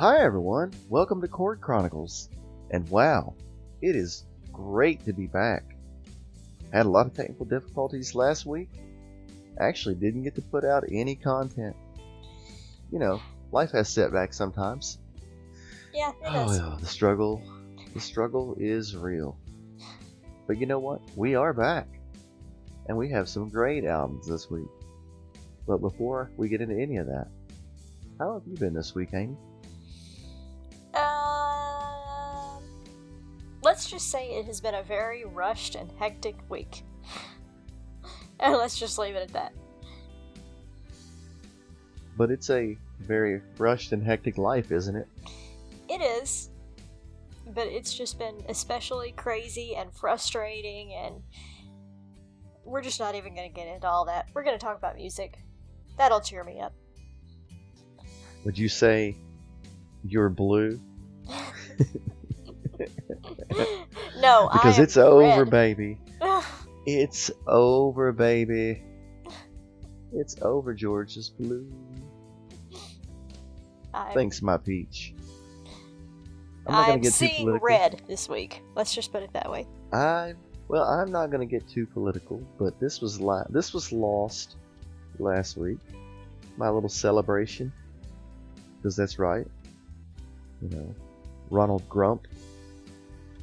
Hi 0.00 0.22
everyone, 0.22 0.72
welcome 0.88 1.20
to 1.20 1.28
Chord 1.28 1.60
Chronicles. 1.60 2.30
And 2.70 2.88
wow, 2.88 3.34
it 3.82 3.94
is 3.94 4.24
great 4.50 5.04
to 5.04 5.12
be 5.12 5.26
back. 5.26 5.76
Had 6.72 6.86
a 6.86 6.88
lot 6.88 7.04
of 7.04 7.12
technical 7.12 7.44
difficulties 7.44 8.14
last 8.14 8.46
week. 8.46 8.70
Actually 9.58 9.96
didn't 9.96 10.22
get 10.22 10.34
to 10.36 10.40
put 10.40 10.64
out 10.64 10.84
any 10.90 11.16
content. 11.16 11.76
You 12.90 12.98
know, 12.98 13.20
life 13.52 13.72
has 13.72 13.90
setbacks 13.90 14.38
sometimes. 14.38 14.96
Yeah, 15.92 16.12
it 16.12 16.16
Oh, 16.28 16.50
yeah, 16.50 16.78
the 16.80 16.86
struggle, 16.86 17.42
the 17.92 18.00
struggle 18.00 18.56
is 18.58 18.96
real. 18.96 19.36
But 20.46 20.56
you 20.56 20.64
know 20.64 20.78
what? 20.78 21.02
We 21.14 21.34
are 21.34 21.52
back. 21.52 21.88
And 22.86 22.96
we 22.96 23.10
have 23.10 23.28
some 23.28 23.50
great 23.50 23.84
albums 23.84 24.26
this 24.26 24.50
week. 24.50 24.70
But 25.66 25.82
before 25.82 26.30
we 26.38 26.48
get 26.48 26.62
into 26.62 26.80
any 26.80 26.96
of 26.96 27.06
that, 27.08 27.28
how 28.18 28.32
have 28.32 28.48
you 28.48 28.56
been 28.56 28.72
this 28.72 28.94
week, 28.94 29.10
Amy? 29.12 29.36
Let's 33.80 33.90
just 33.90 34.10
say 34.10 34.32
it 34.32 34.44
has 34.44 34.60
been 34.60 34.74
a 34.74 34.82
very 34.82 35.24
rushed 35.24 35.74
and 35.74 35.90
hectic 35.98 36.36
week. 36.50 36.82
and 38.40 38.52
let's 38.52 38.78
just 38.78 38.98
leave 38.98 39.14
it 39.14 39.22
at 39.22 39.32
that. 39.32 39.54
But 42.18 42.30
it's 42.30 42.50
a 42.50 42.76
very 42.98 43.40
rushed 43.56 43.92
and 43.92 44.04
hectic 44.04 44.36
life, 44.36 44.70
isn't 44.70 44.94
it? 44.94 45.08
It 45.88 46.02
is, 46.02 46.50
but 47.54 47.68
it's 47.68 47.94
just 47.94 48.18
been 48.18 48.42
especially 48.50 49.12
crazy 49.12 49.74
and 49.76 49.90
frustrating, 49.94 50.92
and 50.92 51.22
we're 52.66 52.82
just 52.82 53.00
not 53.00 53.14
even 53.14 53.34
going 53.34 53.48
to 53.48 53.54
get 53.54 53.66
into 53.66 53.88
all 53.88 54.04
that. 54.04 54.28
We're 54.34 54.44
going 54.44 54.58
to 54.58 54.62
talk 54.62 54.76
about 54.76 54.96
music. 54.96 55.38
That'll 55.96 56.20
cheer 56.20 56.44
me 56.44 56.60
up. 56.60 56.74
Would 58.44 58.58
you 58.58 58.68
say 58.68 59.16
you're 60.04 60.28
blue? 60.28 60.78
no, 64.20 64.48
Because 64.52 64.78
it's 64.78 64.96
over, 64.96 65.44
baby. 65.44 65.98
It's 66.86 67.30
over, 67.46 68.12
baby. 68.12 68.82
It's 70.12 70.40
over, 70.42 70.74
George's 70.74 71.30
blue. 71.30 71.70
I'm, 73.92 74.14
Thanks, 74.14 74.42
my 74.42 74.56
peach. 74.56 75.14
I'm 76.66 76.72
not 76.72 76.82
I'm 76.82 76.88
gonna 76.88 77.00
get 77.00 77.14
too 77.14 77.28
political. 77.28 77.58
red 77.60 78.02
this 78.08 78.28
week. 78.28 78.62
Let's 78.74 78.94
just 78.94 79.12
put 79.12 79.22
it 79.22 79.32
that 79.32 79.50
way. 79.50 79.66
I 79.92 80.34
well, 80.68 80.84
I'm 80.84 81.10
not 81.10 81.30
gonna 81.30 81.46
get 81.46 81.66
too 81.68 81.86
political, 81.86 82.40
but 82.58 82.78
this 82.78 83.00
was 83.00 83.20
la- 83.20 83.46
this 83.50 83.74
was 83.74 83.92
lost 83.92 84.56
last 85.18 85.56
week. 85.56 85.78
My 86.56 86.68
little 86.68 86.88
celebration, 86.88 87.72
because 88.76 88.94
that's 88.94 89.18
right. 89.18 89.46
You 90.62 90.68
know, 90.68 90.94
Ronald 91.50 91.88
Grump. 91.88 92.28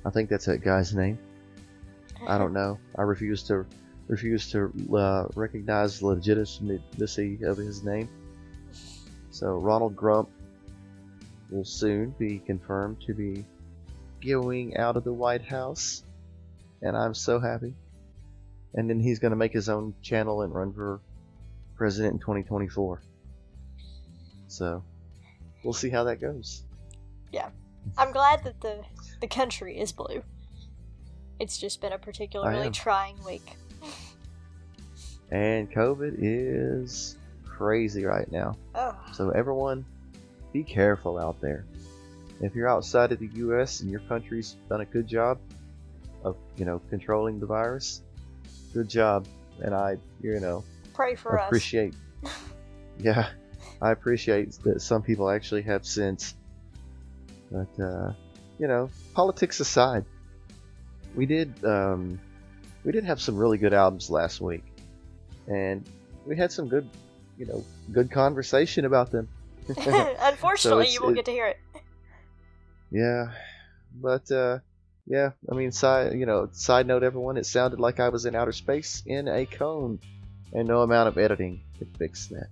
I 0.07 0.09
think 0.09 0.29
that's 0.29 0.45
that 0.45 0.63
guy's 0.63 0.95
name. 0.95 1.19
I 2.25 2.37
don't 2.37 2.53
know. 2.53 2.79
I 2.97 3.01
refuse 3.01 3.43
to 3.43 3.65
refuse 4.07 4.49
to 4.51 4.71
uh, 4.95 5.25
recognize 5.35 5.99
the 5.99 6.07
legitimacy 6.07 7.39
of 7.43 7.57
his 7.57 7.83
name. 7.83 8.07
So 9.31 9.57
Ronald 9.57 9.97
Grump 9.97 10.29
will 11.49 11.65
soon 11.65 12.11
be 12.17 12.39
confirmed 12.39 13.01
to 13.05 13.13
be 13.13 13.45
going 14.25 14.77
out 14.77 14.95
of 14.95 15.03
the 15.03 15.11
White 15.11 15.43
House, 15.43 16.05
and 16.81 16.95
I'm 16.95 17.13
so 17.13 17.37
happy. 17.37 17.75
And 18.75 18.89
then 18.89 19.01
he's 19.01 19.19
going 19.19 19.31
to 19.31 19.37
make 19.37 19.51
his 19.51 19.67
own 19.67 19.93
channel 20.01 20.41
and 20.41 20.55
run 20.55 20.71
for 20.71 21.01
president 21.75 22.13
in 22.13 22.19
2024. 22.19 23.01
So 24.47 24.85
we'll 25.65 25.73
see 25.73 25.89
how 25.89 26.05
that 26.05 26.21
goes. 26.21 26.63
Yeah, 27.33 27.49
I'm 27.97 28.13
glad 28.13 28.45
that 28.45 28.61
the 28.61 28.81
the 29.19 29.27
country 29.27 29.77
is 29.77 29.91
blue. 29.91 30.23
It's 31.39 31.57
just 31.57 31.81
been 31.81 31.93
a 31.93 31.97
particularly 31.97 32.71
trying 32.71 33.23
week. 33.23 33.55
And 35.31 35.71
COVID 35.71 36.15
is 36.19 37.17
crazy 37.45 38.05
right 38.05 38.31
now. 38.31 38.55
Oh, 38.75 38.95
So 39.11 39.29
everyone, 39.31 39.85
be 40.53 40.63
careful 40.63 41.17
out 41.19 41.41
there. 41.41 41.65
If 42.41 42.55
you're 42.55 42.69
outside 42.69 43.11
of 43.11 43.19
the 43.19 43.27
U.S. 43.33 43.81
and 43.81 43.89
your 43.89 43.99
country's 44.01 44.55
done 44.69 44.81
a 44.81 44.85
good 44.85 45.07
job 45.07 45.39
of, 46.23 46.37
you 46.55 46.65
know, 46.65 46.81
controlling 46.89 47.39
the 47.39 47.45
virus, 47.45 48.03
good 48.73 48.89
job. 48.89 49.27
And 49.61 49.73
I, 49.73 49.97
you 50.21 50.39
know, 50.39 50.63
pray 50.93 51.15
for 51.15 51.39
us. 51.39 51.47
appreciate. 51.47 51.95
yeah, 52.99 53.29
I 53.81 53.91
appreciate 53.91 54.51
that 54.63 54.81
some 54.81 55.01
people 55.01 55.29
actually 55.29 55.63
have 55.63 55.85
sense. 55.85 56.35
But 57.51 57.83
uh, 57.83 58.13
you 58.59 58.67
know, 58.67 58.89
politics 59.13 59.59
aside, 59.59 60.05
we 61.15 61.25
did 61.25 61.53
um, 61.63 62.19
we 62.83 62.91
did 62.91 63.03
have 63.05 63.21
some 63.21 63.35
really 63.37 63.57
good 63.57 63.73
albums 63.73 64.09
last 64.09 64.41
week, 64.41 64.63
and 65.47 65.87
we 66.25 66.35
had 66.37 66.51
some 66.51 66.67
good, 66.67 66.89
you 67.37 67.45
know, 67.45 67.63
good 67.91 68.11
conversation 68.11 68.85
about 68.85 69.11
them. 69.11 69.27
Unfortunately, 69.77 70.83
it's- 70.83 70.93
you 70.93 71.01
won't 71.01 71.13
it- 71.13 71.15
get 71.17 71.25
to 71.25 71.31
hear 71.31 71.47
it. 71.47 71.57
Yeah, 72.89 73.31
but 74.01 74.31
uh, 74.31 74.59
yeah, 75.05 75.31
I 75.51 75.55
mean, 75.55 75.71
side 75.71 76.13
you 76.13 76.25
know, 76.25 76.49
side 76.53 76.87
note, 76.87 77.03
everyone, 77.03 77.37
it 77.37 77.45
sounded 77.45 77.79
like 77.79 77.99
I 77.99 78.09
was 78.09 78.25
in 78.25 78.35
outer 78.35 78.53
space 78.53 79.03
in 79.05 79.27
a 79.27 79.45
cone, 79.45 79.99
and 80.53 80.67
no 80.67 80.81
amount 80.81 81.09
of 81.09 81.17
editing 81.17 81.61
could 81.77 81.89
fix 81.97 82.27
that. 82.27 82.47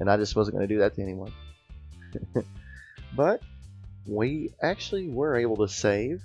And 0.00 0.10
I 0.10 0.16
just 0.16 0.34
wasn't 0.34 0.56
going 0.56 0.66
to 0.66 0.74
do 0.74 0.80
that 0.80 0.96
to 0.96 1.02
anyone. 1.02 1.32
but 3.16 3.42
we 4.06 4.50
actually 4.62 5.08
were 5.08 5.36
able 5.36 5.56
to 5.58 5.68
save 5.68 6.22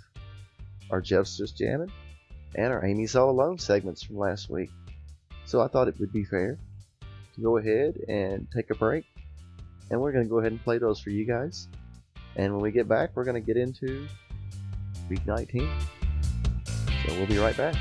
our 0.90 1.02
Jeff's 1.02 1.38
Just 1.38 1.58
Jamming 1.58 1.92
and 2.56 2.74
our 2.74 2.86
Amy's 2.86 3.16
All 3.16 3.30
Alone 3.30 3.58
segments 3.60 4.04
from 4.04 4.18
last 4.18 4.50
week. 4.50 4.70
So 5.46 5.62
I 5.62 5.68
thought 5.68 5.88
it 5.88 6.00
would 6.00 6.12
be 6.12 6.24
fair 6.24 6.58
to 7.36 7.42
go 7.42 7.58
ahead 7.58 7.98
and 8.08 8.48
take 8.54 8.70
a 8.72 8.76
break, 8.76 9.06
and 9.92 10.02
we're 10.02 10.12
going 10.12 10.26
to 10.26 10.30
go 10.30 10.40
ahead 10.40 10.52
and 10.52 10.64
play 10.64 10.78
those 10.78 11.00
for 11.00 11.10
you 11.10 11.26
guys. 11.26 11.68
And 12.36 12.54
when 12.54 12.62
we 12.62 12.72
get 12.72 12.88
back, 12.88 13.12
we're 13.16 13.24
going 13.24 13.42
to 13.42 13.46
get 13.46 13.58
into 13.58 14.08
week 15.10 15.26
19. 15.26 15.70
So 16.66 17.14
we'll 17.14 17.28
be 17.28 17.38
right 17.38 17.56
back. 17.56 17.76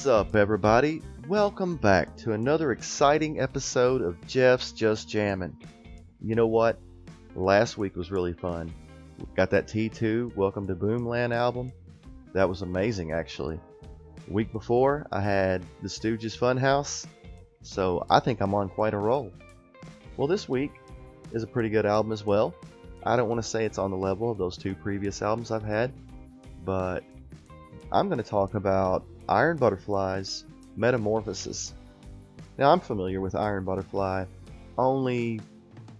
What's 0.00 0.08
up, 0.08 0.34
everybody? 0.34 1.02
Welcome 1.28 1.76
back 1.76 2.16
to 2.16 2.32
another 2.32 2.72
exciting 2.72 3.38
episode 3.38 4.00
of 4.00 4.16
Jeff's 4.26 4.72
Just 4.72 5.10
Jamming. 5.10 5.54
You 6.22 6.36
know 6.36 6.46
what? 6.46 6.80
Last 7.34 7.76
week 7.76 7.96
was 7.96 8.10
really 8.10 8.32
fun. 8.32 8.72
Got 9.36 9.50
that 9.50 9.68
T2 9.68 10.34
Welcome 10.34 10.66
to 10.68 10.74
Boomland 10.74 11.34
album. 11.34 11.70
That 12.32 12.48
was 12.48 12.62
amazing, 12.62 13.12
actually. 13.12 13.60
Week 14.26 14.50
before, 14.52 15.06
I 15.12 15.20
had 15.20 15.62
the 15.82 15.88
Stooges 15.88 16.34
Funhouse. 16.34 17.04
So 17.60 18.06
I 18.08 18.20
think 18.20 18.40
I'm 18.40 18.54
on 18.54 18.70
quite 18.70 18.94
a 18.94 18.98
roll. 18.98 19.30
Well, 20.16 20.28
this 20.28 20.48
week 20.48 20.72
is 21.32 21.42
a 21.42 21.46
pretty 21.46 21.68
good 21.68 21.84
album 21.84 22.10
as 22.12 22.24
well. 22.24 22.54
I 23.04 23.16
don't 23.16 23.28
want 23.28 23.42
to 23.42 23.46
say 23.46 23.66
it's 23.66 23.76
on 23.76 23.90
the 23.90 23.98
level 23.98 24.30
of 24.30 24.38
those 24.38 24.56
two 24.56 24.74
previous 24.74 25.20
albums 25.20 25.50
I've 25.50 25.62
had, 25.62 25.92
but 26.64 27.04
I'm 27.92 28.08
going 28.08 28.16
to 28.16 28.24
talk 28.24 28.54
about 28.54 29.04
Iron 29.30 29.56
Butterfly's 29.56 30.44
Metamorphosis. 30.76 31.72
Now, 32.58 32.72
I'm 32.72 32.80
familiar 32.80 33.20
with 33.20 33.36
Iron 33.36 33.64
Butterfly 33.64 34.24
only 34.76 35.40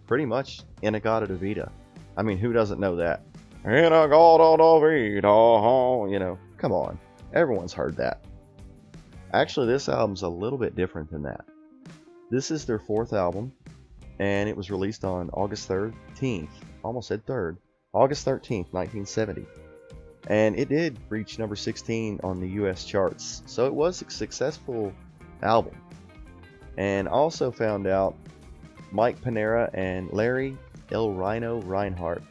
pretty 0.09 0.27
much 0.27 0.63
In-A-Gadda-Da-Vida. 0.83 1.71
I 2.17 2.23
mean, 2.23 2.39
who 2.39 2.53
doesn't 2.53 2.81
know 2.81 2.97
that? 2.97 3.23
In-A-Gadda-Da-Vida, 3.65 5.15
you 5.15 5.21
know, 5.21 6.39
come 6.57 6.73
on. 6.73 6.99
Everyone's 7.33 7.73
heard 7.73 7.97
that. 7.99 8.25
Actually, 9.33 9.69
this 9.69 9.89
album's 9.89 10.23
a 10.23 10.29
little 10.29 10.59
bit 10.59 10.75
different 10.75 11.09
than 11.09 11.23
that. 11.23 11.45
This 12.31 12.51
is 12.51 12.65
their 12.65 12.81
fourth 12.81 13.13
album, 13.13 13.53
and 14.19 14.49
it 14.49 14.57
was 14.57 14.73
released 14.73 15.05
on 15.05 15.31
August 15.31 15.69
13th. 15.69 16.51
Almost 16.83 17.07
said 17.09 17.25
3rd. 17.27 17.59
August 17.93 18.27
13th, 18.27 18.73
1970 18.73 19.47
and 20.27 20.59
it 20.59 20.69
did 20.69 20.99
reach 21.09 21.39
number 21.39 21.57
16 21.57 22.21
on 22.23 22.41
the 22.41 22.49
US 22.49 22.85
charts. 22.85 23.43
So 23.47 23.67
it 23.67 23.75
was 23.75 24.03
a 24.03 24.11
successful 24.11 24.93
album. 25.43 25.75
And 26.77 27.09
also 27.09 27.51
found 27.51 27.87
out 27.87 28.15
Mike 28.93 29.21
Pinera 29.21 29.71
and 29.75 30.11
Larry 30.13 30.57
El 30.93 31.13
Rhino 31.13 31.61
Reinhardt 31.63 32.23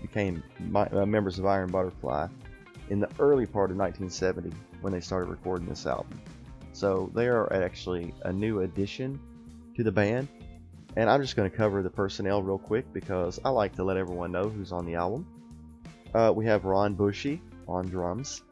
became 0.00 0.42
mi- 0.58 0.80
uh, 0.80 1.06
members 1.06 1.38
of 1.38 1.46
Iron 1.46 1.70
Butterfly 1.70 2.28
in 2.90 3.00
the 3.00 3.08
early 3.18 3.46
part 3.46 3.70
of 3.70 3.76
1970 3.76 4.50
when 4.80 4.92
they 4.92 5.00
started 5.00 5.30
recording 5.30 5.66
this 5.66 5.86
album. 5.86 6.20
So 6.72 7.10
they 7.14 7.28
are 7.28 7.52
actually 7.52 8.14
a 8.24 8.32
new 8.32 8.60
addition 8.60 9.20
to 9.76 9.82
the 9.82 9.92
band. 9.92 10.28
And 10.96 11.08
I'm 11.08 11.22
just 11.22 11.36
going 11.36 11.50
to 11.50 11.56
cover 11.56 11.82
the 11.82 11.90
personnel 11.90 12.42
real 12.42 12.58
quick 12.58 12.92
because 12.92 13.40
I 13.44 13.50
like 13.50 13.74
to 13.76 13.84
let 13.84 13.96
everyone 13.96 14.32
know 14.32 14.48
who's 14.48 14.72
on 14.72 14.84
the 14.84 14.94
album. 14.94 15.26
Uh, 16.14 16.30
we 16.34 16.44
have 16.44 16.66
Ron 16.66 16.94
Bushy 16.94 17.40
on 17.66 17.88
drums, 17.88 18.42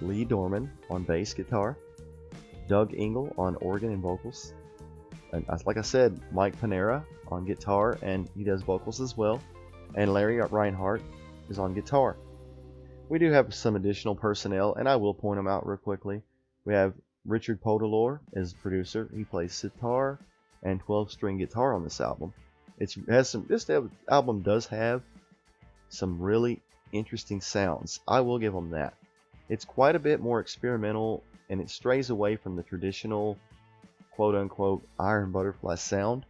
Lee 0.00 0.24
Dorman 0.24 0.70
on 0.90 1.04
bass 1.04 1.32
guitar, 1.32 1.76
Doug 2.66 2.92
Ingle 2.92 3.32
on 3.38 3.54
organ 3.56 3.92
and 3.92 4.02
vocals, 4.02 4.52
and 5.32 5.46
like 5.64 5.76
I 5.76 5.82
said, 5.82 6.20
Mike 6.32 6.60
Pinera 6.60 7.04
on 7.28 7.44
guitar 7.44 7.98
and 8.02 8.28
he 8.36 8.42
does 8.42 8.62
vocals 8.62 9.00
as 9.00 9.16
well, 9.16 9.40
and 9.94 10.12
Larry 10.12 10.40
Reinhardt 10.40 11.02
is 11.48 11.58
on 11.58 11.72
guitar. 11.72 12.16
We 13.08 13.20
do 13.20 13.30
have 13.30 13.54
some 13.54 13.76
additional 13.76 14.16
personnel, 14.16 14.74
and 14.74 14.88
I 14.88 14.96
will 14.96 15.14
point 15.14 15.38
them 15.38 15.46
out 15.46 15.66
real 15.66 15.78
quickly. 15.78 16.22
We 16.64 16.74
have 16.74 16.94
Richard 17.24 17.62
Podolor 17.62 18.18
as 18.34 18.52
producer. 18.52 19.08
He 19.14 19.24
plays 19.24 19.54
sitar 19.54 20.18
and 20.62 20.84
12-string 20.84 21.38
guitar 21.38 21.74
on 21.74 21.84
this 21.84 22.00
album. 22.00 22.34
It's, 22.78 22.96
it 22.96 23.08
has 23.08 23.30
some. 23.30 23.46
This 23.48 23.70
album 24.10 24.42
does 24.42 24.66
have 24.66 25.02
some 25.88 26.20
really 26.20 26.60
interesting 26.92 27.40
sounds. 27.40 28.00
I 28.06 28.20
will 28.20 28.38
give 28.38 28.52
them 28.52 28.70
that. 28.70 28.94
It's 29.48 29.64
quite 29.64 29.96
a 29.96 30.00
bit 30.00 30.20
more 30.20 30.40
experimental, 30.40 31.22
and 31.48 31.60
it 31.60 31.70
strays 31.70 32.10
away 32.10 32.36
from 32.36 32.56
the 32.56 32.62
traditional 32.62 33.38
quote-unquote 34.12 34.82
Iron 34.98 35.30
Butterfly 35.32 35.76
sound. 35.76 36.26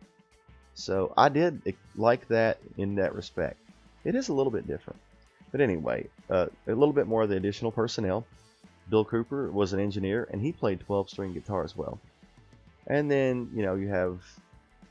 So 0.75 1.13
I 1.17 1.29
did 1.29 1.75
like 1.97 2.29
that 2.29 2.59
in 2.77 2.95
that 2.97 3.15
respect. 3.15 3.59
It 4.05 4.15
is 4.15 4.29
a 4.29 4.33
little 4.33 4.53
bit 4.53 4.67
different. 4.67 5.01
But 5.51 5.61
anyway, 5.61 6.09
uh, 6.31 6.47
a 6.67 6.75
little 6.75 6.93
bit 6.93 7.07
more 7.07 7.23
of 7.23 7.31
the 7.31 7.37
additional 7.37 7.73
personnel. 7.73 8.25
Bill 8.91 9.05
Cooper 9.05 9.51
was 9.51 9.73
an 9.73 9.81
engineer, 9.81 10.29
and 10.31 10.41
he 10.41 10.53
played 10.53 10.81
12-string 10.89 11.35
guitar 11.35 11.65
as 11.65 11.77
well. 11.77 11.99
And 12.87 13.11
then, 13.11 13.51
you 13.55 13.63
know, 13.63 13.75
you 13.75 13.89
have 13.89 14.23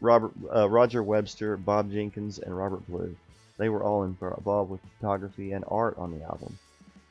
Robert, 0.02 0.32
uh, 0.54 0.70
Roger 0.70 1.02
Webster, 1.02 1.58
Bob 1.58 1.92
Jenkins, 1.92 2.40
and 2.40 2.56
Robert 2.56 2.86
Blue. 2.88 3.16
They 3.58 3.70
were 3.70 3.84
all 3.84 4.04
involved 4.04 4.72
with 4.72 4.82
photography 4.98 5.52
and 5.52 5.66
art 5.68 5.98
on 5.98 6.12
the 6.12 6.24
album. 6.24 6.58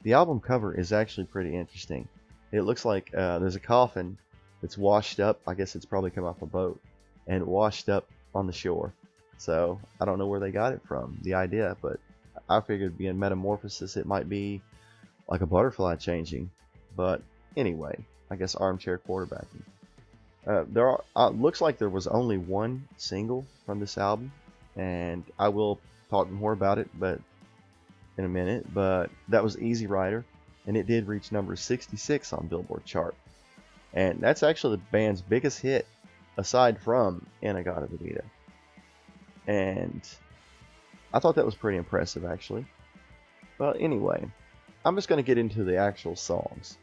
The 0.02 0.12
album 0.12 0.40
cover 0.40 0.75
is 0.75 0.93
actually 0.93 1.26
pretty 1.26 1.56
interesting. 1.56 2.06
It 2.52 2.62
looks 2.62 2.84
like 2.84 3.12
uh, 3.14 3.40
there's 3.40 3.56
a 3.56 3.60
coffin 3.60 4.16
that's 4.60 4.78
washed 4.78 5.19
up. 5.19 5.40
I 5.46 5.54
guess 5.54 5.75
it's 5.75 5.84
probably 5.84 6.10
come 6.10 6.25
off 6.25 6.43
a 6.43 6.46
boat 6.46 6.81
and 7.26 7.44
washed 7.46 7.88
up 7.88 8.06
on 8.34 8.46
the 8.46 8.52
shore. 8.52 8.93
So 9.38 9.81
I 10.00 10.04
don't 10.04 10.19
know 10.19 10.28
where 10.28 10.40
they 10.40 10.52
got 10.52 10.72
it 10.72 10.81
from, 10.87 11.19
the 11.22 11.34
idea, 11.34 11.76
but 11.82 11.98
I 12.48 12.60
figured 12.60 12.96
being 12.96 13.19
metamorphosis, 13.19 13.96
it 13.96 14.06
might 14.06 14.28
be 14.28 14.62
like 15.28 15.40
a 15.40 15.46
butterfly 15.46 15.96
changing. 15.96 16.50
But 16.96 17.22
anyway, 17.56 17.98
I 18.31 18.37
guess 18.37 18.54
armchair 18.54 18.98
quarterbacking. 18.98 19.62
Uh, 20.46 20.64
there 20.69 20.88
are, 20.88 21.02
uh, 21.16 21.28
looks 21.31 21.60
like 21.60 21.76
there 21.78 21.88
was 21.88 22.06
only 22.06 22.38
one 22.38 22.87
single 22.96 23.44
from 23.66 23.81
this 23.81 23.98
album, 23.98 24.31
and 24.76 25.25
I 25.38 25.48
will 25.48 25.81
talk 26.11 26.31
more 26.31 26.53
about 26.53 26.79
it, 26.79 26.88
but 26.99 27.20
in 28.17 28.25
a 28.25 28.29
minute. 28.29 28.73
But 28.73 29.11
that 29.29 29.43
was 29.43 29.58
Easy 29.58 29.87
Rider, 29.87 30.25
and 30.67 30.76
it 30.76 30.87
did 30.87 31.06
reach 31.06 31.32
number 31.32 31.56
66 31.56 32.32
on 32.32 32.47
Billboard 32.47 32.85
chart, 32.85 33.14
and 33.93 34.20
that's 34.20 34.43
actually 34.43 34.76
the 34.76 34.82
band's 34.91 35.23
biggest 35.23 35.61
hit, 35.61 35.87
aside 36.37 36.81
from 36.81 37.26
In-A-Gadda-Da-Vida. 37.43 38.25
And 39.47 40.08
I 41.12 41.19
thought 41.19 41.37
that 41.37 41.47
was 41.47 41.55
pretty 41.55 41.79
impressive, 41.79 42.25
actually. 42.25 42.67
But 43.58 43.81
anyway, 43.81 44.29
I'm 44.85 44.97
just 44.97 45.08
going 45.08 45.23
to 45.23 45.26
get 45.26 45.38
into 45.38 45.64
the 45.64 45.76
actual 45.76 46.17
songs 46.17 46.76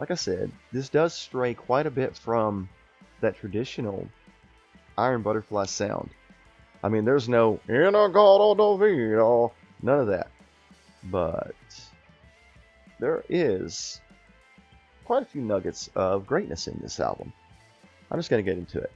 like 0.00 0.10
I 0.10 0.14
said, 0.14 0.50
this 0.72 0.88
does 0.88 1.14
stray 1.14 1.52
quite 1.52 1.86
a 1.86 1.90
bit 1.90 2.16
from 2.16 2.68
that 3.20 3.36
traditional 3.36 4.08
Iron 4.96 5.22
Butterfly 5.22 5.66
sound. 5.66 6.10
I 6.82 6.88
mean, 6.88 7.04
there's 7.04 7.28
no 7.28 7.60
in 7.68 7.94
a 7.94 8.08
god 8.08 8.58
oh, 8.60 9.52
none 9.82 10.00
of 10.00 10.06
that. 10.08 10.28
But 11.04 11.54
there 12.98 13.24
is 13.28 14.00
quite 15.04 15.22
a 15.22 15.26
few 15.26 15.42
nuggets 15.42 15.90
of 15.94 16.26
greatness 16.26 16.68
in 16.68 16.78
this 16.80 17.00
album. 17.00 17.32
I'm 18.10 18.18
just 18.18 18.30
going 18.30 18.44
to 18.44 18.50
get 18.50 18.58
into 18.58 18.78
it. 18.78 18.92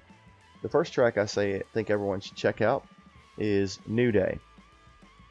The 0.62 0.68
first 0.68 0.92
track 0.92 1.18
I 1.18 1.26
say 1.26 1.56
I 1.56 1.62
think 1.72 1.90
everyone 1.90 2.20
should 2.20 2.36
check 2.36 2.60
out 2.60 2.86
is 3.36 3.78
New 3.86 4.12
Day. 4.12 4.38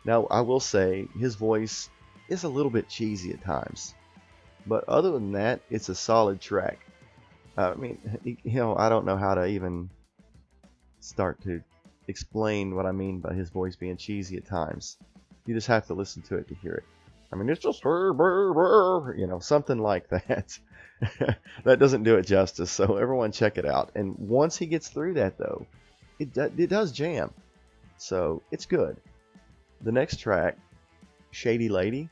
Now, 0.05 0.27
I 0.29 0.41
will 0.41 0.59
say 0.59 1.07
his 1.17 1.35
voice 1.35 1.89
is 2.29 2.43
a 2.43 2.49
little 2.49 2.71
bit 2.71 2.89
cheesy 2.89 3.31
at 3.31 3.43
times. 3.43 3.93
But 4.65 4.87
other 4.87 5.11
than 5.11 5.31
that, 5.33 5.61
it's 5.69 5.89
a 5.89 5.95
solid 5.95 6.39
track. 6.39 6.79
I 7.57 7.73
mean, 7.75 7.99
you 8.23 8.37
know, 8.53 8.75
I 8.75 8.89
don't 8.89 9.05
know 9.05 9.17
how 9.17 9.35
to 9.35 9.45
even 9.45 9.89
start 10.99 11.41
to 11.43 11.61
explain 12.07 12.75
what 12.75 12.85
I 12.85 12.91
mean 12.91 13.19
by 13.19 13.33
his 13.33 13.49
voice 13.49 13.75
being 13.75 13.97
cheesy 13.97 14.37
at 14.37 14.45
times. 14.45 14.97
You 15.45 15.53
just 15.53 15.67
have 15.67 15.87
to 15.87 15.93
listen 15.93 16.21
to 16.23 16.37
it 16.37 16.47
to 16.47 16.55
hear 16.55 16.73
it. 16.73 16.83
I 17.31 17.35
mean, 17.35 17.49
it's 17.49 17.61
just 17.61 17.83
you 17.83 19.27
know, 19.27 19.39
something 19.39 19.79
like 19.79 20.07
that. 20.09 20.57
that 21.63 21.79
doesn't 21.79 22.03
do 22.03 22.15
it 22.15 22.27
justice. 22.27 22.71
So 22.71 22.97
everyone 22.97 23.31
check 23.31 23.57
it 23.57 23.65
out. 23.65 23.91
And 23.95 24.15
once 24.17 24.55
he 24.55 24.67
gets 24.67 24.89
through 24.89 25.15
that, 25.15 25.37
though, 25.37 25.65
it 26.19 26.37
it 26.37 26.69
does 26.69 26.91
jam. 26.91 27.33
So 27.97 28.43
it's 28.51 28.65
good. 28.65 28.97
The 29.81 29.91
next 29.91 30.17
track, 30.17 30.57
Shady 31.31 31.69
Lady, 31.69 32.09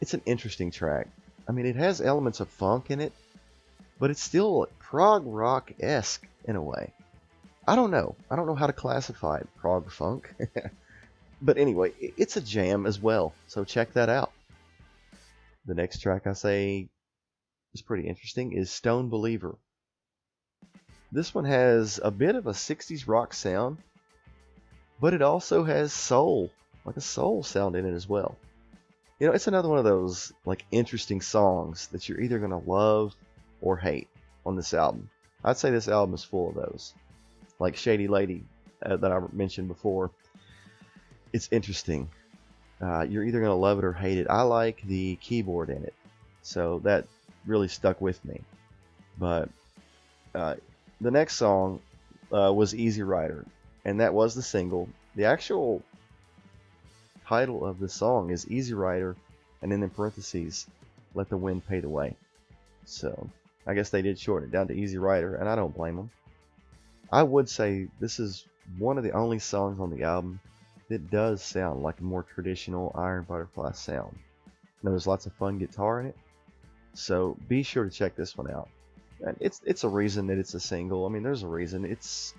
it's 0.00 0.14
an 0.14 0.22
interesting 0.26 0.70
track. 0.70 1.08
I 1.48 1.52
mean, 1.52 1.66
it 1.66 1.76
has 1.76 2.00
elements 2.00 2.40
of 2.40 2.48
funk 2.48 2.90
in 2.90 3.00
it, 3.00 3.12
but 3.98 4.10
it's 4.10 4.22
still 4.22 4.68
prog 4.78 5.22
rock 5.26 5.72
esque 5.80 6.26
in 6.44 6.56
a 6.56 6.62
way. 6.62 6.92
I 7.66 7.76
don't 7.76 7.90
know. 7.90 8.14
I 8.30 8.36
don't 8.36 8.46
know 8.46 8.54
how 8.54 8.66
to 8.66 8.72
classify 8.72 9.38
it, 9.38 9.48
prog 9.56 9.90
funk. 9.90 10.34
but 11.42 11.56
anyway, 11.56 11.92
it's 11.98 12.36
a 12.36 12.40
jam 12.40 12.84
as 12.86 13.00
well, 13.00 13.34
so 13.46 13.64
check 13.64 13.94
that 13.94 14.08
out. 14.08 14.32
The 15.66 15.74
next 15.74 16.00
track 16.00 16.26
I 16.26 16.34
say 16.34 16.88
is 17.72 17.80
pretty 17.80 18.06
interesting 18.06 18.52
is 18.52 18.70
Stone 18.70 19.08
Believer. 19.08 19.56
This 21.10 21.34
one 21.34 21.44
has 21.46 21.98
a 22.02 22.10
bit 22.10 22.34
of 22.34 22.46
a 22.46 22.52
60s 22.52 23.08
rock 23.08 23.32
sound, 23.32 23.78
but 25.00 25.14
it 25.14 25.22
also 25.22 25.64
has 25.64 25.92
soul, 25.92 26.50
like 26.84 26.96
a 26.96 27.00
soul 27.00 27.42
sound 27.42 27.76
in 27.76 27.86
it 27.86 27.94
as 27.94 28.08
well. 28.08 28.36
You 29.18 29.28
know, 29.28 29.32
it's 29.32 29.46
another 29.46 29.68
one 29.68 29.78
of 29.78 29.84
those 29.84 30.32
like 30.44 30.66
interesting 30.70 31.22
songs 31.22 31.86
that 31.88 32.08
you're 32.08 32.20
either 32.20 32.38
gonna 32.38 32.58
love 32.58 33.14
or 33.62 33.76
hate 33.76 34.08
on 34.44 34.56
this 34.56 34.74
album. 34.74 35.08
I'd 35.42 35.56
say 35.56 35.70
this 35.70 35.88
album 35.88 36.14
is 36.14 36.24
full 36.24 36.48
of 36.50 36.56
those, 36.56 36.94
like 37.58 37.76
Shady 37.76 38.08
Lady 38.08 38.44
uh, 38.84 38.96
that 38.96 39.12
I 39.12 39.20
mentioned 39.32 39.68
before. 39.68 40.10
It's 41.32 41.48
interesting. 41.50 42.08
Uh, 42.80 43.02
you're 43.02 43.24
either 43.24 43.40
gonna 43.40 43.54
love 43.54 43.78
it 43.78 43.84
or 43.84 43.92
hate 43.92 44.18
it. 44.18 44.26
I 44.28 44.42
like 44.42 44.82
the 44.82 45.16
keyboard 45.16 45.70
in 45.70 45.84
it, 45.84 45.94
so 46.42 46.80
that 46.84 47.06
really 47.46 47.68
stuck 47.68 48.00
with 48.00 48.22
me. 48.24 48.40
But 49.18 49.48
uh, 50.34 50.54
the 51.00 51.10
next 51.10 51.36
song 51.36 51.80
uh, 52.32 52.52
was 52.52 52.74
Easy 52.74 53.02
Rider, 53.02 53.44
and 53.84 54.00
that 54.00 54.12
was 54.12 54.34
the 54.34 54.42
single. 54.42 54.88
The 55.14 55.24
actual 55.24 55.82
title 57.26 57.64
of 57.64 57.78
the 57.78 57.88
song 57.88 58.30
is 58.30 58.48
Easy 58.50 58.74
Rider, 58.74 59.16
and 59.62 59.70
then 59.70 59.82
in 59.82 59.90
parentheses, 59.90 60.66
Let 61.14 61.28
the 61.28 61.36
Wind 61.36 61.66
Pay 61.66 61.80
the 61.80 61.88
Way. 61.88 62.16
So, 62.84 63.30
I 63.66 63.74
guess 63.74 63.90
they 63.90 64.02
did 64.02 64.18
shorten 64.18 64.48
it 64.48 64.52
down 64.52 64.68
to 64.68 64.74
Easy 64.74 64.98
Rider, 64.98 65.36
and 65.36 65.48
I 65.48 65.56
don't 65.56 65.74
blame 65.74 65.96
them. 65.96 66.10
I 67.14 67.22
would 67.22 67.48
say 67.48 67.86
this 68.00 68.18
is 68.18 68.44
one 68.76 68.98
of 68.98 69.04
the 69.04 69.12
only 69.12 69.38
songs 69.38 69.78
on 69.78 69.88
the 69.88 70.02
album 70.02 70.40
that 70.88 71.12
does 71.12 71.44
sound 71.44 71.80
like 71.80 72.00
a 72.00 72.02
more 72.02 72.24
traditional 72.24 72.90
Iron 72.96 73.22
Butterfly 73.22 73.70
sound. 73.70 74.18
Now, 74.82 74.90
there's 74.90 75.06
lots 75.06 75.24
of 75.24 75.32
fun 75.34 75.56
guitar 75.58 76.00
in 76.00 76.06
it, 76.06 76.16
so 76.92 77.36
be 77.46 77.62
sure 77.62 77.84
to 77.84 77.90
check 77.90 78.16
this 78.16 78.36
one 78.36 78.50
out. 78.50 78.68
And 79.24 79.36
it's 79.38 79.60
it's 79.64 79.84
a 79.84 79.88
reason 79.88 80.26
that 80.26 80.38
it's 80.38 80.54
a 80.54 80.60
single. 80.60 81.06
I 81.06 81.08
mean, 81.08 81.22
there's 81.22 81.44
a 81.44 81.46
reason. 81.46 81.84
It's 81.84 82.34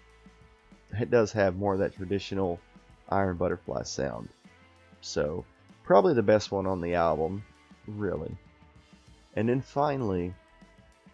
it 0.99 1.09
does 1.09 1.31
have 1.31 1.55
more 1.55 1.71
of 1.71 1.79
that 1.79 1.95
traditional 1.95 2.59
Iron 3.07 3.37
Butterfly 3.37 3.83
sound. 3.83 4.27
So, 4.99 5.45
probably 5.85 6.15
the 6.15 6.21
best 6.21 6.51
one 6.51 6.65
on 6.65 6.81
the 6.81 6.95
album, 6.95 7.45
really. 7.87 8.37
And 9.37 9.47
then 9.47 9.61
finally, 9.61 10.33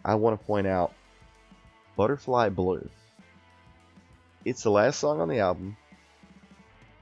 I 0.04 0.16
want 0.16 0.40
to 0.40 0.46
point 0.48 0.66
out 0.66 0.92
Butterfly 1.94 2.48
Blue. 2.48 2.90
It's 4.44 4.64
the 4.64 4.70
last 4.70 4.98
song 4.98 5.20
on 5.20 5.28
the 5.28 5.38
album. 5.38 5.76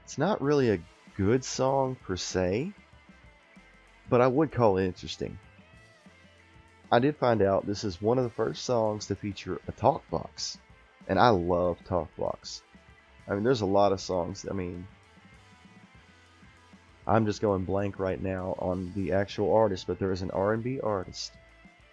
It's 0.03 0.19
not 0.19 0.41
really 0.41 0.69
a 0.69 0.79
good 1.17 1.43
song 1.43 1.95
per 1.95 2.15
se, 2.15 2.71
but 4.09 4.21
I 4.21 4.27
would 4.27 4.51
call 4.51 4.77
it 4.77 4.85
interesting. 4.85 5.39
I 6.91 6.99
did 6.99 7.17
find 7.17 7.41
out 7.41 7.65
this 7.65 7.83
is 7.83 7.99
one 7.99 8.19
of 8.19 8.25
the 8.25 8.29
first 8.29 8.63
songs 8.63 9.07
to 9.07 9.15
feature 9.15 9.59
a 9.67 9.71
talk 9.71 10.07
box, 10.11 10.59
and 11.07 11.17
I 11.17 11.29
love 11.29 11.83
talk 11.83 12.15
box. 12.15 12.61
I 13.27 13.33
mean, 13.33 13.43
there's 13.43 13.61
a 13.61 13.65
lot 13.65 13.91
of 13.91 14.01
songs. 14.01 14.45
I 14.47 14.53
mean, 14.53 14.85
I'm 17.07 17.25
just 17.25 17.41
going 17.41 17.65
blank 17.65 17.97
right 17.97 18.21
now 18.21 18.55
on 18.59 18.93
the 18.95 19.13
actual 19.13 19.51
artist, 19.51 19.87
but 19.87 19.97
there 19.97 20.11
is 20.11 20.21
an 20.21 20.31
R&B 20.31 20.79
artist 20.81 21.31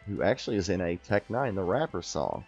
who 0.06 0.22
actually 0.22 0.56
is 0.56 0.68
in 0.68 0.82
a 0.82 0.96
Tech 0.96 1.28
N9ne, 1.28 1.54
the 1.54 1.62
rapper 1.62 2.02
song. 2.02 2.44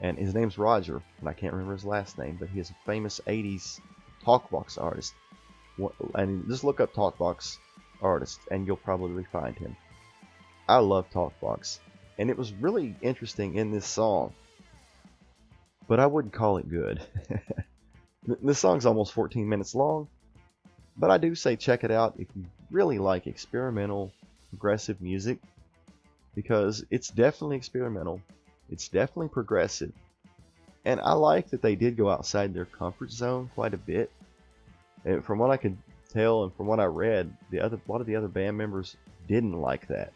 And 0.00 0.16
his 0.16 0.34
name's 0.34 0.58
Roger, 0.58 1.02
and 1.20 1.28
I 1.28 1.32
can't 1.32 1.52
remember 1.52 1.74
his 1.74 1.84
last 1.84 2.18
name, 2.18 2.36
but 2.38 2.48
he 2.48 2.60
is 2.60 2.70
a 2.70 2.86
famous 2.86 3.20
80s 3.26 3.80
talkbox 4.24 4.80
artist. 4.80 5.14
And 6.14 6.46
just 6.48 6.64
look 6.64 6.80
up 6.80 6.94
talkbox 6.94 7.58
artist, 8.00 8.40
and 8.50 8.66
you'll 8.66 8.76
probably 8.76 9.24
find 9.24 9.56
him. 9.56 9.76
I 10.68 10.78
love 10.78 11.10
talkbox, 11.10 11.78
and 12.18 12.30
it 12.30 12.36
was 12.36 12.52
really 12.52 12.94
interesting 13.00 13.54
in 13.54 13.70
this 13.70 13.86
song, 13.86 14.32
but 15.88 15.98
I 15.98 16.06
wouldn't 16.06 16.34
call 16.34 16.58
it 16.58 16.68
good. 16.68 17.00
this 18.42 18.58
song's 18.58 18.86
almost 18.86 19.12
14 19.14 19.48
minutes 19.48 19.74
long, 19.74 20.08
but 20.96 21.10
I 21.10 21.18
do 21.18 21.34
say 21.34 21.56
check 21.56 21.84
it 21.84 21.90
out 21.90 22.14
if 22.18 22.28
you 22.36 22.44
really 22.70 22.98
like 22.98 23.26
experimental, 23.26 24.12
progressive 24.50 25.00
music, 25.00 25.38
because 26.34 26.84
it's 26.90 27.08
definitely 27.08 27.56
experimental, 27.56 28.20
it's 28.70 28.88
definitely 28.88 29.28
progressive, 29.28 29.92
and 30.84 31.00
I 31.00 31.12
like 31.12 31.50
that 31.50 31.62
they 31.62 31.74
did 31.74 31.96
go 31.96 32.10
outside 32.10 32.54
their 32.54 32.64
comfort 32.64 33.10
zone 33.10 33.50
quite 33.54 33.74
a 33.74 33.78
bit. 33.78 34.10
And 35.04 35.24
from 35.24 35.38
what 35.38 35.50
I 35.50 35.56
could 35.56 35.76
tell 36.10 36.44
and 36.44 36.54
from 36.54 36.66
what 36.66 36.80
I 36.80 36.84
read, 36.84 37.32
the 37.50 37.60
other 37.60 37.76
a 37.76 37.92
lot 37.92 38.00
of 38.00 38.06
the 38.06 38.16
other 38.16 38.28
band 38.28 38.56
members 38.56 38.96
didn't 39.26 39.60
like 39.60 39.86
that. 39.88 40.12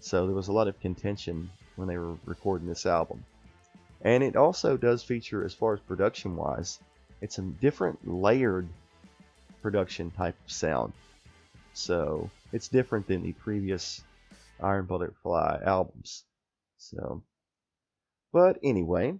So 0.00 0.26
there 0.26 0.34
was 0.34 0.48
a 0.48 0.52
lot 0.52 0.68
of 0.68 0.78
contention 0.80 1.50
when 1.76 1.88
they 1.88 1.96
were 1.96 2.16
recording 2.24 2.68
this 2.68 2.86
album. 2.86 3.24
And 4.02 4.22
it 4.22 4.36
also 4.36 4.76
does 4.76 5.02
feature, 5.02 5.44
as 5.44 5.54
far 5.54 5.74
as 5.74 5.80
production 5.80 6.36
wise, 6.36 6.78
it's 7.22 7.38
a 7.38 7.42
different 7.42 8.06
layered 8.06 8.68
production 9.62 10.10
type 10.10 10.36
of 10.44 10.52
sound. 10.52 10.92
So 11.72 12.30
it's 12.52 12.68
different 12.68 13.06
than 13.08 13.22
the 13.22 13.32
previous 13.32 14.02
Iron 14.62 14.84
Butterfly 14.84 15.60
albums. 15.64 16.24
So, 16.76 17.22
but 18.34 18.58
anyway, 18.64 19.14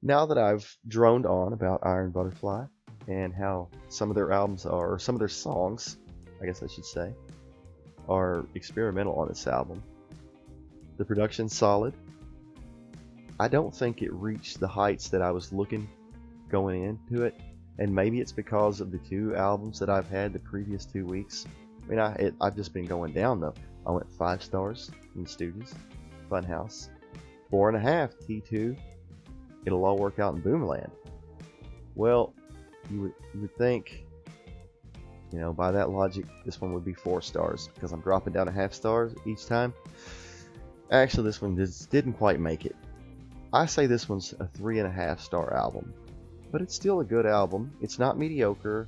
now 0.00 0.26
that 0.26 0.38
I've 0.38 0.76
droned 0.86 1.26
on 1.26 1.52
about 1.52 1.80
Iron 1.82 2.12
Butterfly 2.12 2.66
and 3.08 3.34
how 3.34 3.68
some 3.88 4.10
of 4.10 4.14
their 4.14 4.30
albums 4.30 4.64
are, 4.64 4.92
or 4.92 4.98
some 5.00 5.16
of 5.16 5.18
their 5.18 5.26
songs, 5.26 5.98
I 6.40 6.46
guess 6.46 6.62
I 6.62 6.68
should 6.68 6.84
say, 6.84 7.12
are 8.08 8.46
experimental 8.54 9.14
on 9.16 9.26
this 9.26 9.48
album. 9.48 9.82
The 10.98 11.04
production's 11.04 11.52
solid. 11.52 11.94
I 13.40 13.48
don't 13.48 13.74
think 13.74 14.02
it 14.02 14.12
reached 14.12 14.60
the 14.60 14.68
heights 14.68 15.08
that 15.08 15.20
I 15.20 15.32
was 15.32 15.52
looking 15.52 15.88
going 16.48 16.84
into 16.84 17.24
it, 17.24 17.40
and 17.80 17.92
maybe 17.92 18.20
it's 18.20 18.30
because 18.30 18.80
of 18.80 18.92
the 18.92 18.98
two 18.98 19.34
albums 19.34 19.80
that 19.80 19.90
I've 19.90 20.08
had 20.08 20.32
the 20.32 20.38
previous 20.38 20.84
two 20.84 21.06
weeks. 21.06 21.44
I 21.84 21.90
mean, 21.90 21.98
I 21.98 22.12
it, 22.14 22.34
I've 22.40 22.54
just 22.54 22.72
been 22.72 22.86
going 22.86 23.14
down 23.14 23.40
though. 23.40 23.54
I 23.84 23.90
went 23.90 24.08
five 24.12 24.44
stars 24.44 24.92
in 25.16 25.24
Stooges, 25.24 25.74
Funhouse, 26.30 26.88
four 27.52 27.68
and 27.68 27.76
a 27.76 27.80
half 27.80 28.10
T2. 28.18 28.76
It'll 29.64 29.84
all 29.84 29.96
work 29.96 30.18
out 30.18 30.34
in 30.34 30.42
Boomland. 30.42 30.90
Well, 31.94 32.34
you 32.90 33.02
would 33.02 33.12
you 33.32 33.42
would 33.42 33.56
think, 33.56 34.04
you 35.30 35.38
know, 35.38 35.52
by 35.52 35.70
that 35.70 35.90
logic, 35.90 36.24
this 36.44 36.60
one 36.60 36.72
would 36.72 36.84
be 36.84 36.94
four 36.94 37.22
stars 37.22 37.68
because 37.74 37.92
I'm 37.92 38.00
dropping 38.00 38.32
down 38.32 38.48
a 38.48 38.52
half 38.52 38.72
stars 38.72 39.14
each 39.24 39.46
time. 39.46 39.72
Actually, 40.90 41.24
this 41.24 41.40
one 41.40 41.56
just 41.56 41.90
didn't 41.90 42.14
quite 42.14 42.40
make 42.40 42.66
it. 42.66 42.74
I 43.52 43.66
say 43.66 43.86
this 43.86 44.08
one's 44.08 44.34
a 44.40 44.46
three 44.46 44.80
and 44.80 44.88
a 44.88 44.90
half 44.90 45.20
star 45.20 45.54
album 45.54 45.94
but 46.52 46.60
it's 46.60 46.74
still 46.74 47.00
a 47.00 47.04
good 47.04 47.26
album. 47.26 47.72
It's 47.80 47.98
not 47.98 48.18
mediocre. 48.18 48.86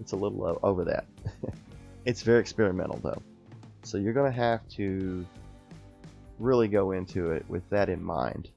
It's 0.00 0.12
a 0.12 0.16
little 0.16 0.58
over 0.62 0.84
that. 0.86 1.04
it's 2.06 2.22
very 2.22 2.40
experimental 2.40 2.98
though. 3.02 3.22
So 3.82 3.98
you're 3.98 4.14
to 4.14 4.30
have 4.32 4.66
to 4.70 5.24
really 6.38 6.68
go 6.68 6.92
into 6.92 7.30
it 7.30 7.44
with 7.48 7.68
that 7.70 7.88
in 7.88 8.02
mind 8.02 8.50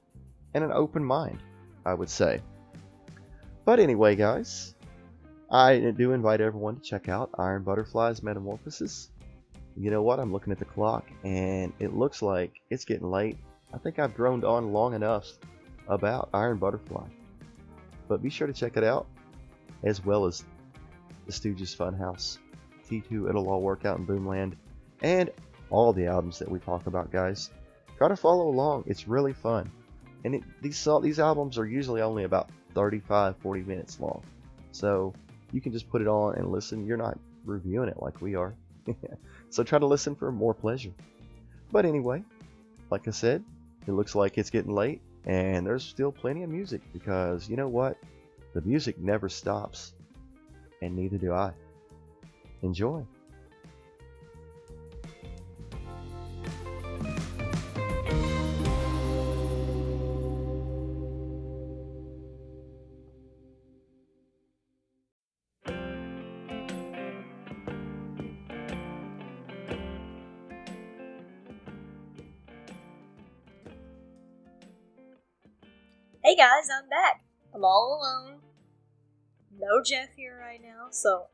and 0.54 0.64
an 0.64 0.72
open 0.72 1.04
mind, 1.04 1.38
I 1.84 1.94
would 1.94 2.10
say. 2.10 2.40
But 3.64 3.80
anyway, 3.80 4.16
guys, 4.16 4.74
I 5.50 5.78
do 5.96 6.12
invite 6.12 6.40
everyone 6.40 6.76
to 6.76 6.82
check 6.82 7.08
out 7.08 7.30
Iron 7.38 7.62
Butterfly's 7.62 8.22
Metamorphosis. 8.22 9.10
You 9.76 9.90
know 9.90 10.02
what? 10.02 10.18
I'm 10.18 10.32
looking 10.32 10.52
at 10.52 10.58
the 10.58 10.64
clock 10.64 11.06
and 11.22 11.72
it 11.78 11.94
looks 11.94 12.22
like 12.22 12.60
it's 12.70 12.84
getting 12.84 13.10
late. 13.10 13.38
I 13.72 13.78
think 13.78 13.98
I've 13.98 14.16
droned 14.16 14.44
on 14.44 14.72
long 14.72 14.94
enough 14.94 15.26
about 15.86 16.30
Iron 16.32 16.58
Butterfly. 16.58 17.06
But 18.08 18.22
be 18.22 18.30
sure 18.30 18.46
to 18.46 18.52
check 18.52 18.76
it 18.76 18.84
out, 18.84 19.06
as 19.84 20.04
well 20.04 20.24
as 20.24 20.44
the 21.26 21.32
Stooges 21.32 21.76
Funhouse, 21.76 22.38
T2 22.88 23.28
It'll 23.28 23.48
All 23.50 23.60
Work 23.60 23.84
Out 23.84 23.98
in 23.98 24.06
Boomland, 24.06 24.54
and 25.02 25.30
all 25.70 25.92
the 25.92 26.06
albums 26.06 26.38
that 26.38 26.50
we 26.50 26.58
talk 26.58 26.86
about, 26.86 27.12
guys. 27.12 27.50
Try 27.98 28.08
to 28.08 28.16
follow 28.16 28.48
along. 28.48 28.84
It's 28.86 29.08
really 29.08 29.32
fun. 29.32 29.70
And 30.24 30.36
it, 30.36 30.42
these 30.62 30.86
these 31.02 31.18
albums 31.18 31.58
are 31.58 31.66
usually 31.66 32.00
only 32.00 32.24
about 32.24 32.48
35, 32.74 33.36
40 33.38 33.62
minutes 33.62 33.98
long. 33.98 34.22
So 34.70 35.12
you 35.52 35.60
can 35.60 35.72
just 35.72 35.90
put 35.90 36.00
it 36.00 36.06
on 36.06 36.36
and 36.36 36.52
listen. 36.52 36.86
You're 36.86 36.96
not 36.96 37.18
reviewing 37.44 37.88
it 37.88 38.00
like 38.00 38.20
we 38.20 38.36
are. 38.36 38.54
so 39.50 39.64
try 39.64 39.80
to 39.80 39.86
listen 39.86 40.14
for 40.14 40.30
more 40.30 40.54
pleasure. 40.54 40.92
But 41.72 41.84
anyway, 41.84 42.22
like 42.90 43.08
I 43.08 43.10
said, 43.10 43.42
it 43.86 43.92
looks 43.92 44.14
like 44.14 44.38
it's 44.38 44.50
getting 44.50 44.72
late. 44.72 45.02
And 45.24 45.66
there's 45.66 45.84
still 45.84 46.12
plenty 46.12 46.44
of 46.44 46.50
music 46.50 46.80
because 46.92 47.48
you 47.50 47.56
know 47.56 47.68
what? 47.68 47.98
The 48.54 48.60
music 48.62 48.98
never 48.98 49.28
stops. 49.28 49.92
And 50.80 50.94
neither 50.94 51.18
do 51.18 51.32
I. 51.32 51.52
Enjoy. 52.62 53.04
Jeff 79.88 80.10
here 80.16 80.38
right 80.38 80.60
now, 80.62 80.88
so 80.90 81.28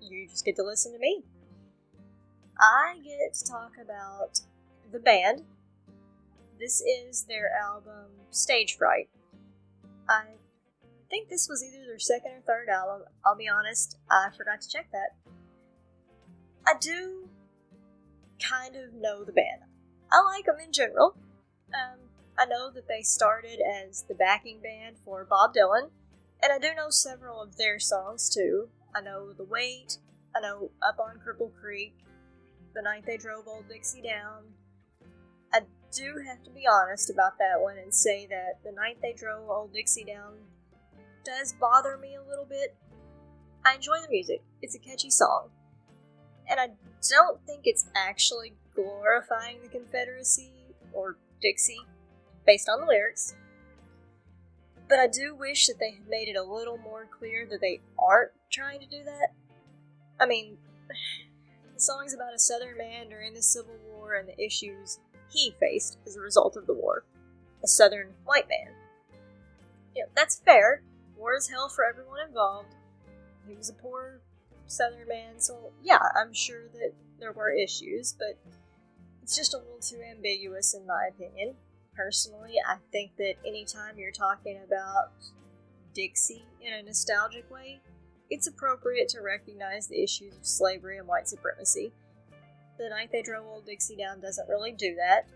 you 0.00 0.26
just 0.28 0.44
get 0.44 0.56
to 0.56 0.64
listen 0.64 0.92
to 0.92 0.98
me. 0.98 1.22
I 2.58 2.96
get 3.04 3.34
to 3.34 3.44
talk 3.44 3.74
about 3.80 4.40
the 4.90 4.98
band. 4.98 5.42
This 6.58 6.80
is 6.80 7.22
their 7.28 7.52
album 7.56 8.06
Stage 8.32 8.76
Fright. 8.76 9.08
I 10.08 10.22
think 11.08 11.28
this 11.28 11.46
was 11.48 11.62
either 11.62 11.84
their 11.86 12.00
second 12.00 12.32
or 12.32 12.40
third 12.44 12.68
album. 12.68 13.06
I'll 13.24 13.36
be 13.36 13.48
honest, 13.48 13.96
I 14.10 14.30
forgot 14.36 14.60
to 14.62 14.68
check 14.68 14.88
that. 14.90 15.14
I 16.66 16.72
do 16.80 17.28
kind 18.42 18.74
of 18.74 18.92
know 18.92 19.22
the 19.22 19.32
band. 19.32 19.62
I 20.10 20.20
like 20.22 20.46
them 20.46 20.56
in 20.64 20.72
general. 20.72 21.16
Um, 21.72 22.00
I 22.36 22.46
know 22.46 22.72
that 22.72 22.88
they 22.88 23.02
started 23.02 23.60
as 23.60 24.02
the 24.08 24.16
backing 24.16 24.58
band 24.60 24.96
for 25.04 25.24
Bob 25.24 25.54
Dylan, 25.54 25.90
and 26.42 26.52
I 26.52 26.58
do 26.58 26.74
know 26.74 26.90
several 26.90 27.42
of 27.42 27.56
their 27.56 27.78
songs 27.78 28.28
too. 28.28 28.68
I 28.94 29.00
know 29.00 29.32
The 29.32 29.44
Weight, 29.44 29.98
I 30.36 30.40
know 30.40 30.70
Up 30.86 30.98
on 30.98 31.18
Cripple 31.18 31.52
Creek, 31.60 31.94
The 32.74 32.82
Night 32.82 33.04
They 33.06 33.16
Drove 33.16 33.46
Old 33.46 33.68
Dixie 33.68 34.02
Down. 34.02 34.44
I 35.52 35.60
do 35.92 36.22
have 36.26 36.42
to 36.44 36.50
be 36.50 36.64
honest 36.70 37.10
about 37.10 37.38
that 37.38 37.60
one 37.60 37.78
and 37.78 37.92
say 37.92 38.26
that 38.26 38.62
The 38.64 38.72
Night 38.72 38.98
They 39.02 39.12
Drove 39.12 39.48
Old 39.48 39.72
Dixie 39.72 40.04
Down 40.04 40.34
does 41.24 41.54
bother 41.54 41.96
me 41.96 42.14
a 42.14 42.28
little 42.28 42.46
bit. 42.46 42.76
I 43.64 43.74
enjoy 43.74 44.00
the 44.02 44.10
music, 44.10 44.42
it's 44.62 44.74
a 44.74 44.78
catchy 44.78 45.10
song, 45.10 45.48
and 46.48 46.58
I 46.60 46.68
don't 47.08 47.44
think 47.44 47.62
it's 47.64 47.86
actually 47.94 48.54
glorifying 48.74 49.58
the 49.62 49.68
Confederacy 49.68 50.52
or 50.92 51.16
Dixie 51.42 51.80
based 52.46 52.68
on 52.68 52.80
the 52.80 52.86
lyrics. 52.86 53.34
But 54.88 54.98
I 54.98 55.06
do 55.06 55.34
wish 55.34 55.66
that 55.66 55.78
they 55.78 55.92
had 55.92 56.08
made 56.08 56.28
it 56.28 56.36
a 56.36 56.42
little 56.42 56.78
more 56.78 57.06
clear 57.06 57.46
that 57.50 57.60
they 57.60 57.80
aren't 57.98 58.32
trying 58.50 58.80
to 58.80 58.86
do 58.86 59.04
that. 59.04 59.34
I 60.18 60.26
mean, 60.26 60.56
the 61.74 61.80
song's 61.80 62.14
about 62.14 62.34
a 62.34 62.38
southern 62.38 62.78
man 62.78 63.08
during 63.08 63.34
the 63.34 63.42
Civil 63.42 63.76
War 63.86 64.14
and 64.14 64.28
the 64.28 64.42
issues 64.42 64.98
he 65.28 65.54
faced 65.60 65.98
as 66.06 66.16
a 66.16 66.20
result 66.20 66.56
of 66.56 66.66
the 66.66 66.72
war. 66.72 67.04
A 67.62 67.68
southern 67.68 68.14
white 68.24 68.48
man. 68.48 68.72
Yeah, 69.94 70.04
that's 70.14 70.36
fair. 70.36 70.82
War 71.16 71.36
is 71.36 71.48
hell 71.48 71.68
for 71.68 71.84
everyone 71.84 72.20
involved. 72.26 72.74
He 73.46 73.54
was 73.54 73.68
a 73.68 73.74
poor 73.74 74.20
southern 74.66 75.08
man, 75.08 75.38
so 75.38 75.72
yeah, 75.82 76.00
I'm 76.16 76.32
sure 76.32 76.68
that 76.74 76.92
there 77.18 77.32
were 77.32 77.50
issues, 77.50 78.14
but 78.18 78.38
it's 79.22 79.36
just 79.36 79.54
a 79.54 79.58
little 79.58 79.80
too 79.80 80.00
ambiguous 80.10 80.72
in 80.74 80.86
my 80.86 81.08
opinion 81.10 81.56
personally, 81.98 82.54
I 82.64 82.76
think 82.92 83.16
that 83.18 83.34
anytime 83.44 83.98
you're 83.98 84.12
talking 84.12 84.60
about 84.64 85.10
Dixie 85.94 86.44
in 86.62 86.72
a 86.72 86.82
nostalgic 86.82 87.50
way, 87.50 87.80
it's 88.30 88.46
appropriate 88.46 89.08
to 89.08 89.20
recognize 89.20 89.88
the 89.88 90.00
issues 90.00 90.36
of 90.36 90.46
slavery 90.46 90.98
and 90.98 91.08
white 91.08 91.28
supremacy. 91.28 91.92
The 92.78 92.88
Night 92.88 93.10
They 93.10 93.22
Drove 93.22 93.44
Old 93.44 93.66
Dixie 93.66 93.96
Down 93.96 94.20
doesn't 94.20 94.48
really 94.48 94.70
do 94.70 94.94
that. 94.94 95.26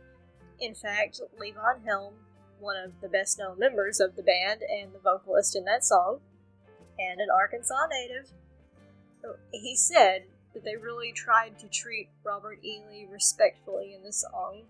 In 0.60 0.74
fact, 0.74 1.20
Levon 1.36 1.84
Helm, 1.84 2.14
one 2.60 2.76
of 2.76 2.92
the 3.00 3.08
best 3.08 3.40
known 3.40 3.58
members 3.58 3.98
of 3.98 4.14
the 4.14 4.22
band 4.22 4.60
and 4.62 4.92
the 4.92 5.00
vocalist 5.00 5.56
in 5.56 5.64
that 5.64 5.84
song, 5.84 6.20
and 6.96 7.20
an 7.20 7.28
Arkansas 7.34 7.88
native, 7.90 8.30
he 9.50 9.74
said 9.74 10.26
that 10.54 10.64
they 10.64 10.76
really 10.76 11.10
tried 11.12 11.58
to 11.58 11.66
treat 11.66 12.08
Robert 12.22 12.60
Ely 12.64 13.04
respectfully 13.10 13.94
in 13.94 14.04
the 14.04 14.12
song. 14.12 14.62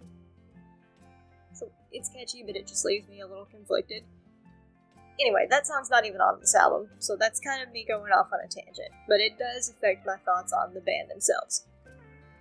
It's 1.93 2.09
catchy, 2.09 2.43
but 2.43 2.57
it 2.57 2.67
just 2.67 2.85
leaves 2.85 3.09
me 3.09 3.21
a 3.21 3.27
little 3.27 3.45
conflicted. 3.45 4.05
Anyway, 5.21 5.47
that 5.51 5.67
song's 5.67 5.91
not 5.91 6.07
even 6.07 6.21
on 6.21 6.41
this 6.41 6.55
album, 6.55 6.89
so 6.99 7.17
that's 7.17 7.39
kind 7.39 7.63
of 7.63 7.71
me 7.71 7.85
going 7.87 8.11
off 8.13 8.31
on 8.33 8.41
a 8.41 8.49
tangent, 8.49 8.89
but 9.07 9.21
it 9.21 9.39
does 9.39 9.69
affect 9.69 10.07
my 10.07 10.17
thoughts 10.17 10.53
on 10.53 10.73
the 10.73 10.81
band 10.81 11.11
themselves. 11.11 11.67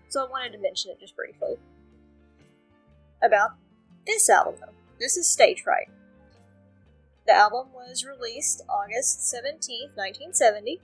So 0.10 0.26
I 0.26 0.30
wanted 0.30 0.54
to 0.54 0.58
mention 0.58 0.92
it 0.92 1.00
just 1.00 1.16
briefly. 1.16 1.58
About 3.22 3.52
this 4.08 4.30
album, 4.30 4.56
though. 4.60 4.74
This 5.00 5.18
is 5.18 5.28
Stage 5.28 5.62
Fright. 5.62 5.90
The 7.28 7.34
album 7.34 7.68
was 7.74 8.06
released 8.06 8.64
August 8.68 9.20
17th, 9.34 9.96
1970. 9.96 10.80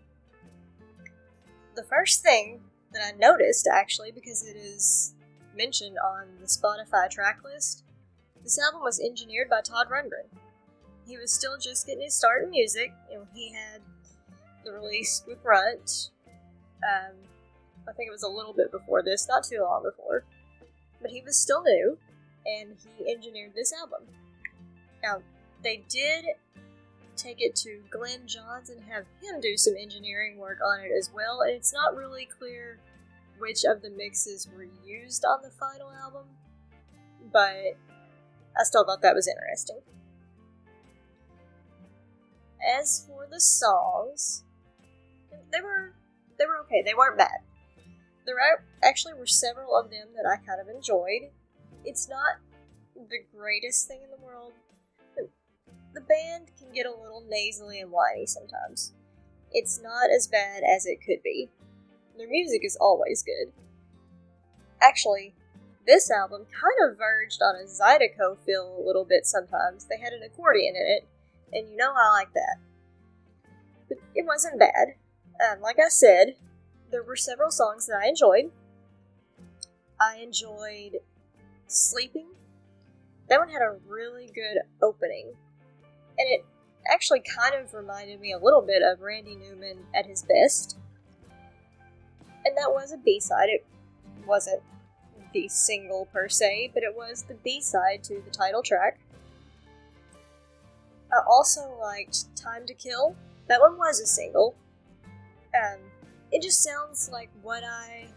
The 1.76 1.84
first 1.84 2.22
thing 2.22 2.62
that 2.94 3.02
I 3.04 3.18
noticed, 3.18 3.68
actually, 3.68 4.12
because 4.12 4.44
it 4.44 4.56
is 4.56 5.16
mentioned 5.56 5.98
on 5.98 6.28
the 6.40 6.48
Spotify 6.48 7.10
track 7.10 7.40
list, 7.44 7.84
this 8.48 8.64
album 8.64 8.82
was 8.82 9.02
engineered 9.02 9.50
by 9.50 9.60
Todd 9.60 9.88
Rundgren. 9.92 10.30
He 11.06 11.18
was 11.18 11.34
still 11.34 11.58
just 11.58 11.86
getting 11.86 12.04
his 12.04 12.14
start 12.14 12.46
in 12.46 12.50
music, 12.50 12.94
and 13.12 13.28
he 13.36 13.52
had 13.52 13.82
the 14.64 14.72
release 14.72 15.22
with 15.28 15.44
Runt. 15.44 16.12
Um, 16.82 17.14
I 17.90 17.92
think 17.92 18.08
it 18.08 18.14
was 18.14 18.24
a 18.24 18.30
little 18.30 18.54
bit 18.54 18.72
before 18.72 19.04
this, 19.04 19.28
not 19.28 19.44
too 19.44 19.60
long 19.62 19.84
before. 19.84 20.24
But 21.02 21.12
he 21.12 21.22
was 21.24 21.36
still 21.36 21.62
new, 21.62 21.98
and 22.46 22.78
he 22.98 23.12
engineered 23.12 23.52
this 23.54 23.74
album. 23.74 24.08
Now, 25.04 25.18
they 25.62 25.84
did 25.90 26.28
take 27.18 27.42
it 27.42 27.54
to 27.58 27.82
Glyn 27.92 28.28
Johns 28.28 28.70
and 28.70 28.82
have 28.86 29.04
him 29.22 29.42
do 29.42 29.58
some 29.58 29.74
engineering 29.78 30.38
work 30.38 30.60
on 30.66 30.80
it 30.80 30.92
as 30.98 31.12
well, 31.14 31.42
and 31.42 31.52
it's 31.52 31.74
not 31.74 31.98
really 31.98 32.30
clear 32.40 32.80
which 33.40 33.66
of 33.66 33.82
the 33.82 33.90
mixes 33.90 34.48
were 34.56 34.68
used 34.86 35.26
on 35.26 35.42
the 35.44 35.50
final 35.50 35.92
album, 35.92 36.28
but 37.34 37.76
I 38.60 38.64
still 38.64 38.86
thought 38.86 39.02
that 39.02 39.16
was 39.16 39.28
interesting. 39.28 39.80
As 42.80 43.06
for 43.08 43.28
the 43.30 43.40
songs, 43.40 44.44
they 45.52 45.62
were 45.62 45.94
they 46.38 46.46
were 46.46 46.60
okay. 46.66 46.82
They 46.86 46.94
weren't 46.94 47.18
bad. 47.18 47.40
There 48.26 48.36
actually 48.84 49.14
were 49.14 49.28
several 49.28 49.76
of 49.78 49.90
them 49.90 50.08
that 50.16 50.28
I 50.28 50.44
kind 50.46 50.60
of 50.60 50.68
enjoyed. 50.74 51.30
It's 51.86 52.10
not 52.10 52.38
the 52.96 53.20
greatest 53.36 53.88
thing 53.88 54.00
in 54.04 54.10
the 54.10 54.26
world. 54.26 54.54
The 55.94 56.02
band 56.02 56.52
can 56.60 56.74
get 56.74 56.86
a 56.86 56.92
little 56.92 57.24
nasally 57.28 57.80
and 57.80 57.92
whiny 57.92 58.26
sometimes. 58.26 58.94
It's 59.52 59.82
not 59.82 60.10
as 60.12 60.28
bad 60.28 60.64
as 60.64 60.86
it 60.86 61.00
could 61.06 61.24
be. 61.24 61.50
Their 62.18 62.28
music 62.28 62.66
is 62.66 62.78
always 62.80 63.24
good. 63.24 63.54
Actually, 64.82 65.34
this 65.88 66.12
album 66.12 66.46
kind 66.52 66.92
of 66.92 66.98
verged 66.98 67.42
on 67.42 67.56
a 67.56 67.66
Zydeco 67.66 68.38
feel 68.46 68.78
a 68.78 68.86
little 68.86 69.06
bit 69.06 69.26
sometimes. 69.26 69.86
They 69.86 69.98
had 69.98 70.14
an 70.14 70.22
accordion 70.22 70.76
in 70.76 70.86
it, 70.86 71.08
and 71.54 71.70
you 71.70 71.78
know 71.78 71.94
I 71.96 72.12
like 72.12 72.34
that. 72.34 72.58
But 73.88 74.00
it 74.14 74.26
wasn't 74.26 74.60
bad. 74.60 74.96
Um, 75.40 75.62
like 75.62 75.80
I 75.80 75.88
said, 75.88 76.36
there 76.92 77.04
were 77.04 77.16
several 77.16 77.52
songs 77.52 77.88
that 77.88 78.02
I 78.04 78.10
enjoyed. 78.10 78.52
I 80.00 80.18
enjoyed 80.18 80.98
Sleeping. 81.68 82.28
That 83.30 83.40
one 83.40 83.50
had 83.50 83.62
a 83.62 83.78
really 83.88 84.30
good 84.34 84.60
opening. 84.82 85.34
And 86.18 86.30
it 86.30 86.46
actually 86.92 87.22
kind 87.22 87.56
of 87.56 87.74
reminded 87.74 88.20
me 88.20 88.34
a 88.34 88.38
little 88.38 88.62
bit 88.62 88.82
of 88.82 89.02
Randy 89.02 89.36
Newman 89.36 89.80
at 89.94 90.06
his 90.06 90.24
best. 90.24 90.78
And 92.46 92.56
that 92.58 92.72
was 92.72 92.92
a 92.92 92.98
B 92.98 93.20
side. 93.20 93.50
It 93.50 93.66
wasn't 94.26 94.62
the 95.34 95.48
single 95.48 96.08
per 96.12 96.28
se, 96.30 96.72
but 96.74 96.84
it 96.84 96.96
was 96.96 97.24
the 97.24 97.36
B 97.36 97.62
side 97.62 98.04
to 98.06 98.22
the 98.22 98.32
title 98.32 98.64
track. 98.64 99.00
I 101.12 101.22
also 101.28 101.78
liked 101.80 102.36
Time 102.36 102.66
to 102.66 102.74
Kill. 102.74 103.16
That 103.48 103.62
one 103.62 103.78
was 103.78 104.00
a 104.00 104.06
single. 104.06 104.56
Um, 105.56 105.80
it 106.32 106.42
just 106.42 106.64
sounds 106.64 107.10
like 107.12 107.30
what 107.42 107.64
I 107.64 108.08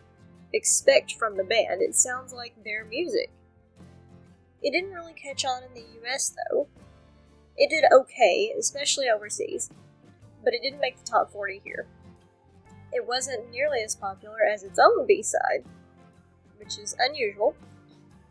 expect 0.53 1.13
from 1.13 1.37
the 1.37 1.45
band. 1.45 1.83
It 1.83 1.95
sounds 1.95 2.33
like 2.33 2.55
their 2.65 2.85
music. 2.85 3.31
It 4.63 4.73
didn't 4.73 4.93
really 4.93 5.15
catch 5.15 5.45
on 5.45 5.63
in 5.63 5.75
the 5.75 5.87
US 6.03 6.35
though. 6.51 6.69
It 7.57 7.71
did 7.71 7.85
okay, 7.93 8.53
especially 8.59 9.09
overseas, 9.09 9.71
but 10.45 10.55
it 10.55 10.63
didn't 10.63 10.81
make 10.81 10.99
the 10.99 11.05
top 11.05 11.31
40 11.33 11.61
here. 11.65 11.87
It 12.93 13.07
wasn't 13.07 13.51
nearly 13.51 13.83
as 13.83 13.95
popular 13.95 14.39
as 14.43 14.63
its 14.63 14.79
own 14.79 15.07
B 15.07 15.23
side, 15.23 15.65
which 16.61 16.79
is 16.79 16.95
unusual, 16.99 17.57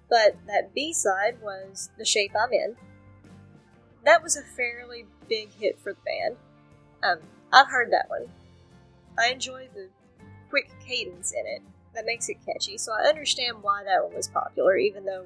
but 0.09 0.37
that 0.47 0.73
B 0.73 0.93
side 0.93 1.41
was 1.41 1.89
The 1.97 2.05
Shape 2.05 2.31
I'm 2.39 2.53
In. 2.53 2.77
That 4.05 4.23
was 4.23 4.37
a 4.37 4.43
fairly 4.43 5.05
big 5.27 5.51
hit 5.53 5.79
for 5.79 5.93
the 5.93 5.99
band. 6.05 6.37
Um, 7.03 7.19
I've 7.51 7.69
heard 7.69 7.91
that 7.91 8.09
one. 8.09 8.27
I 9.17 9.31
enjoy 9.31 9.67
the 9.73 9.89
quick 10.49 10.71
cadence 10.85 11.33
in 11.33 11.45
it 11.45 11.61
that 11.93 12.05
makes 12.05 12.29
it 12.29 12.37
catchy, 12.45 12.77
so 12.77 12.93
I 12.93 13.09
understand 13.09 13.57
why 13.61 13.83
that 13.83 14.03
one 14.03 14.15
was 14.15 14.27
popular, 14.27 14.77
even 14.77 15.05
though 15.05 15.25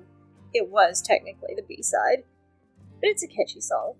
it 0.54 0.70
was 0.70 1.02
technically 1.02 1.54
the 1.56 1.62
B 1.62 1.82
side. 1.82 2.24
But 3.00 3.10
it's 3.10 3.24
a 3.24 3.28
catchy 3.28 3.62
song. 3.62 3.96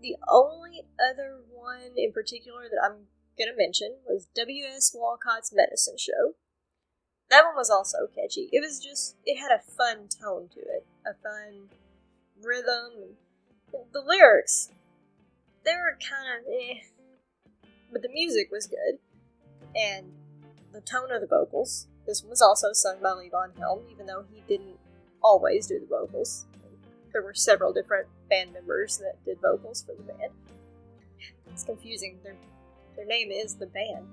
The 0.00 0.16
only 0.28 0.84
other 0.98 1.40
one 1.52 1.92
in 1.96 2.12
particular 2.12 2.62
that 2.68 2.80
I'm 2.82 3.06
gonna 3.38 3.56
mention 3.56 3.96
was 4.06 4.26
W.S. 4.34 4.92
Walcott's 4.94 5.52
Medicine 5.54 5.96
Show. 5.98 6.34
That 7.32 7.46
one 7.46 7.56
was 7.56 7.70
also 7.70 8.08
catchy. 8.14 8.50
It 8.52 8.60
was 8.60 8.78
just, 8.78 9.16
it 9.24 9.38
had 9.38 9.52
a 9.52 9.62
fun 9.62 10.06
tone 10.20 10.50
to 10.52 10.60
it, 10.60 10.84
a 11.06 11.14
fun 11.14 11.70
rhythm. 12.42 13.16
The 13.72 14.02
lyrics, 14.02 14.68
they 15.64 15.72
were 15.72 15.96
kind 15.96 16.28
of 16.38 16.44
eh, 16.52 16.80
but 17.90 18.02
the 18.02 18.10
music 18.10 18.50
was 18.52 18.66
good, 18.66 18.98
and 19.74 20.12
the 20.74 20.82
tone 20.82 21.10
of 21.10 21.22
the 21.22 21.26
vocals. 21.26 21.86
This 22.06 22.22
one 22.22 22.28
was 22.28 22.42
also 22.42 22.74
sung 22.74 22.96
by 23.02 23.12
Levon 23.12 23.56
Helm, 23.58 23.80
even 23.90 24.04
though 24.04 24.26
he 24.30 24.42
didn't 24.46 24.76
always 25.22 25.66
do 25.66 25.80
the 25.80 25.86
vocals. 25.86 26.44
There 27.14 27.22
were 27.22 27.32
several 27.32 27.72
different 27.72 28.08
band 28.28 28.52
members 28.52 28.98
that 28.98 29.24
did 29.24 29.40
vocals 29.40 29.82
for 29.82 29.94
the 29.94 30.02
band. 30.02 30.32
It's 31.50 31.64
confusing. 31.64 32.18
Their 32.22 32.36
their 32.94 33.06
name 33.06 33.30
is 33.30 33.54
the 33.54 33.68
band. 33.68 34.06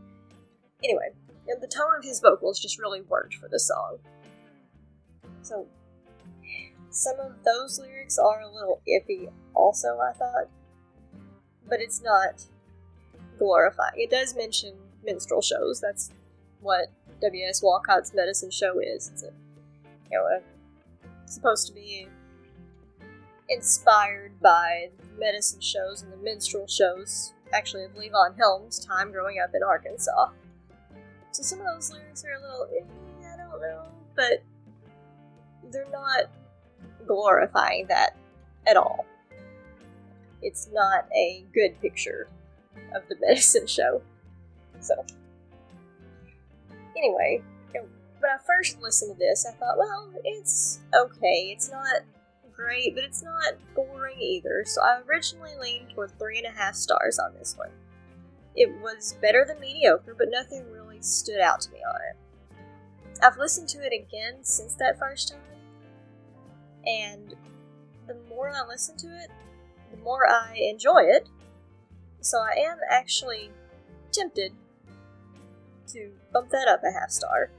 Anyway, 0.81 1.11
and 1.47 1.61
the 1.61 1.67
tone 1.67 1.95
of 1.97 2.03
his 2.03 2.19
vocals 2.19 2.59
just 2.59 2.79
really 2.79 3.01
worked 3.01 3.35
for 3.35 3.47
the 3.47 3.59
song. 3.59 3.97
So, 5.41 5.67
some 6.91 7.19
of 7.19 7.33
those 7.43 7.79
lyrics 7.79 8.17
are 8.17 8.41
a 8.41 8.51
little 8.51 8.81
iffy, 8.87 9.31
also, 9.53 9.99
I 9.99 10.13
thought. 10.13 10.49
But 11.67 11.81
it's 11.81 12.01
not 12.01 12.43
glorifying. 13.37 13.93
It 13.95 14.09
does 14.09 14.35
mention 14.35 14.75
minstrel 15.03 15.41
shows. 15.41 15.79
That's 15.79 16.11
what 16.61 16.87
W.S. 17.21 17.61
Walcott's 17.61 18.13
medicine 18.13 18.51
show 18.51 18.79
is. 18.79 19.09
It's 19.13 19.23
a, 19.23 19.31
you 20.11 20.17
know, 20.17 20.25
a, 20.25 21.29
supposed 21.29 21.67
to 21.67 21.73
be 21.73 22.07
inspired 23.49 24.39
by 24.41 24.89
medicine 25.17 25.61
shows 25.61 26.01
and 26.01 26.11
the 26.11 26.17
minstrel 26.17 26.67
shows, 26.67 27.33
actually, 27.53 27.83
of 27.83 27.91
Levon 27.95 28.37
Helm's 28.37 28.79
time 28.79 29.11
growing 29.11 29.39
up 29.39 29.51
in 29.53 29.63
Arkansas. 29.63 30.29
So 31.31 31.43
some 31.43 31.59
of 31.59 31.65
those 31.65 31.91
lyrics 31.91 32.23
are 32.25 32.33
a 32.33 32.41
little, 32.41 32.67
eh, 32.75 33.33
I 33.33 33.37
don't 33.37 33.61
know, 33.61 33.83
but 34.15 34.43
they're 35.71 35.85
not 35.91 36.25
glorifying 37.05 37.87
that 37.87 38.15
at 38.67 38.77
all. 38.77 39.05
It's 40.41 40.69
not 40.71 41.07
a 41.15 41.45
good 41.53 41.79
picture 41.81 42.27
of 42.95 43.03
the 43.09 43.15
medicine 43.21 43.67
show. 43.67 44.01
So, 44.79 45.05
anyway, 46.97 47.41
when 48.19 48.31
I 48.31 48.37
first 48.45 48.81
listened 48.81 49.15
to 49.15 49.19
this, 49.19 49.45
I 49.45 49.53
thought, 49.53 49.77
well, 49.77 50.09
it's 50.23 50.79
okay. 50.95 51.51
It's 51.55 51.71
not 51.71 52.01
great, 52.53 52.95
but 52.95 53.03
it's 53.03 53.23
not 53.23 53.53
boring 53.75 54.19
either. 54.19 54.63
So 54.65 54.81
I 54.81 55.01
originally 55.07 55.51
leaned 55.59 55.91
toward 55.93 56.17
three 56.19 56.37
and 56.37 56.47
a 56.47 56.57
half 56.57 56.75
stars 56.75 57.19
on 57.19 57.33
this 57.37 57.57
one. 57.57 57.69
It 58.55 58.69
was 58.81 59.15
better 59.21 59.45
than 59.47 59.59
mediocre, 59.59 60.15
but 60.17 60.27
nothing 60.29 60.65
stood 61.01 61.39
out 61.39 61.61
to 61.61 61.71
me 61.71 61.79
on 61.79 61.95
it. 62.09 62.17
I've 63.21 63.37
listened 63.37 63.67
to 63.69 63.79
it 63.79 63.93
again 63.93 64.43
since 64.43 64.75
that 64.75 64.97
first 64.97 65.29
time, 65.29 65.41
and 66.85 67.35
the 68.07 68.15
more 68.29 68.49
I 68.49 68.65
listen 68.67 68.95
to 68.97 69.07
it, 69.07 69.29
the 69.91 69.97
more 69.97 70.29
I 70.29 70.55
enjoy 70.55 71.01
it, 71.03 71.27
So 72.21 72.39
I 72.39 72.59
am 72.59 72.77
actually 72.89 73.49
tempted 74.11 74.51
to 75.87 76.11
bump 76.31 76.49
that 76.49 76.67
up 76.67 76.81
a 76.83 76.91
half 76.91 77.09
star. 77.09 77.49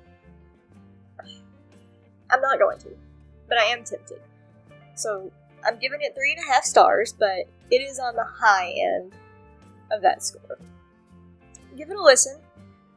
I'm 2.31 2.41
not 2.41 2.59
going 2.59 2.79
to, 2.81 2.91
but 3.49 3.59
I 3.59 3.65
am 3.65 3.83
tempted. 3.85 4.21
So 4.95 5.33
I'm 5.65 5.79
giving 5.79 6.01
it 6.03 6.15
three 6.15 6.35
and 6.37 6.45
a 6.45 6.53
half 6.53 6.65
stars, 6.65 7.13
but 7.19 7.47
it 7.71 7.83
is 7.83 7.99
on 7.99 8.15
the 8.15 8.25
high 8.25 8.71
end 8.71 9.13
of 9.91 10.03
that 10.03 10.23
score. 10.23 10.59
Give 11.77 11.91
it 11.91 11.97
a 11.97 12.03
listen 12.03 12.39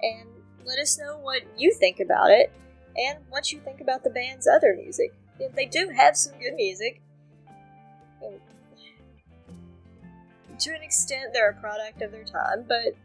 and 0.01 0.29
let 0.65 0.80
us 0.80 0.97
know 0.97 1.17
what 1.17 1.43
you 1.58 1.73
think 1.73 1.99
about 1.99 2.32
it 2.32 2.52
and 2.95 3.19
what 3.30 3.52
you 3.52 3.60
think 3.60 3.82
about 3.82 4.04
the 4.04 4.10
band's 4.10 4.47
other 4.47 4.76
music. 4.76 5.13
If 5.39 5.54
They 5.54 5.65
do 5.65 5.89
have 5.95 6.15
some 6.15 6.34
good 6.39 6.54
music. 6.56 7.02
To 10.60 10.69
an 10.69 10.84
extent, 10.84 11.34
they're 11.34 11.49
a 11.49 11.60
product 11.60 12.02
of 12.02 12.12
their 12.12 12.23
time, 12.23 12.65
but 12.67 12.95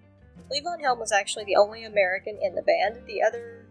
Levon 0.52 0.80
Helm 0.80 0.98
was 0.98 1.12
actually 1.12 1.44
the 1.44 1.56
only 1.56 1.84
American 1.84 2.38
in 2.40 2.54
the 2.54 2.62
band. 2.62 2.98
The 3.06 3.22
other 3.22 3.66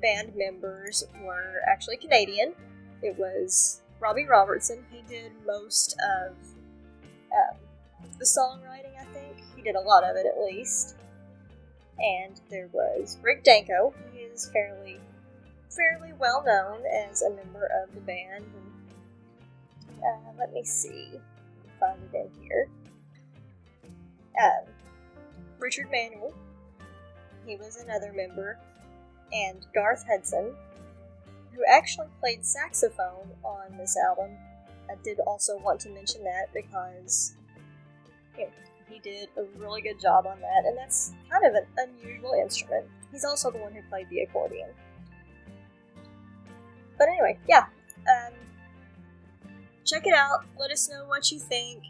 band 0.00 0.34
members 0.34 1.04
were 1.22 1.60
actually 1.66 1.98
Canadian. 1.98 2.54
It 3.02 3.16
was 3.18 3.82
Robbie 4.00 4.26
Robertson. 4.26 4.84
He 4.90 5.02
did 5.08 5.32
most 5.46 5.96
of 6.00 6.32
um, 7.32 7.56
the 8.18 8.24
songwriting, 8.24 8.98
I 8.98 9.04
think. 9.12 9.36
He 9.54 9.62
did 9.62 9.76
a 9.76 9.80
lot 9.80 10.04
of 10.04 10.16
it 10.16 10.26
at 10.26 10.42
least. 10.44 10.96
And 11.98 12.40
there 12.48 12.68
was 12.72 13.18
Rick 13.22 13.44
Danko. 13.44 13.92
He 14.12 14.20
is 14.20 14.50
fairly 14.52 15.00
fairly 15.70 16.12
well 16.18 16.42
known 16.44 16.82
as 17.10 17.22
a 17.22 17.30
member 17.30 17.70
of 17.82 17.94
the 17.94 18.00
band. 18.00 18.44
And, 18.44 20.02
uh, 20.02 20.32
let 20.38 20.52
me 20.52 20.64
see. 20.64 21.20
Find 21.78 21.98
it 22.12 22.16
in 22.16 22.42
here. 22.42 22.68
Um, 24.42 24.66
Richard 25.58 25.90
Manuel. 25.90 26.32
He 27.46 27.56
was 27.56 27.76
another 27.76 28.12
member. 28.12 28.58
And 29.32 29.66
Garth 29.74 30.04
Hudson, 30.08 30.54
who 31.52 31.62
actually 31.68 32.08
played 32.20 32.46
saxophone 32.46 33.30
on 33.44 33.76
this 33.76 33.96
album. 33.96 34.36
I 34.90 34.94
did 35.02 35.20
also 35.20 35.58
want 35.58 35.80
to 35.80 35.90
mention 35.90 36.24
that 36.24 36.46
because 36.54 37.34
he 38.90 38.98
did 39.00 39.28
a 39.36 39.44
really 39.58 39.80
good 39.80 40.00
job 40.00 40.26
on 40.26 40.40
that, 40.40 40.64
and 40.66 40.76
that's 40.76 41.12
kind 41.30 41.44
of 41.44 41.54
an 41.54 41.66
unusual 41.76 42.32
instrument. 42.40 42.86
He's 43.12 43.24
also 43.24 43.50
the 43.50 43.58
one 43.58 43.72
who 43.72 43.82
played 43.88 44.08
the 44.10 44.20
accordion. 44.20 44.68
But 46.98 47.08
anyway, 47.08 47.38
yeah. 47.48 47.66
Um, 47.98 48.32
check 49.84 50.06
it 50.06 50.14
out. 50.14 50.44
Let 50.58 50.70
us 50.70 50.88
know 50.90 51.04
what 51.06 51.30
you 51.30 51.38
think. 51.38 51.84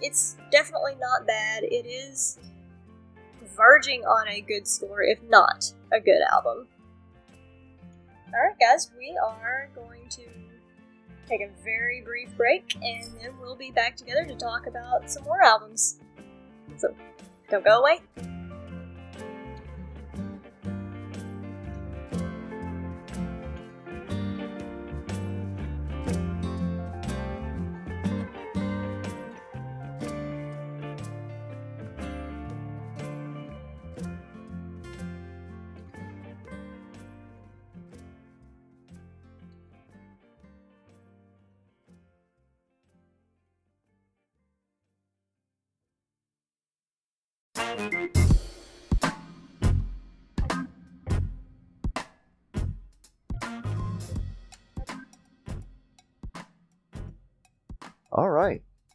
It's 0.00 0.36
definitely 0.50 0.96
not 0.98 1.26
bad. 1.26 1.62
It 1.64 1.86
is 1.86 2.38
verging 3.56 4.02
on 4.04 4.28
a 4.28 4.40
good 4.40 4.66
score, 4.66 5.02
if 5.02 5.18
not 5.28 5.72
a 5.92 6.00
good 6.00 6.20
album. 6.32 6.66
Alright, 8.32 8.58
guys, 8.60 8.90
we 8.96 9.18
are 9.22 9.68
going 9.74 10.08
to 10.10 10.22
take 11.30 11.40
a 11.42 11.50
very 11.62 12.00
brief 12.00 12.36
break 12.36 12.74
and 12.82 13.04
then 13.20 13.30
we'll 13.40 13.54
be 13.54 13.70
back 13.70 13.96
together 13.96 14.24
to 14.24 14.34
talk 14.34 14.66
about 14.66 15.08
some 15.08 15.22
more 15.24 15.42
albums. 15.42 16.00
So, 16.76 16.94
don't 17.48 17.64
go 17.64 17.80
away. 17.80 18.00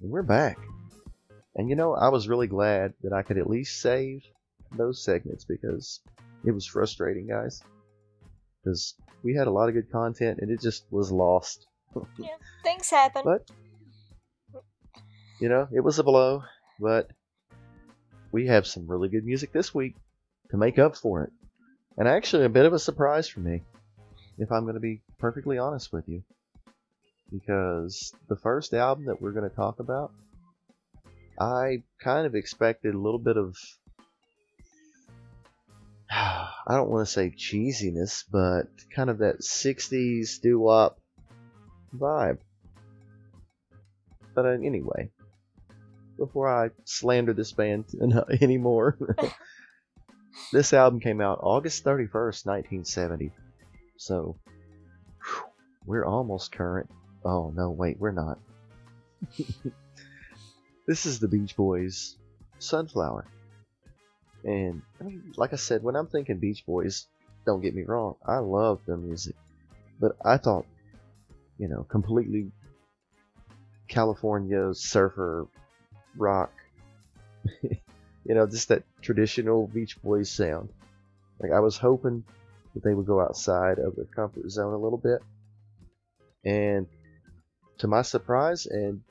We're 0.09 0.23
back. 0.23 0.57
And 1.55 1.69
you 1.69 1.75
know, 1.75 1.93
I 1.93 2.09
was 2.09 2.27
really 2.27 2.47
glad 2.47 2.93
that 3.03 3.13
I 3.13 3.21
could 3.21 3.37
at 3.37 3.49
least 3.49 3.81
save 3.81 4.23
those 4.71 5.03
segments 5.03 5.45
because 5.45 6.01
it 6.43 6.51
was 6.51 6.65
frustrating, 6.65 7.27
guys. 7.27 7.61
Because 8.63 8.95
we 9.23 9.35
had 9.35 9.47
a 9.47 9.51
lot 9.51 9.69
of 9.69 9.75
good 9.75 9.91
content 9.91 10.39
and 10.41 10.51
it 10.51 10.61
just 10.61 10.85
was 10.91 11.11
lost. 11.11 11.67
yeah, 12.17 12.27
things 12.63 12.89
happen. 12.89 13.21
But, 13.23 13.49
you 15.39 15.49
know, 15.49 15.67
it 15.71 15.81
was 15.81 15.99
a 15.99 16.03
blow, 16.03 16.43
but 16.79 17.09
we 18.31 18.47
have 18.47 18.67
some 18.67 18.87
really 18.87 19.09
good 19.09 19.25
music 19.25 19.53
this 19.53 19.73
week 19.73 19.95
to 20.51 20.57
make 20.57 20.77
up 20.77 20.97
for 20.97 21.23
it. 21.23 21.31
And 21.97 22.07
actually, 22.07 22.43
a 22.43 22.49
bit 22.49 22.65
of 22.65 22.73
a 22.73 22.79
surprise 22.79 23.29
for 23.29 23.39
me, 23.39 23.61
if 24.37 24.51
I'm 24.51 24.63
going 24.63 24.73
to 24.73 24.81
be 24.81 25.01
perfectly 25.17 25.57
honest 25.57 25.93
with 25.93 26.09
you 26.09 26.23
because 27.31 28.13
the 28.27 28.35
first 28.35 28.73
album 28.73 29.05
that 29.05 29.21
we're 29.21 29.31
going 29.31 29.49
to 29.49 29.55
talk 29.55 29.79
about, 29.79 30.11
I 31.39 31.83
kind 32.01 32.25
of 32.25 32.35
expected 32.35 32.95
a 32.95 32.99
little 32.99 33.19
bit 33.19 33.37
of, 33.37 33.55
I 36.11 36.49
don't 36.69 36.89
want 36.89 37.07
to 37.07 37.11
say 37.11 37.31
cheesiness, 37.31 38.23
but 38.31 38.67
kind 38.93 39.09
of 39.09 39.19
that 39.19 39.41
60s 39.41 40.41
doo 40.41 40.59
wop 40.59 40.99
vibe. 41.95 42.37
But 44.33 44.45
uh, 44.45 44.49
anyway, 44.49 45.09
before 46.17 46.49
I 46.49 46.69
slander 46.83 47.33
this 47.33 47.51
band 47.51 47.85
anymore, 48.41 48.97
this 50.51 50.73
album 50.73 50.99
came 50.99 51.21
out 51.21 51.39
August 51.41 51.83
31st, 51.83 52.45
1970. 52.45 53.31
So, 53.97 54.37
we're 55.85 56.05
almost 56.05 56.51
current. 56.51 56.89
Oh, 57.25 57.51
no, 57.55 57.71
wait, 57.71 57.99
we're 57.99 58.11
not. 58.11 58.37
this 60.87 61.07
is 61.07 61.19
the 61.19 61.27
Beach 61.27 61.55
Boys' 61.55 62.15
Sunflower. 62.59 63.25
And, 64.43 64.83
I 65.01 65.05
mean, 65.05 65.33
like 65.35 65.51
I 65.51 65.55
said, 65.55 65.81
when 65.81 65.95
I'm 65.95 66.05
thinking 66.05 66.37
Beach 66.37 66.63
Boys, 66.67 67.07
don't 67.43 67.61
get 67.61 67.73
me 67.73 67.81
wrong, 67.81 68.15
I 68.23 68.37
love 68.37 68.79
their 68.85 68.97
music. 68.97 69.35
But 69.99 70.15
I 70.23 70.37
thought, 70.37 70.67
you 71.57 71.67
know, 71.67 71.83
completely 71.89 72.51
California 73.87 74.75
surfer 74.75 75.47
rock. 76.15 76.53
you 77.63 78.35
know, 78.35 78.45
just 78.45 78.67
that 78.67 78.83
traditional 79.01 79.65
Beach 79.65 79.99
Boys 80.03 80.29
sound. 80.29 80.69
Like, 81.39 81.51
I 81.51 81.59
was 81.59 81.75
hoping 81.75 82.23
that 82.75 82.83
they 82.83 82.93
would 82.93 83.07
go 83.07 83.19
outside 83.19 83.79
of 83.79 83.95
their 83.95 84.05
comfort 84.05 84.47
zone 84.51 84.73
a 84.73 84.77
little 84.77 84.99
bit. 84.99 85.23
And 86.43 86.87
to 87.79 87.87
my 87.87 88.01
surprise 88.01 88.65
and 88.65 89.01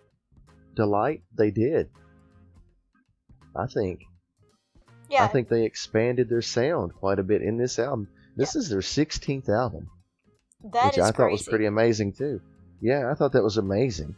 delight, 0.75 1.23
they 1.37 1.51
did. 1.51 1.91
I 3.57 3.67
think. 3.67 4.03
Yeah. 5.11 5.25
I 5.25 5.29
think 5.29 5.49
they 5.49 5.65
expanded 5.65 6.29
their 6.29 6.43
sound 6.43 6.95
quite 6.95 7.19
a 7.19 7.23
bit 7.23 7.43
in 7.43 7.57
this 7.57 7.79
album. 7.79 8.09
This 8.37 8.55
yeah. 8.55 8.61
is 8.61 8.69
their 8.69 8.81
16th 8.81 9.49
album. 9.49 9.91
That 10.73 10.87
which 10.87 10.99
I 10.99 11.11
thought 11.11 11.31
was 11.31 11.47
pretty 11.47 11.67
amazing 11.67 12.15
too. 12.15 12.41
Yeah, 12.81 13.11
I 13.11 13.15
thought 13.15 13.33
that 13.33 13.43
was 13.45 13.59
amazing. 13.59 14.17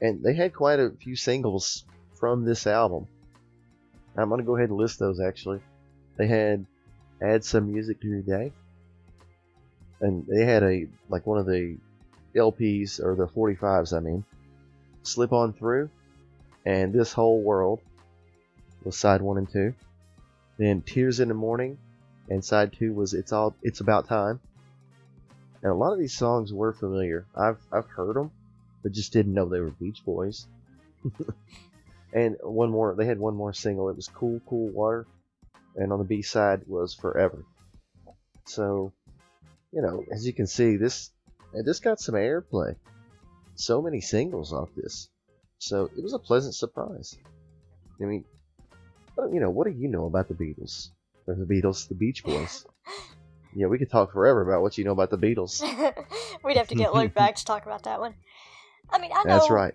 And 0.00 0.22
they 0.22 0.34
had 0.34 0.52
quite 0.52 0.80
a 0.80 0.90
few 0.90 1.16
singles 1.16 1.84
from 2.18 2.44
this 2.44 2.66
album. 2.66 3.06
I'm 4.16 4.28
going 4.28 4.40
to 4.40 4.46
go 4.46 4.56
ahead 4.56 4.70
and 4.70 4.78
list 4.78 4.98
those 4.98 5.20
actually. 5.20 5.60
They 6.16 6.26
had 6.26 6.66
Add 7.22 7.44
Some 7.44 7.72
Music 7.72 8.00
to 8.00 8.08
Your 8.08 8.22
Day. 8.22 8.52
And 10.00 10.26
they 10.26 10.44
had 10.44 10.62
a, 10.62 10.86
like 11.08 11.26
one 11.26 11.38
of 11.38 11.46
the 11.46 11.78
LPs 12.34 13.00
or 13.00 13.14
the 13.14 13.26
45s, 13.26 13.96
I 13.96 14.00
mean, 14.00 14.24
slip 15.02 15.32
on 15.32 15.52
through, 15.52 15.90
and 16.64 16.92
this 16.92 17.12
whole 17.12 17.42
world 17.42 17.80
was 18.84 18.98
side 18.98 19.22
one 19.22 19.38
and 19.38 19.50
two. 19.50 19.74
Then 20.58 20.82
Tears 20.82 21.20
in 21.20 21.28
the 21.28 21.34
Morning, 21.34 21.78
and 22.28 22.44
side 22.44 22.72
two 22.72 22.92
was 22.92 23.14
It's 23.14 23.32
All 23.32 23.54
It's 23.62 23.80
About 23.80 24.08
Time. 24.08 24.40
And 25.62 25.72
a 25.72 25.74
lot 25.74 25.92
of 25.92 25.98
these 25.98 26.16
songs 26.16 26.52
were 26.52 26.72
familiar. 26.72 27.26
I've 27.34 27.58
I've 27.72 27.86
heard 27.86 28.16
them, 28.16 28.30
but 28.82 28.92
just 28.92 29.12
didn't 29.12 29.34
know 29.34 29.48
they 29.48 29.60
were 29.60 29.70
Beach 29.70 30.04
Boys. 30.04 30.46
and 32.12 32.36
one 32.42 32.70
more, 32.70 32.94
they 32.94 33.06
had 33.06 33.18
one 33.18 33.34
more 33.34 33.52
single. 33.52 33.88
It 33.88 33.96
was 33.96 34.08
Cool 34.08 34.40
Cool 34.46 34.68
Water, 34.68 35.06
and 35.76 35.92
on 35.92 35.98
the 35.98 36.04
B 36.04 36.22
side 36.22 36.62
was 36.66 36.94
Forever. 36.94 37.44
So, 38.46 38.92
you 39.72 39.82
know, 39.82 40.04
as 40.12 40.26
you 40.26 40.32
can 40.32 40.46
see, 40.46 40.76
this 40.76 41.10
and 41.54 41.64
this 41.64 41.80
got 41.80 42.00
some 42.00 42.14
airplay. 42.14 42.76
So 43.56 43.80
many 43.80 44.00
singles 44.00 44.52
off 44.52 44.68
this. 44.76 45.08
So 45.58 45.90
it 45.96 46.02
was 46.02 46.12
a 46.12 46.18
pleasant 46.18 46.54
surprise. 46.54 47.16
I 48.02 48.04
mean, 48.04 48.24
you 49.16 49.40
know, 49.40 49.50
what 49.50 49.66
do 49.66 49.72
you 49.72 49.88
know 49.88 50.06
about 50.06 50.28
the 50.28 50.34
Beatles? 50.34 50.90
Or 51.26 51.34
the 51.34 51.46
Beatles, 51.46 51.88
the 51.88 51.94
Beach 51.94 52.24
Boys. 52.24 52.66
yeah, 53.54 53.66
we 53.66 53.78
could 53.78 53.90
talk 53.90 54.12
forever 54.12 54.42
about 54.42 54.62
what 54.62 54.76
you 54.76 54.84
know 54.84 54.92
about 54.92 55.10
the 55.10 55.18
Beatles. 55.18 55.62
We'd 56.44 56.56
have 56.56 56.68
to 56.68 56.74
get 56.74 56.94
Luke 56.94 57.14
back 57.14 57.36
to 57.36 57.44
talk 57.44 57.64
about 57.64 57.84
that 57.84 58.00
one. 58.00 58.14
I 58.90 58.98
mean, 58.98 59.12
I 59.12 59.22
know. 59.24 59.38
That's 59.38 59.50
right. 59.50 59.74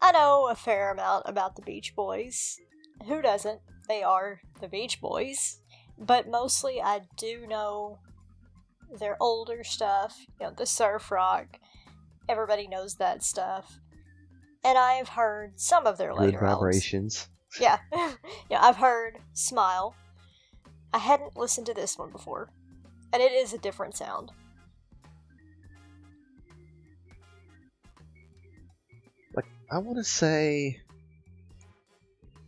I 0.00 0.12
know 0.12 0.48
a 0.50 0.54
fair 0.54 0.90
amount 0.90 1.24
about 1.26 1.56
the 1.56 1.62
Beach 1.62 1.94
Boys. 1.94 2.58
Who 3.06 3.22
doesn't? 3.22 3.60
They 3.88 4.02
are 4.02 4.40
the 4.60 4.68
Beach 4.68 5.00
Boys. 5.00 5.60
But 5.98 6.28
mostly 6.28 6.80
I 6.80 7.02
do 7.16 7.46
know 7.46 7.98
their 8.98 9.16
older 9.20 9.64
stuff, 9.64 10.16
you 10.40 10.46
know, 10.46 10.52
the 10.56 10.66
surf 10.66 11.10
rock. 11.10 11.58
Everybody 12.28 12.66
knows 12.66 12.96
that 12.96 13.22
stuff. 13.22 13.80
And 14.64 14.76
I've 14.76 15.08
heard 15.08 15.58
some 15.58 15.86
of 15.86 15.98
their 15.98 16.12
Good 16.12 16.20
later 16.20 16.44
albums. 16.44 17.28
Yeah. 17.60 17.78
yeah, 18.50 18.60
I've 18.60 18.76
heard 18.76 19.18
Smile. 19.32 19.94
I 20.92 20.98
hadn't 20.98 21.36
listened 21.36 21.66
to 21.66 21.74
this 21.74 21.96
one 21.96 22.10
before. 22.10 22.50
And 23.12 23.22
it 23.22 23.32
is 23.32 23.52
a 23.52 23.58
different 23.58 23.96
sound. 23.96 24.30
Like, 29.34 29.46
I 29.70 29.78
want 29.78 29.98
to 29.98 30.04
say. 30.04 30.80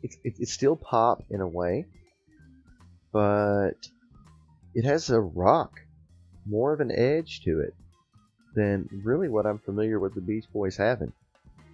It's, 0.03 0.17
it, 0.25 0.35
it's 0.39 0.53
still 0.53 0.77
pop 0.77 1.23
in 1.29 1.43
a 1.43 1.47
way, 1.47 1.85
but 3.13 3.75
it 4.75 4.85
has 4.85 5.11
a 5.11 5.21
rock, 5.21 5.81
more 6.51 6.73
of 6.73 6.81
an 6.81 6.91
edge 6.91 7.43
to 7.45 7.61
it 7.61 7.75
than 8.55 8.89
really 9.05 9.29
what 9.29 9.47
I'm 9.47 9.59
familiar 9.59 9.99
with 9.99 10.15
the 10.15 10.21
Beach 10.21 10.47
Boys 10.53 10.77
having. 10.77 11.13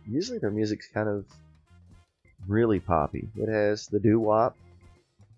Usually 0.08 0.38
their 0.38 0.50
music's 0.50 0.88
kind 0.88 1.08
of 1.08 1.24
really 2.46 2.78
poppy. 2.78 3.28
It 3.36 3.48
has 3.48 3.86
the 3.88 3.98
doo 3.98 4.20
wop, 4.20 4.56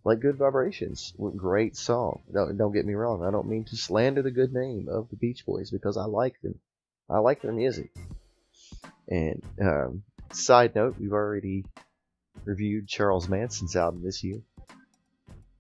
like 0.05 0.21
Good 0.21 0.37
Vibrations. 0.37 1.15
Great 1.37 1.77
song. 1.77 2.21
Don't, 2.33 2.57
don't 2.59 2.73
get 2.73 2.85
me 2.85 2.95
wrong. 2.95 3.25
I 3.25 3.31
don't 3.31 3.49
mean 3.49 3.65
to 3.65 3.77
slander 3.77 4.23
the 4.23 4.31
good 4.31 4.53
name 4.53 4.89
of 4.91 5.09
the 5.11 5.17
Beach 5.17 5.47
Boys 5.47 5.71
because 5.71 5.97
I 5.97 6.05
like 6.05 6.41
them. 6.43 6.59
I 7.09 7.19
like 7.19 7.41
their 7.41 7.53
music. 7.53 7.91
And 9.09 9.43
um, 9.61 10.03
side 10.33 10.75
note, 10.75 10.97
we've 10.99 11.13
already 11.13 11.65
reviewed 12.45 12.89
Charles 12.89 13.29
Manson's 13.29 13.77
album 13.77 14.03
this 14.03 14.23
year. 14.23 14.41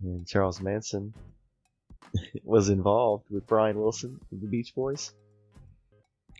And 0.02 0.26
Charles 0.26 0.60
Manson 0.60 1.14
was 2.44 2.68
involved 2.68 3.26
with 3.30 3.46
Brian 3.46 3.78
Wilson 3.78 4.20
of 4.32 4.40
the 4.40 4.46
Beach 4.46 4.74
Boys. 4.74 5.12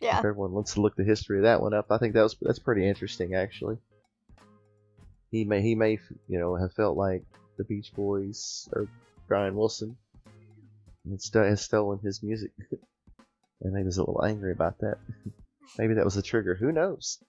Yeah. 0.01 0.19
If 0.19 0.25
everyone 0.25 0.51
wants 0.51 0.75
to 0.75 0.81
look 0.81 0.95
the 0.95 1.03
history 1.03 1.37
of 1.37 1.43
that 1.43 1.61
one 1.61 1.73
up, 1.73 1.87
I 1.91 1.97
think 1.97 2.13
that 2.13 2.23
was 2.23 2.35
that's 2.41 2.59
pretty 2.59 2.87
interesting 2.87 3.35
actually. 3.35 3.77
He 5.31 5.43
may 5.45 5.61
he 5.61 5.75
may 5.75 5.99
you 6.27 6.39
know 6.39 6.55
have 6.55 6.73
felt 6.73 6.97
like 6.97 7.23
the 7.57 7.63
Beach 7.65 7.93
Boys 7.93 8.69
or 8.73 8.87
Brian 9.27 9.55
Wilson 9.55 9.97
had 11.09 11.21
st- 11.21 11.45
has 11.45 11.61
stolen 11.61 11.99
his 11.99 12.23
music, 12.23 12.51
and 13.61 13.77
he 13.77 13.83
was 13.83 13.97
a 13.97 14.01
little 14.01 14.23
angry 14.23 14.51
about 14.51 14.79
that. 14.79 14.97
Maybe 15.77 15.95
that 15.95 16.05
was 16.05 16.15
the 16.15 16.21
trigger. 16.21 16.55
Who 16.55 16.71
knows? 16.71 17.21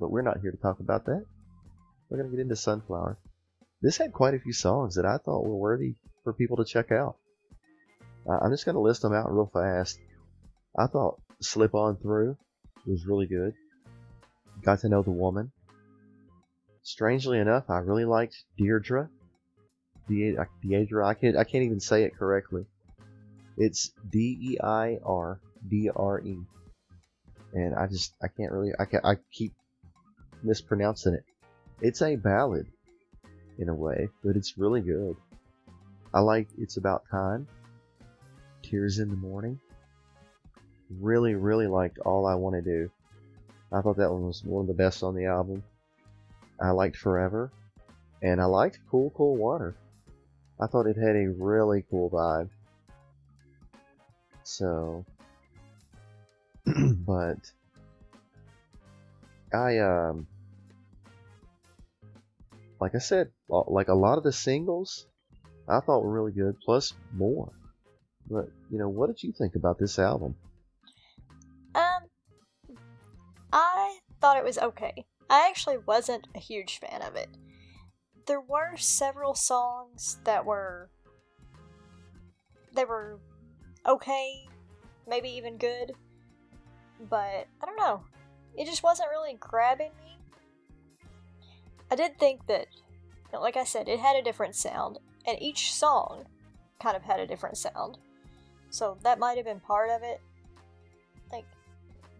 But 0.00 0.10
we're 0.10 0.22
not 0.22 0.40
here 0.40 0.50
to 0.50 0.56
talk 0.56 0.80
about 0.80 1.04
that. 1.04 1.24
We're 2.08 2.16
gonna 2.16 2.30
get 2.30 2.40
into 2.40 2.56
Sunflower. 2.56 3.18
This 3.82 3.98
had 3.98 4.12
quite 4.12 4.34
a 4.34 4.40
few 4.40 4.52
songs 4.52 4.96
that 4.96 5.06
I 5.06 5.18
thought 5.18 5.44
were 5.44 5.56
worthy 5.56 5.94
for 6.24 6.32
people 6.32 6.56
to 6.56 6.64
check 6.64 6.90
out. 6.90 7.16
Uh, 8.28 8.38
I'm 8.42 8.50
just 8.50 8.64
gonna 8.64 8.80
list 8.80 9.02
them 9.02 9.12
out 9.12 9.32
real 9.32 9.50
fast. 9.52 9.98
I 10.78 10.86
thought 10.86 11.20
Slip 11.40 11.74
On 11.74 11.96
Through 11.96 12.36
was 12.86 13.06
really 13.06 13.26
good. 13.26 13.54
Got 14.62 14.80
to 14.80 14.88
know 14.88 15.02
the 15.02 15.10
woman. 15.10 15.52
Strangely 16.82 17.38
enough, 17.38 17.68
I 17.68 17.78
really 17.78 18.04
liked 18.04 18.44
Deirdre. 18.58 19.08
De- 20.08 20.36
Deirdre, 20.62 21.06
I 21.06 21.14
can't, 21.14 21.36
I 21.36 21.44
can't 21.44 21.64
even 21.64 21.80
say 21.80 22.04
it 22.04 22.16
correctly. 22.16 22.66
It's 23.56 23.92
D 24.10 24.38
E 24.40 24.58
I 24.62 24.98
R 25.04 25.40
D 25.68 25.90
R 25.94 26.20
E, 26.20 26.38
and 27.52 27.74
I 27.74 27.86
just 27.86 28.14
I 28.22 28.28
can't 28.28 28.52
really 28.52 28.72
I 28.78 28.84
can 28.86 29.00
I 29.04 29.16
keep 29.32 29.52
mispronouncing 30.42 31.14
it. 31.14 31.24
It's 31.80 32.02
a 32.02 32.16
ballad 32.16 32.66
in 33.58 33.68
a 33.68 33.74
way, 33.74 34.08
but 34.24 34.36
it's 34.36 34.56
really 34.56 34.80
good. 34.80 35.16
I 36.12 36.20
like 36.20 36.48
It's 36.58 36.76
About 36.76 37.04
Time. 37.10 37.46
Tears 38.70 39.00
in 39.00 39.08
the 39.08 39.16
Morning 39.16 39.58
really, 41.00 41.34
really 41.34 41.66
liked 41.66 41.98
All 41.98 42.24
I 42.24 42.36
Want 42.36 42.54
to 42.54 42.62
Do. 42.62 42.90
I 43.72 43.80
thought 43.80 43.96
that 43.96 44.12
one 44.12 44.26
was 44.26 44.44
one 44.44 44.62
of 44.62 44.68
the 44.68 44.74
best 44.74 45.02
on 45.02 45.14
the 45.14 45.26
album. 45.26 45.64
I 46.60 46.70
liked 46.70 46.96
Forever, 46.96 47.50
and 48.22 48.40
I 48.40 48.44
liked 48.44 48.78
Cool 48.88 49.10
Cool 49.16 49.36
Water. 49.36 49.74
I 50.60 50.66
thought 50.66 50.86
it 50.86 50.96
had 50.96 51.16
a 51.16 51.30
really 51.30 51.84
cool 51.90 52.10
vibe. 52.10 52.48
So, 54.44 55.04
but 56.66 57.38
I 59.52 59.78
um, 59.78 60.26
like 62.80 62.94
I 62.94 62.98
said, 62.98 63.30
like 63.48 63.88
a 63.88 63.94
lot 63.94 64.18
of 64.18 64.24
the 64.24 64.32
singles, 64.32 65.06
I 65.68 65.80
thought 65.80 66.04
were 66.04 66.12
really 66.12 66.32
good. 66.32 66.56
Plus 66.64 66.92
more. 67.12 67.50
But 68.30 68.48
you 68.70 68.78
know, 68.78 68.88
what 68.88 69.08
did 69.08 69.22
you 69.22 69.32
think 69.32 69.56
about 69.56 69.78
this 69.78 69.98
album? 69.98 70.36
Um, 71.74 72.76
I 73.52 73.98
thought 74.20 74.36
it 74.36 74.44
was 74.44 74.58
okay. 74.58 75.04
I 75.28 75.48
actually 75.48 75.78
wasn't 75.78 76.28
a 76.34 76.38
huge 76.38 76.78
fan 76.78 77.02
of 77.02 77.16
it. 77.16 77.28
There 78.26 78.40
were 78.40 78.76
several 78.76 79.34
songs 79.34 80.18
that 80.24 80.44
were 80.44 80.90
they 82.72 82.84
were 82.84 83.18
okay, 83.86 84.46
maybe 85.08 85.28
even 85.30 85.56
good, 85.56 85.92
but 87.08 87.48
I 87.60 87.66
don't 87.66 87.78
know. 87.78 88.04
It 88.56 88.66
just 88.66 88.84
wasn't 88.84 89.10
really 89.10 89.34
grabbing 89.40 89.90
me. 90.04 90.18
I 91.90 91.96
did 91.96 92.18
think 92.18 92.46
that, 92.46 92.66
like 93.32 93.56
I 93.56 93.64
said, 93.64 93.88
it 93.88 93.98
had 93.98 94.14
a 94.14 94.22
different 94.22 94.54
sound, 94.54 94.98
and 95.26 95.40
each 95.42 95.72
song 95.72 96.26
kind 96.80 96.96
of 96.96 97.02
had 97.02 97.18
a 97.18 97.26
different 97.26 97.56
sound. 97.56 97.98
So 98.70 98.96
that 99.02 99.18
might 99.18 99.36
have 99.36 99.46
been 99.46 99.60
part 99.60 99.90
of 99.90 100.02
it. 100.02 100.20
Like 101.30 101.44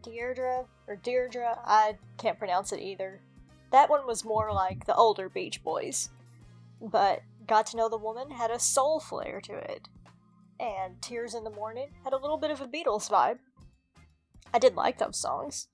Deirdre 0.03 0.65
or 0.87 0.97
Deirdre, 0.97 1.59
I 1.65 1.97
can't 2.19 2.39
pronounce 2.39 2.73
it 2.73 2.81
either. 2.81 3.21
That 3.71 3.89
one 3.89 4.07
was 4.07 4.25
more 4.25 4.53
like 4.53 4.85
the 4.85 4.95
older 4.95 5.29
Beach 5.29 5.63
Boys, 5.63 6.11
but 6.81 7.23
Got 7.47 7.67
to 7.67 7.77
Know 7.77 7.89
the 7.89 7.97
Woman 7.97 8.31
had 8.31 8.51
a 8.51 8.59
soul 8.59 8.99
flair 8.99 9.41
to 9.43 9.53
it, 9.53 9.89
and 10.59 11.01
Tears 11.01 11.35
in 11.35 11.45
the 11.45 11.51
Morning 11.51 11.89
had 12.05 12.13
a 12.13 12.19
little 12.19 12.37
bit 12.37 12.51
of 12.51 12.61
a 12.61 12.67
Beatles 12.67 13.09
vibe. 13.09 13.39
I 14.53 14.59
did 14.59 14.75
like 14.75 14.99
those 14.99 15.17
songs. 15.17 15.69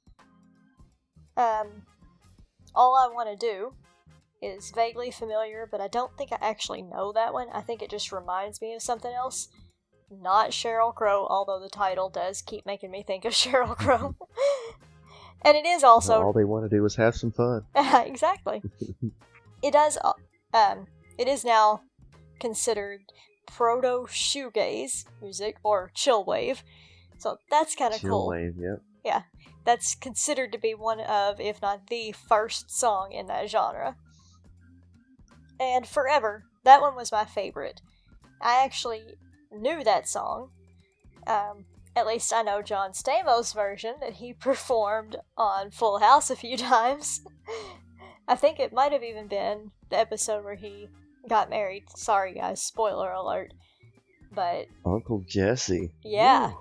Um, 1.37 1.87
All 2.75 2.95
I 2.95 3.13
Want 3.13 3.29
to 3.31 3.37
Do 3.37 3.75
is 4.43 4.71
vaguely 4.75 5.11
familiar, 5.11 5.67
but 5.71 5.81
I 5.81 5.89
don't 5.89 6.17
think 6.19 6.33
I 6.33 6.39
actually 6.41 6.83
know 6.83 7.13
that 7.13 7.33
one. 7.33 7.49
I 7.53 7.63
think 7.63 7.81
it 7.81 7.91
just 7.91 8.13
reminds 8.13 8.61
me 8.61 8.75
of 8.75 8.83
something 8.83 9.13
else. 9.13 9.49
Not 10.11 10.51
Sheryl 10.51 10.95
Crow, 10.95 11.27
although 11.29 11.61
the 11.61 11.69
title 11.69 12.09
does 12.09 12.43
keep 12.43 12.65
making 12.67 12.91
me 12.91 13.03
think 13.03 13.25
of 13.25 13.33
Sheryl 13.35 13.77
Crow. 13.77 14.15
and 15.45 15.57
it 15.57 15.67
is 15.67 15.83
also 15.85 16.23
all 16.23 16.33
they 16.33 16.45
want 16.45 16.69
to 16.69 16.77
do 16.77 16.85
is 16.85 16.97
have 16.97 17.15
some 17.17 17.33
fun. 17.33 17.65
exactly. 17.75 18.63
it 19.63 19.73
does. 19.73 19.99
uh, 20.03 20.13
Um, 20.55 20.87
it 21.19 21.29
is 21.29 21.45
now 21.45 21.81
considered 22.41 23.01
proto 23.47 24.07
shoegaze 24.09 25.05
music 25.23 25.57
or 25.63 25.91
chill 25.95 26.25
wave, 26.25 26.63
so 27.19 27.39
that's 27.51 27.75
kind 27.75 27.95
of 27.95 28.01
Chill 28.01 28.11
cool. 28.11 28.29
wave, 28.29 28.55
yep. 28.59 28.81
Yeah, 29.05 29.23
that's 29.65 29.95
considered 29.95 30.53
to 30.53 30.59
be 30.59 30.75
one 30.75 31.01
of, 31.01 31.41
if 31.41 31.63
not 31.63 31.87
the 31.89 32.13
first 32.13 32.71
song 32.71 33.13
in 33.13 33.27
that 33.27 33.49
genre. 33.49 33.97
And 35.59 35.87
Forever, 35.87 36.45
that 36.65 36.81
one 36.81 36.95
was 36.97 37.11
my 37.13 37.25
favorite. 37.25 37.81
I 38.43 38.63
actually 38.65 39.03
knew 39.53 39.83
that 39.85 40.09
song. 40.09 40.51
Um, 41.27 41.65
at 41.95 42.07
least 42.07 42.33
I 42.33 42.43
know 42.43 42.63
John 42.63 42.93
Stamos' 42.93 43.55
version 43.55 43.95
that 44.01 44.15
he 44.15 44.33
performed 44.41 45.17
on 45.37 45.71
Full 45.71 45.99
House 45.99 46.31
a 46.31 46.37
few 46.37 46.57
times. 46.59 47.23
I 48.29 48.35
think 48.35 48.59
it 48.59 48.73
might 48.73 48.93
have 48.93 49.03
even 49.05 49.29
been 49.29 49.71
the 49.91 49.99
episode 49.99 50.45
where 50.45 50.57
he 50.57 50.89
got 51.29 51.51
married. 51.51 51.85
Sorry, 51.97 52.35
guys, 52.35 52.61
spoiler 52.63 53.11
alert. 53.13 53.53
But 54.35 54.67
Uncle 54.85 55.25
Jesse. 55.27 55.93
yeah. 56.03 56.49
Woo, 56.49 56.57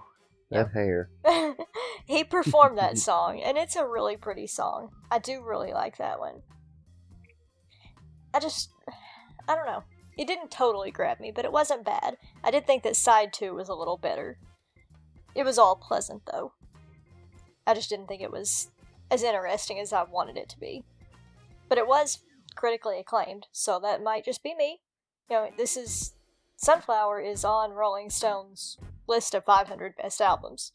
that 0.52 0.72
hair. 0.74 1.10
he 2.06 2.24
performed 2.24 2.78
that 2.78 2.98
song, 2.98 3.42
and 3.42 3.58
it's 3.58 3.76
a 3.76 3.86
really 3.86 4.16
pretty 4.16 4.48
song. 4.48 4.92
I 5.12 5.20
do 5.20 5.44
really 5.44 5.74
like 5.74 5.98
that 5.98 6.20
one. 6.20 6.44
I 8.34 8.40
just, 8.40 8.70
I 9.48 9.56
don't 9.56 9.66
know. 9.66 9.84
It 10.18 10.28
didn't 10.28 10.52
totally 10.52 10.92
grab 10.92 11.20
me, 11.20 11.32
but 11.32 11.46
it 11.46 11.52
wasn't 11.52 11.84
bad. 11.84 12.18
I 12.44 12.52
did 12.52 12.66
think 12.66 12.84
that 12.84 12.96
side 12.96 13.34
two 13.34 13.54
was 13.54 13.70
a 13.70 13.74
little 13.74 13.98
better. 13.98 14.38
It 15.34 15.44
was 15.44 15.58
all 15.58 15.76
pleasant, 15.76 16.24
though. 16.32 16.54
I 17.68 17.74
just 17.74 17.90
didn't 17.90 18.08
think 18.08 18.22
it 18.22 18.32
was 18.32 18.70
as 19.12 19.24
interesting 19.24 19.80
as 19.80 19.92
I 19.92 20.04
wanted 20.04 20.38
it 20.38 20.50
to 20.50 20.60
be. 20.60 20.84
But 21.68 21.78
it 21.78 21.88
was 21.88 22.20
critically 22.56 23.00
acclaimed, 23.00 23.48
so 23.52 23.80
that 23.80 24.04
might 24.04 24.26
just 24.26 24.44
be 24.44 24.56
me. 24.56 24.80
You 25.30 25.36
know, 25.36 25.50
this 25.58 25.76
is 25.76 26.14
Sunflower 26.58 27.22
is 27.22 27.44
on 27.44 27.72
Rolling 27.72 28.10
Stone's 28.10 28.78
list 29.08 29.34
of 29.34 29.44
500 29.44 29.96
best 29.98 30.22
albums. 30.22 30.72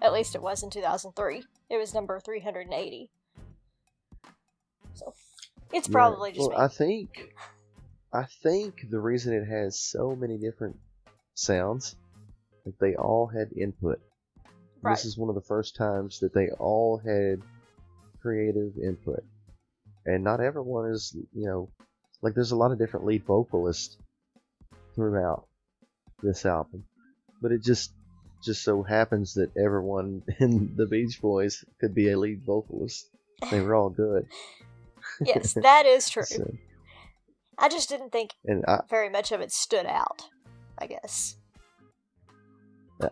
At 0.00 0.12
least 0.12 0.34
it 0.34 0.42
was 0.42 0.62
in 0.62 0.70
2003. 0.70 1.44
It 1.68 1.76
was 1.76 1.94
number 1.94 2.20
380. 2.20 3.10
So, 4.94 5.14
it's 5.72 5.88
probably 5.88 6.30
yeah, 6.30 6.36
just 6.36 6.48
well, 6.48 6.58
me. 6.58 6.64
I 6.64 6.68
think, 6.68 7.34
I 8.16 8.24
think 8.42 8.88
the 8.88 8.98
reason 8.98 9.34
it 9.34 9.44
has 9.44 9.78
so 9.78 10.16
many 10.16 10.38
different 10.38 10.78
sounds, 11.34 11.96
like 12.64 12.78
they 12.80 12.94
all 12.94 13.26
had 13.26 13.52
input. 13.52 14.00
Right. 14.80 14.92
This 14.92 15.04
is 15.04 15.18
one 15.18 15.28
of 15.28 15.34
the 15.34 15.42
first 15.42 15.76
times 15.76 16.20
that 16.20 16.32
they 16.32 16.48
all 16.58 16.96
had 16.96 17.42
creative 18.22 18.72
input, 18.82 19.22
and 20.06 20.24
not 20.24 20.40
everyone 20.40 20.90
is, 20.90 21.14
you 21.34 21.46
know, 21.46 21.68
like 22.22 22.32
there's 22.32 22.52
a 22.52 22.56
lot 22.56 22.72
of 22.72 22.78
different 22.78 23.04
lead 23.04 23.24
vocalists 23.26 23.98
throughout 24.94 25.46
this 26.22 26.46
album, 26.46 26.84
but 27.42 27.52
it 27.52 27.62
just 27.62 27.92
just 28.42 28.64
so 28.64 28.82
happens 28.82 29.34
that 29.34 29.54
everyone 29.58 30.22
in 30.38 30.74
the 30.74 30.86
Beach 30.86 31.20
Boys 31.20 31.66
could 31.80 31.94
be 31.94 32.10
a 32.10 32.18
lead 32.18 32.46
vocalist. 32.46 33.10
They 33.50 33.60
were 33.60 33.74
all 33.74 33.90
good. 33.90 34.26
yes, 35.20 35.52
that 35.62 35.84
is 35.84 36.08
true. 36.08 36.22
So, 36.22 36.50
I 37.58 37.68
just 37.68 37.88
didn't 37.88 38.12
think 38.12 38.34
and 38.44 38.64
I, 38.66 38.80
very 38.88 39.08
much 39.08 39.32
of 39.32 39.40
it 39.40 39.52
stood 39.52 39.86
out, 39.86 40.22
I 40.78 40.86
guess. 40.86 41.36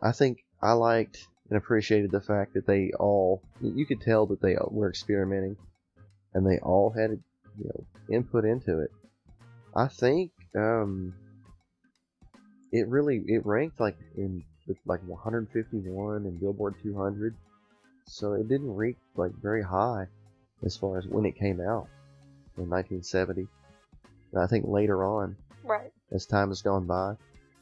I 0.02 0.12
think 0.12 0.44
I 0.62 0.72
liked 0.72 1.26
and 1.50 1.58
appreciated 1.58 2.10
the 2.10 2.20
fact 2.20 2.54
that 2.54 2.66
they 2.66 2.90
all 2.98 3.42
you 3.60 3.86
could 3.86 4.00
tell 4.00 4.26
that 4.26 4.40
they 4.40 4.56
were 4.68 4.88
experimenting 4.88 5.56
and 6.32 6.46
they 6.46 6.58
all 6.58 6.90
had 6.90 7.10
you 7.58 7.64
know 7.64 7.84
input 8.16 8.44
into 8.44 8.80
it. 8.80 8.90
I 9.74 9.88
think 9.88 10.32
um 10.54 11.14
it 12.72 12.88
really 12.88 13.22
it 13.26 13.44
ranked 13.46 13.80
like 13.80 13.96
in 14.16 14.44
like 14.86 15.00
151 15.06 16.26
in 16.26 16.38
Billboard 16.38 16.74
200. 16.82 17.34
So 18.06 18.32
it 18.34 18.48
didn't 18.48 18.74
rank 18.74 18.96
like 19.16 19.32
very 19.40 19.62
high 19.62 20.06
as 20.64 20.76
far 20.76 20.98
as 20.98 21.06
when 21.06 21.24
it 21.24 21.38
came 21.38 21.60
out 21.60 21.88
in 22.56 22.68
1970. 22.68 23.46
And 24.34 24.42
I 24.42 24.46
think 24.46 24.66
later 24.66 25.04
on 25.04 25.36
Right. 25.62 25.92
as 26.12 26.26
time 26.26 26.48
has 26.48 26.60
gone 26.60 26.86
by. 26.86 27.16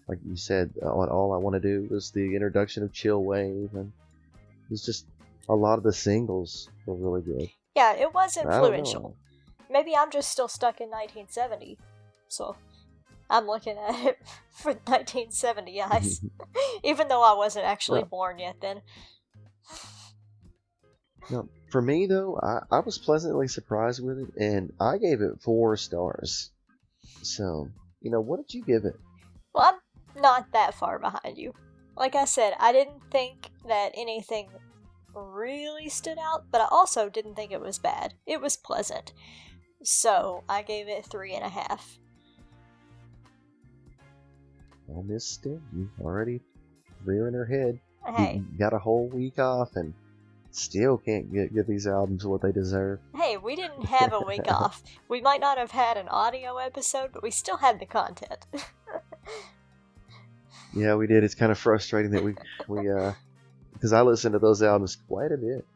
Like 0.09 0.19
you 0.27 0.37
said, 0.37 0.73
uh, 0.83 0.91
all, 0.91 1.33
I 1.33 1.37
want 1.37 1.55
to 1.55 1.61
do 1.61 1.87
was 1.91 2.11
the 2.11 2.35
introduction 2.35 2.83
of 2.83 2.93
Chill 2.93 3.23
Wave, 3.23 3.71
and 3.75 3.93
it's 4.71 4.85
just 4.85 5.07
a 5.49 5.55
lot 5.55 5.79
of 5.79 5.85
the 5.85 5.93
singles 5.93 6.69
were 6.87 6.97
really 6.97 7.23
good. 7.23 7.49
Yeah, 7.77 7.95
it 7.95 8.13
was 8.13 8.37
I 8.37 8.43
don't 8.43 8.51
know. 8.51 8.57
influential. 8.65 9.17
Maybe 9.71 9.95
I'm 9.97 10.11
just 10.11 10.31
still 10.31 10.49
stuck 10.49 10.81
in 10.81 10.89
1970. 10.91 11.79
So 12.29 12.57
I'm 13.31 13.47
looking 13.47 13.77
at 13.79 13.95
it 14.07 14.19
for 14.51 14.73
1970 14.73 15.83
eyes. 15.83 16.21
Even 16.83 17.09
though 17.09 17.23
I 17.23 17.35
wasn't 17.37 17.67
actually 17.67 18.01
Well- 18.01 18.09
born 18.09 18.39
yet 18.39 18.57
then. 18.61 18.83
Now, 21.31 21.49
for 21.71 21.81
me 21.81 22.07
though, 22.07 22.39
I, 22.43 22.77
I 22.77 22.81
was 22.81 22.99
pleasantly 22.99 23.47
surprised 23.49 24.03
with 24.05 24.19
it, 24.19 24.35
and 24.37 24.73
I 24.81 24.99
gave 24.99 25.21
it 25.21 25.41
four 25.41 25.77
stars. 25.77 26.51
So, 27.23 27.69
you 28.01 28.11
know, 28.11 28.21
what 28.21 28.39
did 28.39 28.55
you 28.55 28.65
give 28.65 28.85
it? 28.85 28.95
Well, 29.55 29.79
I'm 30.15 30.23
not 30.23 30.53
that 30.53 30.75
far 30.75 30.99
behind 30.99 31.39
you. 31.39 31.53
Like 31.97 32.15
I 32.15 32.25
said, 32.25 32.55
I 32.59 32.73
didn't 32.73 33.03
think 33.11 33.51
that 33.69 33.91
anything 33.95 34.49
really 35.15 35.89
stood 35.89 36.19
out, 36.19 36.45
but 36.51 36.61
I 36.61 36.67
also 36.71 37.09
didn't 37.09 37.35
think 37.35 37.53
it 37.53 37.61
was 37.61 37.79
bad. 37.79 38.15
It 38.27 38.41
was 38.41 38.57
pleasant. 38.57 39.13
So 39.83 40.43
I 40.49 40.63
gave 40.63 40.89
it 40.89 41.05
three 41.07 41.35
and 41.35 41.45
a 41.45 41.49
half. 41.49 41.99
Oh, 44.91 45.03
Miss 45.03 45.27
Stim, 45.27 45.63
you 45.75 45.89
already 46.01 46.41
rearing 47.05 47.35
her 47.35 47.47
head. 47.47 47.81
Hey, 48.17 48.43
You 48.53 48.59
got 48.59 48.73
a 48.73 48.79
whole 48.79 49.09
week 49.09 49.39
off, 49.39 49.77
and 49.77 49.95
still 50.51 50.99
can't 50.99 51.33
get 51.33 51.55
give 51.55 51.67
these 51.67 51.87
albums 51.87 52.27
what 52.27 52.43
they 52.43 52.53
deserve. 52.53 52.99
hey, 53.15 53.32
we 53.43 53.57
didn't 53.57 53.85
have 53.85 54.13
a 54.13 54.21
week 54.21 54.45
off. 54.49 54.83
We 55.09 55.21
might 55.21 55.41
not 55.41 55.59
have 55.59 55.71
had 55.73 55.97
an 55.97 56.09
audio 56.09 56.57
episode, 56.57 57.11
but 57.13 57.23
we 57.23 57.31
still 57.31 57.59
had 57.59 57.81
the 57.81 57.87
content. 57.87 58.47
Yeah, 60.75 60.95
we 60.95 61.07
did. 61.07 61.23
It's 61.23 61.35
kind 61.35 61.53
of 61.53 61.59
frustrating 61.59 62.13
that 62.13 62.25
we 62.25 62.35
we 62.67 62.91
uh 62.91 63.13
because 63.75 63.93
I 63.93 64.03
listened 64.03 64.33
to 64.35 64.39
those 64.39 64.63
albums 64.63 64.97
quite 65.09 65.33
a 65.33 65.37
bit. 65.37 65.67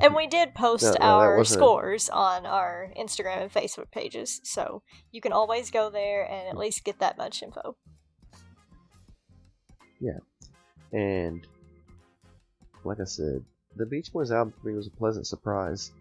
and 0.00 0.14
we 0.14 0.26
did 0.26 0.54
post 0.54 0.84
No, 0.84 0.90
no, 0.92 1.06
our 1.06 1.44
scores 1.44 2.08
on 2.08 2.46
our 2.46 2.92
Instagram 2.98 3.42
and 3.42 3.52
Facebook 3.52 3.90
pages, 3.90 4.40
so 4.44 4.82
you 5.10 5.20
can 5.20 5.32
always 5.32 5.70
go 5.70 5.90
there 5.90 6.24
and 6.24 6.48
at 6.48 6.56
least 6.56 6.84
get 6.84 7.00
that 7.00 7.18
much 7.18 7.42
info. 7.42 7.76
Yeah. 10.00 10.18
And 10.92 11.46
like 12.84 13.00
I 13.00 13.04
said, 13.04 13.44
the 13.76 13.86
Beach 13.86 14.12
Boys 14.12 14.30
album 14.32 14.54
for 14.60 14.68
me 14.68 14.74
was 14.74 14.86
a 14.86 14.90
pleasant 14.90 15.26
surprise. 15.26 15.92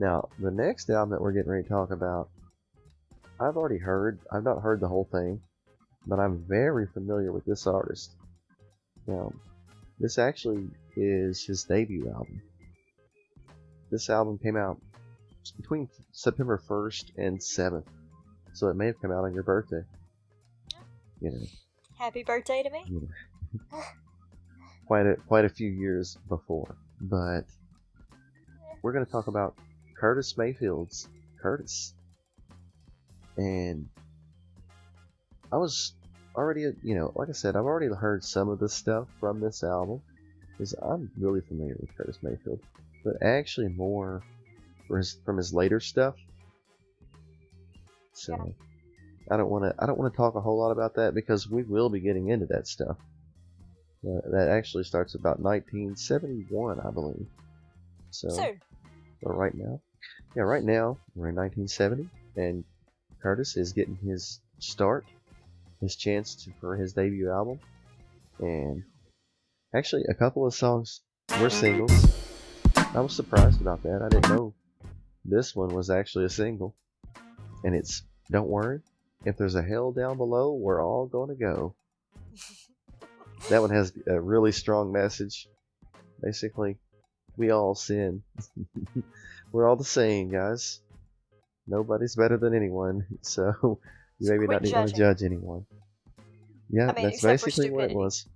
Now, 0.00 0.30
the 0.38 0.50
next 0.50 0.88
album 0.88 1.10
that 1.10 1.20
we're 1.20 1.32
getting 1.32 1.50
ready 1.50 1.64
to 1.64 1.68
talk 1.68 1.90
about, 1.90 2.30
I've 3.38 3.58
already 3.58 3.76
heard. 3.76 4.18
I've 4.32 4.42
not 4.42 4.62
heard 4.62 4.80
the 4.80 4.88
whole 4.88 5.06
thing, 5.12 5.42
but 6.06 6.18
I'm 6.18 6.42
very 6.48 6.86
familiar 6.86 7.32
with 7.32 7.44
this 7.44 7.66
artist. 7.66 8.16
Now, 9.06 9.30
this 9.98 10.16
actually 10.18 10.70
is 10.96 11.44
his 11.44 11.64
debut 11.64 12.08
album. 12.08 12.40
This 13.90 14.08
album 14.08 14.38
came 14.38 14.56
out 14.56 14.80
between 15.58 15.86
September 16.12 16.58
1st 16.66 17.10
and 17.18 17.38
7th, 17.38 17.84
so 18.54 18.68
it 18.68 18.76
may 18.76 18.86
have 18.86 19.00
come 19.02 19.12
out 19.12 19.24
on 19.24 19.34
your 19.34 19.42
birthday. 19.42 19.82
You 21.20 21.32
know, 21.32 21.46
Happy 21.98 22.22
birthday 22.22 22.62
to 22.62 22.70
me! 22.70 22.84
quite 24.86 25.06
a 25.06 25.16
quite 25.28 25.44
a 25.44 25.50
few 25.50 25.68
years 25.68 26.16
before. 26.26 26.74
But 27.02 27.44
we're 28.82 28.94
going 28.94 29.04
to 29.04 29.12
talk 29.12 29.26
about 29.26 29.54
Curtis 30.00 30.36
Mayfield's 30.38 31.08
Curtis, 31.40 31.94
and 33.36 33.88
I 35.52 35.56
was 35.56 35.94
already, 36.34 36.62
you 36.82 36.94
know, 36.94 37.12
like 37.14 37.28
I 37.28 37.32
said, 37.32 37.54
I've 37.54 37.64
already 37.64 37.94
heard 37.94 38.24
some 38.24 38.48
of 38.48 38.58
the 38.58 38.68
stuff 38.68 39.08
from 39.20 39.40
this 39.40 39.62
album 39.62 40.00
because 40.52 40.72
I'm 40.72 41.10
really 41.18 41.42
familiar 41.42 41.76
with 41.78 41.94
Curtis 41.96 42.18
Mayfield, 42.22 42.60
but 43.04 43.22
actually 43.22 43.68
more 43.68 44.22
from 44.88 44.96
his, 44.96 45.18
from 45.24 45.36
his 45.36 45.52
later 45.52 45.80
stuff. 45.80 46.14
So. 48.12 48.34
Yeah. 48.34 48.66
I 49.30 49.36
don't 49.36 49.48
want 49.48 49.64
to. 49.64 49.74
I 49.78 49.86
don't 49.86 49.96
want 49.96 50.12
to 50.12 50.16
talk 50.16 50.34
a 50.34 50.40
whole 50.40 50.58
lot 50.58 50.72
about 50.72 50.94
that 50.94 51.14
because 51.14 51.48
we 51.48 51.62
will 51.62 51.88
be 51.88 52.00
getting 52.00 52.28
into 52.28 52.46
that 52.46 52.66
stuff. 52.66 52.96
Uh, 54.04 54.20
that 54.32 54.48
actually 54.48 54.82
starts 54.82 55.14
about 55.14 55.38
1971, 55.38 56.80
I 56.80 56.90
believe. 56.90 57.26
So, 58.10 58.28
So, 58.30 58.52
but 59.22 59.36
right 59.36 59.54
now, 59.54 59.80
yeah, 60.34 60.42
right 60.42 60.62
now 60.62 60.98
we're 61.14 61.28
in 61.28 61.34
1970, 61.34 62.08
and 62.36 62.64
Curtis 63.22 63.56
is 63.56 63.72
getting 63.72 63.96
his 63.96 64.40
start, 64.58 65.04
his 65.80 65.96
chance 65.96 66.34
to, 66.44 66.52
for 66.60 66.76
his 66.76 66.92
debut 66.92 67.30
album, 67.30 67.58
and 68.38 68.84
actually 69.74 70.04
a 70.08 70.14
couple 70.14 70.46
of 70.46 70.54
songs 70.54 71.00
were 71.40 71.50
singles. 71.50 71.92
I 72.76 73.00
was 73.00 73.14
surprised 73.14 73.60
about 73.60 73.82
that. 73.82 74.02
I 74.02 74.08
didn't 74.08 74.28
know 74.30 74.54
this 75.24 75.54
one 75.54 75.74
was 75.74 75.90
actually 75.90 76.24
a 76.24 76.30
single, 76.30 76.74
and 77.64 77.74
it's 77.74 78.02
"Don't 78.30 78.48
Worry." 78.48 78.80
If 79.24 79.36
there's 79.36 79.54
a 79.54 79.62
hell 79.62 79.92
down 79.92 80.16
below, 80.16 80.54
we're 80.54 80.82
all 80.82 81.06
gonna 81.06 81.34
go. 81.34 81.74
That 83.48 83.60
one 83.60 83.70
has 83.70 83.92
a 84.06 84.20
really 84.20 84.52
strong 84.52 84.92
message. 84.92 85.46
Basically, 86.22 86.78
we 87.36 87.50
all 87.50 87.74
sin. 87.74 88.22
we're 89.52 89.68
all 89.68 89.76
the 89.76 89.84
same, 89.84 90.30
guys. 90.30 90.80
Nobody's 91.66 92.16
better 92.16 92.36
than 92.36 92.54
anyone, 92.54 93.06
so 93.22 93.80
you 94.18 94.30
maybe 94.30 94.46
not 94.46 94.62
want 94.62 94.88
to 94.88 94.94
judge 94.94 95.22
anyone. 95.22 95.66
Yeah, 96.68 96.90
I 96.90 96.94
mean, 96.94 97.04
that's 97.04 97.22
basically 97.22 97.70
what 97.70 97.90
it 97.90 97.96
was. 97.96 98.28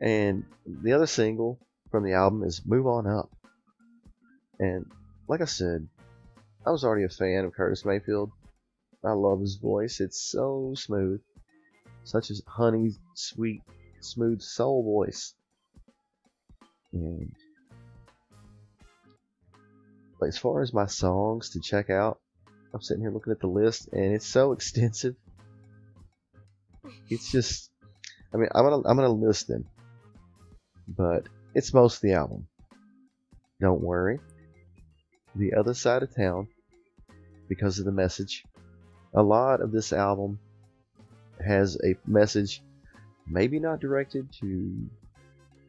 And 0.00 0.44
the 0.66 0.92
other 0.92 1.06
single 1.06 1.58
from 1.90 2.04
the 2.04 2.12
album 2.12 2.42
is 2.42 2.62
"Move 2.64 2.86
On 2.86 3.06
Up." 3.06 3.30
And 4.58 4.86
like 5.28 5.40
I 5.40 5.46
said, 5.46 5.88
I 6.66 6.70
was 6.70 6.84
already 6.84 7.04
a 7.04 7.08
fan 7.08 7.44
of 7.44 7.52
Curtis 7.52 7.84
Mayfield. 7.84 8.30
I 9.04 9.12
love 9.12 9.40
his 9.40 9.56
voice; 9.56 10.00
it's 10.00 10.20
so 10.20 10.74
smooth, 10.76 11.20
such 12.04 12.30
a 12.30 12.34
honey, 12.46 12.92
sweet, 13.14 13.62
smooth 14.00 14.40
soul 14.40 14.82
voice. 14.82 15.34
And 16.92 17.34
but 20.18 20.28
as 20.28 20.38
far 20.38 20.62
as 20.62 20.72
my 20.72 20.86
songs 20.86 21.50
to 21.50 21.60
check 21.60 21.90
out, 21.90 22.20
I'm 22.72 22.80
sitting 22.80 23.02
here 23.02 23.12
looking 23.12 23.32
at 23.32 23.40
the 23.40 23.46
list, 23.46 23.88
and 23.92 24.14
it's 24.14 24.26
so 24.26 24.52
extensive. 24.56 25.16
It's 27.08 27.30
just, 27.30 27.70
I 28.32 28.36
mean, 28.36 28.48
I'm 28.54 28.64
gonna 28.64 28.88
I'm 28.88 28.96
gonna 28.96 29.08
list 29.08 29.48
them, 29.48 29.66
but 30.88 31.26
it's 31.54 31.72
most 31.72 32.02
the 32.02 32.12
album. 32.12 32.46
Don't 33.60 33.80
worry. 33.80 34.18
The 35.36 35.54
Other 35.54 35.74
Side 35.74 36.02
of 36.02 36.14
Town 36.14 36.48
because 37.48 37.78
of 37.78 37.84
the 37.84 37.92
message. 37.92 38.44
A 39.14 39.22
lot 39.22 39.60
of 39.60 39.72
this 39.72 39.92
album 39.92 40.38
has 41.44 41.78
a 41.84 41.94
message, 42.06 42.62
maybe 43.26 43.58
not 43.58 43.80
directed 43.80 44.28
to 44.40 44.88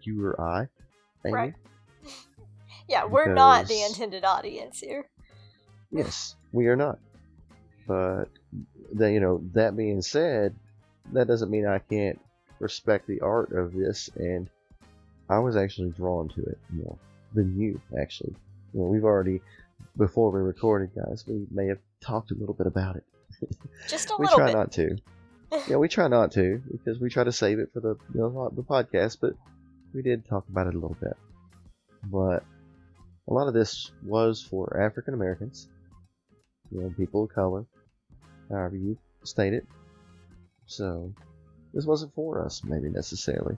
you 0.02 0.26
or 0.26 0.39
I. 0.41 0.68
Right. 1.24 1.54
Yeah, 2.88 3.05
we're 3.05 3.33
not 3.33 3.67
the 3.67 3.81
intended 3.83 4.23
audience 4.23 4.79
here. 4.79 5.07
Yes, 5.91 6.36
we 6.51 6.67
are 6.67 6.75
not. 6.75 6.99
But 7.88 8.25
the, 8.93 9.11
you 9.11 9.19
know, 9.19 9.41
that 9.53 9.75
being 9.75 10.01
said, 10.01 10.55
that 11.13 11.27
doesn't 11.27 11.49
mean 11.49 11.65
I 11.67 11.79
can't 11.79 12.19
respect 12.59 13.07
the 13.07 13.21
art 13.21 13.51
of 13.51 13.73
this, 13.73 14.09
and 14.15 14.49
I 15.29 15.39
was 15.39 15.55
actually 15.55 15.89
drawn 15.91 16.29
to 16.29 16.41
it 16.41 16.57
more 16.71 16.97
than 17.33 17.59
you. 17.59 17.79
Actually, 17.99 18.36
you 18.73 18.81
know, 18.81 18.88
we've 18.88 19.03
already 19.03 19.41
before 19.97 20.31
we 20.31 20.41
recorded, 20.41 20.91
guys, 20.95 21.25
we 21.27 21.45
may 21.51 21.67
have 21.67 21.79
talked 22.01 22.31
a 22.31 22.36
little 22.36 22.53
bit 22.53 22.67
about 22.67 22.95
it. 22.95 23.03
Just 23.88 24.09
a 24.09 24.17
little. 24.17 24.38
we 24.38 24.43
try 24.43 24.51
not 24.53 24.71
to. 24.73 24.97
yeah, 25.67 25.77
we 25.77 25.88
try 25.88 26.07
not 26.07 26.31
to 26.33 26.61
because 26.71 26.99
we 26.99 27.09
try 27.09 27.23
to 27.23 27.31
save 27.31 27.59
it 27.59 27.71
for 27.73 27.79
the 27.79 27.95
you 28.13 28.21
know, 28.21 28.51
the 28.55 28.63
podcast, 28.63 29.17
but 29.21 29.36
we 29.93 30.01
did 30.01 30.27
talk 30.27 30.47
about 30.49 30.67
it 30.67 30.75
a 30.75 30.77
little 30.77 30.97
bit. 30.99 31.15
But 32.03 32.43
a 33.28 33.34
lot 33.34 33.47
of 33.47 33.53
this 33.53 33.91
was 34.03 34.41
for 34.41 34.80
African 34.82 35.13
Americans, 35.13 35.67
you 36.71 36.82
know, 36.82 36.93
people 36.95 37.23
of 37.23 37.34
color, 37.34 37.65
however 38.49 38.76
you 38.76 38.97
state 39.23 39.53
it. 39.53 39.65
So 40.67 41.13
this 41.73 41.86
wasn't 41.86 42.13
for 42.13 42.43
us, 42.43 42.63
maybe 42.63 42.89
necessarily, 42.89 43.57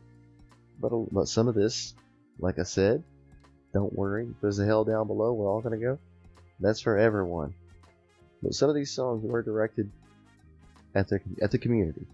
but 0.80 0.92
but 1.12 1.28
some 1.28 1.48
of 1.48 1.56
this, 1.56 1.94
like 2.40 2.60
I 2.60 2.64
said, 2.64 3.04
don't 3.74 3.94
worry, 3.94 4.28
there's 4.42 4.60
a 4.60 4.66
hell 4.66 4.84
down 4.84 5.08
below, 5.08 5.34
we're 5.34 5.50
all 5.50 5.62
gonna 5.62 5.78
go. 5.78 6.00
That's 6.60 6.82
for 6.82 6.98
everyone. 6.98 7.54
But 8.42 8.54
some 8.54 8.70
of 8.70 8.76
these 8.76 8.92
songs 8.92 9.24
were 9.24 9.44
directed 9.44 9.92
at 10.96 11.08
the 11.08 11.20
at 11.42 11.52
the 11.52 11.58
community. 11.58 12.06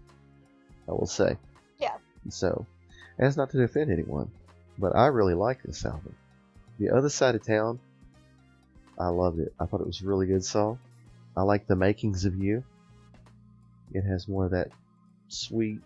I 0.88 0.92
will 0.92 1.06
say. 1.06 1.36
Yeah. 1.78 1.96
So, 2.28 2.66
and 3.18 3.26
it's 3.26 3.36
not 3.36 3.50
to 3.50 3.58
defend 3.58 3.90
anyone, 3.90 4.30
but 4.78 4.94
I 4.94 5.06
really 5.06 5.34
like 5.34 5.62
this 5.62 5.84
album. 5.84 6.14
The 6.78 6.90
other 6.90 7.08
side 7.08 7.34
of 7.34 7.46
town, 7.46 7.78
I 8.98 9.08
loved 9.08 9.40
it. 9.40 9.54
I 9.60 9.66
thought 9.66 9.80
it 9.80 9.86
was 9.86 10.02
a 10.02 10.06
really 10.06 10.26
good 10.26 10.44
song. 10.44 10.78
I 11.36 11.42
like 11.42 11.66
the 11.66 11.76
makings 11.76 12.24
of 12.24 12.36
you. 12.36 12.64
It 13.92 14.02
has 14.02 14.28
more 14.28 14.44
of 14.44 14.52
that 14.52 14.68
sweet, 15.28 15.80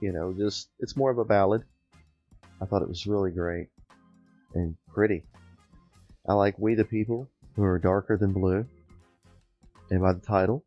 you 0.00 0.12
know, 0.12 0.32
just 0.32 0.68
it's 0.78 0.96
more 0.96 1.10
of 1.10 1.18
a 1.18 1.24
ballad. 1.24 1.64
I 2.60 2.66
thought 2.66 2.82
it 2.82 2.88
was 2.88 3.06
really 3.06 3.30
great 3.30 3.68
and 4.54 4.76
pretty. 4.92 5.22
I 6.28 6.34
like 6.34 6.58
We 6.58 6.74
the 6.74 6.84
People, 6.84 7.28
who 7.54 7.64
are 7.64 7.78
darker 7.78 8.16
than 8.16 8.32
blue. 8.32 8.66
And 9.90 10.00
by 10.00 10.12
the 10.12 10.20
title, 10.20 10.64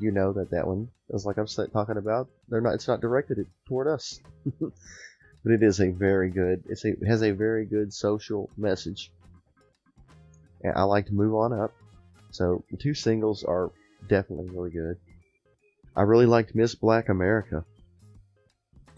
you 0.00 0.10
know 0.10 0.32
that 0.32 0.50
that 0.50 0.66
one 0.66 0.88
is 1.10 1.24
like 1.24 1.36
I'm 1.38 1.46
talking 1.46 1.96
about. 1.96 2.28
They're 2.48 2.60
not. 2.60 2.74
It's 2.74 2.88
not 2.88 3.00
directed 3.00 3.46
toward 3.66 3.86
us, 3.86 4.20
but 5.44 5.52
it 5.52 5.62
is 5.62 5.80
a 5.80 5.90
very 5.90 6.30
good. 6.30 6.64
It's 6.68 6.84
a 6.84 6.94
has 7.06 7.22
a 7.22 7.32
very 7.32 7.64
good 7.64 7.92
social 7.92 8.50
message. 8.56 9.10
And 10.62 10.74
I 10.76 10.82
like 10.82 11.06
to 11.06 11.14
move 11.14 11.34
on 11.34 11.52
up. 11.52 11.72
So 12.30 12.64
the 12.70 12.76
two 12.76 12.94
singles 12.94 13.44
are 13.44 13.72
definitely 14.08 14.50
really 14.50 14.70
good. 14.70 14.96
I 15.96 16.02
really 16.02 16.26
liked 16.26 16.54
Miss 16.54 16.74
Black 16.74 17.08
America, 17.08 17.64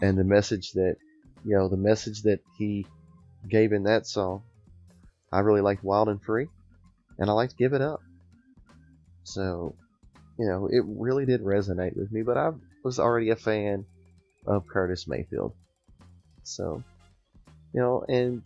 and 0.01 0.17
the 0.17 0.23
message 0.23 0.73
that 0.73 0.97
you 1.45 1.55
know 1.55 1.67
the 1.69 1.77
message 1.77 2.23
that 2.23 2.39
he 2.57 2.85
gave 3.49 3.73
in 3.73 3.83
that 3.83 4.07
song. 4.07 4.43
I 5.31 5.39
really 5.39 5.61
liked 5.61 5.83
Wild 5.83 6.09
and 6.09 6.21
Free, 6.21 6.47
and 7.17 7.29
I 7.29 7.33
liked 7.33 7.57
Give 7.57 7.73
It 7.73 7.81
Up. 7.81 8.01
So 9.23 9.75
you 10.37 10.47
know, 10.47 10.67
it 10.67 10.83
really 10.85 11.25
did 11.25 11.41
resonate 11.41 11.95
with 11.95 12.11
me, 12.11 12.21
but 12.21 12.37
I 12.37 12.51
was 12.83 12.99
already 12.99 13.29
a 13.29 13.35
fan 13.35 13.85
of 14.45 14.67
Curtis 14.67 15.07
Mayfield. 15.07 15.53
So, 16.43 16.83
you 17.73 17.79
know, 17.81 18.05
and, 18.07 18.43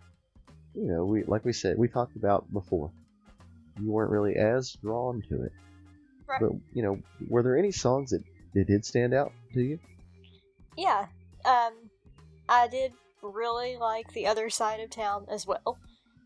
you 0.74 0.88
know, 0.88 1.06
we, 1.06 1.24
like 1.24 1.46
we 1.46 1.54
said, 1.54 1.78
we 1.78 1.88
talked 1.88 2.16
about 2.16 2.52
before, 2.54 2.92
you 3.82 3.92
weren't 3.92 4.12
really 4.12 4.36
as 4.36 4.74
drawn 4.82 5.24
to 5.30 5.44
it. 5.44 5.52
Right. 6.28 6.42
But, 6.42 6.52
you 6.74 6.84
know, 6.84 7.00
were 7.28 7.44
there 7.44 7.58
any 7.58 7.72
songs 7.72 8.12
that, 8.12 8.24
that 8.54 8.68
did 8.68 8.86
stand 8.86 9.14
out 9.14 9.32
to 9.54 9.62
you? 9.62 9.80
Yeah. 10.76 11.08
Um, 11.46 11.74
I 12.50 12.68
did 12.68 12.94
really 13.22 13.78
like 13.78 14.14
the 14.14 14.28
other 14.28 14.50
side 14.50 14.80
of 14.80 14.90
town 14.90 15.26
as 15.30 15.46
well. 15.48 15.78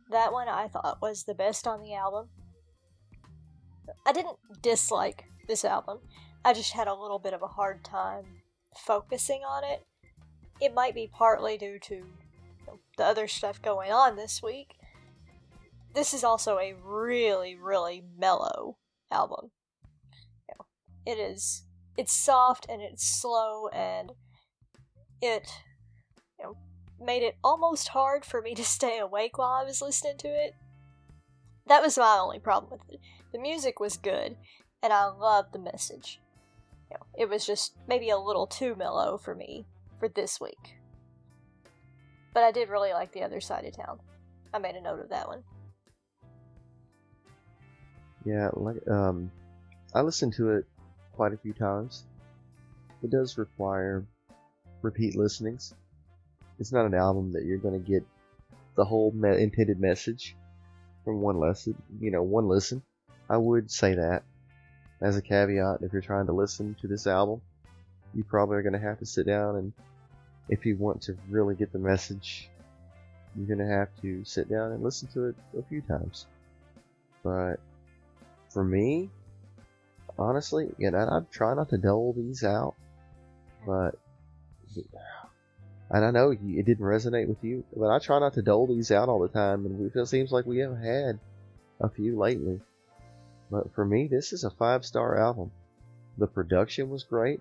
That 0.10 0.34
one 0.34 0.50
I 0.50 0.68
thought 0.68 1.02
was 1.02 1.24
the 1.24 1.34
best 1.34 1.68
on 1.68 1.82
the 1.82 1.94
album. 1.94 2.30
I 4.06 4.12
didn't 4.12 4.38
dislike 4.62 5.26
this 5.48 5.64
album. 5.64 6.00
I 6.44 6.54
just 6.54 6.74
had 6.74 6.88
a 6.88 6.94
little 6.94 7.20
bit 7.20 7.34
of 7.34 7.42
a 7.42 7.48
hard 7.48 7.84
time 7.84 8.26
focusing 8.76 9.42
on 9.48 9.64
it. 9.64 9.86
It 10.62 10.76
might 10.76 10.94
be 10.94 11.10
partly 11.12 11.58
due 11.58 11.80
to 11.80 11.96
you 11.96 12.06
know, 12.68 12.80
the 12.96 13.04
other 13.04 13.28
stuff 13.28 13.62
going 13.62 13.92
on 13.92 14.16
this 14.16 14.42
week. 14.44 14.76
This 15.94 16.14
is 16.14 16.24
also 16.24 16.60
a 16.60 16.76
really, 16.86 17.56
really 17.56 18.04
mellow 18.18 18.78
album. 19.12 19.50
You 20.48 20.56
know, 20.58 21.12
it 21.12 21.20
is. 21.20 21.66
It's 21.98 22.14
soft 22.14 22.68
and 22.70 22.82
it's 22.82 23.06
slow 23.06 23.68
and 23.70 24.12
it 25.22 25.48
you 26.40 26.46
know 26.46 26.58
made 27.00 27.24
it 27.24 27.38
almost 27.44 27.90
hard 27.90 28.24
for 28.24 28.42
me 28.42 28.56
to 28.56 28.64
stay 28.64 29.00
awake 29.00 29.38
while 29.38 29.52
I 29.52 29.64
was 29.64 29.82
listening 29.82 30.18
to 30.20 30.28
it. 30.28 30.56
That 31.68 31.82
was 31.82 31.98
my 31.98 32.18
only 32.20 32.40
problem 32.40 32.72
with 32.72 32.90
it. 32.90 33.00
The 33.32 33.40
music 33.40 33.80
was 33.80 33.98
good, 33.98 34.36
and 34.84 34.94
I 34.94 35.06
loved 35.06 35.54
the 35.54 35.60
message. 35.60 36.20
You 36.90 36.98
know, 36.98 37.06
it 37.18 37.30
was 37.30 37.46
just 37.46 37.74
maybe 37.88 38.10
a 38.10 38.18
little 38.18 38.48
too 38.48 38.76
mellow 38.76 39.18
for 39.18 39.34
me 39.36 39.66
for 40.02 40.10
this 40.10 40.42
week. 40.42 40.80
But 42.34 42.44
I 42.44 42.52
did 42.52 42.70
really 42.70 42.92
like 42.92 43.14
the 43.14 43.22
other 43.22 43.40
side 43.40 43.66
of 43.66 43.78
town. 43.78 44.00
I 44.52 44.58
made 44.58 44.76
a 44.76 44.82
note 44.82 45.00
of 45.00 45.10
that 45.10 45.28
one. 45.28 45.44
Yeah, 48.26 48.50
like, 48.54 48.86
um, 48.90 49.32
I 49.94 50.02
listened 50.02 50.34
to 50.34 50.50
it 50.54 50.66
quite 51.14 51.34
a 51.34 51.38
few 51.38 51.54
times. 51.54 52.06
It 53.04 53.12
does 53.12 53.38
require 53.38 54.04
repeat 54.82 55.16
listenings. 55.16 55.76
It's 56.60 56.72
not 56.72 56.88
an 56.88 56.96
album 56.96 57.32
that 57.34 57.46
you're 57.46 57.60
going 57.60 57.80
to 57.80 57.92
get 57.92 58.04
the 58.76 58.86
whole 58.86 59.12
me- 59.12 59.42
intended 59.42 59.80
message 59.80 60.36
from 61.06 61.22
one 61.22 61.40
lesson, 61.40 61.76
you 62.00 62.10
know, 62.10 62.24
one 62.24 62.48
listen. 62.48 62.82
I 63.30 63.38
would 63.38 63.70
say 63.70 63.94
that 63.96 64.24
as 65.00 65.16
a 65.16 65.22
caveat 65.22 65.82
if 65.84 65.94
you're 65.94 66.02
trying 66.02 66.26
to 66.26 66.34
listen 66.34 66.76
to 66.82 66.88
this 66.88 67.06
album, 67.06 67.42
you 68.16 68.24
probably 68.24 68.58
are 68.58 68.64
going 68.64 68.74
to 68.74 68.80
have 68.80 69.00
to 69.00 69.06
sit 69.06 69.28
down 69.28 69.58
and 69.58 69.74
if 70.52 70.66
you 70.66 70.76
want 70.76 71.02
to 71.04 71.18
really 71.30 71.56
get 71.56 71.72
the 71.72 71.80
message, 71.80 72.50
you're 73.36 73.48
going 73.48 73.66
to 73.66 73.74
have 73.74 73.88
to 74.02 74.24
sit 74.26 74.50
down 74.50 74.74
and 74.74 74.84
listen 74.84 75.08
to 75.14 75.28
it 75.28 75.36
a 75.58 75.64
few 75.64 75.82
times. 75.82 76.28
But 77.24 77.56
for 78.50 78.64
me, 78.64 79.10
honestly, 80.20 80.70
and 80.80 80.96
I, 80.96 81.04
I 81.04 81.20
try 81.32 81.54
not 81.54 81.70
to 81.70 81.78
dole 81.78 82.14
these 82.14 82.44
out, 82.44 82.76
but 83.66 83.96
and 85.90 86.06
I 86.06 86.12
know 86.12 86.32
it 86.32 86.66
didn't 86.66 86.86
resonate 86.86 87.28
with 87.28 87.44
you, 87.44 87.64
but 87.76 87.90
I 87.90 88.00
try 88.00 88.20
not 88.20 88.34
to 88.34 88.42
dole 88.42 88.68
these 88.68 88.92
out 88.92 89.08
all 89.08 89.20
the 89.20 89.30
time, 89.30 89.66
and 89.66 89.92
it 89.96 90.08
seems 90.08 90.32
like 90.32 90.46
we 90.46 90.60
have 90.60 90.78
had 90.78 91.20
a 91.80 91.90
few 91.90 92.20
lately. 92.20 92.60
But 93.50 93.74
for 93.74 93.86
me, 93.86 94.08
this 94.08 94.34
is 94.34 94.44
a 94.44 94.50
five 94.50 94.86
star 94.86 95.18
album. 95.18 95.52
The 96.18 96.28
production 96.28 96.90
was 96.90 97.04
great, 97.04 97.40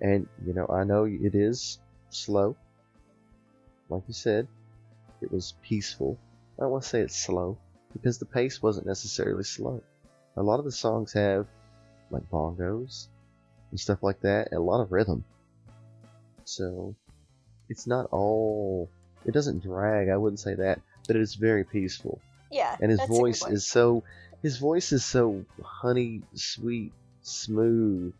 and 0.00 0.28
you 0.44 0.54
know 0.54 0.66
I 0.66 0.82
know 0.82 1.04
it 1.04 1.34
is 1.36 1.78
slow. 2.10 2.56
Like 3.88 4.02
you 4.06 4.14
said, 4.14 4.46
it 5.20 5.32
was 5.32 5.54
peaceful. 5.62 6.18
I 6.58 6.62
don't 6.62 6.70
want 6.70 6.84
to 6.84 6.88
say 6.88 7.00
it's 7.00 7.16
slow 7.16 7.58
because 7.92 8.18
the 8.18 8.26
pace 8.26 8.62
wasn't 8.62 8.86
necessarily 8.86 9.44
slow. 9.44 9.82
A 10.36 10.42
lot 10.42 10.58
of 10.58 10.64
the 10.64 10.72
songs 10.72 11.12
have 11.12 11.46
like 12.10 12.28
bongos 12.30 13.08
and 13.70 13.80
stuff 13.80 14.02
like 14.02 14.20
that, 14.20 14.48
and 14.50 14.58
a 14.58 14.62
lot 14.62 14.80
of 14.80 14.92
rhythm. 14.92 15.24
So 16.44 16.94
it's 17.68 17.86
not 17.86 18.06
all. 18.10 18.88
It 19.24 19.32
doesn't 19.32 19.62
drag. 19.62 20.08
I 20.08 20.16
wouldn't 20.16 20.40
say 20.40 20.54
that, 20.54 20.80
but 21.06 21.16
it 21.16 21.22
is 21.22 21.34
very 21.34 21.64
peaceful. 21.64 22.20
Yeah. 22.50 22.76
And 22.80 22.90
his 22.90 22.98
that's 22.98 23.10
a 23.10 23.12
good 23.12 23.18
voice 23.18 23.46
is 23.46 23.66
so. 23.66 24.02
His 24.42 24.56
voice 24.56 24.92
is 24.92 25.04
so 25.04 25.44
honey, 25.62 26.22
sweet, 26.34 26.92
smooth. 27.22 28.14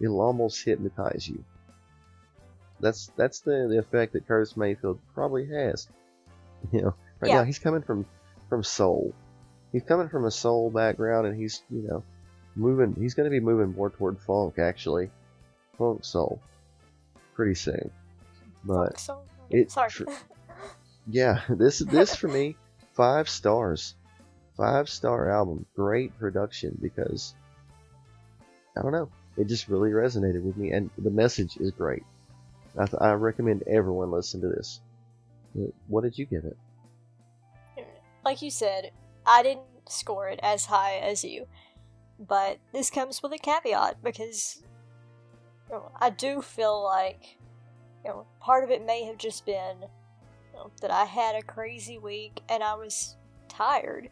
It'll 0.00 0.20
almost 0.20 0.64
hypnotize 0.64 1.28
you. 1.28 1.44
That's 2.80 3.10
that's 3.16 3.40
the, 3.40 3.66
the 3.70 3.78
effect 3.78 4.12
that 4.12 4.26
Curtis 4.28 4.56
Mayfield 4.56 4.98
probably 5.14 5.46
has. 5.48 5.88
You 6.72 6.80
know, 6.80 6.94
right 7.20 7.28
Yeah. 7.28 7.38
now 7.38 7.44
he's 7.44 7.58
coming 7.60 7.82
from 7.82 8.06
from 8.48 8.64
soul. 8.64 9.14
He's 9.72 9.82
coming 9.84 10.08
from 10.08 10.24
a 10.24 10.30
soul 10.30 10.70
background, 10.70 11.26
and 11.26 11.36
he's 11.38 11.62
you 11.70 11.82
know 11.86 12.02
moving. 12.56 12.94
He's 12.98 13.14
going 13.14 13.30
to 13.30 13.30
be 13.30 13.40
moving 13.44 13.74
more 13.76 13.90
toward 13.90 14.18
funk 14.20 14.58
actually, 14.58 15.10
funk 15.78 16.04
soul, 16.04 16.40
pretty 17.34 17.54
soon. 17.54 17.90
But 18.64 18.98
So, 18.98 19.20
it 19.50 19.70
sorry. 19.70 19.90
tr- 19.90 20.04
yeah, 21.08 21.42
this 21.48 21.78
this 21.78 22.16
for 22.16 22.28
me 22.28 22.56
five 22.94 23.28
stars. 23.28 23.94
five 24.56 24.88
star 24.88 25.30
album. 25.30 25.66
Great 25.76 26.18
production 26.18 26.76
because 26.80 27.34
I 28.76 28.82
don't 28.82 28.92
know. 28.92 29.08
It 29.36 29.46
just 29.46 29.68
really 29.68 29.90
resonated 29.90 30.42
with 30.42 30.56
me, 30.56 30.72
and 30.72 30.90
the 30.98 31.10
message 31.10 31.58
is 31.58 31.70
great. 31.70 32.02
I, 32.78 32.86
th- 32.86 33.00
I 33.00 33.12
recommend 33.12 33.62
everyone 33.66 34.10
listen 34.10 34.40
to 34.42 34.48
this. 34.48 34.80
What 35.88 36.02
did 36.02 36.18
you 36.18 36.26
give 36.26 36.44
it? 36.44 36.56
Like 38.24 38.42
you 38.42 38.50
said, 38.50 38.90
I 39.24 39.42
didn't 39.42 39.62
score 39.88 40.28
it 40.28 40.40
as 40.42 40.66
high 40.66 40.96
as 40.96 41.24
you, 41.24 41.46
but 42.18 42.58
this 42.72 42.90
comes 42.90 43.22
with 43.22 43.32
a 43.32 43.38
caveat 43.38 44.02
because 44.02 44.62
you 45.68 45.76
know, 45.76 45.90
I 46.00 46.10
do 46.10 46.42
feel 46.42 46.82
like 46.82 47.38
you 48.04 48.10
know 48.10 48.26
part 48.40 48.64
of 48.64 48.70
it 48.70 48.84
may 48.84 49.04
have 49.04 49.16
just 49.16 49.46
been 49.46 49.78
you 49.80 50.58
know, 50.58 50.70
that 50.80 50.90
I 50.90 51.04
had 51.04 51.36
a 51.36 51.42
crazy 51.42 51.98
week 51.98 52.42
and 52.48 52.62
I 52.62 52.74
was 52.74 53.16
tired. 53.48 54.10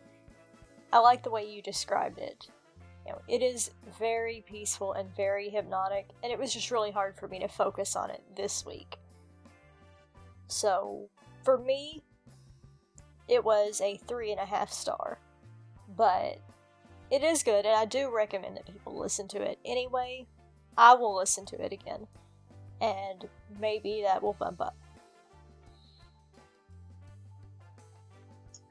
I 0.93 0.99
like 1.01 1.23
the 1.23 1.31
way 1.31 1.51
you 1.51 1.61
described 1.61 2.19
it. 2.19 2.49
You 3.07 3.13
know, 3.13 3.21
it 3.29 3.43
is 3.43 3.71
very 3.99 4.45
peaceful 4.47 4.95
and 4.95 5.15
very 5.15 5.51
hypnotic, 5.51 6.09
and 6.23 6.33
it 6.33 6.39
was 6.39 6.53
just 6.53 6.71
really 6.71 6.91
hard 6.91 7.17
for 7.17 7.29
me 7.29 7.39
to 7.41 7.49
focus 7.49 7.97
on 7.97 8.11
it 8.11 8.23
this 8.35 8.65
week. 8.65 8.97
So, 10.49 11.09
for 11.43 11.59
me, 11.59 12.03
it 13.29 13.45
was 13.45 13.81
a 13.81 13.97
three 13.97 14.31
and 14.31 14.41
a 14.41 14.47
half 14.47 14.73
star. 14.73 15.19
But 15.97 16.39
it 17.11 17.23
is 17.23 17.43
good, 17.43 17.67
and 17.67 17.77
I 17.77 17.85
do 17.85 18.15
recommend 18.15 18.57
that 18.57 18.67
people 18.67 18.99
listen 18.99 19.29
to 19.29 19.43
it 19.43 19.59
anyway. 19.65 20.27
I 20.77 20.95
will 20.95 21.15
listen 21.15 21.47
to 21.47 21.63
it 21.63 21.73
again, 21.73 22.07
and 22.81 23.29
maybe 23.61 24.03
that 24.05 24.23
will 24.23 24.33
bump 24.33 24.61
up. 24.61 24.77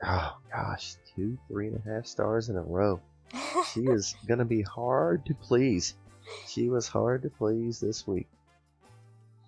Oh 0.05 0.37
gosh, 0.51 0.95
two, 1.15 1.37
three 1.47 1.67
and 1.67 1.77
a 1.77 1.89
half 1.89 2.05
stars 2.05 2.49
in 2.49 2.57
a 2.57 2.61
row. 2.61 2.99
She 3.73 3.81
is 3.81 4.15
gonna 4.27 4.45
be 4.45 4.61
hard 4.61 5.25
to 5.25 5.33
please. 5.33 5.95
She 6.47 6.69
was 6.69 6.87
hard 6.87 7.23
to 7.23 7.29
please 7.29 7.79
this 7.79 8.07
week. 8.07 8.27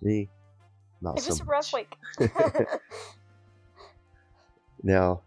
Me, 0.02 0.28
not 1.00 1.18
it 1.18 1.22
so 1.22 1.30
was 1.30 1.40
a 1.40 1.44
rough 1.44 1.72
week. 1.72 1.94
Now, 4.86 5.20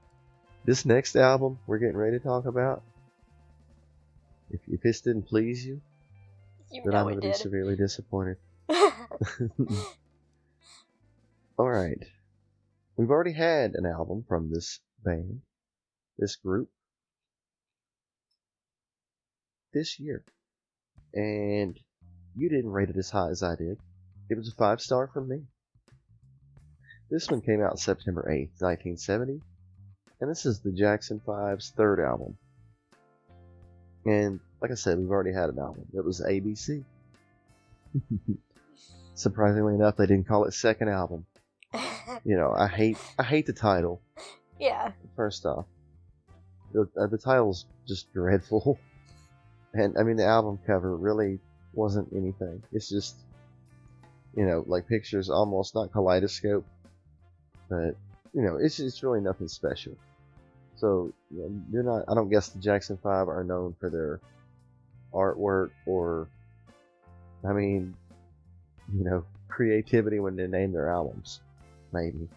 this 0.64 0.86
next 0.86 1.18
album 1.18 1.60
we're 1.68 1.80
getting 1.80 1.98
ready 1.98 2.18
to 2.18 2.24
talk 2.24 2.46
about, 2.46 2.82
if, 4.50 4.62
if 4.68 4.82
this 4.82 5.02
didn't 5.02 5.24
please 5.24 5.66
you, 5.66 5.82
you 6.72 6.82
then 6.86 6.96
I'm 6.96 7.10
gonna 7.10 7.20
be 7.20 7.34
severely 7.34 7.76
disappointed. 7.76 8.38
All 8.70 8.94
right. 11.70 12.00
We've 12.96 13.10
already 13.10 13.34
had 13.34 13.76
an 13.76 13.86
album 13.86 14.24
from 14.30 14.50
this 14.50 14.80
band, 15.04 15.42
this 16.18 16.38
group, 16.38 16.70
this 19.74 20.00
year. 20.00 20.24
And 21.14 21.78
you 22.36 22.50
didn't 22.50 22.72
rate 22.72 22.90
it 22.90 22.98
as 22.98 23.10
high 23.10 23.30
as 23.30 23.44
I 23.44 23.56
did. 23.56 23.78
It 24.30 24.38
was 24.38 24.50
a 24.50 24.56
five 24.56 24.82
star 24.82 25.08
from 25.08 25.28
me. 25.28 25.42
This 27.10 27.30
one 27.30 27.42
came 27.42 27.62
out 27.64 27.80
September 27.80 28.22
8th, 28.30 28.62
1970. 28.62 29.42
And 30.22 30.30
this 30.30 30.46
is 30.46 30.60
the 30.60 30.72
Jackson 30.72 31.20
5's 31.26 31.72
third 31.76 32.00
album. 32.00 32.38
And 34.06 34.40
like 34.62 34.72
I 34.72 34.76
said, 34.76 34.98
we've 35.00 35.10
already 35.10 35.34
had 35.34 35.50
an 35.50 35.58
album. 35.60 35.86
It 35.94 36.04
was 36.06 36.22
ABC. 36.22 36.84
Surprisingly 39.16 39.76
enough, 39.76 39.98
they 39.98 40.06
didn't 40.06 40.28
call 40.28 40.46
it 40.46 40.54
second 40.54 40.90
album. 40.90 41.26
You 42.26 42.36
know, 42.36 42.52
I 42.58 42.68
hate 42.68 42.98
I 43.20 43.24
hate 43.24 43.46
the 43.46 43.54
title. 43.54 44.02
yeah, 44.60 44.92
First 45.16 45.46
off, 45.46 45.66
the 46.74 46.90
uh, 47.00 47.06
the 47.06 47.20
title's 47.20 47.66
just 47.88 48.12
dreadful, 48.12 48.80
and 49.74 49.98
I 49.98 50.04
mean 50.04 50.18
the 50.18 50.26
album 50.26 50.60
cover 50.66 50.96
really 50.96 51.40
wasn't 51.74 52.10
anything. 52.14 52.62
It's 52.72 52.90
just, 52.90 53.16
you 54.36 54.46
know, 54.46 54.64
like 54.68 54.88
pictures 54.88 55.30
almost 55.30 55.76
not 55.76 55.92
kaleidoscope, 55.92 56.66
but 57.70 57.96
you 58.34 58.42
know, 58.42 58.58
it's 58.58 58.80
it's 58.80 59.04
really 59.04 59.22
nothing 59.22 59.48
special. 59.48 59.96
So 60.76 61.12
you're 61.72 61.84
not. 61.84 62.06
I 62.08 62.16
don't 62.16 62.30
guess 62.30 62.50
the 62.50 62.60
Jackson 62.60 62.98
Five 63.02 63.28
are 63.28 63.44
known 63.44 63.76
for 63.80 63.90
their 63.90 64.20
artwork 65.14 65.72
or, 65.86 66.28
I 67.44 67.52
mean, 67.52 67.96
you 68.96 69.04
know, 69.04 69.26
creativity 69.50 70.20
when 70.20 70.36
they 70.36 70.48
name 70.48 70.72
their 70.72 70.90
albums, 70.90 71.42
maybe. 71.92 72.30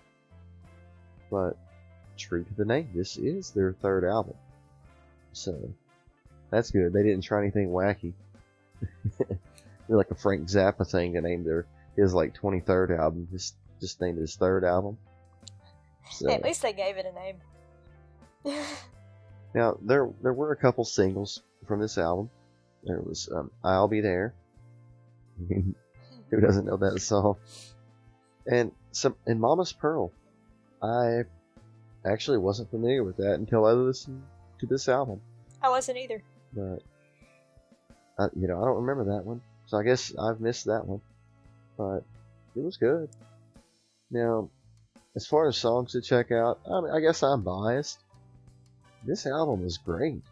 But 1.31 1.57
true 2.17 2.45
to 2.45 2.55
the 2.55 2.65
name, 2.65 2.89
this 2.95 3.17
is 3.17 3.51
their 3.51 3.75
third 3.75 4.05
album. 4.05 4.35
So 5.33 5.73
that's 6.53 6.71
good. 6.71 6.93
They 6.93 7.03
didn't 7.03 7.25
try 7.25 7.41
anything 7.41 7.71
wacky. 7.71 8.13
They're 9.19 9.97
like 9.97 10.11
a 10.11 10.15
Frank 10.15 10.47
Zappa 10.49 10.89
thing 10.89 11.15
to 11.15 11.23
name 11.23 11.45
their 11.45 11.67
his 11.97 12.13
like 12.15 12.35
23rd 12.35 12.99
album. 12.99 13.27
Just 13.33 13.57
just 13.81 14.01
named 14.01 14.19
his 14.19 14.37
third 14.37 14.63
album. 14.63 14.99
So 16.11 16.31
at 16.31 16.45
least 16.45 16.63
they 16.63 16.75
gave 16.75 16.99
it 16.99 17.07
a 17.07 18.53
name. 18.53 18.65
now 19.55 19.79
there 19.81 20.11
there 20.23 20.35
were 20.35 20.53
a 20.53 20.57
couple 20.57 20.85
singles 20.85 21.43
from 21.67 21.81
this 21.81 21.97
album. 21.97 22.31
There 22.85 23.01
was 23.01 23.31
um, 23.35 23.51
"I'll 23.65 23.89
Be 23.89 24.03
There." 24.03 24.35
I 25.39 25.43
mean, 25.49 25.75
who 26.31 26.41
doesn't 26.41 26.67
know 26.67 26.77
that 26.77 27.01
song? 27.01 27.37
And 28.47 28.73
some 28.91 29.17
and 29.27 29.41
"Mama's 29.41 29.73
Pearl." 29.73 30.13
I 30.83 31.23
actually 32.05 32.39
wasn't 32.39 32.71
familiar 32.71 33.05
with 33.05 33.17
that 33.19 33.35
until 33.35 33.65
I 33.65 33.73
listened 33.73 34.23
to 34.59 34.67
this 34.67 34.89
album. 34.89 35.21
I 35.63 35.71
wasn't 35.71 35.97
either. 35.99 36.23
But 36.53 36.83
I, 38.19 38.29
you 38.35 38.49
know 38.49 38.61
I 38.61 38.67
don't 38.67 38.85
remember 38.85 39.17
that 39.17 39.25
one, 39.25 39.41
so 39.67 39.79
I 39.79 39.83
guess 39.83 40.15
I've 40.17 40.41
missed 40.41 40.67
that 40.67 40.87
one. 40.87 41.01
But 41.77 42.05
it 42.55 42.63
was 42.63 42.77
good. 42.77 43.09
Now, 44.11 44.51
as 45.17 45.27
far 45.27 45.49
as 45.49 45.57
songs 45.57 45.93
to 45.93 46.03
check 46.03 46.31
out, 46.31 46.61
I, 46.71 46.81
mean, 46.81 46.91
I 46.91 47.01
guess 47.01 47.23
I'm 47.23 47.43
biased. 47.43 47.99
This 49.05 49.27
album 49.27 49.65
was 49.65 49.79
great. 49.79 50.23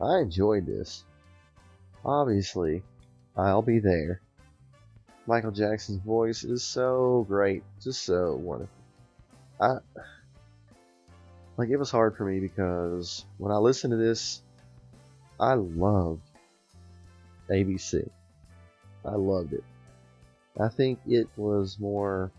I 0.00 0.18
enjoyed 0.18 0.66
this. 0.66 1.04
Obviously, 2.04 2.82
I'll 3.36 3.62
be 3.62 3.78
there. 3.78 4.20
Michael 5.26 5.52
Jackson's 5.52 6.02
voice 6.02 6.42
is 6.42 6.64
so 6.64 7.24
great, 7.28 7.62
just 7.80 8.04
so 8.04 8.34
wonderful. 8.36 8.74
I 9.60 9.76
like 11.56 11.68
it 11.68 11.76
was 11.76 11.90
hard 11.90 12.16
for 12.16 12.24
me 12.24 12.40
because 12.40 13.24
when 13.38 13.52
I 13.52 13.58
listened 13.58 13.92
to 13.92 13.96
this, 13.96 14.42
I 15.40 15.54
loved 15.54 16.22
ABC. 17.50 18.08
I 19.04 19.14
loved 19.14 19.52
it. 19.52 19.64
I 20.60 20.68
think 20.68 21.00
it 21.06 21.28
was 21.36 21.78
more, 21.80 22.30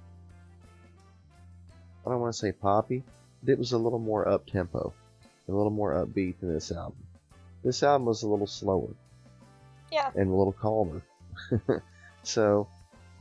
I 2.06 2.10
don't 2.10 2.20
want 2.22 2.34
to 2.34 2.40
say 2.40 2.52
poppy, 2.52 3.04
but 3.42 3.52
it 3.52 3.58
was 3.60 3.72
a 3.74 3.78
little 3.78 4.00
more 4.00 4.28
up 4.28 4.46
tempo, 4.46 4.94
a 5.48 5.52
little 5.52 5.72
more 5.72 5.94
upbeat 5.94 6.40
than 6.40 6.54
this 6.54 6.72
album. 6.72 7.04
This 7.64 7.82
album 7.84 8.06
was 8.06 8.24
a 8.24 8.28
little 8.28 8.48
slower 8.48 8.94
Yeah. 9.92 10.12
and 10.16 10.30
a 10.30 10.34
little 10.36 10.54
calmer. 10.54 11.02
so 12.24 12.68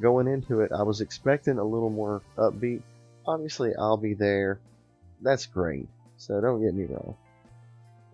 going 0.01 0.29
into 0.29 0.61
it, 0.61 0.73
I 0.73 0.83
was 0.83 1.01
expecting 1.01 1.59
a 1.59 1.65
little 1.65 1.91
more 1.91 2.23
upbeat. 2.37 2.83
Obviously, 3.27 3.73
I'll 3.79 3.97
be 3.97 4.15
there. 4.15 4.59
That's 5.21 5.47
great. 5.47 5.89
So 6.17 6.41
don't 6.41 6.63
get 6.63 6.75
me 6.75 6.85
wrong. 6.85 7.17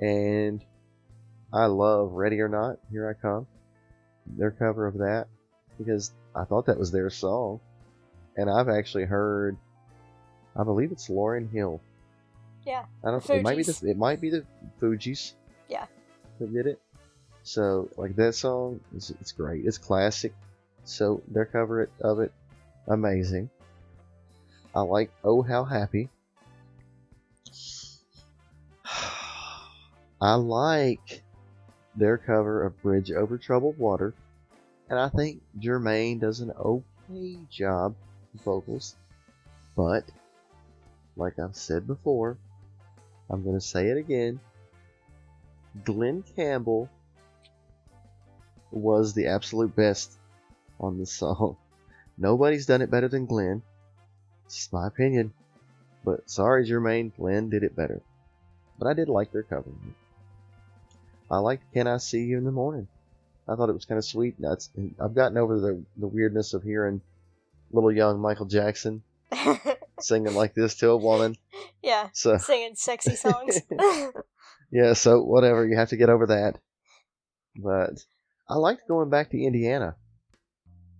And 0.01 0.63
I 1.53 1.67
love 1.67 2.13
Ready 2.13 2.41
or 2.41 2.49
Not, 2.49 2.79
Here 2.91 3.09
I 3.09 3.15
Come. 3.21 3.47
Their 4.27 4.51
cover 4.51 4.87
of 4.87 4.99
that 4.99 5.29
because 5.79 6.13
I 6.35 6.45
thought 6.45 6.67
that 6.67 6.79
was 6.79 6.91
their 6.91 7.09
song. 7.09 7.61
And 8.37 8.51
I've 8.51 8.69
actually 8.69 9.05
heard 9.05 9.57
I 10.59 10.65
believe 10.65 10.93
it's 10.93 11.09
Lauryn 11.09 11.51
Hill. 11.51 11.81
Yeah. 12.67 12.85
I 13.05 13.11
don't 13.11 13.31
it 13.31 13.43
might 13.43 13.57
be 13.57 13.63
the 13.63 13.81
it 13.89 13.97
might 13.97 14.21
be 14.21 14.31
the 14.31 14.45
Fugees. 14.81 15.33
Yeah. 15.69 15.87
That 16.39 16.53
did 16.53 16.67
it. 16.67 16.81
So 17.45 17.89
like 17.97 18.17
that 18.17 18.35
song 18.35 18.81
is 18.95 19.11
it's 19.21 19.33
great. 19.33 19.65
It's 19.65 19.79
classic. 19.79 20.35
So 20.85 21.23
their 21.29 21.47
cover 21.47 21.83
it, 21.83 21.91
of 22.01 22.21
it 22.21 22.33
amazing. 22.89 23.49
I 24.75 24.81
like 24.81 25.11
Oh 25.25 25.43
How 25.43 25.65
Happy. 25.65 26.11
I 30.21 30.35
like 30.35 31.23
their 31.99 32.17
cover 32.17 32.65
of 32.65 32.81
Bridge 32.83 33.11
Over 33.11 33.39
Troubled 33.39 33.79
Water. 33.79 34.15
And 34.89 34.99
I 34.99 35.09
think 35.09 35.43
Jermaine 35.59 36.21
does 36.21 36.41
an 36.41 36.53
okay 36.53 37.39
job 37.51 37.95
with 38.33 38.43
vocals. 38.43 38.97
But, 39.77 40.05
like 41.17 41.39
I've 41.39 41.57
said 41.57 41.87
before, 41.87 42.39
I'm 43.29 43.43
going 43.43 43.57
to 43.57 43.61
say 43.61 43.89
it 43.89 43.99
again. 43.99 44.41
Glen 45.85 46.25
Campbell 46.37 46.89
was 48.71 49.15
the 49.15 49.27
absolute 49.27 49.75
best 49.77 50.13
on 50.81 50.99
this 50.99 51.13
song. 51.13 51.57
Nobody's 52.19 52.67
done 52.67 52.83
it 52.83 52.91
better 52.91 53.09
than 53.09 53.27
Glen. 53.27 53.63
It's 54.47 54.57
just 54.57 54.73
my 54.73 54.87
opinion. 54.87 55.33
But 56.05 56.31
sorry, 56.31 56.67
Jermaine, 56.67 57.15
Glenn 57.17 57.51
did 57.51 57.63
it 57.63 57.77
better. 57.77 58.01
but 58.79 58.89
I 58.89 58.95
did 58.95 59.09
like 59.09 59.31
their 59.33 59.43
cover. 59.43 59.71
I 61.31 61.39
liked 61.39 61.73
"Can 61.75 61.87
I 61.87 61.99
See 61.99 62.25
You 62.25 62.39
in 62.39 62.45
the 62.45 62.53
Morning." 62.53 62.89
I 63.49 63.55
thought 63.57 63.71
it 63.71 63.75
was 63.75 63.85
kind 63.87 63.99
of 63.99 64.05
sweet. 64.05 64.35
That's 64.39 64.71
I've 65.01 65.15
gotten 65.15 65.39
over 65.39 65.59
the 65.59 65.83
the 65.97 66.07
weirdness 66.07 66.55
of 66.55 66.63
hearing 66.63 67.01
little 67.71 67.93
young 67.93 68.21
Michael 68.21 68.47
Jackson 68.47 69.03
singing 70.01 70.35
like 70.35 70.55
this 70.55 70.75
to 70.77 70.91
a 70.91 70.97
woman. 70.97 71.37
yeah, 71.83 72.09
So 72.13 72.39
singing 72.39 72.75
sexy 72.75 73.15
songs. 73.17 73.61
yeah, 74.71 74.93
so 74.95 75.23
whatever, 75.23 75.67
you 75.67 75.77
have 75.77 75.91
to 75.91 75.97
get 75.97 76.09
over 76.09 76.27
that. 76.29 76.59
But 77.57 78.03
I 78.49 78.57
liked 78.57 78.89
going 78.89 79.11
back 79.11 79.31
to 79.31 79.43
Indiana, 79.43 79.97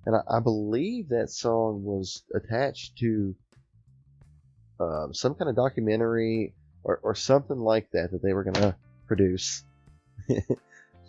and 0.05 0.17
I, 0.17 0.21
I 0.37 0.41
believe 0.41 1.09
that 1.11 1.31
song 1.31 1.85
was 1.85 2.23
attached 2.35 2.99
to 2.99 3.35
um, 4.81 5.15
some 5.15 5.35
kind 5.35 5.49
of 5.49 5.57
documentary 5.57 6.55
or, 6.85 7.01
or 7.03 7.15
something 7.15 7.59
like 7.59 7.91
that 7.93 8.11
that 8.13 8.23
they 8.23 8.33
were 8.33 8.45
gonna 8.45 8.77
produce. 9.07 9.65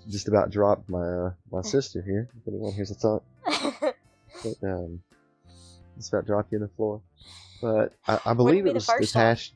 Just 0.10 0.28
about 0.28 0.50
dropped 0.50 0.90
my 0.90 1.08
uh, 1.08 1.32
my 1.52 1.62
sister 1.62 2.02
here. 2.02 2.30
If 2.42 2.48
anyone 2.48 2.74
hears 2.74 2.92
a 2.92 2.96
thought, 2.96 3.24
but 3.46 4.56
um, 4.64 5.02
just 5.98 6.12
about 6.12 6.26
dropped 6.26 6.52
you 6.52 6.58
on 6.58 6.62
the 6.64 6.68
floor. 6.70 7.02
But 7.62 7.94
I, 8.08 8.20
I 8.26 8.34
believe 8.34 8.64
be 8.64 8.72
it 8.72 8.74
was 8.74 8.90
attached. 8.90 9.54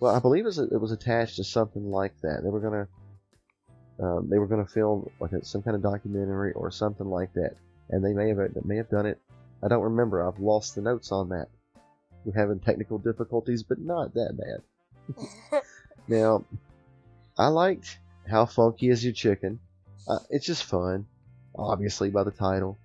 Well, 0.00 0.14
I 0.14 0.18
believe 0.18 0.44
it 0.44 0.48
was, 0.48 0.58
it 0.58 0.80
was 0.80 0.92
attached 0.92 1.36
to 1.36 1.44
something 1.44 1.90
like 1.90 2.14
that. 2.22 2.40
They 2.42 2.50
were 2.50 2.60
gonna 2.60 2.88
um, 4.00 4.28
they 4.28 4.38
were 4.38 4.46
gonna 4.46 4.66
film 4.66 5.08
like 5.20 5.32
a, 5.32 5.44
some 5.44 5.62
kind 5.62 5.76
of 5.76 5.82
documentary 5.82 6.52
or 6.52 6.70
something 6.70 7.06
like 7.06 7.32
that, 7.34 7.54
and 7.90 8.04
they 8.04 8.12
may 8.12 8.28
have 8.30 8.38
they 8.38 8.60
may 8.64 8.76
have 8.76 8.90
done 8.90 9.06
it. 9.06 9.20
I 9.62 9.68
don't 9.68 9.82
remember. 9.82 10.26
I've 10.26 10.40
lost 10.40 10.74
the 10.74 10.82
notes 10.82 11.12
on 11.12 11.28
that. 11.28 11.48
We're 12.24 12.34
having 12.34 12.58
technical 12.58 12.98
difficulties, 12.98 13.62
but 13.62 13.78
not 13.78 14.14
that 14.14 14.36
bad. 14.36 15.62
Now, 16.08 16.44
I 17.36 17.48
liked 17.48 17.98
how 18.28 18.46
funky 18.46 18.88
is 18.88 19.04
your 19.04 19.12
chicken. 19.12 19.58
Uh, 20.08 20.18
it's 20.30 20.46
just 20.46 20.64
fun, 20.64 21.06
obviously 21.56 22.10
by 22.10 22.22
the 22.22 22.30
title. 22.30 22.78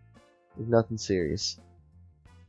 Nothing 0.58 0.98
serious. 0.98 1.60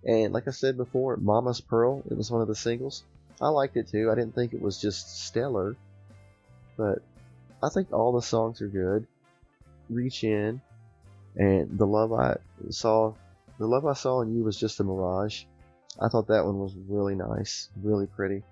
And 0.04 0.32
like 0.32 0.48
I 0.48 0.50
said 0.50 0.76
before, 0.76 1.16
Mama's 1.16 1.60
Pearl, 1.60 2.02
it 2.10 2.16
was 2.16 2.30
one 2.30 2.42
of 2.42 2.48
the 2.48 2.54
singles. 2.54 3.04
I 3.40 3.48
liked 3.48 3.76
it 3.76 3.88
too. 3.88 4.10
I 4.10 4.14
didn't 4.14 4.34
think 4.34 4.52
it 4.52 4.60
was 4.60 4.80
just 4.80 5.26
stellar, 5.26 5.76
but 6.76 7.02
I 7.62 7.68
think 7.68 7.92
all 7.92 8.12
the 8.12 8.22
songs 8.22 8.60
are 8.60 8.68
good. 8.68 9.06
Reach 9.88 10.24
in, 10.24 10.60
and 11.36 11.78
the 11.78 11.86
love 11.86 12.12
I 12.12 12.36
saw, 12.70 13.14
the 13.58 13.66
love 13.66 13.86
I 13.86 13.94
saw 13.94 14.20
in 14.20 14.34
you 14.34 14.42
was 14.42 14.58
just 14.58 14.80
a 14.80 14.84
mirage. 14.84 15.44
I 16.00 16.08
thought 16.08 16.28
that 16.28 16.44
one 16.44 16.58
was 16.58 16.74
really 16.88 17.14
nice, 17.14 17.68
really 17.82 18.06
pretty, 18.06 18.42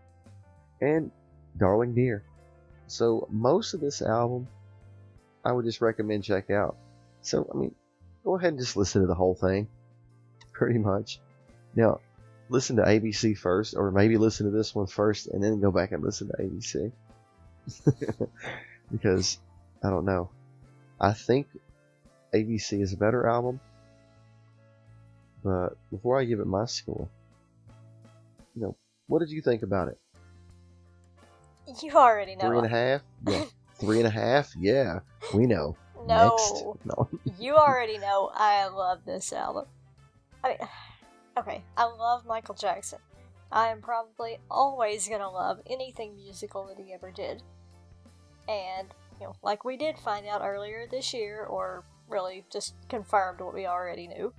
and 0.80 1.10
Darling 1.56 1.94
Dear. 1.94 2.22
So 2.90 3.28
most 3.30 3.72
of 3.72 3.80
this 3.80 4.02
album, 4.02 4.48
I 5.44 5.52
would 5.52 5.64
just 5.64 5.80
recommend 5.80 6.24
check 6.24 6.50
out. 6.50 6.76
So 7.22 7.48
I 7.54 7.56
mean, 7.56 7.72
go 8.24 8.36
ahead 8.36 8.48
and 8.48 8.58
just 8.58 8.76
listen 8.76 9.02
to 9.02 9.06
the 9.06 9.14
whole 9.14 9.36
thing, 9.36 9.68
pretty 10.52 10.80
much. 10.80 11.20
Now, 11.76 12.00
listen 12.48 12.74
to 12.76 12.82
ABC 12.82 13.38
first, 13.38 13.76
or 13.76 13.92
maybe 13.92 14.16
listen 14.16 14.46
to 14.46 14.52
this 14.52 14.74
one 14.74 14.88
first, 14.88 15.28
and 15.28 15.40
then 15.40 15.60
go 15.60 15.70
back 15.70 15.92
and 15.92 16.02
listen 16.02 16.30
to 16.30 16.42
ABC. 16.42 16.90
because 18.90 19.38
I 19.84 19.90
don't 19.90 20.04
know. 20.04 20.28
I 21.00 21.12
think 21.12 21.46
ABC 22.34 22.82
is 22.82 22.92
a 22.92 22.96
better 22.96 23.28
album, 23.28 23.60
but 25.44 25.76
before 25.92 26.18
I 26.18 26.24
give 26.24 26.40
it 26.40 26.46
my 26.48 26.64
score, 26.64 27.08
you 28.56 28.62
know, 28.62 28.76
what 29.06 29.20
did 29.20 29.30
you 29.30 29.42
think 29.42 29.62
about 29.62 29.86
it? 29.90 29.99
you 31.82 31.92
already 31.92 32.36
know. 32.36 32.48
Three 32.48 32.58
and 32.58 32.66
a 32.66 32.70
half? 32.70 33.02
Yeah. 33.26 33.44
Three 33.78 33.98
and 33.98 34.06
a 34.06 34.10
half? 34.10 34.54
Yeah. 34.58 35.00
We 35.34 35.46
know. 35.46 35.76
No, 36.06 36.36
Next. 36.36 36.64
No. 36.84 37.08
you 37.38 37.56
already 37.56 37.98
know 37.98 38.30
I 38.34 38.66
love 38.68 39.04
this 39.04 39.32
album. 39.32 39.66
I 40.42 40.48
mean, 40.48 40.58
okay, 41.38 41.64
I 41.76 41.84
love 41.84 42.26
Michael 42.26 42.54
Jackson. 42.54 42.98
I 43.52 43.68
am 43.68 43.80
probably 43.80 44.38
always 44.50 45.08
gonna 45.08 45.30
love 45.30 45.60
anything 45.68 46.16
musical 46.16 46.66
that 46.66 46.78
he 46.78 46.92
ever 46.92 47.10
did. 47.10 47.42
And, 48.48 48.88
you 49.20 49.26
know, 49.26 49.34
like 49.42 49.64
we 49.64 49.76
did 49.76 49.98
find 49.98 50.26
out 50.26 50.42
earlier 50.42 50.86
this 50.90 51.12
year, 51.12 51.44
or 51.44 51.84
really 52.08 52.44
just 52.50 52.74
confirmed 52.88 53.40
what 53.40 53.54
we 53.54 53.66
already 53.66 54.06
knew, 54.08 54.32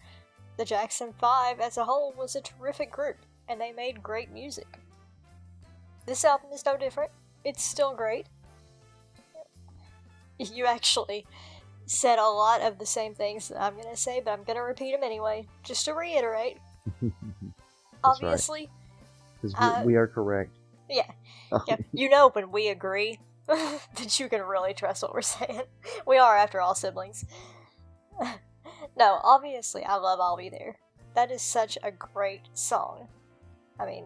the 0.58 0.66
Jackson 0.66 1.14
5 1.18 1.60
as 1.60 1.78
a 1.78 1.86
whole 1.86 2.14
was 2.18 2.36
a 2.36 2.42
terrific 2.42 2.92
group, 2.92 3.18
and 3.48 3.60
they 3.60 3.72
made 3.72 4.04
great 4.04 4.32
music. 4.32 4.80
This 6.06 6.26
album 6.26 6.52
is 6.54 6.66
no 6.66 6.78
different. 6.78 7.12
It's 7.44 7.64
still 7.64 7.94
great. 7.96 8.28
You 10.38 10.66
actually 10.66 11.26
said 11.86 12.18
a 12.20 12.26
lot 12.28 12.62
of 12.62 12.80
the 12.80 12.86
same 12.86 13.14
things 13.14 13.50
that 13.50 13.62
I'm 13.62 13.76
gonna 13.76 13.96
say, 13.98 14.22
but 14.24 14.32
I'm 14.32 14.44
gonna 14.44 14.64
repeat 14.64 14.92
them 14.92 15.04
anyway, 15.04 15.48
just 15.64 15.86
to 15.86 15.94
reiterate. 15.94 16.58
Obviously, 18.04 18.70
Because 19.42 19.56
Uh, 19.58 19.82
we, 19.82 19.94
we 19.94 19.96
are 19.96 20.08
correct. 20.08 20.52
yeah, 20.90 21.12
yeah, 21.68 21.78
you 21.92 22.10
know 22.10 22.30
when 22.30 22.52
we 22.52 22.70
agree 22.70 23.20
that 23.48 24.20
you 24.20 24.30
can 24.30 24.42
really 24.42 24.74
trust 24.74 25.04
what 25.04 25.14
we're 25.14 25.22
saying. 25.22 25.64
We 26.08 26.18
are, 26.18 26.36
after 26.38 26.60
all, 26.62 26.74
siblings. 26.76 27.26
no, 28.96 29.20
obviously, 29.24 29.84
I 29.84 29.96
love 29.96 30.20
I'll 30.20 30.38
Be 30.38 30.50
There. 30.50 30.78
That 31.14 31.30
is 31.32 31.42
such 31.42 31.78
a 31.84 31.92
great 31.92 32.42
song. 32.54 33.08
I 33.80 33.86
mean, 33.86 34.06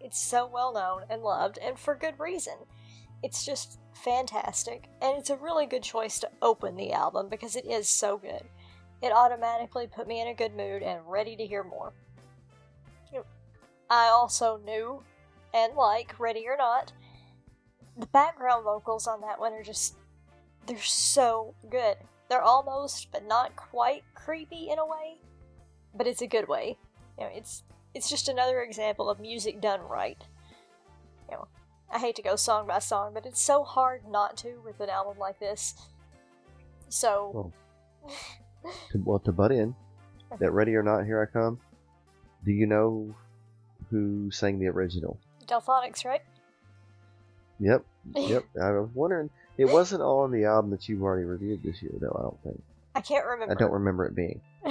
it's 0.00 0.18
so 0.18 0.46
well 0.46 0.72
known 0.72 1.02
and 1.10 1.22
loved, 1.22 1.58
and 1.58 1.78
for 1.78 1.94
good 1.94 2.18
reason. 2.18 2.54
It's 3.22 3.44
just 3.44 3.80
fantastic, 3.94 4.88
and 5.02 5.18
it's 5.18 5.30
a 5.30 5.36
really 5.36 5.66
good 5.66 5.82
choice 5.82 6.20
to 6.20 6.30
open 6.40 6.76
the 6.76 6.92
album 6.92 7.28
because 7.28 7.56
it 7.56 7.66
is 7.66 7.88
so 7.88 8.16
good. 8.16 8.44
It 9.02 9.12
automatically 9.12 9.86
put 9.86 10.08
me 10.08 10.20
in 10.20 10.28
a 10.28 10.34
good 10.34 10.56
mood 10.56 10.82
and 10.82 11.00
ready 11.06 11.36
to 11.36 11.46
hear 11.46 11.64
more. 11.64 11.92
I 13.90 14.08
also 14.08 14.60
knew 14.64 15.02
and 15.54 15.74
like 15.74 16.18
Ready 16.18 16.46
or 16.46 16.56
Not. 16.56 16.92
The 17.96 18.06
background 18.06 18.64
vocals 18.64 19.06
on 19.06 19.20
that 19.22 19.40
one 19.40 19.52
are 19.52 19.62
just 19.62 19.96
they're 20.66 20.78
so 20.82 21.54
good. 21.70 21.96
They're 22.28 22.42
almost 22.42 23.10
but 23.10 23.26
not 23.26 23.56
quite 23.56 24.04
creepy 24.14 24.68
in 24.70 24.78
a 24.78 24.86
way, 24.86 25.20
but 25.94 26.06
it's 26.06 26.22
a 26.22 26.26
good 26.26 26.48
way. 26.48 26.78
You 27.18 27.24
know, 27.24 27.30
it's 27.32 27.62
it's 27.98 28.08
just 28.08 28.28
another 28.28 28.62
example 28.62 29.10
of 29.10 29.18
music 29.18 29.60
done 29.60 29.80
right. 29.80 30.22
You 31.28 31.36
know, 31.36 31.48
I 31.92 31.98
hate 31.98 32.14
to 32.14 32.22
go 32.22 32.36
song 32.36 32.68
by 32.68 32.78
song, 32.78 33.10
but 33.12 33.26
it's 33.26 33.40
so 33.40 33.64
hard 33.64 34.02
not 34.08 34.36
to 34.38 34.60
with 34.64 34.78
an 34.78 34.88
album 34.88 35.18
like 35.18 35.40
this. 35.40 35.74
So, 36.88 37.52
To, 38.92 38.98
well, 39.04 39.18
to 39.20 39.32
butt 39.32 39.50
in, 39.50 39.74
that 40.38 40.52
Ready 40.52 40.76
or 40.76 40.82
Not, 40.84 41.06
Here 41.06 41.20
I 41.20 41.26
Come, 41.26 41.58
do 42.44 42.52
you 42.52 42.66
know 42.66 43.14
who 43.90 44.30
sang 44.30 44.60
the 44.60 44.68
original? 44.68 45.18
Delfonics, 45.46 46.04
right? 46.04 46.22
Yep. 47.58 47.84
Yep. 48.14 48.44
I 48.62 48.70
was 48.70 48.90
wondering. 48.94 49.28
It 49.58 49.66
wasn't 49.66 50.02
on 50.02 50.30
the 50.30 50.44
album 50.44 50.70
that 50.70 50.88
you've 50.88 51.02
already 51.02 51.24
reviewed 51.24 51.64
this 51.64 51.82
year, 51.82 51.92
though, 52.00 52.16
I 52.16 52.22
don't 52.22 52.42
think. 52.44 52.62
I 52.98 53.00
can't 53.00 53.24
remember. 53.26 53.54
I 53.54 53.56
don't 53.56 53.70
remember 53.72 54.06
it 54.06 54.16
being. 54.16 54.40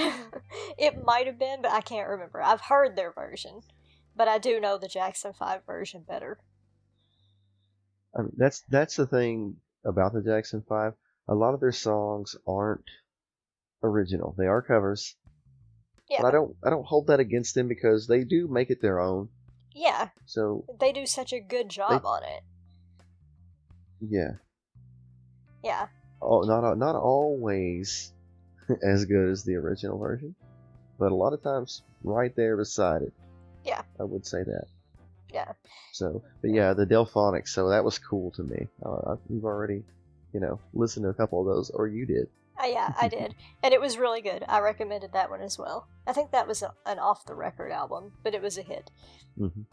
it 0.77 1.01
might 1.05 1.27
have 1.27 1.39
been, 1.39 1.61
but 1.61 1.71
I 1.71 1.79
can't 1.79 2.09
remember. 2.09 2.41
I've 2.41 2.59
heard 2.59 2.97
their 2.97 3.13
version, 3.13 3.61
but 4.17 4.27
I 4.27 4.37
do 4.37 4.59
know 4.59 4.77
the 4.77 4.89
Jackson 4.89 5.31
5 5.31 5.65
version 5.65 6.03
better. 6.05 6.37
I 8.13 8.23
mean, 8.23 8.33
that's 8.35 8.63
that's 8.69 8.97
the 8.97 9.05
thing 9.07 9.55
about 9.85 10.11
the 10.13 10.21
Jackson 10.21 10.61
Five. 10.67 10.93
A 11.29 11.35
lot 11.35 11.53
of 11.53 11.61
their 11.61 11.71
songs 11.71 12.35
aren't 12.45 12.83
original; 13.81 14.35
they 14.37 14.47
are 14.47 14.61
covers. 14.61 15.15
Yeah. 16.09 16.21
But 16.21 16.27
I 16.27 16.31
don't 16.31 16.55
I 16.65 16.69
don't 16.69 16.85
hold 16.85 17.07
that 17.07 17.19
against 17.21 17.55
them 17.55 17.67
because 17.69 18.07
they 18.07 18.25
do 18.25 18.47
make 18.49 18.69
it 18.71 18.81
their 18.81 18.99
own. 18.99 19.29
Yeah, 19.73 20.09
So 20.25 20.65
they 20.79 20.91
do 20.91 21.05
such 21.05 21.31
a 21.31 21.39
good 21.39 21.69
job 21.69 22.01
They- 22.01 22.07
on 22.07 22.23
it. 22.23 22.43
yeah, 24.01 24.31
Yeah. 25.63 25.87
oh, 26.21 26.41
not 26.41 26.77
not 26.77 26.95
always 26.95 28.11
as 28.83 29.05
good 29.05 29.29
as 29.29 29.43
the 29.43 29.55
original 29.55 29.97
version, 29.97 30.35
but 30.99 31.11
a 31.11 31.15
lot 31.15 31.33
of 31.33 31.43
times 31.43 31.83
right 32.03 32.35
there 32.35 32.57
beside 32.57 33.01
it. 33.01 33.13
Yeah. 33.65 33.81
I 33.99 34.03
would 34.03 34.25
say 34.25 34.43
that. 34.43 34.65
Yeah. 35.33 35.51
So, 35.91 36.23
but 36.41 36.51
yeah, 36.51 36.73
the 36.73 36.85
Delfonics. 36.85 37.49
So 37.49 37.69
that 37.69 37.83
was 37.83 37.99
cool 37.99 38.31
to 38.31 38.43
me. 38.43 38.67
Uh, 38.85 39.15
you've 39.29 39.45
already, 39.45 39.83
you 40.33 40.39
know, 40.39 40.59
listened 40.73 41.03
to 41.03 41.09
a 41.09 41.13
couple 41.13 41.41
of 41.41 41.53
those, 41.53 41.69
or 41.69 41.87
you 41.87 42.05
did. 42.05 42.27
Uh, 42.61 42.67
yeah, 42.67 42.93
I 42.99 43.07
did. 43.09 43.35
And 43.61 43.73
it 43.73 43.81
was 43.81 43.97
really 43.97 44.21
good. 44.21 44.43
I 44.47 44.59
recommended 44.59 45.11
that 45.13 45.29
one 45.29 45.41
as 45.41 45.57
well. 45.59 45.87
I 46.05 46.13
think 46.13 46.31
that 46.31 46.47
was 46.47 46.61
a, 46.61 46.73
an 46.85 46.99
off 46.99 47.25
the 47.25 47.35
record 47.35 47.71
album, 47.71 48.13
but 48.23 48.33
it 48.33 48.41
was 48.41 48.57
a 48.57 48.61
hit. 48.61 48.89
hmm 49.37 49.63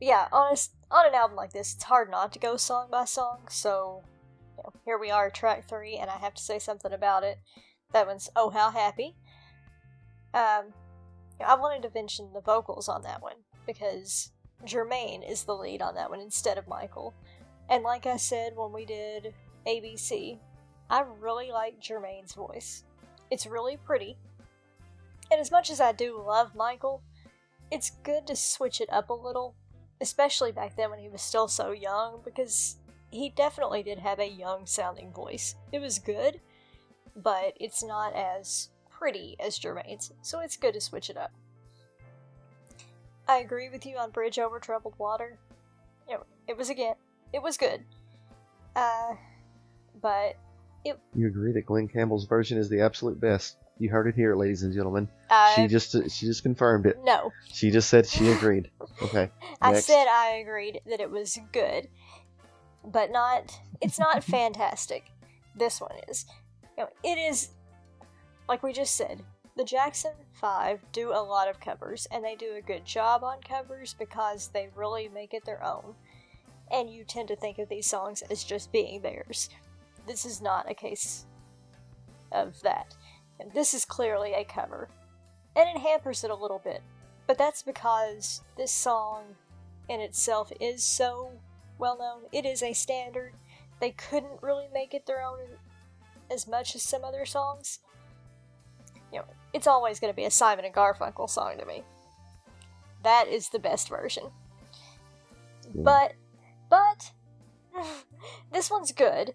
yeah, 0.00 0.28
on, 0.32 0.52
a 0.52 0.94
on 0.94 1.08
an 1.08 1.14
album 1.14 1.36
like 1.36 1.52
this, 1.52 1.74
it's 1.74 1.84
hard 1.84 2.10
not 2.10 2.32
to 2.32 2.38
go 2.38 2.56
song 2.56 2.88
by 2.90 3.04
song, 3.04 3.40
so 3.48 4.02
you 4.56 4.62
know, 4.62 4.72
here 4.84 4.98
we 4.98 5.10
are, 5.10 5.30
track 5.30 5.68
three, 5.68 5.96
and 5.96 6.10
I 6.10 6.16
have 6.16 6.34
to 6.34 6.42
say 6.42 6.58
something 6.58 6.92
about 6.92 7.24
it. 7.24 7.38
That 7.92 8.06
one's 8.06 8.28
Oh 8.36 8.50
How 8.50 8.70
Happy. 8.70 9.14
Um, 10.34 10.72
I 11.44 11.54
wanted 11.54 11.82
to 11.82 11.94
mention 11.94 12.32
the 12.32 12.40
vocals 12.40 12.88
on 12.88 13.02
that 13.02 13.22
one, 13.22 13.36
because 13.66 14.32
Jermaine 14.64 15.28
is 15.28 15.44
the 15.44 15.54
lead 15.54 15.82
on 15.82 15.94
that 15.94 16.10
one 16.10 16.20
instead 16.20 16.58
of 16.58 16.68
Michael. 16.68 17.14
And 17.68 17.84
like 17.84 18.06
I 18.06 18.16
said 18.16 18.52
when 18.54 18.72
we 18.72 18.84
did 18.84 19.34
ABC, 19.66 20.38
I 20.88 21.04
really 21.20 21.50
like 21.50 21.80
Jermaine's 21.80 22.34
voice. 22.34 22.84
It's 23.30 23.46
really 23.46 23.76
pretty. 23.76 24.16
And 25.30 25.40
as 25.40 25.50
much 25.50 25.70
as 25.70 25.80
I 25.80 25.92
do 25.92 26.22
love 26.24 26.54
Michael, 26.54 27.02
it's 27.70 27.90
good 28.04 28.26
to 28.28 28.36
switch 28.36 28.80
it 28.80 28.92
up 28.92 29.10
a 29.10 29.14
little, 29.14 29.54
especially 30.00 30.52
back 30.52 30.76
then 30.76 30.90
when 30.90 31.00
he 31.00 31.08
was 31.08 31.22
still 31.22 31.48
so 31.48 31.72
young, 31.72 32.20
because 32.24 32.76
he 33.10 33.30
definitely 33.30 33.82
did 33.82 33.98
have 33.98 34.20
a 34.20 34.28
young 34.28 34.66
sounding 34.66 35.12
voice. 35.12 35.56
It 35.72 35.80
was 35.80 35.98
good, 35.98 36.40
but 37.16 37.54
it's 37.60 37.82
not 37.82 38.14
as 38.14 38.68
pretty 38.90 39.36
as 39.40 39.58
Jermaine's, 39.58 40.12
so 40.22 40.40
it's 40.40 40.56
good 40.56 40.74
to 40.74 40.80
switch 40.80 41.10
it 41.10 41.16
up. 41.16 41.32
I 43.28 43.38
agree 43.38 43.68
with 43.68 43.84
you 43.86 43.96
on 43.96 44.10
Bridge 44.10 44.38
Over 44.38 44.58
Troubled 44.60 44.94
Water. 44.98 45.38
Know, 46.08 46.22
it 46.46 46.56
was 46.56 46.70
again, 46.70 46.94
it 47.32 47.42
was 47.42 47.56
good. 47.56 47.82
Uh, 48.76 49.14
but 50.00 50.36
it. 50.84 50.98
You 51.14 51.26
agree 51.26 51.52
that 51.52 51.66
Glen 51.66 51.88
Campbell's 51.88 52.26
version 52.26 52.58
is 52.58 52.68
the 52.68 52.80
absolute 52.80 53.20
best. 53.20 53.56
You 53.78 53.90
heard 53.90 54.06
it 54.06 54.14
here, 54.14 54.34
ladies 54.36 54.62
and 54.62 54.72
gentlemen. 54.72 55.08
I, 55.28 55.54
She 55.56 55.66
just 55.66 55.92
she 56.10 56.26
just 56.26 56.42
confirmed 56.42 56.86
it. 56.86 56.98
no, 57.04 57.32
She 57.52 57.70
just 57.70 57.90
said 57.90 58.06
she 58.06 58.28
agreed. 58.30 58.70
Okay. 59.02 59.30
I 59.60 59.72
Next. 59.72 59.86
said 59.86 60.06
I 60.08 60.38
agreed 60.42 60.80
that 60.88 61.00
it 61.00 61.10
was 61.10 61.38
good, 61.52 61.88
but 62.84 63.10
not. 63.10 63.52
It's 63.80 63.98
not 63.98 64.22
fantastic. 64.24 65.10
This 65.54 65.80
one 65.80 65.92
is. 66.08 66.24
It 66.76 67.18
is. 67.18 67.50
Like 68.48 68.62
we 68.62 68.72
just 68.72 68.94
said, 68.94 69.22
the 69.56 69.64
Jackson 69.64 70.12
Five 70.32 70.80
do 70.92 71.10
a 71.10 71.22
lot 71.22 71.48
of 71.48 71.58
covers, 71.58 72.06
and 72.10 72.24
they 72.24 72.36
do 72.36 72.54
a 72.56 72.62
good 72.62 72.84
job 72.84 73.24
on 73.24 73.40
covers 73.40 73.94
because 73.98 74.48
they 74.48 74.68
really 74.74 75.08
make 75.08 75.34
it 75.34 75.44
their 75.44 75.64
own. 75.64 75.94
And 76.70 76.90
you 76.90 77.04
tend 77.04 77.28
to 77.28 77.36
think 77.36 77.58
of 77.58 77.68
these 77.68 77.86
songs 77.86 78.22
as 78.30 78.44
just 78.44 78.72
being 78.72 79.00
theirs. 79.00 79.48
This 80.06 80.24
is 80.24 80.42
not 80.42 80.70
a 80.70 80.74
case 80.74 81.26
of 82.32 82.60
that. 82.62 82.94
This 83.54 83.72
is 83.72 83.84
clearly 83.84 84.32
a 84.32 84.44
cover. 84.44 84.88
And 85.54 85.68
it 85.68 85.80
hampers 85.80 86.22
it 86.24 86.30
a 86.30 86.34
little 86.34 86.60
bit. 86.62 86.82
But 87.26 87.38
that's 87.38 87.62
because 87.62 88.42
this 88.56 88.72
song 88.72 89.22
in 89.88 90.00
itself 90.00 90.52
is 90.60 90.84
so 90.84 91.30
well 91.78 91.98
known. 91.98 92.22
It 92.32 92.44
is 92.46 92.62
a 92.62 92.72
standard. 92.72 93.32
They 93.80 93.90
couldn't 93.90 94.42
really 94.42 94.68
make 94.72 94.94
it 94.94 95.06
their 95.06 95.22
own 95.22 95.38
as 96.30 96.46
much 96.46 96.74
as 96.74 96.82
some 96.82 97.04
other 97.04 97.24
songs. 97.24 97.80
You 99.12 99.20
know, 99.20 99.26
it's 99.52 99.66
always 99.66 100.00
going 100.00 100.12
to 100.12 100.16
be 100.16 100.24
a 100.24 100.30
Simon 100.30 100.64
and 100.64 100.74
Garfunkel 100.74 101.28
song 101.28 101.58
to 101.58 101.66
me. 101.66 101.82
That 103.02 103.28
is 103.28 103.48
the 103.48 103.58
best 103.58 103.88
version. 103.88 104.24
Mm. 105.76 105.84
But, 105.84 106.14
but, 106.68 107.12
this 108.52 108.70
one's 108.70 108.92
good. 108.92 109.34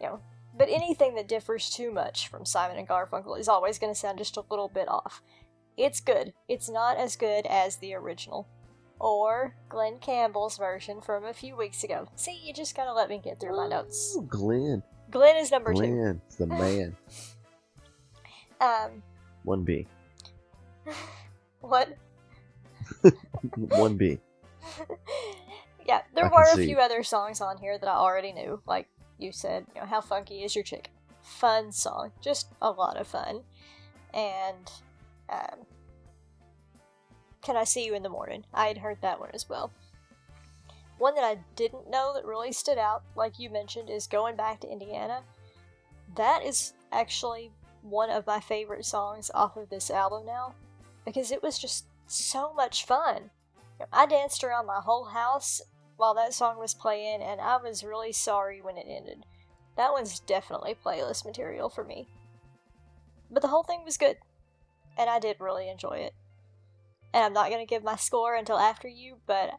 You 0.00 0.06
know, 0.06 0.20
but 0.56 0.68
anything 0.68 1.14
that 1.14 1.28
differs 1.28 1.70
too 1.70 1.90
much 1.90 2.28
from 2.28 2.44
Simon 2.44 2.78
and 2.78 2.88
Garfunkel 2.88 3.38
is 3.38 3.48
always 3.48 3.78
going 3.78 3.92
to 3.92 3.98
sound 3.98 4.18
just 4.18 4.36
a 4.36 4.44
little 4.50 4.68
bit 4.68 4.88
off. 4.88 5.22
It's 5.76 6.00
good. 6.00 6.34
It's 6.48 6.68
not 6.68 6.98
as 6.98 7.16
good 7.16 7.46
as 7.46 7.76
the 7.76 7.94
original. 7.94 8.46
Or 8.98 9.54
Glen 9.70 9.98
Campbell's 9.98 10.58
version 10.58 11.00
from 11.00 11.24
a 11.24 11.32
few 11.32 11.56
weeks 11.56 11.84
ago. 11.84 12.06
See, 12.16 12.38
you 12.44 12.52
just 12.52 12.76
gotta 12.76 12.92
let 12.92 13.08
me 13.08 13.18
get 13.18 13.40
through 13.40 13.56
my 13.56 13.64
oh, 13.64 13.68
notes. 13.68 14.14
Ooh, 14.14 14.22
Glenn. 14.28 14.82
Glen 15.10 15.36
is 15.36 15.50
number 15.50 15.72
two. 15.74 15.80
Glen, 15.80 16.20
the 16.38 16.46
man. 16.46 16.96
Um, 18.62 19.02
One 19.44 19.62
B. 19.64 19.86
what? 21.62 21.96
One 23.56 23.96
B. 23.96 24.18
yeah, 25.86 26.02
there 26.14 26.26
I 26.26 26.28
were 26.28 26.42
a 26.42 26.56
see. 26.56 26.66
few 26.66 26.76
other 26.76 27.02
songs 27.02 27.40
on 27.40 27.56
here 27.56 27.78
that 27.78 27.88
I 27.88 27.94
already 27.94 28.32
knew. 28.34 28.60
Like 28.66 28.86
you 29.18 29.32
said, 29.32 29.64
you 29.74 29.80
know, 29.80 29.86
How 29.86 30.02
Funky 30.02 30.42
Is 30.44 30.54
Your 30.54 30.62
Chick? 30.62 30.90
Fun 31.22 31.72
song. 31.72 32.12
Just 32.20 32.48
a 32.60 32.70
lot 32.70 32.98
of 32.98 33.06
fun. 33.06 33.40
And, 34.12 34.70
um, 35.30 35.60
Can 37.40 37.56
I 37.56 37.64
See 37.64 37.86
You 37.86 37.94
in 37.94 38.02
the 38.02 38.10
Morning? 38.10 38.44
I 38.52 38.66
had 38.66 38.76
heard 38.76 38.98
that 39.00 39.20
one 39.20 39.30
as 39.32 39.48
well. 39.48 39.70
One 41.00 41.14
that 41.14 41.24
I 41.24 41.38
didn't 41.56 41.88
know 41.88 42.12
that 42.12 42.26
really 42.26 42.52
stood 42.52 42.76
out, 42.76 43.04
like 43.16 43.38
you 43.38 43.48
mentioned, 43.48 43.88
is 43.88 44.06
Going 44.06 44.36
Back 44.36 44.60
to 44.60 44.70
Indiana. 44.70 45.22
That 46.14 46.44
is 46.44 46.74
actually 46.92 47.52
one 47.80 48.10
of 48.10 48.26
my 48.26 48.38
favorite 48.38 48.84
songs 48.84 49.30
off 49.32 49.56
of 49.56 49.70
this 49.70 49.90
album 49.90 50.26
now 50.26 50.52
because 51.06 51.32
it 51.32 51.42
was 51.42 51.58
just 51.58 51.86
so 52.06 52.52
much 52.52 52.84
fun. 52.84 53.30
I 53.90 54.04
danced 54.04 54.44
around 54.44 54.66
my 54.66 54.82
whole 54.82 55.06
house 55.06 55.62
while 55.96 56.12
that 56.16 56.34
song 56.34 56.58
was 56.58 56.74
playing, 56.74 57.22
and 57.22 57.40
I 57.40 57.56
was 57.56 57.82
really 57.82 58.12
sorry 58.12 58.60
when 58.60 58.76
it 58.76 58.84
ended. 58.86 59.24
That 59.78 59.92
one's 59.92 60.20
definitely 60.20 60.76
playlist 60.84 61.24
material 61.24 61.70
for 61.70 61.82
me. 61.82 62.08
But 63.30 63.40
the 63.40 63.48
whole 63.48 63.62
thing 63.62 63.86
was 63.86 63.96
good, 63.96 64.18
and 64.98 65.08
I 65.08 65.18
did 65.18 65.40
really 65.40 65.70
enjoy 65.70 65.96
it. 66.00 66.12
And 67.14 67.24
I'm 67.24 67.32
not 67.32 67.48
going 67.48 67.66
to 67.66 67.74
give 67.74 67.82
my 67.82 67.96
score 67.96 68.34
until 68.34 68.58
after 68.58 68.86
you, 68.86 69.16
but 69.26 69.54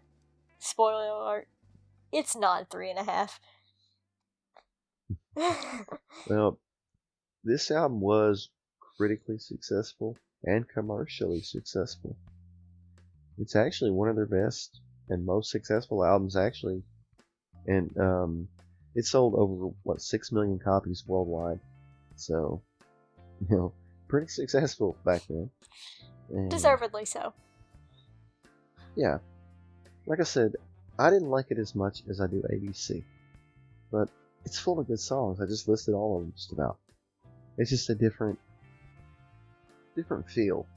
spoiler 0.62 1.08
alert, 1.08 1.48
it's 2.12 2.36
not 2.36 2.70
three 2.70 2.90
and 2.90 3.00
a 3.00 3.04
half. 3.04 3.40
Well, 6.28 6.60
this 7.44 7.72
album 7.72 8.00
was 8.00 8.50
critically 8.98 9.40
successful 9.40 10.18
and 10.44 10.68
commercially 10.68 11.42
successful. 11.42 12.16
It's 13.40 13.56
actually 13.56 13.92
one 13.92 14.10
of 14.10 14.16
their 14.16 14.28
best 14.28 14.80
and 15.10 15.26
most 15.26 15.50
successful 15.50 16.06
albums, 16.06 16.36
actually. 16.36 16.84
And 17.66 17.98
um, 17.98 18.48
it 18.94 19.06
sold 19.06 19.36
over, 19.36 19.74
what, 19.84 20.02
6 20.02 20.32
million 20.32 20.60
copies 20.60 21.04
worldwide. 21.08 21.60
So, 22.16 22.62
you 23.50 23.56
know, 23.56 23.74
pretty 24.08 24.28
successful 24.28 24.96
back 25.04 25.24
then. 25.28 25.50
And, 26.30 26.52
Deservedly 26.52 27.06
so. 27.06 27.34
Yeah. 28.96 29.18
Like 30.12 30.20
I 30.20 30.24
said, 30.24 30.58
I 31.00 31.10
didn't 31.10 31.30
like 31.30 31.52
it 31.52 31.58
as 31.58 31.74
much 31.74 32.04
as 32.10 32.20
I 32.20 32.28
do 32.28 32.44
ABC. 32.52 33.02
But 33.94 34.10
it's 34.44 34.60
full 34.60 34.78
of 34.78 34.88
good 34.88 35.00
songs. 35.00 35.40
I 35.40 35.46
just 35.46 35.70
listed 35.70 35.94
all 35.94 36.18
of 36.18 36.24
them 36.24 36.34
just 36.36 36.52
about. 36.52 36.78
It's 37.58 37.70
just 37.70 37.90
a 37.90 37.96
different 37.96 38.38
different 39.96 40.30
feel 40.30 40.68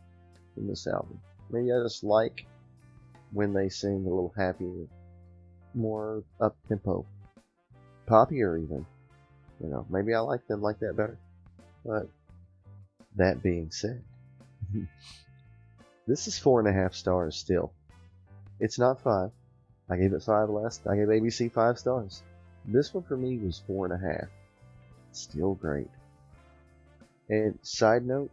in 0.56 0.68
this 0.68 0.86
album. 0.86 1.20
Maybe 1.50 1.72
I 1.72 1.82
just 1.82 2.04
like 2.04 2.46
when 3.32 3.52
they 3.52 3.68
sing 3.70 4.06
a 4.06 4.08
little 4.08 4.32
happier, 4.36 4.86
more 5.74 6.22
up 6.40 6.54
tempo. 6.68 7.04
Poppier 8.06 8.62
even. 8.62 8.86
You 9.60 9.68
know, 9.68 9.84
maybe 9.90 10.14
I 10.14 10.20
like 10.20 10.46
them 10.46 10.62
like 10.62 10.78
that 10.78 10.96
better. 10.96 11.18
But 11.84 12.08
that 13.16 13.42
being 13.42 13.72
said, 13.72 14.00
this 16.06 16.28
is 16.28 16.38
four 16.38 16.60
and 16.60 16.68
a 16.68 16.72
half 16.72 16.94
stars 16.94 17.34
still. 17.34 17.72
It's 18.60 18.78
not 18.78 19.00
five. 19.02 19.30
I 19.90 19.96
gave 19.96 20.12
it 20.12 20.22
five 20.22 20.48
last. 20.48 20.86
I 20.86 20.96
gave 20.96 21.08
ABC 21.08 21.52
five 21.52 21.78
stars. 21.78 22.22
This 22.64 22.94
one 22.94 23.04
for 23.04 23.16
me 23.16 23.36
was 23.38 23.62
four 23.66 23.84
and 23.86 23.94
a 23.94 23.98
half. 23.98 24.28
Still 25.12 25.54
great. 25.54 25.90
And 27.28 27.58
side 27.62 28.06
note, 28.06 28.30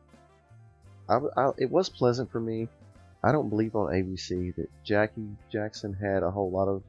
I, 1.09 1.19
I- 1.35 1.51
it 1.57 1.69
was 1.71 1.89
pleasant 1.89 2.31
for 2.31 2.39
me. 2.39 2.67
I 3.23 3.31
don't 3.31 3.49
believe 3.49 3.75
on 3.75 3.91
ABC 3.93 4.55
that 4.55 4.69
Jackie 4.83 5.27
Jackson 5.51 5.93
had 5.93 6.23
a 6.23 6.31
whole 6.31 6.49
lot 6.49 6.67
of 6.67 6.81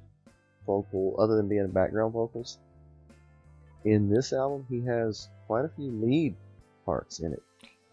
vocal, 0.66 1.16
other 1.18 1.36
than 1.36 1.48
being 1.48 1.66
background 1.68 2.12
vocals. 2.14 2.58
In 3.84 4.08
this 4.08 4.32
album, 4.32 4.64
he 4.70 4.80
has 4.82 5.28
quite 5.46 5.64
a 5.64 5.68
few 5.68 5.90
lead 5.90 6.36
parts 6.86 7.18
in 7.20 7.32
it. 7.32 7.42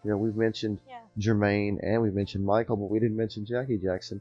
You 0.04 0.10
know, 0.10 0.16
we've 0.16 0.36
mentioned 0.36 0.78
Yeah. 0.88 1.00
Jermaine 1.18 1.80
and 1.82 2.00
we've 2.00 2.14
mentioned 2.14 2.44
Michael, 2.46 2.76
but 2.76 2.88
we 2.90 2.98
didn't 3.00 3.16
mention 3.16 3.44
Jackie 3.44 3.76
Jackson. 3.76 4.20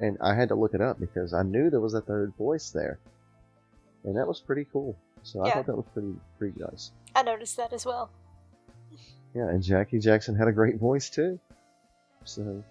And 0.00 0.18
I 0.20 0.34
had 0.34 0.48
to 0.48 0.54
look 0.54 0.74
it 0.74 0.80
up 0.80 1.00
because 1.00 1.32
I 1.32 1.42
knew 1.42 1.70
there 1.70 1.80
was 1.80 1.94
a 1.94 2.00
third 2.00 2.34
voice 2.36 2.70
there. 2.70 2.98
And 4.04 4.16
that 4.16 4.28
was 4.28 4.40
pretty 4.40 4.66
cool. 4.72 4.96
So 5.22 5.44
I 5.44 5.50
thought 5.50 5.66
that 5.66 5.76
was 5.76 5.86
pretty 5.92 6.14
pretty 6.38 6.60
nice. 6.60 6.92
I 7.14 7.22
noticed 7.22 7.56
that 7.56 7.72
as 7.72 7.84
well. 7.84 8.10
Yeah, 9.34 9.48
and 9.48 9.62
Jackie 9.62 9.98
Jackson 9.98 10.36
had 10.36 10.46
a 10.46 10.52
great 10.52 10.78
voice 10.78 11.10
too. 11.10 11.40
So 12.24 12.62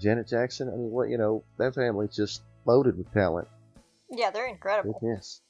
Janet 0.00 0.26
Jackson, 0.26 0.68
I 0.68 0.72
mean 0.72 0.90
what 0.90 1.08
you 1.08 1.18
know, 1.18 1.44
that 1.58 1.74
family's 1.74 2.16
just 2.16 2.42
loaded 2.64 2.98
with 2.98 3.12
talent. 3.12 3.46
Yeah, 4.10 4.30
they're 4.30 4.48
incredible. 4.48 4.98
Yes. 5.00 5.40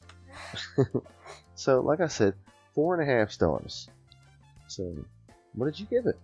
so 1.55 1.81
like 1.81 2.01
I 2.01 2.09
said, 2.09 2.35
four 2.75 3.01
and 3.01 3.09
a 3.09 3.13
half 3.13 3.31
stars. 3.31 3.89
So 4.67 4.95
what 5.55 5.67
did 5.67 5.81
you 5.81 5.87
give 5.87 6.07
it? 6.07 6.19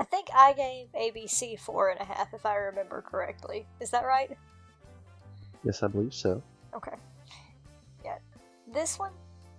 I 0.00 0.04
think 0.04 0.28
I 0.34 0.54
gave 0.54 0.86
ABC 0.98 1.60
four 1.60 1.90
and 1.90 2.00
a 2.00 2.04
half, 2.04 2.32
if 2.32 2.46
I 2.46 2.54
remember 2.56 3.02
correctly. 3.02 3.66
Is 3.80 3.90
that 3.90 4.06
right? 4.06 4.34
Yes, 5.62 5.82
I 5.82 5.88
believe 5.88 6.14
so. 6.14 6.42
Okay. 6.74 6.96
Yeah. 8.02 8.16
This 8.72 8.98
one, 8.98 9.12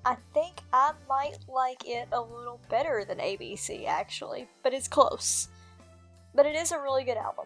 I 0.03 0.17
think 0.33 0.61
I 0.73 0.93
might 1.07 1.37
like 1.47 1.83
it 1.85 2.07
a 2.11 2.19
little 2.19 2.59
better 2.69 3.05
than 3.07 3.19
ABC, 3.19 3.85
actually, 3.85 4.49
but 4.63 4.73
it's 4.73 4.87
close. 4.87 5.49
But 6.33 6.47
it 6.47 6.55
is 6.55 6.71
a 6.71 6.79
really 6.79 7.03
good 7.03 7.17
album. 7.17 7.45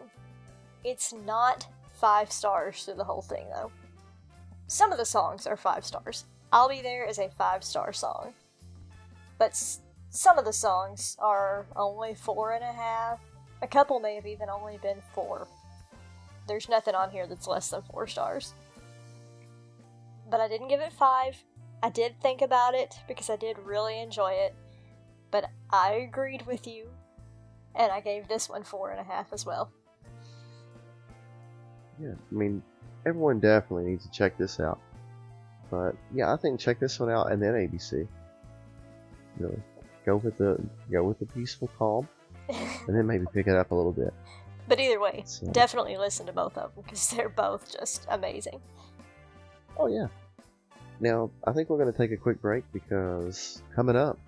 It's 0.82 1.12
not 1.12 1.66
five 1.92 2.32
stars 2.32 2.82
through 2.84 2.94
the 2.94 3.04
whole 3.04 3.20
thing, 3.20 3.44
though. 3.54 3.70
some 4.68 4.90
of 4.90 4.96
the 4.96 5.04
songs 5.04 5.46
are 5.46 5.56
five 5.56 5.84
stars. 5.84 6.24
I'll 6.50 6.70
Be 6.70 6.80
There 6.80 7.04
is 7.04 7.18
a 7.18 7.28
five 7.28 7.62
star 7.62 7.92
song. 7.92 8.32
But 9.36 9.54
some 10.16 10.38
of 10.38 10.46
the 10.46 10.52
songs 10.52 11.14
are 11.18 11.66
only 11.76 12.14
four 12.14 12.52
and 12.52 12.64
a 12.64 12.72
half. 12.72 13.20
A 13.60 13.66
couple 13.66 14.00
may 14.00 14.14
have 14.14 14.26
even 14.26 14.48
only 14.48 14.78
been 14.78 15.02
four. 15.14 15.46
There's 16.48 16.68
nothing 16.68 16.94
on 16.94 17.10
here 17.10 17.26
that's 17.26 17.46
less 17.46 17.68
than 17.68 17.82
four 17.82 18.06
stars. 18.06 18.54
But 20.30 20.40
I 20.40 20.48
didn't 20.48 20.68
give 20.68 20.80
it 20.80 20.92
five. 20.92 21.36
I 21.82 21.90
did 21.90 22.20
think 22.20 22.40
about 22.40 22.74
it 22.74 22.94
because 23.06 23.28
I 23.28 23.36
did 23.36 23.58
really 23.58 24.00
enjoy 24.00 24.32
it. 24.32 24.54
But 25.30 25.50
I 25.70 25.92
agreed 26.08 26.46
with 26.46 26.66
you. 26.66 26.88
And 27.74 27.92
I 27.92 28.00
gave 28.00 28.26
this 28.26 28.48
one 28.48 28.64
four 28.64 28.90
and 28.90 29.00
a 29.00 29.04
half 29.04 29.32
as 29.34 29.44
well. 29.44 29.70
Yeah, 32.00 32.12
I 32.12 32.34
mean, 32.34 32.62
everyone 33.04 33.38
definitely 33.38 33.90
needs 33.90 34.04
to 34.06 34.10
check 34.10 34.38
this 34.38 34.60
out. 34.60 34.80
But 35.70 35.94
yeah, 36.14 36.32
I 36.32 36.36
think 36.36 36.58
check 36.58 36.80
this 36.80 36.98
one 36.98 37.10
out 37.10 37.30
and 37.32 37.42
then 37.42 37.52
ABC. 37.52 38.08
Really, 39.38 39.60
go 40.06 40.16
with 40.16 40.38
the 40.38 40.58
go 40.90 41.02
with 41.04 41.18
the 41.18 41.26
peaceful 41.26 41.68
calm, 41.78 42.08
and 42.48 42.96
then 42.96 43.06
maybe 43.06 43.26
pick 43.34 43.46
it 43.48 43.54
up 43.56 43.72
a 43.72 43.74
little 43.74 43.92
bit. 43.92 44.14
but 44.68 44.80
either 44.80 44.98
way, 45.00 45.22
So, 45.26 45.46
definitely 45.48 45.96
listen 45.96 46.26
to 46.26 46.32
both 46.32 46.56
of 46.56 46.74
them 46.74 46.84
because 46.84 47.10
they're 47.10 47.28
both 47.28 47.70
just 47.78 48.06
amazing. 48.08 48.60
oh 49.76 49.88
yeah. 49.88 50.06
Now 51.00 51.30
I 51.46 51.52
think 51.52 51.68
we're 51.68 51.78
going 51.78 51.92
to 51.92 51.98
take 51.98 52.12
a 52.12 52.16
quick 52.16 52.40
break 52.40 52.64
because 52.72 53.62
coming 53.74 53.96
up, 53.96 54.18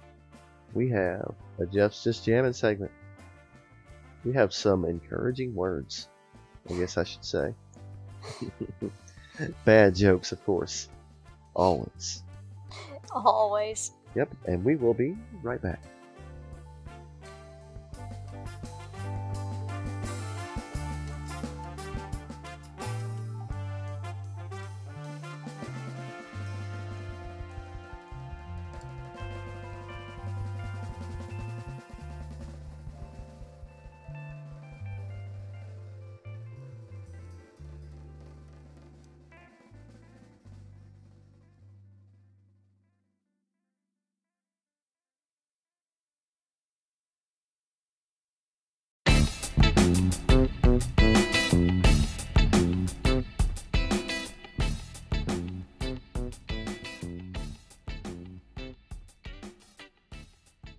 we 0.75 0.91
have 0.91 1.35
a 1.59 1.65
Jeff's 1.67 2.05
Just 2.05 2.25
Jamming 2.27 2.53
segment. 2.53 2.93
We 4.25 4.33
have 4.35 4.53
some 4.53 4.85
encouraging 4.85 5.55
words. 5.55 6.09
I 6.69 6.75
guess 6.75 6.99
I 6.99 7.05
should 7.05 7.25
say. 7.25 7.55
Bad 9.65 9.95
jokes, 9.95 10.33
of 10.33 10.45
course. 10.45 10.89
Always. 11.57 12.23
Always. 13.13 13.93
Yep, 14.19 14.35
and 14.47 14.65
we 14.65 14.75
will 14.75 14.95
be 14.95 15.17
right 15.45 15.63
back. 15.63 15.81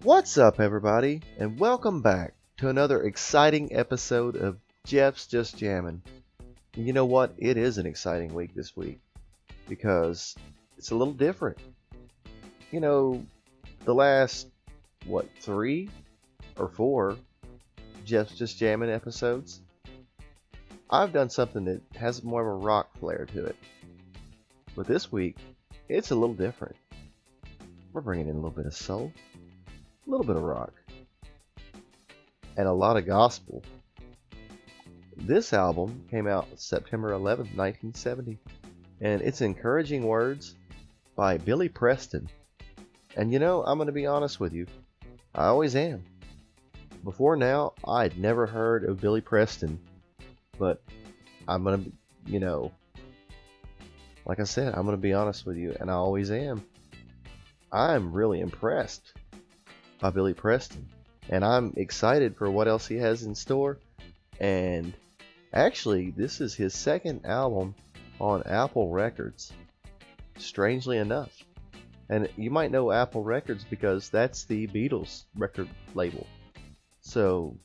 What's 0.10 0.40
up, 0.40 0.60
everybody, 0.60 1.22
and 1.38 1.60
welcome 1.60 2.02
back 2.02 2.34
to 2.58 2.70
another 2.70 3.04
exciting 3.04 3.76
episode 3.76 4.36
of 4.36 4.58
Jeff's 4.84 5.28
Just 5.28 5.56
Jammin'. 5.56 6.02
And 6.74 6.88
you 6.88 6.94
know 6.94 7.06
what? 7.06 7.36
It 7.38 7.58
is 7.58 7.78
an 7.78 7.86
exciting 7.86 8.34
week 8.34 8.56
this 8.56 8.76
week 8.76 9.00
because 9.68 10.36
it's 10.80 10.90
a 10.90 10.96
little 10.96 11.14
different. 11.14 11.60
You 12.72 12.80
know, 12.80 13.24
the 13.86 13.94
last, 13.94 14.48
what, 15.06 15.28
three 15.42 15.92
or 16.58 16.70
four 16.70 17.16
Jeff's 18.04 18.36
Just 18.36 18.58
Jammin' 18.58 18.90
episodes, 18.90 19.62
I've 20.90 21.14
done 21.14 21.30
something 21.30 21.66
that 21.66 21.82
has 21.96 22.24
more 22.24 22.42
of 22.42 22.48
a 22.48 22.66
rock 22.66 22.98
flair 22.98 23.28
to 23.34 23.46
it. 23.46 23.56
But 24.76 24.88
this 24.88 25.12
week, 25.12 25.38
it's 25.88 26.10
a 26.10 26.16
little 26.16 26.34
different. 26.34 26.78
We're 27.94 28.02
bringing 28.02 28.28
in 28.28 28.34
a 28.34 28.40
little 28.40 28.50
bit 28.50 28.66
of 28.66 28.76
soul, 28.76 29.14
a 30.10 30.12
little 30.12 30.26
bit 30.26 30.38
of 30.38 30.42
rock, 30.42 30.74
and 32.58 32.68
a 32.68 32.74
lot 32.74 32.98
of 32.98 33.06
gospel. 33.06 33.62
This 35.16 35.54
album 35.54 36.04
came 36.10 36.26
out 36.26 36.48
September 36.56 37.12
11th, 37.12 37.54
1970, 37.56 38.40
and 39.02 39.22
it's 39.22 39.42
Encouraging 39.42 40.04
Words 40.04 40.56
by 41.16 41.38
Billy 41.38 41.70
Preston. 41.70 42.28
And 43.18 43.32
you 43.32 43.38
know, 43.38 43.64
I'm 43.64 43.78
going 43.78 43.86
to 43.86 43.94
be 43.94 44.08
honest 44.08 44.40
with 44.40 44.52
you, 44.52 44.66
I 45.36 45.46
always 45.46 45.76
am. 45.76 46.04
Before 47.04 47.36
now, 47.36 47.74
I'd 47.88 48.18
never 48.18 48.48
heard 48.48 48.86
of 48.86 49.00
Billy 49.00 49.22
Preston, 49.22 49.80
but 50.58 50.82
I'm 51.48 51.64
going 51.64 51.86
to, 51.86 51.92
you 52.26 52.40
know, 52.40 52.72
like 54.26 54.40
I 54.40 54.46
said, 54.46 54.74
I'm 54.74 54.86
going 54.86 54.98
to 54.98 55.02
be 55.02 55.14
honest 55.14 55.46
with 55.46 55.58
you, 55.58 55.78
and 55.80 55.92
I 55.92 55.94
always 55.94 56.32
am. 56.32 56.66
I'm 57.72 58.12
really 58.12 58.40
impressed 58.40 59.14
by 60.00 60.10
Billy 60.10 60.34
Preston, 60.34 60.88
and 61.30 61.44
I'm 61.44 61.74
excited 61.78 62.36
for 62.38 62.50
what 62.50 62.68
else 62.68 62.88
he 62.88 62.98
has 62.98 63.24
in 63.24 63.36
store. 63.36 63.78
And 64.40 64.94
actually, 65.54 66.12
this 66.12 66.42
is 66.42 66.56
his 66.56 66.74
second 66.74 67.26
album 67.26 67.76
on 68.20 68.44
Apple 68.44 68.90
Records, 68.90 69.52
strangely 70.38 70.98
enough. 70.98 71.32
And 72.10 72.28
you 72.38 72.50
might 72.50 72.72
know 72.72 72.92
Apple 72.92 73.24
Records 73.24 73.64
because 73.64 74.10
that's 74.10 74.46
the 74.46 74.68
Beatles 74.68 75.26
record 75.36 75.70
label. 75.94 76.26
So 77.02 77.56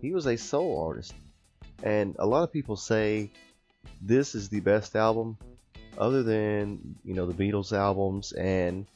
he 0.00 0.12
was 0.12 0.26
a 0.26 0.36
soul 0.36 0.82
artist. 0.84 1.14
And 1.82 2.16
a 2.18 2.26
lot 2.26 2.42
of 2.42 2.52
people 2.52 2.76
say 2.76 3.30
this 4.00 4.34
is 4.34 4.48
the 4.48 4.60
best 4.60 4.96
album 4.96 5.38
other 5.96 6.22
than, 6.22 6.96
you 7.04 7.14
know, 7.14 7.26
the 7.26 7.34
Beatles 7.34 7.72
albums 7.72 8.32
and, 8.32 8.86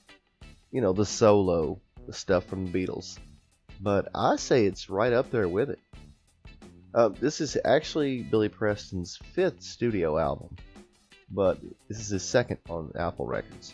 you 0.72 0.80
know, 0.80 0.92
the 0.92 1.06
solo, 1.06 1.80
stuff 2.14 2.44
from 2.44 2.66
the 2.66 2.86
Beatles. 2.86 3.18
But 3.80 4.08
I 4.14 4.36
say 4.36 4.66
it's 4.66 4.90
right 4.90 5.12
up 5.12 5.30
there 5.30 5.48
with 5.48 5.70
it. 5.70 5.78
Uh, 6.92 7.08
this 7.08 7.40
is 7.40 7.56
actually 7.64 8.22
Billy 8.22 8.48
Preston's 8.48 9.16
fifth 9.32 9.62
studio 9.62 10.18
album, 10.18 10.56
but 11.30 11.58
this 11.88 12.00
is 12.00 12.08
his 12.08 12.24
second 12.24 12.58
on 12.68 12.92
Apple 12.98 13.26
Records. 13.26 13.72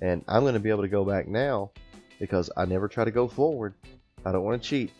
And 0.00 0.24
I'm 0.26 0.42
going 0.42 0.54
to 0.54 0.60
be 0.60 0.70
able 0.70 0.82
to 0.82 0.88
go 0.88 1.04
back 1.04 1.28
now 1.28 1.70
because 2.18 2.50
I 2.56 2.64
never 2.64 2.88
try 2.88 3.04
to 3.04 3.10
go 3.10 3.28
forward. 3.28 3.74
I 4.24 4.32
don't 4.32 4.44
want 4.44 4.62
to 4.62 4.68
cheat. 4.68 4.90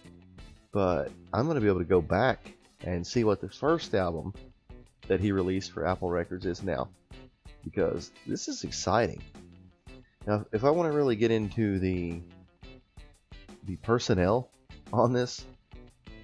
But 0.72 1.10
I'm 1.32 1.46
going 1.46 1.54
to 1.54 1.60
be 1.60 1.68
able 1.68 1.80
to 1.80 1.84
go 1.84 2.02
back 2.02 2.52
and 2.82 3.06
see 3.06 3.24
what 3.24 3.40
the 3.40 3.48
first 3.48 3.94
album 3.94 4.34
that 5.08 5.20
he 5.20 5.32
released 5.32 5.72
for 5.72 5.86
Apple 5.86 6.10
Records 6.10 6.44
is 6.44 6.62
now. 6.62 6.88
Because 7.64 8.10
this 8.26 8.48
is 8.48 8.64
exciting. 8.64 9.22
Now, 10.26 10.44
if 10.52 10.64
I 10.64 10.70
want 10.70 10.90
to 10.90 10.96
really 10.96 11.16
get 11.16 11.30
into 11.30 11.78
the 11.78 12.20
the 13.66 13.76
personnel 13.76 14.50
on 14.92 15.12
this, 15.12 15.44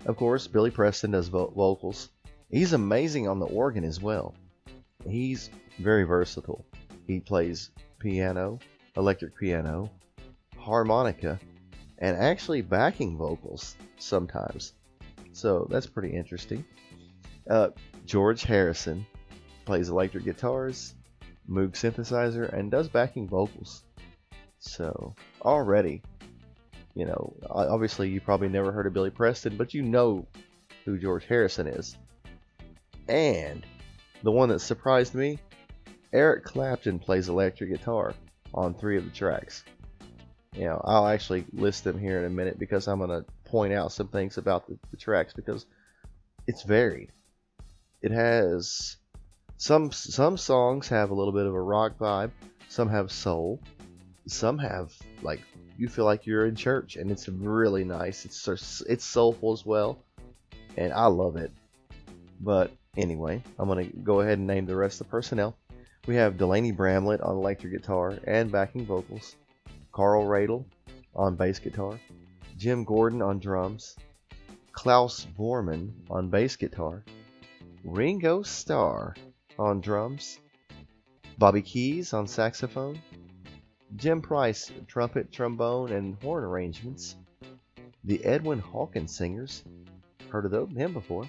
of 0.06 0.16
course, 0.16 0.46
Billy 0.46 0.70
Preston 0.70 1.10
does 1.10 1.28
vo- 1.28 1.52
vocals. 1.54 2.08
He's 2.50 2.72
amazing 2.72 3.28
on 3.28 3.38
the 3.38 3.46
organ 3.46 3.84
as 3.84 4.00
well. 4.00 4.34
He's 5.08 5.50
very 5.78 6.04
versatile. 6.04 6.64
He 7.06 7.20
plays 7.20 7.70
piano, 7.98 8.58
electric 8.96 9.36
piano, 9.36 9.90
harmonica, 10.56 11.40
and 11.98 12.16
actually 12.16 12.62
backing 12.62 13.16
vocals 13.16 13.76
sometimes. 13.98 14.74
So 15.32 15.66
that's 15.70 15.86
pretty 15.86 16.14
interesting. 16.14 16.64
Uh, 17.48 17.70
George 18.06 18.42
Harrison 18.42 19.06
plays 19.64 19.88
electric 19.88 20.24
guitars, 20.24 20.94
Moog 21.48 21.72
synthesizer, 21.72 22.52
and 22.52 22.70
does 22.70 22.88
backing 22.88 23.28
vocals. 23.28 23.84
So 24.58 25.14
already, 25.42 26.02
you 26.94 27.06
know, 27.06 27.34
obviously 27.48 28.10
you 28.10 28.20
probably 28.20 28.48
never 28.48 28.72
heard 28.72 28.86
of 28.86 28.92
Billy 28.92 29.10
Preston, 29.10 29.56
but 29.56 29.74
you 29.74 29.82
know 29.82 30.26
who 30.84 30.98
George 30.98 31.24
Harrison 31.26 31.66
is. 31.66 31.96
And 33.08 33.64
the 34.22 34.30
one 34.30 34.48
that 34.50 34.60
surprised 34.60 35.14
me, 35.14 35.38
Eric 36.12 36.44
Clapton 36.44 36.98
plays 36.98 37.28
electric 37.28 37.70
guitar 37.70 38.14
on 38.52 38.74
three 38.74 38.98
of 38.98 39.04
the 39.04 39.10
tracks. 39.10 39.64
You 40.54 40.66
know, 40.66 40.80
I'll 40.84 41.06
actually 41.06 41.46
list 41.52 41.84
them 41.84 41.98
here 41.98 42.18
in 42.18 42.26
a 42.26 42.30
minute 42.30 42.58
because 42.58 42.86
I'm 42.86 42.98
going 42.98 43.10
to 43.10 43.24
point 43.44 43.72
out 43.72 43.92
some 43.92 44.08
things 44.08 44.36
about 44.36 44.66
the, 44.66 44.78
the 44.90 44.98
tracks 44.98 45.32
because 45.32 45.64
it's 46.46 46.62
varied. 46.62 47.10
It 48.02 48.10
has 48.10 48.96
some 49.56 49.92
some 49.92 50.36
songs 50.36 50.88
have 50.88 51.10
a 51.10 51.14
little 51.14 51.32
bit 51.32 51.46
of 51.46 51.54
a 51.54 51.60
rock 51.60 51.96
vibe, 51.98 52.32
some 52.68 52.88
have 52.88 53.10
soul, 53.10 53.60
some 54.26 54.58
have 54.58 54.92
like 55.22 55.40
you 55.76 55.88
feel 55.88 56.04
like 56.04 56.26
you're 56.26 56.46
in 56.46 56.54
church 56.54 56.96
and 56.96 57.10
it's 57.10 57.28
really 57.28 57.84
nice. 57.84 58.24
It's 58.24 58.82
it's 58.82 59.04
soulful 59.04 59.52
as 59.52 59.64
well, 59.64 59.98
and 60.76 60.92
I 60.92 61.06
love 61.06 61.36
it. 61.36 61.52
But 62.40 62.72
anyway, 62.96 63.42
I'm 63.58 63.68
gonna 63.68 63.84
go 63.84 64.20
ahead 64.20 64.38
and 64.38 64.46
name 64.46 64.66
the 64.66 64.76
rest 64.76 65.00
of 65.00 65.06
the 65.06 65.10
personnel. 65.10 65.56
We 66.06 66.16
have 66.16 66.36
Delaney 66.36 66.72
Bramlett 66.72 67.20
on 67.20 67.36
electric 67.36 67.72
guitar 67.72 68.18
and 68.26 68.50
backing 68.50 68.84
vocals, 68.84 69.36
Carl 69.92 70.24
Radle 70.24 70.64
on 71.14 71.36
bass 71.36 71.58
guitar, 71.58 71.98
Jim 72.58 72.84
Gordon 72.84 73.22
on 73.22 73.38
drums, 73.38 73.96
Klaus 74.72 75.26
Voormann 75.38 75.92
on 76.10 76.28
bass 76.28 76.56
guitar, 76.56 77.04
Ringo 77.84 78.42
Starr 78.42 79.14
on 79.58 79.80
drums, 79.80 80.40
Bobby 81.38 81.62
Keys 81.62 82.12
on 82.12 82.26
saxophone, 82.26 83.00
Jim 83.96 84.22
Price 84.22 84.70
trumpet, 84.86 85.30
trombone, 85.32 85.92
and 85.92 86.16
horn 86.22 86.44
arrangements, 86.44 87.16
the 88.04 88.24
Edwin 88.24 88.58
Hawkins 88.58 89.14
Singers, 89.14 89.64
heard 90.30 90.52
of 90.52 90.70
him 90.70 90.92
before, 90.92 91.28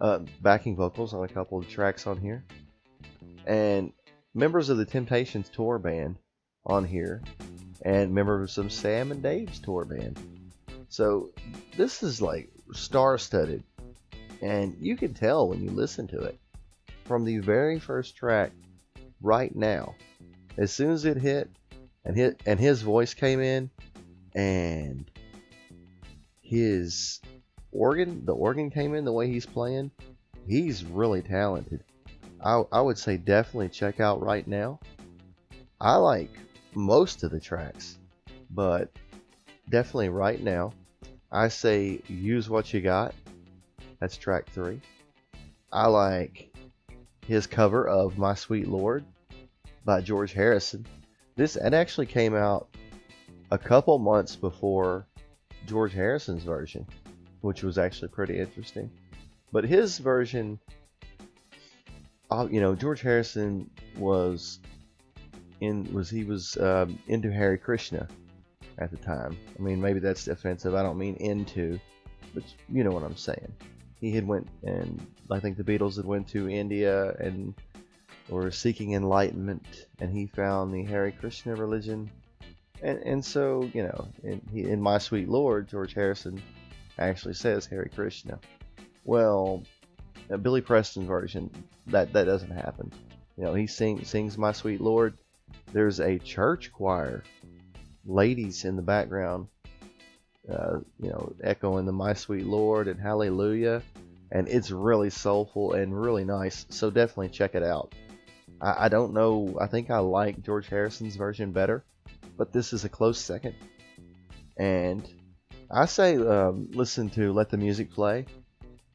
uh, 0.00 0.20
backing 0.40 0.74
vocals 0.74 1.14
on 1.14 1.24
a 1.24 1.28
couple 1.28 1.58
of 1.58 1.68
tracks 1.68 2.06
on 2.06 2.18
here, 2.18 2.44
and 3.46 3.92
members 4.34 4.68
of 4.68 4.78
the 4.78 4.84
Temptations 4.84 5.48
tour 5.48 5.78
band 5.78 6.16
on 6.64 6.84
here, 6.84 7.22
and 7.84 8.14
members 8.14 8.42
of 8.42 8.50
some 8.50 8.70
Sam 8.70 9.12
and 9.12 9.22
Dave's 9.22 9.58
tour 9.58 9.84
band. 9.84 10.18
So 10.88 11.30
this 11.76 12.02
is 12.02 12.22
like 12.22 12.50
star-studded, 12.72 13.62
and 14.40 14.76
you 14.80 14.96
can 14.96 15.14
tell 15.14 15.48
when 15.48 15.62
you 15.62 15.70
listen 15.70 16.08
to 16.08 16.20
it. 16.22 16.38
From 17.04 17.24
the 17.24 17.38
very 17.38 17.78
first 17.78 18.16
track. 18.16 18.52
Right 19.20 19.54
now, 19.54 19.94
as 20.56 20.72
soon 20.72 20.90
as 20.90 21.04
it 21.04 21.16
hit, 21.16 21.48
and 22.04 22.16
hit, 22.16 22.42
and 22.46 22.58
his 22.58 22.82
voice 22.82 23.14
came 23.14 23.40
in, 23.40 23.70
and 24.34 25.10
his 26.40 27.20
organ, 27.70 28.24
the 28.24 28.34
organ 28.34 28.70
came 28.70 28.94
in 28.94 29.04
the 29.04 29.12
way 29.12 29.28
he's 29.28 29.46
playing, 29.46 29.90
he's 30.46 30.84
really 30.84 31.22
talented. 31.22 31.82
I, 32.44 32.62
I 32.72 32.80
would 32.80 32.98
say 32.98 33.16
definitely 33.16 33.68
check 33.68 34.00
out 34.00 34.20
right 34.22 34.46
now. 34.46 34.80
I 35.80 35.96
like 35.96 36.30
most 36.74 37.22
of 37.22 37.30
the 37.30 37.40
tracks, 37.40 37.98
but 38.50 38.90
definitely 39.68 40.08
right 40.08 40.40
now, 40.40 40.72
I 41.30 41.48
say 41.48 42.00
use 42.08 42.50
what 42.50 42.72
you 42.72 42.80
got. 42.80 43.14
That's 44.00 44.16
track 44.16 44.50
three. 44.50 44.80
I 45.72 45.86
like 45.86 46.54
his 47.26 47.46
cover 47.46 47.86
of 47.86 48.18
My 48.18 48.34
Sweet 48.34 48.68
Lord 48.68 49.04
by 49.84 50.00
George 50.00 50.32
Harrison. 50.32 50.84
This 51.36 51.56
it 51.56 51.74
actually 51.74 52.06
came 52.06 52.34
out 52.34 52.68
a 53.50 53.58
couple 53.58 53.98
months 53.98 54.36
before 54.36 55.06
George 55.66 55.92
Harrison's 55.92 56.42
version 56.44 56.86
which 57.42 57.62
was 57.62 57.76
actually 57.76 58.08
pretty 58.08 58.38
interesting. 58.38 58.90
But 59.52 59.64
his 59.64 59.98
version, 59.98 60.58
uh, 62.30 62.48
you 62.50 62.60
know, 62.60 62.74
George 62.74 63.02
Harrison 63.02 63.70
was 63.98 64.60
in 65.60 65.92
was 65.92 66.08
he 66.08 66.24
was 66.24 66.56
um, 66.56 66.98
into 67.08 67.30
Hare 67.30 67.58
Krishna 67.58 68.08
at 68.78 68.90
the 68.90 68.96
time. 68.96 69.36
I 69.58 69.62
mean, 69.62 69.80
maybe 69.80 70.00
that's 70.00 70.28
offensive. 70.28 70.74
I 70.74 70.82
don't 70.82 70.96
mean 70.96 71.16
into, 71.16 71.78
but 72.32 72.44
you 72.70 72.82
know 72.82 72.90
what 72.90 73.02
I'm 73.02 73.16
saying. 73.16 73.52
He 74.00 74.10
had 74.12 74.26
went 74.26 74.48
and 74.62 75.04
I 75.30 75.38
think 75.38 75.56
the 75.56 75.64
Beatles 75.64 75.96
had 75.96 76.06
went 76.06 76.26
to 76.28 76.48
India 76.48 77.14
and 77.18 77.54
were 78.28 78.50
seeking 78.50 78.94
enlightenment, 78.94 79.86
and 80.00 80.10
he 80.10 80.26
found 80.26 80.72
the 80.72 80.84
Hare 80.84 81.10
Krishna 81.10 81.54
religion. 81.54 82.10
And, 82.82 82.98
and 83.00 83.24
so, 83.24 83.70
you 83.72 83.84
know, 83.84 84.08
in, 84.22 84.42
in 84.54 84.80
My 84.80 84.98
Sweet 84.98 85.28
Lord, 85.28 85.68
George 85.68 85.94
Harrison 85.94 86.42
actually 86.98 87.34
says 87.34 87.66
Hare 87.66 87.90
Krishna. 87.94 88.38
Well, 89.04 89.62
a 90.30 90.38
Billy 90.38 90.60
Preston 90.60 91.06
version, 91.06 91.50
that, 91.88 92.12
that 92.12 92.24
doesn't 92.24 92.50
happen. 92.50 92.92
You 93.36 93.44
know, 93.44 93.54
he 93.54 93.66
sing, 93.66 94.04
sings 94.04 94.38
My 94.38 94.52
Sweet 94.52 94.80
Lord. 94.80 95.14
There's 95.72 96.00
a 96.00 96.18
church 96.18 96.72
choir, 96.72 97.22
ladies 98.04 98.64
in 98.64 98.76
the 98.76 98.82
background, 98.82 99.48
uh, 100.50 100.78
you 101.00 101.10
know, 101.10 101.34
echoing 101.42 101.86
the 101.86 101.92
My 101.92 102.14
Sweet 102.14 102.46
Lord 102.46 102.88
and 102.88 103.00
Hallelujah. 103.00 103.82
And 104.30 104.48
it's 104.48 104.70
really 104.70 105.10
soulful 105.10 105.74
and 105.74 106.00
really 106.00 106.24
nice. 106.24 106.66
So 106.70 106.90
definitely 106.90 107.28
check 107.28 107.54
it 107.54 107.62
out. 107.62 107.94
I, 108.62 108.86
I 108.86 108.88
don't 108.88 109.12
know, 109.12 109.58
I 109.60 109.66
think 109.66 109.90
I 109.90 109.98
like 109.98 110.42
George 110.42 110.68
Harrison's 110.68 111.16
version 111.16 111.52
better, 111.52 111.84
but 112.36 112.52
this 112.52 112.72
is 112.72 112.84
a 112.84 112.88
close 112.88 113.18
second. 113.18 113.54
And 114.56 115.06
I 115.70 115.86
say 115.86 116.16
um, 116.16 116.68
listen 116.72 117.10
to 117.10 117.32
Let 117.32 117.50
the 117.50 117.56
Music 117.56 117.90
Play. 117.90 118.26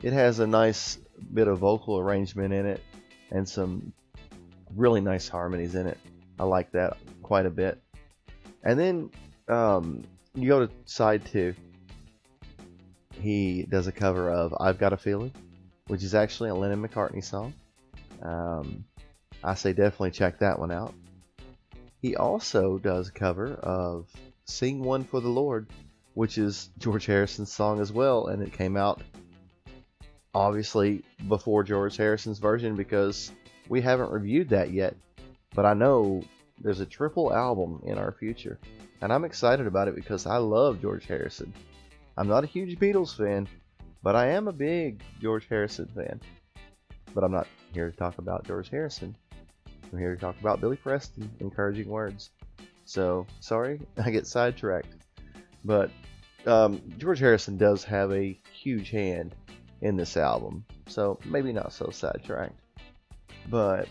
It 0.02 0.14
has 0.14 0.40
a 0.40 0.48
nice 0.48 0.98
bit 1.34 1.48
of 1.48 1.60
vocal 1.60 1.98
arrangement 2.00 2.54
in 2.54 2.66
it 2.66 2.82
and 3.32 3.48
some 3.48 3.94
really 4.76 5.02
nice 5.02 5.28
harmonies 5.28 5.76
in 5.76 5.88
it. 5.88 5.98
I 6.40 6.44
like 6.44 6.72
that 6.72 6.98
quite 7.24 7.46
a 7.46 7.50
bit. 7.50 7.82
And 8.64 8.80
then 8.80 9.12
um, 9.48 10.04
you 10.36 10.48
go 10.48 10.66
to 10.66 10.72
side 10.86 11.26
two. 11.26 11.56
He 13.20 13.64
does 13.64 13.88
a 13.88 13.92
cover 13.92 14.30
of 14.30 14.54
I've 14.60 14.78
Got 14.78 14.94
a 14.94 14.98
Feeling, 14.98 15.34
which 15.88 16.04
is 16.04 16.14
actually 16.14 16.50
a 16.50 16.56
Lennon 16.56 16.88
McCartney 16.88 17.24
song. 17.24 17.54
Um, 18.22 18.86
I 19.44 19.54
say 19.54 19.74
definitely 19.74 20.12
check 20.12 20.40
that 20.40 20.60
one 20.60 20.72
out. 20.72 20.94
He 22.02 22.16
also 22.16 22.78
does 22.78 23.10
a 23.10 23.12
cover 23.12 23.54
of 23.54 24.08
Sing 24.46 24.82
One 24.84 25.04
for 25.04 25.20
the 25.20 25.30
Lord, 25.30 25.68
which 26.14 26.38
is 26.38 26.70
George 26.78 27.06
Harrison's 27.06 27.52
song 27.52 27.80
as 27.80 27.92
well, 27.92 28.28
and 28.28 28.42
it 28.42 28.54
came 28.54 28.78
out 28.78 29.02
obviously 30.34 31.04
before 31.28 31.64
George 31.64 31.98
Harrison's 31.98 32.40
version 32.40 32.76
because 32.76 33.32
we 33.70 33.82
haven't 33.82 34.12
reviewed 34.12 34.50
that 34.50 34.72
yet. 34.72 34.96
But 35.56 35.66
I 35.66 35.74
know 35.74 36.24
there's 36.62 36.80
a 36.80 36.86
triple 36.86 37.34
album 37.34 37.82
in 37.86 37.98
our 37.98 38.12
future, 38.12 38.60
and 39.02 39.12
I'm 39.12 39.26
excited 39.26 39.68
about 39.68 39.88
it 39.88 39.96
because 39.96 40.26
I 40.26 40.38
love 40.38 40.82
George 40.82 41.06
Harrison. 41.06 41.54
I'm 42.18 42.28
not 42.28 42.44
a 42.44 42.48
huge 42.48 42.80
Beatles 42.80 43.16
fan, 43.16 43.48
but 44.04 44.16
I 44.16 44.28
am 44.28 44.48
a 44.48 44.54
big 44.54 45.02
George 45.22 45.48
Harrison 45.48 45.88
fan. 45.96 46.20
But 47.14 47.24
I'm 47.24 47.32
not 47.32 47.48
here 47.74 47.90
to 47.90 47.98
talk 47.98 48.18
about 48.18 48.46
George 48.46 48.70
Harrison. 48.70 49.16
I'm 49.92 50.00
here 50.00 50.16
to 50.16 50.20
talk 50.20 50.40
about 50.40 50.60
Billy 50.60 50.78
Preston, 50.78 51.30
encouraging 51.40 51.88
words. 51.88 52.32
So, 52.86 53.26
sorry, 53.40 53.80
I 54.04 54.12
get 54.12 54.28
sidetracked. 54.28 54.96
But 55.64 55.92
um, 56.46 56.82
George 56.98 57.20
Harrison 57.20 57.58
does 57.58 57.84
have 57.84 58.12
a 58.12 58.40
huge 58.52 58.90
hand 58.90 59.36
in 59.82 59.96
this 59.96 60.18
album, 60.18 60.66
so 60.88 61.20
maybe 61.26 61.52
not 61.52 61.74
so 61.74 61.90
sidetracked. 61.92 62.60
But 63.50 63.88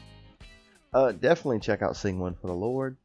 uh, 0.93 1.13
definitely 1.13 1.61
check 1.61 1.83
out 1.83 1.97
Sing 1.97 2.19
One 2.19 2.35
for 2.35 2.47
the 2.47 2.55
Lord. 2.55 2.97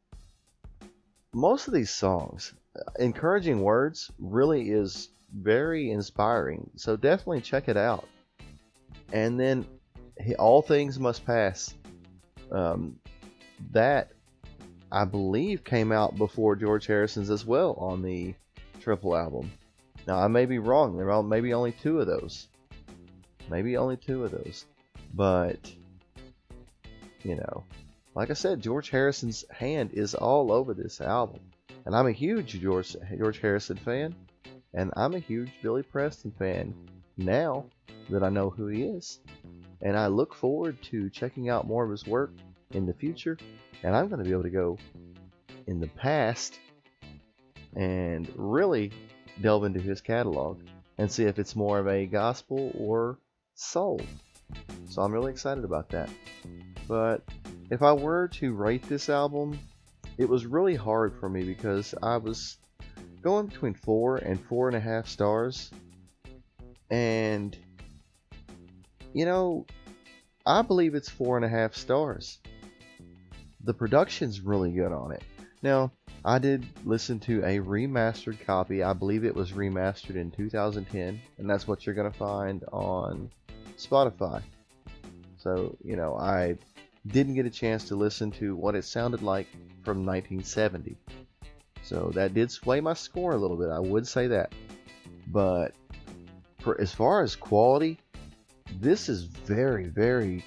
Most 1.34 1.68
of 1.68 1.74
these 1.74 1.90
songs, 1.90 2.52
uh, 2.76 2.82
encouraging 2.98 3.60
words, 3.60 4.10
really 4.18 4.70
is 4.70 5.10
very 5.34 5.90
inspiring, 5.90 6.70
so 6.76 6.96
definitely 6.96 7.40
check 7.40 7.68
it 7.68 7.76
out. 7.76 8.06
And 9.12 9.38
then 9.38 9.66
All 10.38 10.62
Things 10.62 10.98
Must 10.98 11.24
Pass. 11.24 11.74
Um, 12.52 12.98
that 13.70 14.12
I 14.90 15.04
believe 15.04 15.64
came 15.64 15.90
out 15.90 16.16
before 16.16 16.54
George 16.54 16.86
Harrison's 16.86 17.30
as 17.30 17.46
well 17.46 17.74
on 17.78 18.02
the 18.02 18.34
triple 18.80 19.16
album. 19.16 19.50
Now, 20.06 20.18
I 20.18 20.28
may 20.28 20.46
be 20.46 20.58
wrong. 20.58 20.96
There 20.96 21.10
are 21.10 21.22
maybe 21.22 21.54
only 21.54 21.72
two 21.72 22.00
of 22.00 22.06
those. 22.06 22.48
Maybe 23.48 23.76
only 23.76 23.96
two 23.96 24.24
of 24.24 24.32
those. 24.32 24.66
But, 25.14 25.72
you 27.22 27.36
know, 27.36 27.64
like 28.14 28.30
I 28.30 28.34
said, 28.34 28.60
George 28.60 28.90
Harrison's 28.90 29.44
hand 29.50 29.90
is 29.92 30.14
all 30.14 30.52
over 30.52 30.74
this 30.74 31.00
album. 31.00 31.40
And 31.86 31.96
I'm 31.96 32.06
a 32.06 32.12
huge 32.12 32.60
George, 32.60 32.96
George 33.16 33.38
Harrison 33.38 33.76
fan. 33.76 34.14
And 34.74 34.92
I'm 34.96 35.14
a 35.14 35.18
huge 35.18 35.52
Billy 35.62 35.82
Preston 35.82 36.32
fan 36.38 36.74
now 37.16 37.66
that 38.10 38.22
I 38.22 38.28
know 38.28 38.50
who 38.50 38.66
he 38.66 38.84
is. 38.84 39.20
And 39.82 39.96
I 39.96 40.06
look 40.06 40.34
forward 40.34 40.80
to 40.84 41.10
checking 41.10 41.48
out 41.48 41.66
more 41.66 41.84
of 41.84 41.90
his 41.90 42.06
work 42.06 42.32
in 42.72 42.86
the 42.86 42.94
future. 42.94 43.36
And 43.82 43.96
I'm 43.96 44.08
going 44.08 44.18
to 44.18 44.24
be 44.24 44.32
able 44.32 44.44
to 44.44 44.50
go 44.50 44.78
in 45.66 45.80
the 45.80 45.88
past 45.88 46.58
and 47.74 48.30
really 48.36 48.92
delve 49.40 49.64
into 49.64 49.80
his 49.80 50.00
catalog 50.00 50.60
and 50.98 51.10
see 51.10 51.24
if 51.24 51.38
it's 51.38 51.56
more 51.56 51.78
of 51.78 51.88
a 51.88 52.06
gospel 52.06 52.70
or 52.78 53.18
soul. 53.54 54.00
So 54.88 55.02
I'm 55.02 55.12
really 55.12 55.32
excited 55.32 55.64
about 55.64 55.88
that. 55.90 56.10
But 56.86 57.22
if 57.70 57.82
I 57.82 57.92
were 57.92 58.28
to 58.28 58.52
rate 58.52 58.82
this 58.88 59.08
album, 59.08 59.58
it 60.18 60.28
was 60.28 60.46
really 60.46 60.74
hard 60.74 61.14
for 61.18 61.28
me 61.28 61.42
because 61.44 61.94
I 62.02 62.18
was 62.18 62.58
going 63.22 63.46
between 63.46 63.74
four 63.74 64.18
and 64.18 64.38
four 64.44 64.68
and 64.68 64.76
a 64.76 64.80
half 64.80 65.08
stars. 65.08 65.70
And, 66.90 67.56
you 69.12 69.24
know, 69.24 69.66
I 70.44 70.62
believe 70.62 70.94
it's 70.94 71.08
four 71.08 71.36
and 71.36 71.44
a 71.44 71.48
half 71.48 71.74
stars. 71.74 72.38
The 73.64 73.74
production's 73.74 74.40
really 74.40 74.72
good 74.72 74.92
on 74.92 75.12
it. 75.12 75.22
Now, 75.62 75.92
I 76.24 76.38
did 76.38 76.66
listen 76.84 77.20
to 77.20 77.40
a 77.44 77.58
remastered 77.58 78.44
copy. 78.44 78.82
I 78.82 78.92
believe 78.92 79.24
it 79.24 79.34
was 79.34 79.52
remastered 79.52 80.16
in 80.16 80.30
2010, 80.30 81.20
and 81.38 81.50
that's 81.50 81.66
what 81.66 81.86
you're 81.86 81.94
going 81.94 82.10
to 82.10 82.18
find 82.18 82.64
on 82.72 83.30
Spotify. 83.76 84.42
So, 85.38 85.76
you 85.82 85.96
know, 85.96 86.16
I 86.16 86.56
didn't 87.06 87.34
get 87.34 87.46
a 87.46 87.50
chance 87.50 87.84
to 87.86 87.96
listen 87.96 88.30
to 88.32 88.54
what 88.54 88.74
it 88.74 88.84
sounded 88.84 89.22
like 89.22 89.48
from 89.84 90.06
1970. 90.06 90.96
So 91.82 92.10
that 92.14 92.34
did 92.34 92.50
sway 92.50 92.80
my 92.80 92.94
score 92.94 93.32
a 93.32 93.36
little 93.36 93.56
bit, 93.56 93.70
I 93.70 93.80
would 93.80 94.06
say 94.06 94.28
that. 94.28 94.52
But 95.28 95.74
for 96.60 96.80
as 96.80 96.92
far 96.92 97.22
as 97.22 97.34
quality, 97.34 97.98
this 98.80 99.08
is 99.08 99.24
very, 99.24 99.86
very 99.86 100.44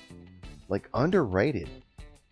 like 0.70 0.90
underrated. 0.94 1.70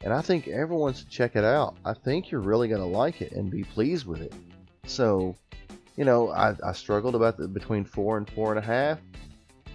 And 0.04 0.14
I 0.14 0.22
think 0.22 0.48
everyone 0.48 0.94
should 0.94 1.10
check 1.10 1.36
it 1.36 1.44
out. 1.44 1.76
I 1.86 1.94
think 1.94 2.30
you're 2.32 2.41
really 2.41 2.68
gonna 2.68 2.86
like 2.86 3.22
it 3.22 3.32
and 3.32 3.50
be 3.50 3.64
pleased 3.64 4.06
with 4.06 4.22
it. 4.22 4.34
So, 4.86 5.36
you 5.96 6.04
know, 6.04 6.30
I, 6.30 6.56
I 6.66 6.74
struggled 6.74 7.16
about 7.16 7.38
the 7.38 7.48
between 7.48 7.86
four 7.86 8.18
and 8.18 8.30
four 8.30 8.50
and 8.50 8.60
a 8.60 8.68
half, 8.68 9.00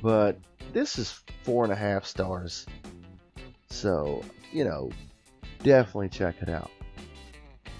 but 0.02 0.38
this 0.72 0.98
is 0.98 1.22
four 1.42 1.64
and 1.64 1.72
a 1.72 1.76
half 1.76 2.04
stars. 2.04 2.66
So, 3.70 4.22
you 4.52 4.64
know, 4.64 4.90
definitely 5.62 6.08
check 6.10 6.36
it 6.42 6.48
out. 6.48 6.70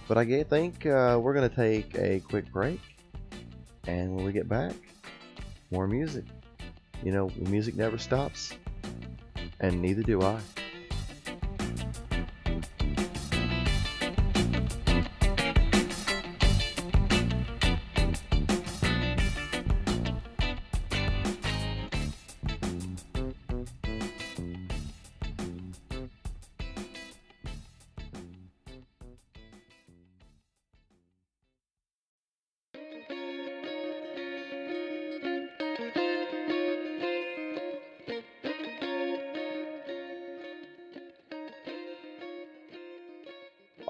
But 0.06 0.16
I 0.16 0.42
think 0.44 0.86
uh, 0.86 1.18
we're 1.20 1.34
going 1.34 1.48
to 1.48 1.54
take 1.54 1.94
a 1.98 2.20
quick 2.20 2.50
break. 2.50 2.80
And 3.86 4.14
when 4.14 4.24
we 4.24 4.32
get 4.32 4.48
back, 4.48 4.72
more 5.70 5.86
music. 5.86 6.24
You 7.02 7.12
know, 7.12 7.30
music 7.36 7.76
never 7.76 7.98
stops. 7.98 8.52
And 9.60 9.80
neither 9.82 10.02
do 10.02 10.22
I. 10.22 10.40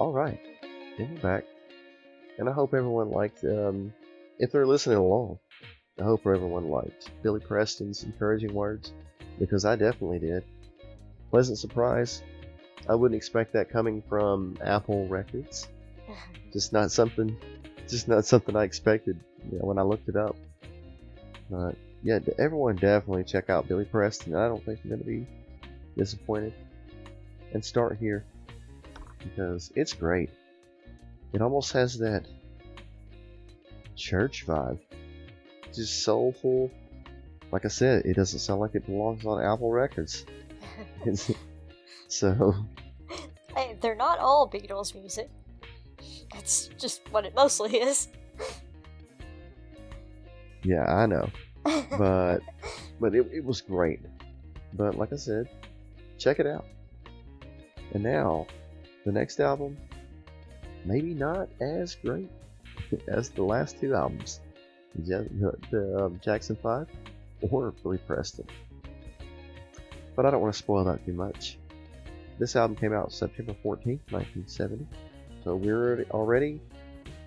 All 0.08 0.14
right, 0.14 0.40
and 0.96 1.10
we're 1.10 1.20
back, 1.20 1.44
and 2.38 2.48
I 2.48 2.52
hope 2.52 2.72
everyone 2.72 3.10
liked. 3.10 3.44
Um, 3.44 3.92
if 4.38 4.50
they're 4.50 4.66
listening 4.66 4.96
along, 4.96 5.38
I 6.00 6.04
hope 6.04 6.20
everyone 6.26 6.70
liked 6.70 7.10
Billy 7.22 7.40
Preston's 7.40 8.04
encouraging 8.04 8.54
words 8.54 8.94
because 9.38 9.66
I 9.66 9.76
definitely 9.76 10.20
did. 10.20 10.44
Pleasant 11.28 11.58
surprise. 11.58 12.22
I 12.88 12.94
wouldn't 12.94 13.18
expect 13.18 13.52
that 13.52 13.68
coming 13.68 14.00
from 14.08 14.56
Apple 14.64 15.06
Records. 15.08 15.68
just 16.54 16.72
not 16.72 16.90
something, 16.90 17.36
just 17.86 18.08
not 18.08 18.24
something 18.24 18.56
I 18.56 18.64
expected. 18.64 19.20
You 19.52 19.58
know, 19.58 19.66
when 19.66 19.78
I 19.78 19.82
looked 19.82 20.08
it 20.08 20.16
up. 20.16 20.36
But 21.50 21.74
yeah, 22.02 22.18
everyone 22.38 22.76
definitely 22.76 23.24
check 23.24 23.50
out 23.50 23.68
Billy 23.68 23.84
Preston. 23.84 24.34
I 24.34 24.48
don't 24.48 24.64
think 24.64 24.80
you're 24.82 24.96
gonna 24.96 25.06
be 25.06 25.26
disappointed. 25.98 26.54
And 27.52 27.62
start 27.62 27.98
here 28.00 28.24
because 29.18 29.72
it's 29.74 29.92
great. 29.92 30.30
It 31.32 31.42
almost 31.42 31.72
has 31.72 31.98
that 31.98 32.26
church 33.96 34.46
vibe. 34.46 34.78
Just 35.74 36.02
soulful. 36.02 36.70
Like 37.52 37.64
I 37.64 37.68
said, 37.68 38.04
it 38.04 38.14
doesn't 38.14 38.38
sound 38.38 38.60
like 38.60 38.74
it 38.74 38.86
belongs 38.86 39.24
on 39.24 39.42
Apple 39.42 39.70
Records. 39.70 40.24
so. 42.08 42.54
Hey, 43.54 43.76
they're 43.80 43.96
not 43.96 44.18
all 44.18 44.48
Beatles 44.48 44.94
music. 44.94 45.30
That's 46.32 46.68
just 46.78 47.02
what 47.10 47.24
it 47.24 47.34
mostly 47.34 47.78
is. 47.78 48.08
yeah, 50.62 50.84
I 50.84 51.06
know. 51.06 51.28
But 51.98 52.38
but 53.00 53.14
it, 53.14 53.28
it 53.32 53.44
was 53.44 53.60
great. 53.60 54.00
But 54.72 54.94
like 54.94 55.12
I 55.12 55.16
said, 55.16 55.48
check 56.16 56.38
it 56.38 56.46
out. 56.46 56.64
And 57.92 58.02
now 58.02 58.46
the 59.04 59.12
next 59.12 59.40
album, 59.40 59.76
maybe 60.84 61.14
not 61.14 61.48
as 61.60 61.94
great 61.96 62.30
as 63.08 63.30
the 63.30 63.42
last 63.42 63.80
two 63.80 63.94
albums, 63.94 64.40
the, 64.94 66.04
um, 66.04 66.20
Jackson 66.22 66.56
5 66.62 66.88
or 67.50 67.72
Billy 67.82 67.98
Preston. 67.98 68.46
But 70.16 70.26
I 70.26 70.30
don't 70.30 70.40
want 70.40 70.52
to 70.52 70.58
spoil 70.58 70.84
that 70.84 71.04
too 71.06 71.12
much. 71.12 71.58
This 72.38 72.56
album 72.56 72.76
came 72.76 72.92
out 72.92 73.12
September 73.12 73.54
14th, 73.64 74.00
1970. 74.10 74.86
So 75.44 75.56
we're 75.56 76.04
already 76.10 76.60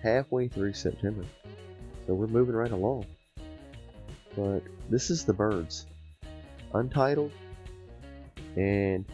halfway 0.02 0.48
through 0.48 0.74
September. 0.74 1.24
So 2.06 2.14
we're 2.14 2.26
moving 2.26 2.54
right 2.54 2.70
along. 2.70 3.06
But 4.36 4.62
this 4.90 5.10
is 5.10 5.24
The 5.24 5.32
Byrds, 5.32 5.86
Untitled. 6.74 7.32
And 8.56 9.04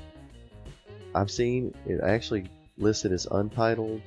I've 1.14 1.30
seen 1.30 1.74
it 1.86 2.00
actually 2.02 2.50
listed 2.76 3.12
as 3.12 3.26
untitled 3.26 4.02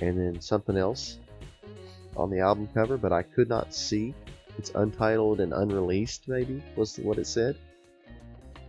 and 0.00 0.18
then 0.18 0.40
something 0.40 0.76
else 0.76 1.18
on 2.16 2.30
the 2.30 2.40
album 2.40 2.68
cover, 2.74 2.96
but 2.96 3.12
I 3.12 3.22
could 3.22 3.48
not 3.48 3.74
see. 3.74 4.14
It's 4.58 4.70
untitled 4.74 5.40
and 5.40 5.52
unreleased, 5.52 6.28
maybe, 6.28 6.62
was 6.76 6.98
what 6.98 7.18
it 7.18 7.26
said. 7.26 7.56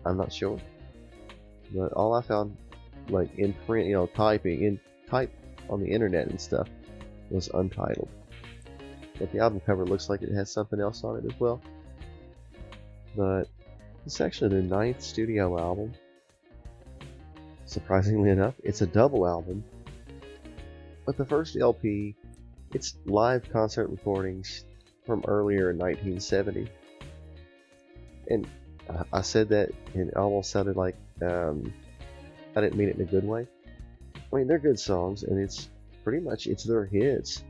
I'm 0.05 0.17
not 0.17 0.31
sure. 0.31 0.59
But 1.75 1.91
all 1.93 2.13
I 2.13 2.21
found, 2.21 2.55
like 3.09 3.37
in 3.37 3.53
print, 3.65 3.87
you 3.87 3.93
know, 3.93 4.07
typing, 4.07 4.63
in 4.63 4.79
type 5.09 5.33
on 5.69 5.81
the 5.81 5.87
internet 5.87 6.27
and 6.27 6.39
stuff, 6.39 6.69
was 7.29 7.49
untitled. 7.49 8.09
But 9.19 9.31
the 9.31 9.39
album 9.39 9.61
cover 9.65 9.85
looks 9.85 10.09
like 10.09 10.21
it 10.21 10.33
has 10.33 10.51
something 10.51 10.79
else 10.79 11.03
on 11.03 11.17
it 11.17 11.25
as 11.25 11.39
well. 11.39 11.61
But 13.15 13.49
it's 14.05 14.21
actually 14.21 14.49
their 14.49 14.61
ninth 14.61 15.01
studio 15.01 15.59
album 15.59 15.93
surprisingly 17.73 18.29
enough. 18.29 18.53
It's 18.63 18.81
a 18.81 18.87
double 18.87 19.27
album. 19.27 19.63
But 21.05 21.17
the 21.17 21.25
first 21.25 21.57
LP, 21.57 22.15
it's 22.73 22.95
live 23.05 23.49
concert 23.51 23.87
recordings 23.87 24.65
from 25.05 25.23
earlier 25.27 25.71
in 25.71 25.77
1970. 25.77 26.69
And 28.29 28.47
I 29.11 29.21
said 29.21 29.49
that 29.49 29.71
and 29.93 30.09
it 30.09 30.15
almost 30.15 30.51
sounded 30.51 30.77
like 30.77 30.95
um, 31.21 31.73
I 32.55 32.61
didn't 32.61 32.77
mean 32.77 32.89
it 32.89 32.95
in 32.95 33.01
a 33.01 33.05
good 33.05 33.27
way. 33.27 33.47
I 34.15 34.35
mean, 34.35 34.47
they're 34.47 34.59
good 34.59 34.79
songs, 34.79 35.23
and 35.23 35.39
it's 35.39 35.69
pretty 36.03 36.19
much 36.19 36.47
it's 36.47 36.63
their 36.63 36.85
hits. 36.85 37.43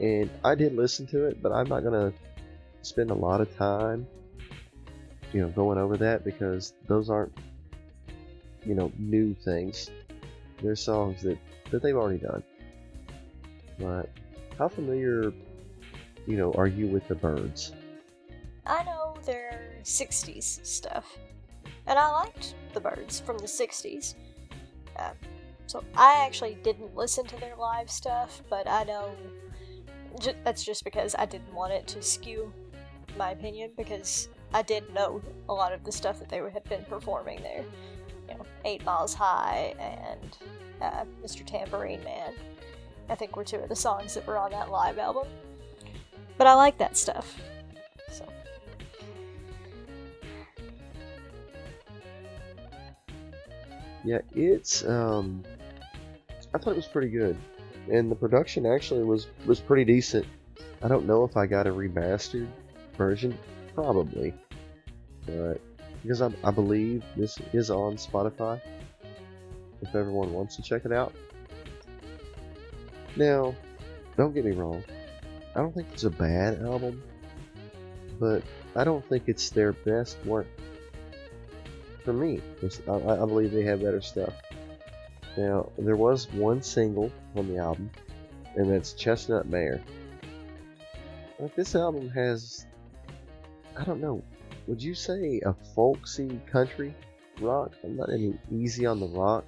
And 0.00 0.30
I 0.44 0.54
did 0.54 0.74
listen 0.74 1.06
to 1.08 1.26
it, 1.26 1.42
but 1.42 1.52
I'm 1.52 1.68
not 1.68 1.82
gonna 1.84 2.12
spend 2.82 3.10
a 3.10 3.14
lot 3.14 3.40
of 3.40 3.54
time, 3.56 4.06
you 5.32 5.40
know, 5.40 5.48
going 5.48 5.78
over 5.78 5.96
that 5.98 6.24
because 6.24 6.74
those 6.86 7.08
aren't 7.10 7.32
you 8.64 8.74
know, 8.74 8.92
new 8.98 9.34
things. 9.34 9.90
They're 10.62 10.76
songs 10.76 11.22
that, 11.22 11.38
that 11.70 11.82
they've 11.82 11.96
already 11.96 12.18
done. 12.18 12.42
But 13.78 14.10
how 14.58 14.68
familiar, 14.68 15.32
you 16.26 16.36
know, 16.36 16.52
are 16.52 16.66
you 16.66 16.86
with 16.86 17.06
the 17.08 17.14
Byrds? 17.14 17.72
I 18.66 18.84
know 18.84 19.16
their 19.24 19.78
60s 19.82 20.64
stuff. 20.64 21.18
And 21.86 21.98
I 21.98 22.08
liked 22.08 22.54
the 22.74 22.80
Byrds 22.80 23.20
from 23.20 23.38
the 23.38 23.46
60s. 23.46 24.14
Um, 24.98 25.12
so 25.66 25.82
I 25.96 26.24
actually 26.24 26.58
didn't 26.62 26.94
listen 26.94 27.26
to 27.26 27.36
their 27.40 27.56
live 27.56 27.90
stuff, 27.90 28.42
but 28.48 28.68
I 28.68 28.84
know 28.84 29.10
that's 30.44 30.64
just 30.64 30.84
because 30.84 31.14
I 31.18 31.26
didn't 31.26 31.52
want 31.52 31.72
it 31.72 31.86
to 31.88 32.02
skew 32.02 32.52
my 33.16 33.30
opinion 33.30 33.72
because 33.76 34.28
I 34.54 34.62
did 34.62 34.92
know 34.92 35.22
a 35.48 35.54
lot 35.54 35.72
of 35.72 35.84
the 35.84 35.92
stuff 35.92 36.18
that 36.18 36.28
they 36.28 36.38
had 36.38 36.64
been 36.64 36.84
performing 36.84 37.42
there 37.42 37.64
you 38.32 38.38
know, 38.38 38.46
Eight 38.64 38.84
Miles 38.84 39.14
High 39.14 39.74
and 39.78 40.38
uh, 40.80 41.04
Mr. 41.24 41.44
Tambourine 41.46 42.02
Man. 42.04 42.32
I 43.08 43.14
think 43.14 43.36
were 43.36 43.44
two 43.44 43.56
of 43.56 43.68
the 43.68 43.76
songs 43.76 44.14
that 44.14 44.26
were 44.26 44.38
on 44.38 44.50
that 44.52 44.70
live 44.70 44.98
album. 44.98 45.26
But 46.38 46.46
I 46.46 46.54
like 46.54 46.78
that 46.78 46.96
stuff. 46.96 47.38
So. 48.10 48.26
Yeah, 54.04 54.20
it's 54.34 54.84
um 54.84 55.44
I 56.54 56.58
thought 56.58 56.70
it 56.70 56.76
was 56.76 56.86
pretty 56.86 57.08
good. 57.08 57.36
And 57.90 58.10
the 58.10 58.16
production 58.16 58.66
actually 58.66 59.04
was 59.04 59.26
was 59.46 59.60
pretty 59.60 59.84
decent. 59.84 60.26
I 60.82 60.88
don't 60.88 61.06
know 61.06 61.24
if 61.24 61.36
I 61.36 61.46
got 61.46 61.66
a 61.66 61.70
remastered 61.70 62.48
version, 62.96 63.36
probably. 63.74 64.34
But 65.26 65.60
because 66.02 66.20
I, 66.22 66.30
I 66.44 66.50
believe 66.50 67.04
this 67.16 67.38
is 67.52 67.70
on 67.70 67.96
Spotify 67.96 68.60
if 69.80 69.94
everyone 69.94 70.32
wants 70.32 70.56
to 70.56 70.62
check 70.62 70.84
it 70.84 70.92
out. 70.92 71.14
Now, 73.16 73.54
don't 74.16 74.34
get 74.34 74.44
me 74.44 74.52
wrong, 74.52 74.82
I 75.54 75.60
don't 75.60 75.74
think 75.74 75.88
it's 75.92 76.04
a 76.04 76.10
bad 76.10 76.62
album, 76.62 77.02
but 78.18 78.42
I 78.74 78.84
don't 78.84 79.06
think 79.08 79.24
it's 79.26 79.50
their 79.50 79.72
best 79.72 80.16
work. 80.24 80.46
for 82.04 82.12
me. 82.12 82.40
I, 82.88 82.92
I 82.92 83.16
believe 83.26 83.52
they 83.52 83.64
have 83.64 83.80
better 83.82 84.00
stuff. 84.00 84.32
Now, 85.36 85.70
there 85.78 85.96
was 85.96 86.30
one 86.32 86.62
single 86.62 87.10
on 87.36 87.48
the 87.48 87.58
album, 87.58 87.90
and 88.54 88.70
that's 88.70 88.92
Chestnut 88.92 89.48
Mare. 89.48 89.80
But 91.40 91.54
this 91.56 91.74
album 91.74 92.08
has, 92.10 92.66
I 93.76 93.84
don't 93.84 94.00
know, 94.00 94.22
would 94.66 94.82
you 94.82 94.94
say 94.94 95.40
a 95.44 95.54
folksy 95.74 96.40
country 96.50 96.94
rock? 97.40 97.72
I'm 97.84 97.96
not 97.96 98.12
any 98.12 98.38
easy 98.50 98.86
on 98.86 99.00
the 99.00 99.08
rock. 99.08 99.44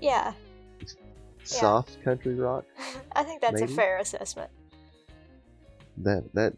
Yeah, 0.00 0.32
Soft 1.48 2.02
country 2.04 2.34
rock. 2.34 2.64
I 3.12 3.22
think 3.22 3.40
that's 3.40 3.60
Maybe. 3.60 3.72
a 3.72 3.76
fair 3.76 3.98
assessment. 3.98 4.50
That 5.98 6.24
that 6.34 6.54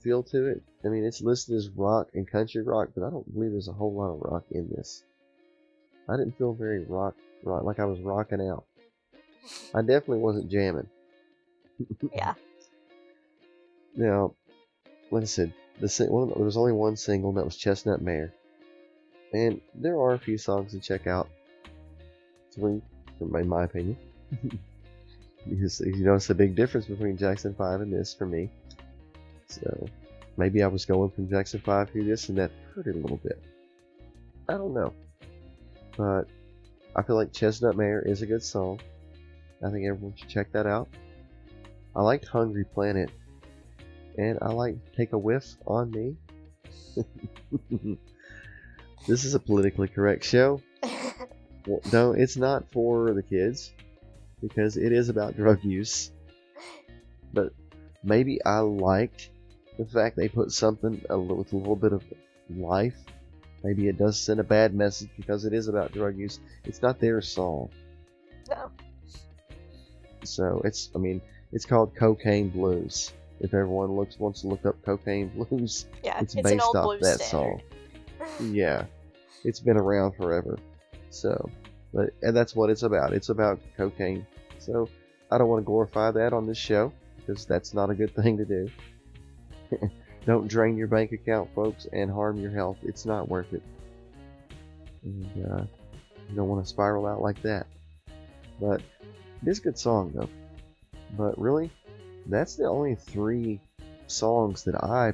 feel 0.00 0.22
to 0.24 0.46
it. 0.46 0.62
I 0.84 0.88
mean, 0.88 1.04
it's 1.04 1.22
listed 1.22 1.56
as 1.56 1.70
rock 1.70 2.08
and 2.14 2.30
country 2.30 2.62
rock, 2.62 2.90
but 2.94 3.06
I 3.06 3.10
don't 3.10 3.32
believe 3.32 3.52
there's 3.52 3.68
a 3.68 3.72
whole 3.72 3.94
lot 3.94 4.10
of 4.12 4.20
rock 4.20 4.44
in 4.50 4.68
this. 4.68 5.02
I 6.08 6.16
didn't 6.16 6.36
feel 6.36 6.52
very 6.52 6.84
rock, 6.84 7.14
rock 7.42 7.62
like 7.64 7.78
I 7.78 7.84
was 7.86 8.00
rocking 8.00 8.46
out. 8.46 8.64
I 9.72 9.80
definitely 9.80 10.18
wasn't 10.18 10.50
jamming. 10.50 10.88
Yeah. 12.12 12.34
Now, 13.96 14.34
like 15.12 15.22
I 15.22 15.26
said, 15.26 15.54
the 15.80 15.88
sing- 15.88 16.08
there 16.08 16.44
was 16.44 16.56
only 16.56 16.72
one 16.72 16.96
single, 16.96 17.30
and 17.30 17.38
that 17.38 17.44
was 17.44 17.56
Chestnut 17.56 18.00
Mare. 18.00 18.32
And 19.32 19.60
there 19.74 19.96
are 19.96 20.12
a 20.12 20.18
few 20.18 20.38
songs 20.38 20.72
to 20.72 20.80
check 20.80 21.06
out. 21.06 21.28
Three, 22.54 22.80
in 23.20 23.48
my 23.48 23.64
opinion. 23.64 23.96
because 25.48 25.80
you 25.80 26.04
notice 26.04 26.30
a 26.30 26.34
big 26.34 26.54
difference 26.54 26.86
between 26.86 27.16
Jackson 27.16 27.54
5 27.54 27.80
and 27.80 27.92
this 27.92 28.14
for 28.14 28.26
me. 28.26 28.48
So 29.48 29.88
maybe 30.36 30.62
I 30.62 30.66
was 30.66 30.84
going 30.84 31.10
from 31.10 31.28
Jackson 31.28 31.60
5 31.60 31.92
to 31.92 32.04
this 32.04 32.28
and 32.28 32.38
that 32.38 32.50
hurt 32.74 32.86
it 32.86 32.96
a 32.96 32.98
little 32.98 33.18
bit. 33.18 33.42
I 34.48 34.52
don't 34.52 34.74
know. 34.74 34.92
But 35.96 36.24
I 36.96 37.02
feel 37.02 37.16
like 37.16 37.32
Chestnut 37.32 37.76
Mare 37.76 38.02
is 38.02 38.22
a 38.22 38.26
good 38.26 38.42
song. 38.42 38.80
I 39.64 39.70
think 39.70 39.86
everyone 39.86 40.14
should 40.16 40.28
check 40.28 40.52
that 40.52 40.66
out. 40.66 40.88
I 41.96 42.02
liked 42.02 42.26
Hungry 42.26 42.64
Planet. 42.64 43.10
And 44.16 44.38
I 44.40 44.48
like 44.52 44.76
Take 44.96 45.12
a 45.12 45.18
Whiff 45.18 45.44
on 45.66 45.90
Me. 45.90 46.16
this 49.08 49.24
is 49.24 49.34
a 49.34 49.40
politically 49.40 49.88
correct 49.88 50.24
show. 50.24 50.60
Well, 51.66 51.80
no, 51.92 52.12
it's 52.12 52.36
not 52.36 52.70
for 52.72 53.14
the 53.14 53.22
kids 53.22 53.72
because 54.42 54.76
it 54.76 54.92
is 54.92 55.08
about 55.08 55.34
drug 55.34 55.64
use. 55.64 56.10
But 57.32 57.54
maybe 58.02 58.44
I 58.44 58.58
liked 58.58 59.30
the 59.78 59.86
fact 59.86 60.16
they 60.16 60.28
put 60.28 60.52
something 60.52 61.02
a 61.08 61.16
little, 61.16 61.38
with 61.38 61.52
a 61.52 61.56
little 61.56 61.76
bit 61.76 61.94
of 61.94 62.04
life. 62.50 62.96
Maybe 63.62 63.88
it 63.88 63.96
does 63.96 64.20
send 64.20 64.40
a 64.40 64.44
bad 64.44 64.74
message 64.74 65.08
because 65.16 65.46
it 65.46 65.54
is 65.54 65.68
about 65.68 65.92
drug 65.92 66.18
use. 66.18 66.38
It's 66.64 66.82
not 66.82 67.00
their 67.00 67.22
song, 67.22 67.70
no. 68.50 68.70
so 70.22 70.60
it's. 70.66 70.90
I 70.94 70.98
mean, 70.98 71.22
it's 71.50 71.64
called 71.64 71.96
Cocaine 71.96 72.50
Blues. 72.50 73.10
If 73.44 73.52
everyone 73.52 73.92
looks 73.92 74.18
wants 74.18 74.40
to 74.40 74.48
look 74.48 74.64
up 74.64 74.82
Cocaine 74.82 75.28
Blues, 75.28 75.84
Yeah, 76.02 76.18
it's, 76.18 76.34
it's, 76.34 76.42
based 76.42 76.54
an 76.54 76.60
old 76.62 76.76
off 76.76 76.84
blues 76.84 77.02
that 77.02 77.20
standard. 77.20 77.62
song. 78.40 78.54
Yeah, 78.54 78.86
it's 79.44 79.60
been 79.60 79.76
around 79.76 80.12
forever. 80.16 80.58
So, 81.10 81.50
but 81.92 82.14
and 82.22 82.34
that's 82.34 82.56
what 82.56 82.70
it's 82.70 82.84
about. 82.84 83.12
It's 83.12 83.28
about 83.28 83.60
cocaine. 83.76 84.26
So, 84.58 84.88
I 85.30 85.36
don't 85.36 85.48
want 85.48 85.60
to 85.60 85.66
glorify 85.66 86.10
that 86.12 86.32
on 86.32 86.46
this 86.46 86.56
show 86.56 86.90
because 87.18 87.44
that's 87.44 87.74
not 87.74 87.90
a 87.90 87.94
good 87.94 88.14
thing 88.22 88.38
to 88.38 88.46
do. 88.46 88.70
don't 90.26 90.48
drain 90.48 90.78
your 90.78 90.88
bank 90.88 91.12
account, 91.12 91.50
folks, 91.54 91.86
and 91.92 92.10
harm 92.10 92.38
your 92.38 92.50
health. 92.50 92.78
It's 92.82 93.04
not 93.04 93.28
worth 93.28 93.52
it. 93.52 93.62
And 95.02 95.26
uh, 95.52 95.64
you 96.30 96.34
don't 96.34 96.48
want 96.48 96.64
to 96.64 96.68
spiral 96.68 97.06
out 97.06 97.20
like 97.20 97.42
that. 97.42 97.66
But 98.58 98.80
it 99.42 99.48
is 99.48 99.58
a 99.58 99.62
good 99.62 99.78
song 99.78 100.12
though. 100.14 100.30
But 101.18 101.38
really, 101.38 101.70
that's 102.26 102.56
the 102.56 102.64
only 102.64 102.94
three 102.94 103.60
songs 104.06 104.64
that 104.64 104.82
I 104.82 105.12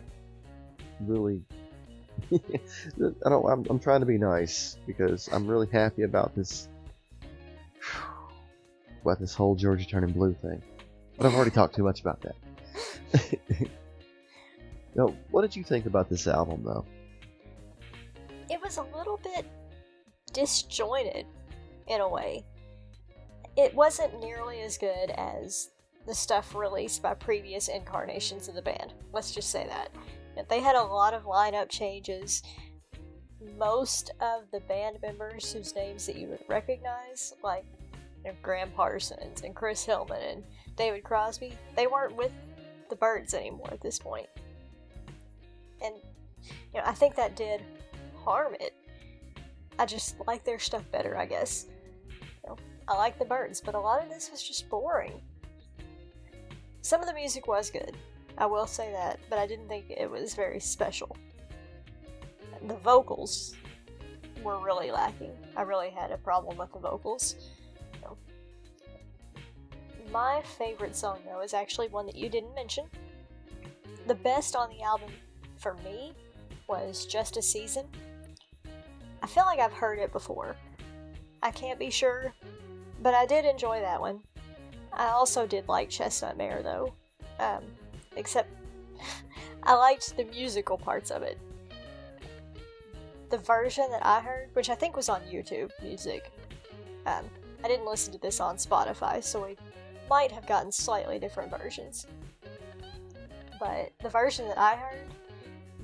really 1.01 1.43
I 2.33 3.29
don't. 3.29 3.47
I'm, 3.51 3.67
I'm 3.71 3.79
trying 3.79 4.01
to 4.01 4.07
be 4.07 4.19
nice 4.19 4.77
because 4.87 5.29
I'm 5.33 5.47
really 5.47 5.69
happy 5.69 6.03
about 6.03 6.35
this. 6.35 6.69
About 9.03 9.19
this 9.19 9.33
whole 9.33 9.55
Georgia 9.55 9.87
turning 9.87 10.11
blue 10.11 10.35
thing, 10.43 10.61
but 11.17 11.25
I've 11.25 11.35
already 11.35 11.51
talked 11.51 11.75
too 11.75 11.83
much 11.83 12.03
about 12.03 12.21
that. 12.21 13.39
now, 14.95 15.15
what 15.31 15.41
did 15.41 15.57
you 15.57 15.65
think 15.65 15.87
about 15.87 16.11
this 16.11 16.27
album, 16.27 16.61
though? 16.63 16.85
it 18.51 18.61
was 18.61 18.77
a 18.77 18.97
little 18.97 19.19
bit 19.23 19.47
disjointed 20.33 21.25
in 21.87 22.01
a 22.01 22.09
way. 22.09 22.45
It 23.57 23.75
wasn't 23.75 24.21
nearly 24.21 24.61
as 24.61 24.77
good 24.77 25.11
as 25.11 25.71
the 26.07 26.15
stuff 26.15 26.55
released 26.55 27.03
by 27.03 27.15
previous 27.15 27.69
incarnations 27.69 28.49
of 28.49 28.55
the 28.55 28.63
band. 28.63 28.95
Let's 29.13 29.33
just 29.33 29.51
say 29.51 29.67
that. 29.67 29.91
They 30.49 30.61
had 30.61 30.77
a 30.77 30.83
lot 30.83 31.13
of 31.13 31.25
lineup 31.25 31.69
changes. 31.69 32.43
Most 33.59 34.11
of 34.21 34.45
the 34.53 34.61
band 34.61 34.99
members 35.03 35.53
whose 35.53 35.75
names 35.75 36.07
that 36.07 36.17
you 36.17 36.29
would 36.29 36.45
recognize, 36.49 37.35
like 37.43 37.67
you 38.25 38.31
know, 38.31 38.37
Gram 38.43 38.71
Parsons 38.71 39.43
and 39.43 39.55
Chris 39.55 39.85
Hillman 39.85 40.23
and 40.23 40.45
David 40.77 41.05
Crosby, 41.05 41.53
they 41.77 41.87
weren't 41.87 42.17
with 42.17 42.33
the 42.89 42.97
Byrds 42.97 43.35
anymore 43.35 43.69
at 43.71 43.81
this 43.83 43.99
point. 43.99 44.29
And 45.83 45.95
you 46.73 46.81
know, 46.81 46.85
I 46.85 46.93
think 46.93 47.15
that 47.17 47.37
did 47.37 47.63
harm 48.25 48.55
it. 48.61 48.75
I 49.79 49.87
just 49.87 50.17
like 50.27 50.45
their 50.45 50.59
stuff 50.59 50.91
better, 50.91 51.17
I 51.17 51.27
guess. 51.27 51.67
You 52.45 52.51
know, 52.51 52.57
I 52.89 52.97
like 52.97 53.19
the 53.19 53.25
Byrds, 53.25 53.61
but 53.61 53.75
a 53.75 53.81
lot 53.81 54.03
of 54.03 54.09
this 54.09 54.31
was 54.31 54.43
just 54.43 54.69
boring. 54.69 55.21
Some 56.83 57.01
of 57.01 57.07
the 57.07 57.15
music 57.15 57.47
was 57.47 57.71
good, 57.71 57.97
I 58.39 58.47
will 58.47 58.67
say 58.67 58.91
that, 58.93 59.21
but 59.29 59.39
I 59.39 59.47
didn't 59.47 59.69
think 59.69 59.91
it 59.91 60.11
was 60.11 60.35
very 60.35 60.61
special. 60.61 61.17
The 62.67 62.77
vocals 62.77 63.55
were 64.43 64.59
really 64.59 64.91
lacking. 64.91 65.33
I 65.57 65.63
really 65.63 65.91
had 65.91 66.11
a 66.11 66.17
problem 66.17 66.57
with 66.57 66.73
the 66.73 66.79
vocals. 66.79 67.37
My 70.11 70.43
favorite 70.59 70.97
song, 70.97 71.19
though, 71.25 71.41
is 71.41 71.55
actually 71.55 71.89
one 71.89 72.07
that 72.07 72.17
you 72.17 72.29
didn't 72.29 72.55
mention. 72.55 72.87
The 74.07 74.15
best 74.15 74.57
on 74.57 74.71
the 74.71 74.83
album 74.83 75.11
for 75.59 75.75
me 75.85 76.15
was 76.67 77.07
Just 77.07 77.37
a 77.37 77.43
Season. 77.43 77.87
I 79.23 79.27
feel 79.27 79.45
like 79.45 79.61
I've 79.61 79.73
heard 79.73 79.99
it 79.99 80.11
before. 80.11 80.57
I 81.43 81.51
can't 81.51 81.79
be 81.79 81.91
sure, 81.91 82.33
but 83.03 83.15
I 83.15 83.25
did 83.27 83.45
enjoy 83.45 83.81
that 83.81 84.01
one. 84.01 84.23
I 84.93 85.09
also 85.09 85.47
did 85.47 85.69
like 85.69 85.89
Chestnut 85.89 86.37
Mare 86.37 86.63
though, 86.63 86.93
um, 87.39 87.63
except 88.17 88.49
I 89.63 89.75
liked 89.75 90.17
the 90.17 90.25
musical 90.25 90.77
parts 90.77 91.11
of 91.11 91.23
it. 91.23 91.39
The 93.31 93.39
version 93.39 93.87
that 93.91 94.05
I 94.05 94.21
heard, 94.21 94.49
which 94.55 94.71
I 94.71 94.75
think 94.75 94.97
was 94.97 95.09
on 95.09 95.21
YouTube 95.23 95.71
Music, 95.83 96.33
um, 97.07 97.25
I 97.63 97.69
didn't 97.69 97.87
listen 97.87 98.13
to 98.13 98.19
this 98.19 98.41
on 98.41 98.57
Spotify, 98.57 99.23
so 99.23 99.45
we 99.45 99.57
might 100.09 100.33
have 100.33 100.47
gotten 100.47 100.73
slightly 100.73 101.19
different 101.19 101.57
versions. 101.57 102.07
But 103.61 103.93
the 104.03 104.09
version 104.09 104.49
that 104.49 104.59
I 104.59 104.75
heard, 104.75 105.07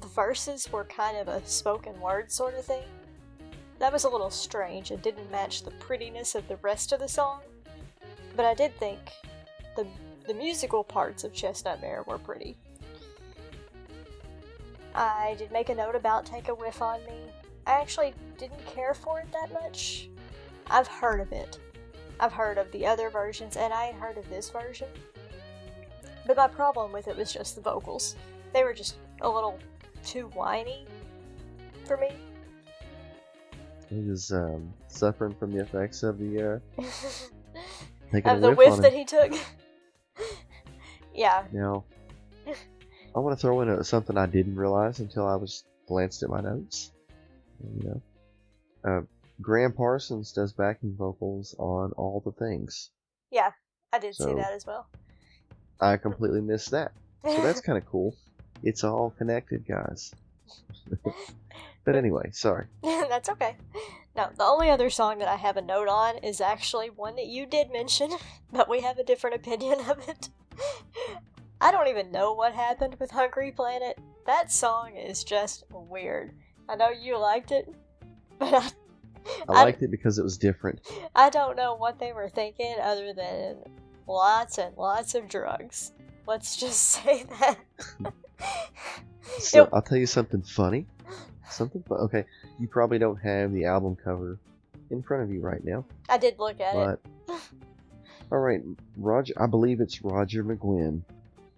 the 0.01 0.09
verses 0.09 0.71
were 0.73 0.85
kind 0.85 1.19
of 1.19 1.29
a 1.29 1.47
spoken 1.47 1.99
word 2.01 2.33
sort 2.33 2.55
of 2.55 2.65
thing. 2.65 2.85
That 3.79 3.93
was 3.93 4.05
a 4.05 4.09
little 4.09 4.31
strange 4.31 4.91
and 4.91 5.03
didn't 5.03 5.31
match 5.31 5.63
the 5.63 5.71
prettiness 5.73 6.35
of 6.35 6.49
the 6.49 6.57
rest 6.57 6.93
of 6.93 7.01
the 7.01 7.09
song. 7.09 7.41
But 8.37 8.45
I 8.45 8.55
did 8.55 8.77
think 8.79 8.99
the 9.75 9.87
the 10.27 10.35
musical 10.35 10.85
parts 10.85 11.25
of 11.25 11.33
Chestnut 11.33 11.81
Mare 11.81 12.03
were 12.07 12.19
pretty. 12.19 12.57
I 14.95 15.37
did 15.39 15.53
make 15.53 15.69
a 15.69 15.75
note 15.75 15.95
about 15.95 16.27
Take 16.27 16.49
a 16.49 16.55
Whiff 16.55 16.83
on 16.83 17.01
Me. 17.07 17.31
I 17.67 17.81
actually 17.81 18.15
didn't 18.39 18.65
care 18.67 18.95
for 18.95 19.21
it 19.21 19.29
that 19.33 19.53
much. 19.53 20.09
I've 20.69 20.89
heard 20.89 21.21
of 21.21 21.33
it. 21.33 21.59
I've 22.19 22.33
heard 22.33 22.59
of 22.59 22.71
the 22.73 22.87
other 22.87 23.11
versions, 23.11 23.57
and 23.57 23.73
I 23.73 23.85
had 23.85 23.95
heard 23.97 24.19
of 24.19 24.29
this 24.29 24.51
version. 24.51 24.89
But 26.27 26.37
my 26.37 26.49
problem 26.49 26.93
with 26.93 27.09
it 27.09 27.17
was 27.17 27.33
just 27.33 27.55
the 27.55 27.61
vocals. 27.61 28.17
They 28.53 28.65
were 28.65 28.75
just 28.75 28.97
a 29.21 29.29
little 29.29 29.59
too 30.05 30.27
whiny 30.35 30.87
for 31.85 31.97
me. 31.97 32.11
He 33.89 34.01
was 34.01 34.33
um, 34.33 34.73
suffering 34.89 35.35
from 35.39 35.53
the 35.53 35.61
effects 35.61 36.03
of 36.03 36.19
the 36.19 36.61
uh, 36.79 36.83
taking 38.13 38.31
of 38.31 38.41
the 38.41 38.53
whiff, 38.53 38.77
that 38.79 38.93
he 38.93 39.05
took. 39.05 39.33
yeah, 41.15 41.45
Now, 41.53 41.85
I 43.17 43.19
want 43.19 43.37
to 43.37 43.41
throw 43.41 43.61
in 43.63 43.69
a, 43.69 43.85
something 43.85 44.17
I 44.17 44.27
didn't 44.27 44.57
realize 44.57 45.01
until 45.01 45.27
I 45.27 45.37
was 45.37 45.65
glanced 45.89 46.23
at 46.23 46.31
my 46.31 46.41
notes. 46.41 46.93
You 47.81 47.89
know, 47.89 48.03
uh, 48.85 49.01
Gram 49.41 49.73
Parsons 49.73 50.33
does 50.33 50.53
backing 50.53 50.95
vocals 50.97 51.55
on 51.59 51.93
all 51.93 52.23
the 52.25 52.33
things. 52.33 52.91
Yeah, 53.31 53.51
I 53.93 53.99
did 53.99 54.15
see 54.15 54.35
that 54.35 54.53
as 54.53 54.67
well. 54.67 54.87
I 55.81 55.97
completely 55.97 56.41
missed 56.41 56.71
that. 56.71 56.93
So 57.25 57.43
that's 57.43 57.61
kind 57.61 57.79
of 57.79 57.87
cool. 57.91 58.15
It's 58.63 58.85
all 58.85 59.11
connected, 59.19 59.67
guys. 59.67 60.15
But 61.85 61.97
anyway, 61.97 62.31
sorry. 62.33 62.67
That's 62.83 63.29
okay. 63.31 63.57
Now, 64.17 64.31
the 64.35 64.45
only 64.45 64.71
other 64.71 64.89
song 64.89 65.19
that 65.19 65.29
I 65.29 65.37
have 65.37 65.59
a 65.59 65.63
note 65.63 65.89
on 65.89 66.17
is 66.19 66.41
actually 66.41 66.89
one 66.89 67.17
that 67.17 67.27
you 67.27 67.45
did 67.45 67.71
mention, 67.71 68.11
but 68.53 68.69
we 68.69 68.81
have 68.81 68.99
a 68.99 69.05
different 69.05 69.37
opinion 69.37 69.81
of 69.91 70.09
it. 70.09 70.31
I 71.61 71.71
don't 71.71 71.89
even 71.89 72.11
know 72.11 72.33
what 72.33 72.55
happened 72.55 72.97
with 72.99 73.11
Hungry 73.11 73.53
Planet. 73.53 73.99
That 74.27 74.51
song 74.51 74.97
is 74.97 75.23
just 75.23 75.65
weird. 75.71 76.33
I 76.69 76.77
know 76.77 76.91
you 76.91 77.19
liked 77.19 77.53
it, 77.53 77.69
but 78.39 78.75
I, 79.49 79.61
I 79.61 79.65
liked 79.65 79.83
it 79.83 79.91
because 79.91 80.19
it 80.19 80.25
was 80.25 80.39
different. 80.39 80.81
I 81.15 81.31
don't 81.31 81.57
know 81.57 81.75
what 81.75 81.99
they 81.99 82.13
were 82.13 82.29
thinking 82.29 82.75
other 82.83 83.13
than 83.13 83.57
lots 84.07 84.59
and 84.59 84.77
lots 84.77 85.15
of 85.15 85.29
drugs. 85.29 85.93
Let's 86.27 86.57
just 86.57 86.81
say 86.83 87.25
that. 87.25 87.59
So 89.39 89.65
It- 89.65 89.71
I'll 89.73 89.83
tell 89.83 89.99
you 89.99 90.07
something 90.07 90.43
funny. 90.43 90.87
Something. 91.51 91.85
Okay, 91.91 92.25
you 92.59 92.69
probably 92.69 92.99
don't 92.99 93.17
have 93.17 93.53
the 93.53 93.65
album 93.65 93.97
cover 93.97 94.39
in 94.91 95.03
front 95.03 95.23
of 95.23 95.31
you 95.31 95.41
right 95.41 95.65
now, 95.65 95.85
I 96.09 96.19
did 96.19 96.39
look 96.39 96.61
at 96.61 96.75
it. 96.75 97.01
but 97.27 97.41
all 98.33 98.39
right, 98.39 98.63
Roger. 98.97 99.35
I 99.37 99.47
believe 99.47 99.81
it's 99.81 100.03
Roger 100.03 100.45
McGuinn 100.45 101.03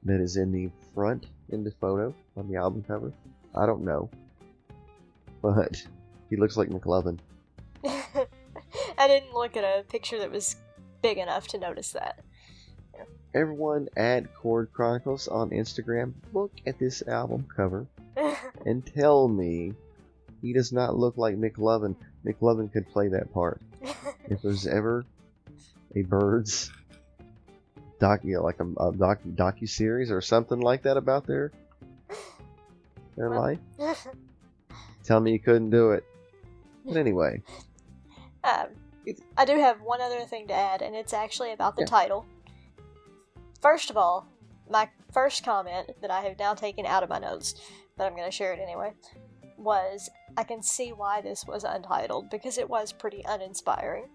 that 0.05 0.21
is 0.21 0.37
in 0.37 0.53
the 0.53 0.71
front 0.95 1.27
in 1.51 1.65
the 1.65 1.71
photo 1.73 2.15
on 2.37 2.49
the 2.49 2.57
album 2.57 2.85
cover. 2.87 3.13
I 3.55 3.67
don't 3.67 3.85
know, 3.85 4.09
but 5.43 5.83
he 6.31 6.37
looks 6.37 6.57
like 6.57 6.69
McLovin. 6.69 7.19
I 7.85 9.07
didn't 9.07 9.35
look 9.35 9.57
at 9.57 9.65
a 9.65 9.83
picture 9.85 10.19
that 10.19 10.31
was 10.31 10.57
big 11.03 11.19
enough 11.19 11.47
to 11.49 11.59
notice 11.59 11.93
that. 11.93 12.21
Everyone 13.35 13.89
at 13.97 14.35
Chord 14.35 14.73
Chronicles 14.73 15.29
on 15.29 15.51
Instagram, 15.51 16.15
look 16.33 16.51
at 16.67 16.79
this 16.79 17.03
album 17.07 17.47
cover 17.55 17.87
and 18.67 18.85
tell 18.87 19.29
me 19.29 19.75
he 20.41 20.53
does 20.53 20.73
not 20.73 20.97
look 20.97 21.17
like 21.19 21.37
McLovin. 21.37 21.95
McLovin 22.25 22.73
could 22.73 22.89
play 22.91 23.09
that 23.09 23.33
part. 23.33 23.61
If 24.31 24.43
there's 24.43 24.67
ever 24.67 25.07
a 25.97 26.03
Byrds 26.03 26.71
doc, 27.99 28.21
you 28.25 28.35
know, 28.35 28.43
like 28.43 28.61
a, 28.61 28.67
a 28.89 28.93
doc, 28.93 29.21
docu 29.25 29.67
series 29.67 30.11
or 30.11 30.21
something 30.21 30.61
like 30.61 30.83
that 30.83 30.99
about 30.99 31.27
their 31.27 31.51
their 33.17 33.31
Well- 33.31 33.41
life, 33.41 33.59
tell 35.05 35.19
me 35.21 35.33
you 35.33 35.39
couldn't 35.39 35.71
do 35.71 35.93
it. 35.93 36.05
But 36.85 36.99
anyway, 36.99 37.41
Um, 38.45 38.67
I 39.39 39.47
do 39.47 39.57
have 39.59 39.81
one 39.81 40.03
other 40.03 40.21
thing 40.27 40.47
to 40.49 40.53
add, 40.55 40.83
and 40.83 40.95
it's 40.95 41.15
actually 41.15 41.53
about 41.53 41.75
the 41.77 41.83
Yeah. 41.83 41.87
title. 41.87 42.27
First 43.61 43.91
of 43.91 43.97
all, 43.97 44.27
my 44.71 44.89
first 45.13 45.45
comment 45.45 45.91
that 46.01 46.11
I 46.11 46.21
have 46.21 46.39
now 46.39 46.55
taken 46.55 46.87
out 46.87 47.03
of 47.03 47.09
my 47.09 47.19
notes, 47.19 47.55
but 47.97 48.05
I'm 48.05 48.15
going 48.15 48.29
to 48.29 48.31
share 48.31 48.53
it 48.53 48.61
anyway, 48.61 48.93
was 49.57 50.09
I 50.37 50.45
can 50.45 50.63
see 50.63 50.93
why 50.93 51.21
this 51.21 51.45
was 51.47 51.65
untitled 51.65 52.31
because 52.31 52.59
it 52.59 52.69
was 52.69 52.93
pretty 52.93 53.25
uninspiring. 53.27 54.09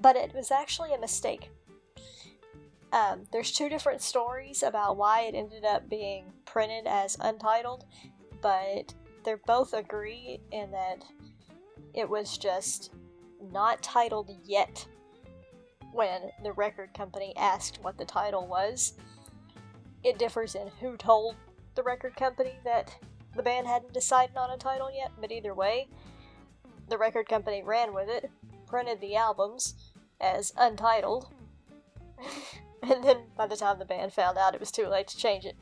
But 0.00 0.16
it 0.16 0.34
was 0.34 0.50
actually 0.50 0.92
a 0.92 0.98
mistake. 0.98 1.50
Um, 2.92 3.24
there's 3.32 3.52
two 3.52 3.68
different 3.68 4.02
stories 4.02 4.62
about 4.62 4.96
why 4.96 5.22
it 5.22 5.34
ended 5.34 5.64
up 5.64 5.88
being 5.88 6.32
printed 6.44 6.86
as 6.86 7.16
untitled, 7.20 7.84
but 8.40 8.94
they 9.24 9.34
both 9.46 9.72
agree 9.72 10.40
in 10.52 10.70
that 10.72 11.04
it 11.92 12.08
was 12.08 12.38
just 12.38 12.92
not 13.52 13.82
titled 13.82 14.30
yet 14.44 14.86
when 15.94 16.30
the 16.42 16.52
record 16.52 16.92
company 16.92 17.32
asked 17.36 17.78
what 17.82 17.96
the 17.96 18.04
title 18.04 18.46
was. 18.46 18.94
It 20.02 20.18
differs 20.18 20.54
in 20.54 20.68
who 20.80 20.96
told 20.96 21.36
the 21.76 21.82
record 21.82 22.16
company 22.16 22.54
that 22.64 22.94
the 23.36 23.42
band 23.42 23.66
hadn't 23.66 23.94
decided 23.94 24.36
on 24.36 24.50
a 24.50 24.56
title 24.58 24.90
yet, 24.94 25.12
but 25.20 25.32
either 25.32 25.54
way, 25.54 25.88
the 26.88 26.98
record 26.98 27.28
company 27.28 27.62
ran 27.62 27.94
with 27.94 28.08
it, 28.08 28.30
printed 28.66 29.00
the 29.00 29.16
albums 29.16 29.74
as 30.20 30.52
untitled, 30.56 31.28
and 32.82 33.02
then 33.02 33.18
by 33.36 33.46
the 33.46 33.56
time 33.56 33.78
the 33.78 33.84
band 33.84 34.12
found 34.12 34.36
out, 34.36 34.54
it 34.54 34.60
was 34.60 34.70
too 34.70 34.86
late 34.86 35.08
to 35.08 35.16
change 35.16 35.44
it. 35.44 35.56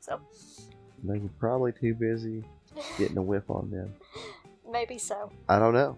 So, 0.00 0.20
they 1.04 1.18
were 1.18 1.28
probably 1.38 1.72
too 1.72 1.94
busy 1.94 2.44
getting 2.98 3.16
a 3.16 3.22
whiff 3.22 3.48
on 3.48 3.70
them. 3.70 3.94
maybe 4.70 4.98
so. 4.98 5.30
I 5.48 5.58
don't 5.58 5.74
know. 5.74 5.96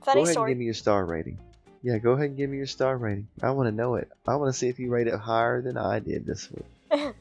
But 0.00 0.06
Go 0.06 0.12
funny 0.12 0.22
ahead 0.22 0.36
and 0.36 0.48
give 0.48 0.58
me 0.58 0.64
your 0.64 0.74
star 0.74 1.04
rating. 1.04 1.38
Yeah, 1.82 1.98
go 1.98 2.12
ahead 2.12 2.26
and 2.26 2.36
give 2.36 2.50
me 2.50 2.58
your 2.58 2.66
star 2.66 2.96
rating. 2.96 3.28
I 3.42 3.50
want 3.50 3.68
to 3.68 3.74
know 3.74 3.94
it. 3.94 4.10
I 4.26 4.36
want 4.36 4.52
to 4.52 4.58
see 4.58 4.68
if 4.68 4.78
you 4.78 4.90
rate 4.90 5.06
it 5.06 5.18
higher 5.18 5.62
than 5.62 5.76
I 5.78 5.98
did 5.98 6.26
this 6.26 6.50
week. 6.50 6.66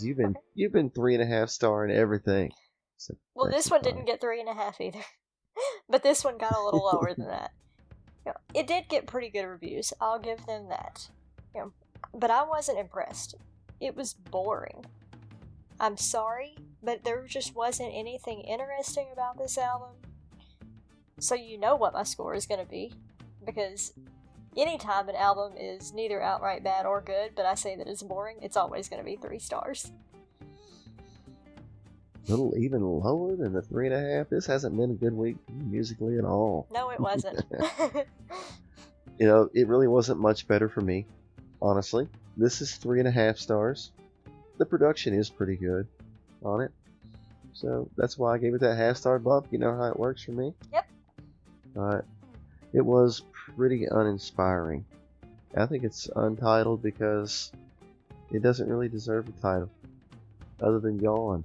you've 0.00 0.16
been 0.16 0.36
you've 0.54 0.72
been 0.72 0.90
three 0.90 1.14
and 1.14 1.22
a 1.22 1.26
half 1.26 1.50
star 1.50 1.84
in 1.84 1.90
everything. 1.90 2.52
So 2.96 3.14
Well, 3.34 3.50
this 3.50 3.70
one 3.70 3.82
fine. 3.82 3.92
didn't 3.92 4.06
get 4.06 4.20
three 4.20 4.40
and 4.40 4.48
a 4.48 4.54
half 4.54 4.80
either, 4.80 5.04
but 5.88 6.02
this 6.02 6.24
one 6.24 6.38
got 6.38 6.54
a 6.54 6.62
little 6.62 6.90
lower 6.92 7.14
than 7.14 7.28
that. 7.28 7.52
You 8.26 8.32
know, 8.32 8.38
it 8.54 8.66
did 8.66 8.88
get 8.88 9.06
pretty 9.06 9.30
good 9.30 9.46
reviews. 9.46 9.92
I'll 10.00 10.18
give 10.18 10.44
them 10.46 10.68
that. 10.68 11.08
You 11.54 11.60
know, 11.60 11.72
but 12.14 12.30
I 12.30 12.42
wasn't 12.42 12.78
impressed. 12.78 13.34
It 13.80 13.96
was 13.96 14.14
boring. 14.14 14.84
I'm 15.78 15.96
sorry, 15.96 16.56
but 16.82 17.04
there 17.04 17.26
just 17.26 17.54
wasn't 17.54 17.92
anything 17.94 18.40
interesting 18.42 19.08
about 19.12 19.38
this 19.38 19.56
album. 19.56 19.90
So 21.20 21.34
you 21.34 21.58
know 21.58 21.76
what 21.76 21.92
my 21.92 22.02
score 22.02 22.34
is 22.34 22.46
going 22.46 22.60
to 22.60 22.70
be, 22.70 22.92
because 23.46 23.92
anytime 24.56 25.08
an 25.08 25.16
album 25.16 25.52
is 25.56 25.92
neither 25.92 26.20
outright 26.20 26.64
bad 26.64 26.86
or 26.86 27.00
good, 27.00 27.32
but 27.36 27.46
I 27.46 27.54
say 27.54 27.76
that 27.76 27.86
it's 27.86 28.02
boring, 28.02 28.38
it's 28.42 28.56
always 28.56 28.88
going 28.88 29.00
to 29.00 29.04
be 29.04 29.16
three 29.16 29.38
stars. 29.38 29.92
A 32.26 32.30
little 32.30 32.54
even 32.56 32.82
lower 32.82 33.36
than 33.36 33.52
the 33.52 33.62
three 33.62 33.86
and 33.86 33.94
a 33.94 34.00
half. 34.00 34.28
This 34.28 34.46
hasn't 34.46 34.76
been 34.76 34.90
a 34.90 34.94
good 34.94 35.14
week 35.14 35.36
musically 35.48 36.18
at 36.18 36.24
all. 36.24 36.66
No, 36.72 36.90
it 36.90 37.00
wasn't. 37.00 37.44
You 39.20 39.26
know, 39.26 39.50
it 39.52 39.68
really 39.68 39.86
wasn't 39.86 40.18
much 40.18 40.48
better 40.48 40.70
for 40.70 40.80
me, 40.80 41.04
honestly. 41.60 42.08
This 42.38 42.62
is 42.62 42.76
three 42.76 43.00
and 43.00 43.06
a 43.06 43.10
half 43.10 43.36
stars. 43.36 43.92
The 44.56 44.64
production 44.64 45.12
is 45.12 45.28
pretty 45.28 45.56
good 45.56 45.86
on 46.42 46.62
it. 46.62 46.72
So 47.52 47.90
that's 47.98 48.16
why 48.16 48.34
I 48.34 48.38
gave 48.38 48.54
it 48.54 48.62
that 48.62 48.78
half 48.78 48.96
star 48.96 49.18
bump. 49.18 49.48
You 49.50 49.58
know 49.58 49.76
how 49.76 49.84
it 49.84 49.98
works 49.98 50.24
for 50.24 50.32
me? 50.32 50.54
Yep. 50.72 50.86
But 51.74 52.04
it 52.72 52.84
was 52.84 53.22
pretty 53.56 53.86
uninspiring. 53.90 54.84
I 55.56 55.66
think 55.66 55.84
it's 55.84 56.08
untitled 56.14 56.82
because 56.82 57.52
it 58.32 58.42
doesn't 58.42 58.68
really 58.68 58.88
deserve 58.88 59.28
a 59.28 59.32
title 59.42 59.70
other 60.60 60.78
than 60.78 61.00
Yawn. 61.00 61.44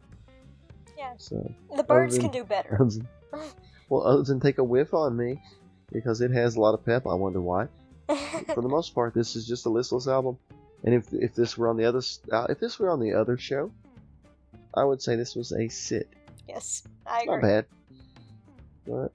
Yeah. 0.97 1.14
So, 1.18 1.52
The 1.76 1.84
Byrds 1.84 2.15
than- 2.15 2.23
can 2.23 2.31
do 2.31 2.43
better. 2.43 2.77
than- 2.80 3.07
well, 3.89 4.03
other 4.03 4.23
than 4.23 4.39
take 4.39 4.57
a 4.60 4.64
whiff 4.64 4.93
on 4.93 5.18
me 5.18 5.41
because 5.91 6.22
it 6.22 6.31
has 6.31 6.56
a 6.56 6.60
lot 6.61 6.73
of 6.73 6.85
pep. 6.85 7.07
I 7.07 7.14
wonder 7.14 7.41
why 7.41 7.68
for 8.07 8.61
the 8.61 8.69
most 8.69 8.93
part, 8.93 9.14
this 9.14 9.35
is 9.35 9.47
just 9.47 9.65
a 9.65 9.69
listless 9.69 10.07
album. 10.07 10.38
And 10.84 10.93
if 10.93 11.11
if 11.14 11.34
this 11.34 11.57
were 11.57 11.68
on 11.69 11.77
the 11.77 11.85
other 11.85 12.02
uh, 12.31 12.47
if 12.49 12.60
this 12.60 12.80
were 12.80 12.89
on 12.89 12.99
the 12.99 13.14
other 13.14 13.38
show, 13.38 13.72
I 14.73 14.84
would 14.84 15.02
say 15.02 15.15
this 15.15 15.35
was 15.35 15.52
a 15.52 15.68
sit. 15.68 16.10
yes, 16.47 16.84
I 17.07 17.22
agree. 17.22 17.35
Not 17.35 17.41
bad. 17.41 17.65
But 18.85 19.11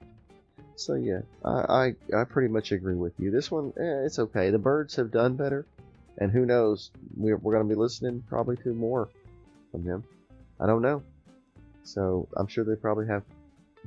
so 0.81 0.95
yeah, 0.95 1.21
I, 1.45 1.93
I 2.11 2.21
I 2.21 2.23
pretty 2.23 2.47
much 2.47 2.71
agree 2.71 2.95
with 2.95 3.13
you. 3.19 3.31
This 3.31 3.51
one, 3.51 3.73
eh, 3.77 4.05
it's 4.05 4.19
okay. 4.19 4.49
The 4.49 4.59
Byrds 4.59 4.95
have 4.95 5.11
done 5.11 5.35
better, 5.35 5.65
and 6.17 6.31
who 6.31 6.45
knows? 6.45 6.91
We're 7.15 7.37
we're 7.37 7.53
gonna 7.53 7.69
be 7.69 7.75
listening 7.75 8.23
probably 8.27 8.57
to 8.57 8.73
more 8.73 9.09
from 9.71 9.85
them. 9.85 10.03
I 10.59 10.67
don't 10.67 10.81
know. 10.81 11.03
So 11.83 12.27
I'm 12.37 12.47
sure 12.47 12.63
they 12.63 12.75
probably 12.75 13.07
have 13.07 13.23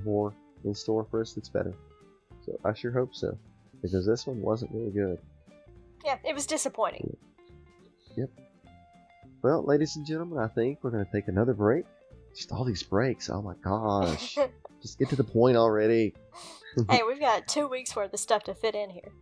more 0.05 0.33
in 0.65 0.75
store 0.75 1.07
for 1.11 1.21
us 1.21 1.33
that's 1.35 1.49
better. 1.49 1.75
So 2.45 2.59
I 2.65 2.75
sure 2.75 2.91
hope 2.91 3.15
so, 3.15 3.37
because 3.83 4.07
this 4.07 4.27
one 4.27 4.41
wasn't 4.41 4.73
really 4.73 4.91
good. 4.91 5.19
Yeah, 6.05 6.19
it 6.25 6.35
was 6.35 6.47
disappointing. 6.47 7.17
Yep. 8.17 8.31
Well, 9.43 9.63
ladies 9.63 9.97
and 9.97 10.07
gentlemen, 10.07 10.39
I 10.39 10.49
think 10.49 10.79
we're 10.83 10.91
going 10.91 11.05
to 11.05 11.13
take 11.13 11.29
another 11.29 11.55
break. 11.55 11.85
Just 12.35 12.53
all 12.53 12.65
these 12.65 12.83
breaks. 12.83 13.31
Oh 13.31 13.43
my 13.43 13.55
gosh. 13.63 14.37
Just 14.83 14.99
get 14.99 15.09
to 15.11 15.17
the 15.17 15.25
point 15.25 15.57
already. 15.57 16.15
Hey, 16.89 17.03
we've 17.07 17.21
got 17.21 17.47
two 17.47 17.69
weeks 17.69 17.95
worth 17.95 18.13
of 18.13 18.21
stuff 18.21 18.45
to 18.45 18.55
fit 18.55 18.75
in 18.75 18.91
here. 18.91 19.13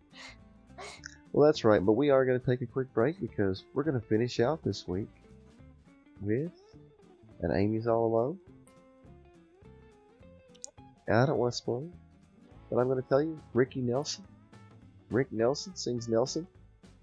Well, 1.33 1.47
that's 1.47 1.65
right, 1.65 1.85
but 1.85 1.93
we 1.93 2.11
are 2.11 2.24
going 2.24 2.39
to 2.39 2.47
take 2.47 2.61
a 2.61 2.66
quick 2.66 2.93
break 2.93 3.20
because 3.20 3.65
we're 3.73 3.85
going 3.85 3.99
to 3.99 4.07
finish 4.07 4.39
out 4.41 4.62
this 4.62 4.87
week 4.87 5.09
with 6.20 6.53
And 7.41 7.53
Amy's 7.57 7.87
All 7.87 8.07
Alone. 8.07 8.39
And 11.07 11.16
I 11.16 11.27
don't 11.27 11.39
want 11.39 11.53
to 11.53 11.57
spoil 11.57 11.85
it, 11.85 12.53
but 12.70 12.77
I'm 12.79 12.87
going 12.87 13.03
to 13.03 13.09
tell 13.09 13.23
you 13.23 13.41
Ricky 13.55 13.81
Nelson. 13.81 14.24
Rick 15.11 15.33
Nelson 15.33 15.74
sings 15.74 16.09
Nelson. 16.09 16.47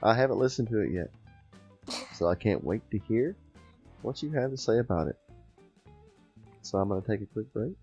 I 0.01 0.13
haven't 0.13 0.39
listened 0.39 0.69
to 0.69 0.79
it 0.79 0.91
yet, 0.91 1.11
so 2.13 2.27
I 2.27 2.35
can't 2.35 2.63
wait 2.63 2.81
to 2.91 2.99
hear 2.99 3.35
what 4.01 4.23
you 4.23 4.31
have 4.31 4.51
to 4.51 4.57
say 4.57 4.79
about 4.79 5.07
it. 5.07 5.17
So 6.61 6.77
I'm 6.77 6.87
going 6.87 7.01
to 7.01 7.07
take 7.07 7.21
a 7.21 7.25
quick 7.25 7.51
break. 7.51 7.73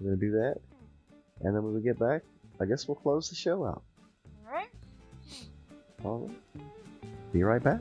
We're 0.00 0.08
going 0.08 0.20
to 0.20 0.26
do 0.26 0.32
that, 0.32 0.56
and 1.42 1.54
then 1.54 1.62
when 1.62 1.74
we 1.74 1.80
get 1.80 1.98
back, 1.98 2.22
I 2.60 2.64
guess 2.64 2.88
we'll 2.88 2.96
close 2.96 3.28
the 3.28 3.34
show 3.34 3.64
out. 3.64 3.82
Alright? 4.46 4.70
All 6.04 6.30
right. 6.54 6.64
Be 7.32 7.42
right 7.42 7.62
back. 7.62 7.80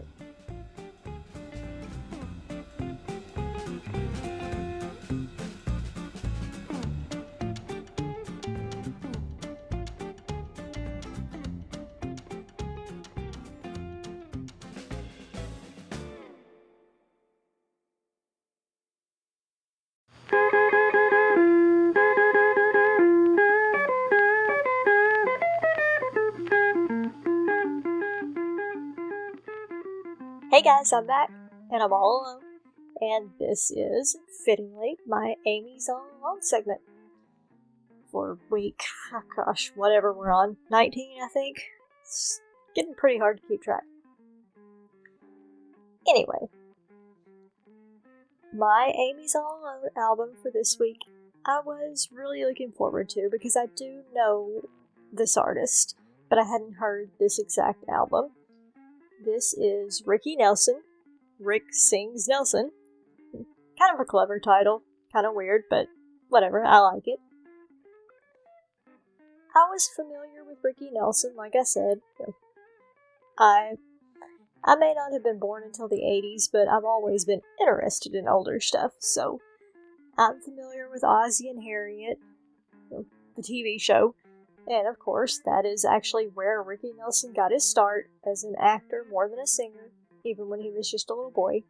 Hey 30.55 30.61
guys, 30.61 30.93
I'm 30.93 31.05
back, 31.05 31.29
and 31.69 31.83
I'm 31.83 31.91
all 31.91 32.23
alone. 32.23 32.41
And 33.01 33.31
this 33.37 33.71
is, 33.71 34.15
fittingly, 34.45 34.95
my 35.05 35.35
Amy's 35.45 35.89
All 35.89 36.07
Alone 36.21 36.41
segment. 36.43 36.79
For 38.09 38.37
week, 38.49 38.81
oh 39.11 39.19
gosh, 39.35 39.73
whatever 39.75 40.13
we're 40.13 40.31
on, 40.31 40.55
19, 40.71 41.21
I 41.21 41.27
think. 41.27 41.57
It's 42.03 42.39
getting 42.73 42.93
pretty 42.95 43.19
hard 43.19 43.41
to 43.41 43.47
keep 43.49 43.63
track. 43.63 43.83
Anyway, 46.07 46.47
my 48.53 48.93
Amy's 48.97 49.35
All 49.35 49.59
Alone 49.61 49.89
album 49.97 50.37
for 50.41 50.49
this 50.49 50.77
week, 50.79 50.99
I 51.45 51.59
was 51.65 52.07
really 52.13 52.45
looking 52.45 52.71
forward 52.71 53.09
to 53.09 53.27
because 53.29 53.57
I 53.57 53.65
do 53.75 54.03
know 54.13 54.61
this 55.11 55.35
artist, 55.35 55.97
but 56.29 56.39
I 56.39 56.43
hadn't 56.43 56.75
heard 56.75 57.09
this 57.19 57.39
exact 57.39 57.83
album. 57.89 58.29
This 59.25 59.53
is 59.53 60.03
Ricky 60.05 60.35
Nelson. 60.35 60.81
Rick 61.39 61.63
Sings 61.71 62.27
Nelson. 62.27 62.71
Kind 63.33 63.93
of 63.93 63.99
a 63.99 64.05
clever 64.05 64.39
title. 64.39 64.83
Kind 65.11 65.25
of 65.25 65.33
weird, 65.33 65.63
but 65.67 65.87
whatever, 66.29 66.63
I 66.63 66.77
like 66.77 67.07
it. 67.07 67.19
I 69.55 69.65
was 69.71 69.89
familiar 69.95 70.43
with 70.45 70.59
Ricky 70.63 70.91
Nelson, 70.91 71.33
like 71.35 71.55
I 71.59 71.63
said. 71.63 72.01
I 73.39 73.77
I 74.63 74.75
may 74.75 74.93
not 74.93 75.11
have 75.11 75.23
been 75.23 75.39
born 75.39 75.63
until 75.63 75.87
the 75.87 76.01
80s, 76.01 76.49
but 76.51 76.67
I've 76.67 76.85
always 76.85 77.25
been 77.25 77.41
interested 77.59 78.13
in 78.13 78.27
older 78.27 78.59
stuff, 78.59 78.91
so 78.99 79.39
I'm 80.17 80.41
familiar 80.41 80.87
with 80.89 81.03
Ozzie 81.03 81.49
and 81.49 81.63
Harriet, 81.63 82.19
the 82.89 83.41
TV 83.41 83.81
show, 83.81 84.15
and 84.67 84.87
of 84.87 84.99
course, 84.99 85.41
that 85.45 85.65
is 85.65 85.85
actually 85.85 86.25
where 86.25 86.61
Ricky 86.61 86.91
Nelson 86.97 87.33
got 87.33 87.51
his 87.51 87.69
start 87.69 88.09
as 88.29 88.43
an 88.43 88.55
actor 88.59 89.05
more 89.09 89.29
than 89.29 89.39
a 89.39 89.47
singer, 89.47 89.91
even 90.23 90.49
when 90.49 90.59
he 90.59 90.71
was 90.71 90.89
just 90.89 91.09
a 91.09 91.13
little 91.13 91.31
boy. 91.31 91.63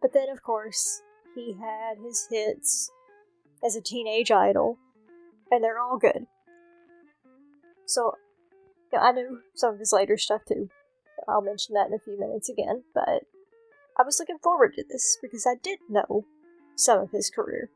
But 0.00 0.12
then, 0.12 0.28
of 0.28 0.42
course, 0.42 1.02
he 1.34 1.54
had 1.54 1.98
his 1.98 2.28
hits 2.30 2.90
as 3.64 3.74
a 3.74 3.80
teenage 3.80 4.30
idol, 4.30 4.78
and 5.50 5.62
they're 5.62 5.78
all 5.78 5.98
good. 5.98 6.26
So, 7.86 8.14
you 8.92 8.98
know, 8.98 9.04
I 9.04 9.12
knew 9.12 9.40
some 9.54 9.74
of 9.74 9.80
his 9.80 9.92
later 9.92 10.16
stuff 10.16 10.42
too. 10.46 10.68
I'll 11.28 11.42
mention 11.42 11.74
that 11.74 11.88
in 11.88 11.94
a 11.94 11.98
few 11.98 12.18
minutes 12.18 12.48
again, 12.48 12.84
but 12.94 13.24
I 13.98 14.02
was 14.04 14.18
looking 14.20 14.38
forward 14.38 14.74
to 14.74 14.84
this 14.88 15.18
because 15.20 15.46
I 15.46 15.54
did 15.60 15.78
know 15.88 16.26
some 16.76 17.00
of 17.00 17.10
his 17.10 17.30
career. 17.30 17.70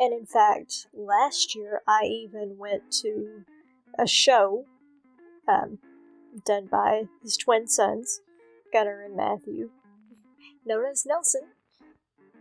And 0.00 0.14
in 0.14 0.24
fact, 0.24 0.86
last 0.94 1.54
year 1.54 1.82
I 1.86 2.04
even 2.04 2.56
went 2.56 2.90
to 3.02 3.44
a 3.98 4.06
show 4.06 4.64
um, 5.46 5.78
done 6.46 6.68
by 6.70 7.02
his 7.22 7.36
twin 7.36 7.68
sons, 7.68 8.22
Gunnar 8.72 9.02
and 9.02 9.14
Matthew, 9.14 9.68
known 10.64 10.86
as 10.90 11.04
Nelson. 11.04 11.42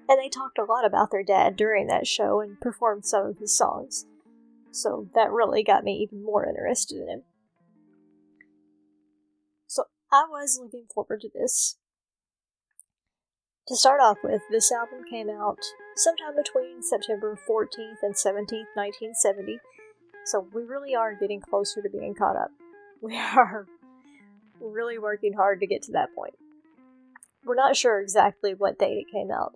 And 0.07 0.17
they 0.17 0.29
talked 0.29 0.57
a 0.57 0.63
lot 0.63 0.85
about 0.85 1.11
their 1.11 1.21
dad 1.21 1.57
during 1.57 1.87
that 1.87 2.07
show 2.07 2.39
and 2.39 2.59
performed 2.61 3.05
some 3.05 3.25
of 3.25 3.39
his 3.39 3.57
songs. 3.57 4.05
So 4.71 5.09
that 5.13 5.29
really 5.29 5.61
got 5.61 5.83
me 5.83 5.95
even 5.95 6.23
more 6.23 6.47
interested 6.47 7.01
in 7.01 7.09
him. 7.09 7.23
So 9.67 9.83
I 10.13 10.25
was 10.29 10.57
looking 10.61 10.85
forward 10.93 11.21
to 11.21 11.29
this. 11.33 11.77
To 13.69 13.75
start 13.75 14.01
off 14.01 14.17
with, 14.23 14.41
this 14.49 14.71
album 14.71 15.03
came 15.07 15.29
out 15.29 15.59
sometime 15.95 16.35
between 16.35 16.81
September 16.81 17.37
14th 17.47 18.01
and 18.01 18.15
17th, 18.15 18.65
1970, 18.73 19.59
so 20.25 20.47
we 20.51 20.63
really 20.63 20.95
are 20.95 21.13
getting 21.13 21.39
closer 21.39 21.79
to 21.79 21.89
being 21.89 22.15
caught 22.15 22.35
up. 22.35 22.49
We 23.01 23.15
are 23.15 23.67
really 24.59 24.97
working 24.97 25.33
hard 25.33 25.59
to 25.59 25.67
get 25.67 25.83
to 25.83 25.91
that 25.91 26.15
point. 26.15 26.33
We're 27.45 27.53
not 27.53 27.77
sure 27.77 28.01
exactly 28.01 28.55
what 28.55 28.79
date 28.79 28.97
it 28.97 29.13
came 29.13 29.29
out, 29.31 29.53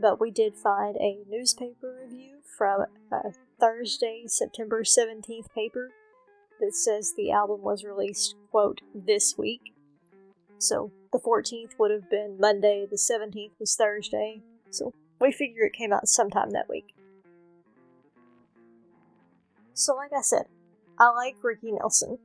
but 0.00 0.20
we 0.20 0.30
did 0.30 0.54
find 0.54 0.96
a 0.96 1.18
newspaper 1.28 1.98
review 2.04 2.36
from 2.56 2.84
a 3.12 3.32
Thursday, 3.58 4.26
September 4.28 4.82
17th 4.82 5.52
paper 5.52 5.90
that 6.60 6.72
says 6.72 7.12
the 7.16 7.32
album 7.32 7.62
was 7.62 7.84
released, 7.84 8.36
quote, 8.50 8.80
this 8.94 9.34
week. 9.36 9.75
So 10.58 10.90
the 11.12 11.18
14th 11.18 11.78
would 11.78 11.90
have 11.90 12.10
been 12.10 12.38
Monday, 12.40 12.86
the 12.88 12.96
17th 12.96 13.52
was 13.58 13.76
Thursday, 13.76 14.42
so 14.70 14.92
we 15.20 15.32
figure 15.32 15.64
it 15.64 15.72
came 15.72 15.92
out 15.92 16.08
sometime 16.08 16.50
that 16.50 16.68
week. 16.68 16.94
So, 19.74 19.94
like 19.94 20.12
I 20.16 20.22
said, 20.22 20.46
I 20.98 21.10
like 21.10 21.36
Ricky 21.42 21.72
Nelson, 21.72 22.18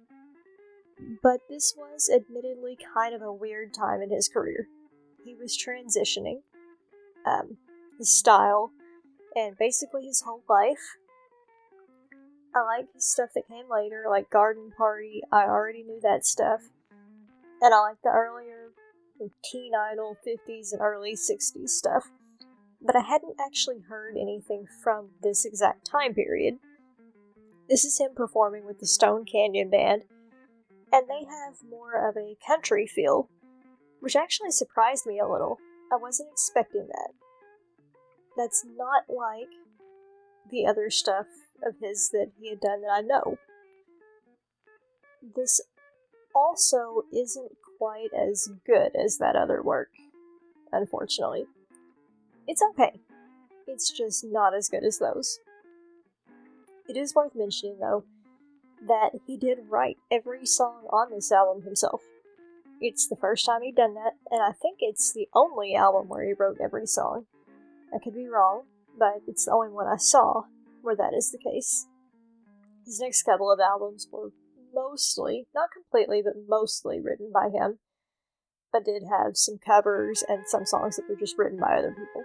but 1.22 1.42
this 1.50 1.74
was 1.78 2.10
admittedly 2.10 2.78
kind 2.94 3.14
of 3.14 3.22
a 3.22 3.34
weird 3.34 3.74
time 3.74 4.02
in 4.02 4.10
his 4.10 4.30
career. 4.30 4.68
He 5.26 5.36
was 5.36 5.58
transitioning, 5.58 6.42
um, 7.26 7.58
his 7.98 8.10
style, 8.10 8.72
and 9.36 9.58
basically 9.58 10.06
his 10.06 10.22
whole 10.22 10.44
life. 10.50 10.98
I 12.56 12.62
like 12.62 12.94
his 12.94 13.10
stuff 13.10 13.30
that 13.36 13.48
came 13.48 13.70
later, 13.70 14.06
like 14.10 14.30
Garden 14.30 14.72
Party. 14.78 15.22
I 15.32 15.44
already 15.44 15.84
knew 15.84 16.00
that 16.02 16.26
stuff. 16.26 16.62
And 17.62 17.74
I 17.74 17.80
like 17.82 18.02
the 18.04 18.10
earlier 18.10 18.72
teen 19.44 19.74
idol 19.76 20.18
50s 20.28 20.72
and 20.72 20.82
early 20.82 21.14
60s 21.14 21.70
stuff. 21.70 22.10
But 22.82 22.96
I 22.96 23.02
hadn't 23.02 23.38
actually 23.40 23.82
heard 23.88 24.16
anything 24.18 24.66
from 24.84 25.10
this 25.22 25.46
exact 25.46 25.86
time 25.86 26.16
period. 26.16 26.56
This 27.70 27.86
is 27.86 28.00
him 28.00 28.12
performing 28.16 28.66
with 28.66 28.80
the 28.80 28.88
Stone 28.88 29.26
Canyon 29.26 29.70
Band, 29.70 30.04
and 30.92 31.08
they 31.08 31.26
have 31.26 31.56
more 31.70 32.10
of 32.10 32.18
a 32.18 32.36
country 32.46 32.88
feel, 32.88 33.30
which 34.00 34.16
actually 34.16 34.52
surprised 34.52 35.06
me 35.06 35.20
a 35.20 35.28
little. 35.28 35.58
I 35.94 35.98
wasn't 35.98 36.32
expecting 36.32 36.88
that. 36.88 37.12
That's 38.36 38.66
not 38.76 39.04
like 39.08 39.50
the 40.50 40.66
other 40.66 40.90
stuff 40.90 41.28
of 41.64 41.76
his 41.82 42.10
that 42.12 42.32
he 42.40 42.50
had 42.50 42.60
done 42.60 42.82
that 42.82 42.92
I 42.92 43.02
know. 43.02 43.38
This 45.36 45.62
also 46.36 47.04
isn't 47.14 47.52
quite 47.78 48.10
as 48.14 48.50
good 48.66 48.96
as 48.96 49.18
that 49.18 49.36
other 49.36 49.62
work, 49.62 49.90
unfortunately. 50.72 51.46
It's 52.48 52.62
okay. 52.72 53.00
It's 53.68 53.92
just 53.92 54.24
not 54.24 54.54
as 54.54 54.70
good 54.70 54.84
as 54.84 55.00
those. 55.00 55.40
It 56.88 56.98
is 56.98 57.16
worth 57.16 57.36
mentioning, 57.36 57.78
though, 57.80 58.04
that 58.88 59.12
he 59.26 59.38
did 59.38 59.70
write 59.70 59.98
every 60.12 60.46
song 60.46 60.86
on 60.90 61.12
this 61.12 61.32
album 61.32 61.64
himself. 61.64 62.02
It's 62.80 63.08
the 63.08 63.16
first 63.16 63.46
time 63.46 63.62
he'd 63.62 63.76
done 63.76 63.94
that, 63.94 64.14
and 64.32 64.42
I 64.42 64.52
think 64.52 64.80
it's 64.82 65.14
the 65.14 65.30
only 65.34 65.76
album 65.76 66.10
where 66.10 66.26
he 66.26 66.34
wrote 66.34 66.58
every 66.60 66.88
song. 66.88 67.26
I 67.94 68.00
could 68.00 68.16
be 68.16 68.28
wrong, 68.28 68.64
but 68.98 69.22
it's 69.28 69.46
the 69.46 69.52
only 69.52 69.70
one 69.70 69.88
I 69.88 69.98
saw 69.98 70.44
where 70.82 70.96
that 70.96 71.14
is 71.14 71.32
the 71.32 71.38
case. 71.38 71.86
His 72.86 73.00
next 73.00 73.24
couple 73.24 73.52
of 73.52 73.60
albums 73.60 74.08
were 74.12 74.32
mostly, 74.74 75.48
not 75.54 75.70
completely, 75.72 76.22
but 76.24 76.34
mostly 76.48 77.00
written 77.00 77.32
by 77.34 77.50
him, 77.50 77.80
but 78.72 78.86
did 78.86 79.04
have 79.04 79.38
some 79.38 79.58
covers 79.58 80.24
and 80.28 80.48
some 80.48 80.66
songs 80.66 80.96
that 80.96 81.10
were 81.10 81.16
just 81.16 81.38
written 81.38 81.60
by 81.60 81.78
other 81.78 81.92
people. 81.92 82.24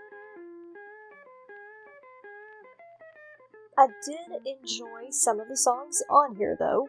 I 3.79 3.89
did 4.07 4.47
enjoy 4.47 5.11
some 5.11 5.39
of 5.39 5.49
the 5.49 5.57
songs 5.57 6.03
on 6.09 6.37
here, 6.37 6.57
though. 6.59 6.89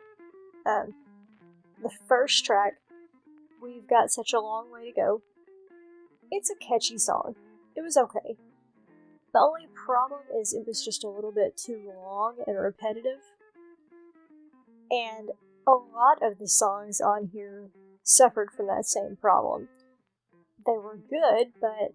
Um, 0.65 0.93
the 1.81 1.91
first 2.07 2.45
track, 2.45 2.75
We've 3.61 3.87
Got 3.87 4.11
Such 4.11 4.33
a 4.33 4.39
Long 4.39 4.71
Way 4.71 4.91
to 4.91 4.95
Go, 4.95 5.21
it's 6.31 6.49
a 6.49 6.55
catchy 6.55 6.97
song. 6.97 7.35
It 7.75 7.81
was 7.81 7.97
okay. 7.97 8.37
The 9.33 9.39
only 9.39 9.67
problem 9.73 10.21
is 10.39 10.53
it 10.53 10.65
was 10.67 10.83
just 10.83 11.03
a 11.03 11.09
little 11.09 11.31
bit 11.31 11.57
too 11.57 11.91
long 11.95 12.37
and 12.45 12.57
repetitive. 12.57 13.21
And 14.89 15.31
a 15.67 15.71
lot 15.71 16.19
of 16.21 16.39
the 16.39 16.47
songs 16.47 17.01
on 17.01 17.29
here 17.33 17.69
suffered 18.03 18.49
from 18.55 18.67
that 18.67 18.85
same 18.85 19.17
problem. 19.19 19.67
They 20.65 20.77
were 20.77 20.97
good, 20.97 21.47
but 21.59 21.93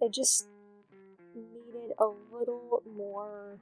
they 0.00 0.08
just 0.08 0.48
needed 1.34 1.92
a 1.98 2.06
little 2.32 2.82
more 2.96 3.58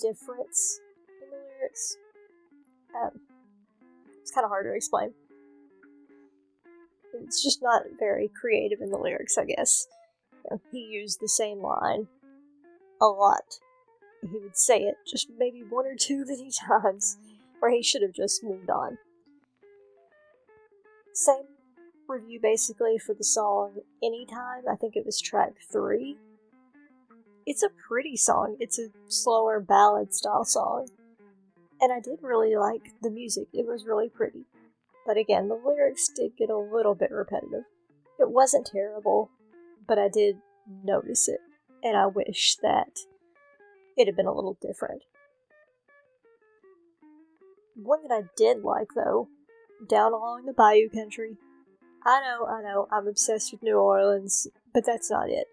difference 0.00 0.80
in 1.08 1.28
the 1.30 1.36
lyrics. 1.36 1.96
Um, 2.94 3.20
it's 4.20 4.30
kind 4.30 4.44
of 4.44 4.50
hard 4.50 4.66
to 4.66 4.74
explain. 4.74 5.12
It's 7.22 7.42
just 7.42 7.62
not 7.62 7.82
very 7.98 8.28
creative 8.40 8.80
in 8.80 8.90
the 8.90 8.98
lyrics, 8.98 9.36
I 9.38 9.44
guess. 9.44 9.86
You 10.32 10.50
know, 10.50 10.60
he 10.72 10.78
used 10.78 11.20
the 11.20 11.28
same 11.28 11.58
line 11.58 12.08
a 13.00 13.06
lot. 13.06 13.58
He 14.30 14.38
would 14.38 14.56
say 14.56 14.82
it 14.82 14.96
just 15.06 15.28
maybe 15.38 15.62
one 15.68 15.86
or 15.86 15.94
two 15.96 16.24
many 16.26 16.50
times, 16.50 17.18
where 17.60 17.70
he 17.70 17.82
should 17.82 18.02
have 18.02 18.12
just 18.12 18.42
moved 18.42 18.70
on. 18.70 18.98
Same 21.12 21.44
review 22.08 22.40
basically 22.42 22.98
for 22.98 23.14
the 23.14 23.24
song 23.24 23.76
Anytime. 24.02 24.62
I 24.70 24.76
think 24.76 24.96
it 24.96 25.06
was 25.06 25.20
track 25.20 25.52
three. 25.72 26.16
It's 27.46 27.62
a 27.62 27.68
pretty 27.88 28.16
song. 28.16 28.56
It's 28.58 28.78
a 28.78 28.88
slower 29.08 29.60
ballad 29.60 30.14
style 30.14 30.44
song. 30.44 30.88
And 31.80 31.92
I 31.92 32.00
did 32.00 32.18
really 32.22 32.56
like 32.56 32.92
the 33.02 33.10
music. 33.10 33.48
It 33.52 33.66
was 33.66 33.84
really 33.86 34.08
pretty. 34.08 34.46
but 35.06 35.16
again, 35.16 35.48
the 35.48 35.54
lyrics 35.54 36.08
did 36.08 36.36
get 36.36 36.50
a 36.50 36.56
little 36.56 36.94
bit 36.94 37.10
repetitive. 37.10 37.64
It 38.18 38.30
wasn't 38.30 38.66
terrible, 38.66 39.30
but 39.86 39.98
I 39.98 40.08
did 40.08 40.36
notice 40.82 41.28
it, 41.28 41.40
and 41.82 41.96
I 41.96 42.06
wish 42.06 42.56
that 42.62 43.00
it 43.96 44.06
had 44.06 44.16
been 44.16 44.26
a 44.26 44.32
little 44.34 44.58
different. 44.60 45.02
One 47.76 48.02
that 48.06 48.14
I 48.14 48.28
did 48.36 48.62
like, 48.62 48.88
though, 48.94 49.28
Down 49.88 50.12
Along 50.12 50.44
the 50.46 50.52
Bayou 50.52 50.88
Country. 50.88 51.36
I 52.06 52.20
know, 52.20 52.46
I 52.46 52.62
know, 52.62 52.86
I'm 52.92 53.08
obsessed 53.08 53.52
with 53.52 53.62
New 53.62 53.76
Orleans, 53.76 54.46
but 54.72 54.84
that's 54.84 55.10
not 55.10 55.28
it. 55.28 55.46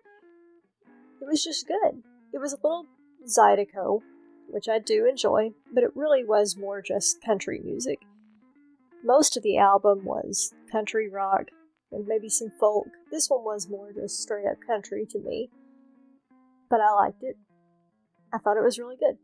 It 1.21 1.25
was 1.25 1.43
just 1.43 1.67
good. 1.67 2.03
It 2.33 2.39
was 2.39 2.53
a 2.53 2.57
little 2.57 2.85
Zydeco, 3.27 4.01
which 4.49 4.67
I 4.67 4.79
do 4.79 5.07
enjoy, 5.07 5.51
but 5.73 5.83
it 5.83 5.91
really 5.95 6.23
was 6.23 6.57
more 6.57 6.81
just 6.81 7.23
country 7.23 7.61
music. 7.63 7.99
Most 9.03 9.37
of 9.37 9.43
the 9.43 9.57
album 9.57 10.05
was 10.05 10.53
country 10.71 11.09
rock 11.09 11.45
and 11.91 12.05
maybe 12.07 12.29
some 12.29 12.51
folk. 12.59 12.87
This 13.11 13.29
one 13.29 13.43
was 13.43 13.69
more 13.69 13.91
just 13.93 14.21
straight 14.21 14.45
up 14.45 14.57
country 14.65 15.05
to 15.09 15.19
me, 15.19 15.49
but 16.69 16.79
I 16.81 16.91
liked 16.93 17.23
it. 17.23 17.37
I 18.33 18.37
thought 18.37 18.57
it 18.57 18.63
was 18.63 18.79
really 18.79 18.97
good. 18.97 19.17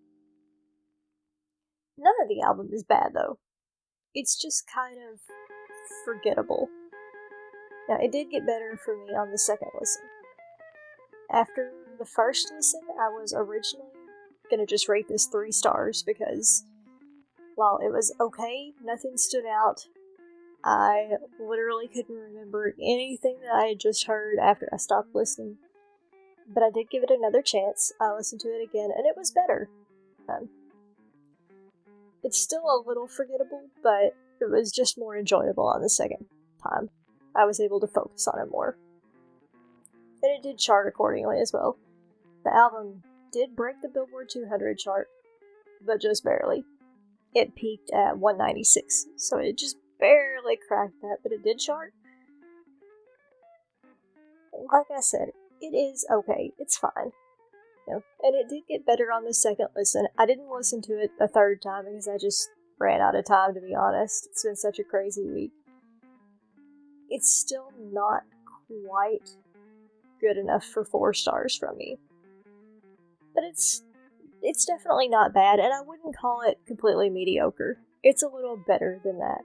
None 1.98 2.14
of 2.22 2.28
the 2.28 2.42
album 2.42 2.70
is 2.72 2.84
bad 2.84 3.12
though. 3.14 3.40
It's 4.14 4.40
just 4.40 4.66
kind 4.74 4.98
of 4.98 5.20
forgettable. 6.06 6.70
Now, 7.90 7.98
it 8.02 8.12
did 8.12 8.32
get 8.32 8.46
better 8.46 8.78
for 8.84 8.98
me 8.98 9.14
on 9.14 9.32
the 9.32 9.38
second 9.38 9.70
listen. 9.80 10.04
After 11.32 11.72
the 11.98 12.06
first 12.06 12.52
listen, 12.54 12.82
I 13.00 13.10
was 13.10 13.34
originally 13.36 13.88
gonna 14.50 14.66
just 14.66 14.90
rate 14.90 15.08
this 15.08 15.26
three 15.26 15.52
stars 15.52 16.04
because 16.04 16.64
while 17.56 17.80
it 17.82 17.92
was 17.92 18.14
okay, 18.20 18.74
nothing 18.84 19.18
stood 19.18 19.46
out. 19.46 19.88
I 20.64 21.12
literally 21.40 21.88
couldn't 21.88 22.16
remember 22.16 22.76
anything 22.82 23.38
that 23.42 23.54
I 23.54 23.68
had 23.68 23.80
just 23.80 24.08
heard 24.08 24.38
after 24.40 24.70
I 24.72 24.78
stopped 24.78 25.16
listening. 25.16 25.58
But 26.48 26.64
I 26.64 26.70
did 26.70 26.90
give 26.90 27.04
it 27.04 27.12
another 27.12 27.42
chance. 27.42 27.92
I 28.00 28.14
listened 28.14 28.42
to 28.42 28.50
it 28.50 28.64
again, 28.64 28.90
and 28.96 29.06
it 29.06 29.18
was 29.18 29.32
better. 29.32 29.70
Um, 30.30 30.50
it's 32.24 32.38
still 32.38 32.64
a 32.64 32.84
little 32.86 33.08
forgettable, 33.08 33.64
but 33.84 34.16
it 34.40 34.50
was 34.50 34.72
just 34.72 34.98
more 34.98 35.18
enjoyable 35.18 35.68
on 35.68 35.82
the 35.82 35.90
second 35.90 36.26
time. 36.64 36.90
I 37.36 37.46
was 37.46 37.60
able 37.60 37.80
to 37.82 37.88
focus 37.88 38.28
on 38.28 38.42
it 38.42 38.52
more. 38.52 38.78
And 40.24 40.32
it 40.32 40.42
did 40.42 40.58
chart 40.58 40.88
accordingly 40.88 41.40
as 41.40 41.54
well. 41.54 41.78
The 42.44 42.54
album 42.54 43.04
did 43.32 43.56
break 43.56 43.82
the 43.82 43.90
Billboard 43.90 44.30
200 44.30 44.78
chart, 44.78 45.08
but 45.86 46.02
just 46.02 46.24
barely. 46.24 46.64
It 47.36 47.56
peaked 47.56 47.92
at 47.92 48.18
196, 48.18 49.06
so 49.18 49.38
it 49.38 49.58
just 49.58 49.78
barely 50.00 50.58
cracked 50.68 51.02
that, 51.02 51.18
but 51.22 51.32
it 51.32 51.44
did 51.44 51.60
chart. 51.60 51.94
Like 54.72 54.88
I 54.96 55.02
said, 55.02 55.30
it 55.62 55.76
is 55.76 56.06
okay. 56.12 56.52
It's 56.58 56.78
fine. 56.78 57.12
You 57.88 57.94
know, 57.94 58.04
and 58.22 58.36
it 58.36 58.50
did 58.50 58.64
get 58.68 58.86
better 58.86 59.12
on 59.12 59.26
the 59.26 59.34
second 59.34 59.68
listen. 59.76 60.08
I 60.18 60.26
didn't 60.26 60.52
listen 60.52 60.82
to 60.84 60.94
it 60.94 61.12
a 61.20 61.28
third 61.28 61.62
time 61.62 61.86
because 61.86 62.08
I 62.08 62.18
just 62.18 62.50
ran 62.80 63.02
out 63.02 63.16
of 63.16 63.26
time, 63.26 63.54
to 63.54 63.62
be 63.62 63.74
honest. 63.74 64.28
It's 64.32 64.44
been 64.44 64.56
such 64.56 64.80
a 64.80 64.84
crazy 64.84 65.30
week. 65.30 65.52
It's 67.10 67.34
still 67.34 67.72
not 67.80 68.24
quite 68.68 69.30
good 70.20 70.38
enough 70.38 70.66
for 70.66 70.84
four 70.84 71.14
stars 71.14 71.56
from 71.56 71.78
me 71.78 71.98
but 73.38 73.44
it's 73.44 73.84
it's 74.42 74.66
definitely 74.66 75.08
not 75.08 75.34
bad, 75.34 75.60
and 75.60 75.72
I 75.72 75.82
wouldn't 75.82 76.18
call 76.18 76.42
it 76.42 76.60
completely 76.66 77.10
mediocre. 77.10 77.78
It's 78.04 78.24
a 78.24 78.28
little 78.28 78.58
better 78.68 79.00
than 79.04 79.20
that. 79.20 79.42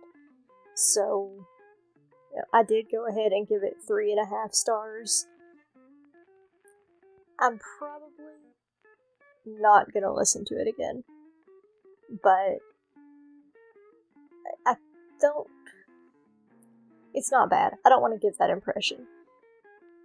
So, 0.74 1.30
you 2.32 2.38
know, 2.38 2.44
I 2.54 2.62
did 2.62 2.86
go 2.90 3.06
ahead 3.06 3.32
and 3.32 3.46
give 3.46 3.62
it 3.62 3.76
three 3.86 4.10
and 4.12 4.20
a 4.20 4.28
half 4.28 4.54
stars. 4.54 5.26
I'm 7.42 7.58
probably 7.78 8.54
not 9.44 9.92
gonna 9.92 10.14
listen 10.14 10.44
to 10.44 10.54
it 10.54 10.68
again, 10.68 11.02
but 12.22 12.58
I 14.64 14.76
don't. 15.20 15.48
It's 17.14 17.32
not 17.32 17.50
bad. 17.50 17.74
I 17.84 17.88
don't 17.88 18.00
want 18.00 18.14
to 18.14 18.24
give 18.24 18.38
that 18.38 18.50
impression. 18.50 19.06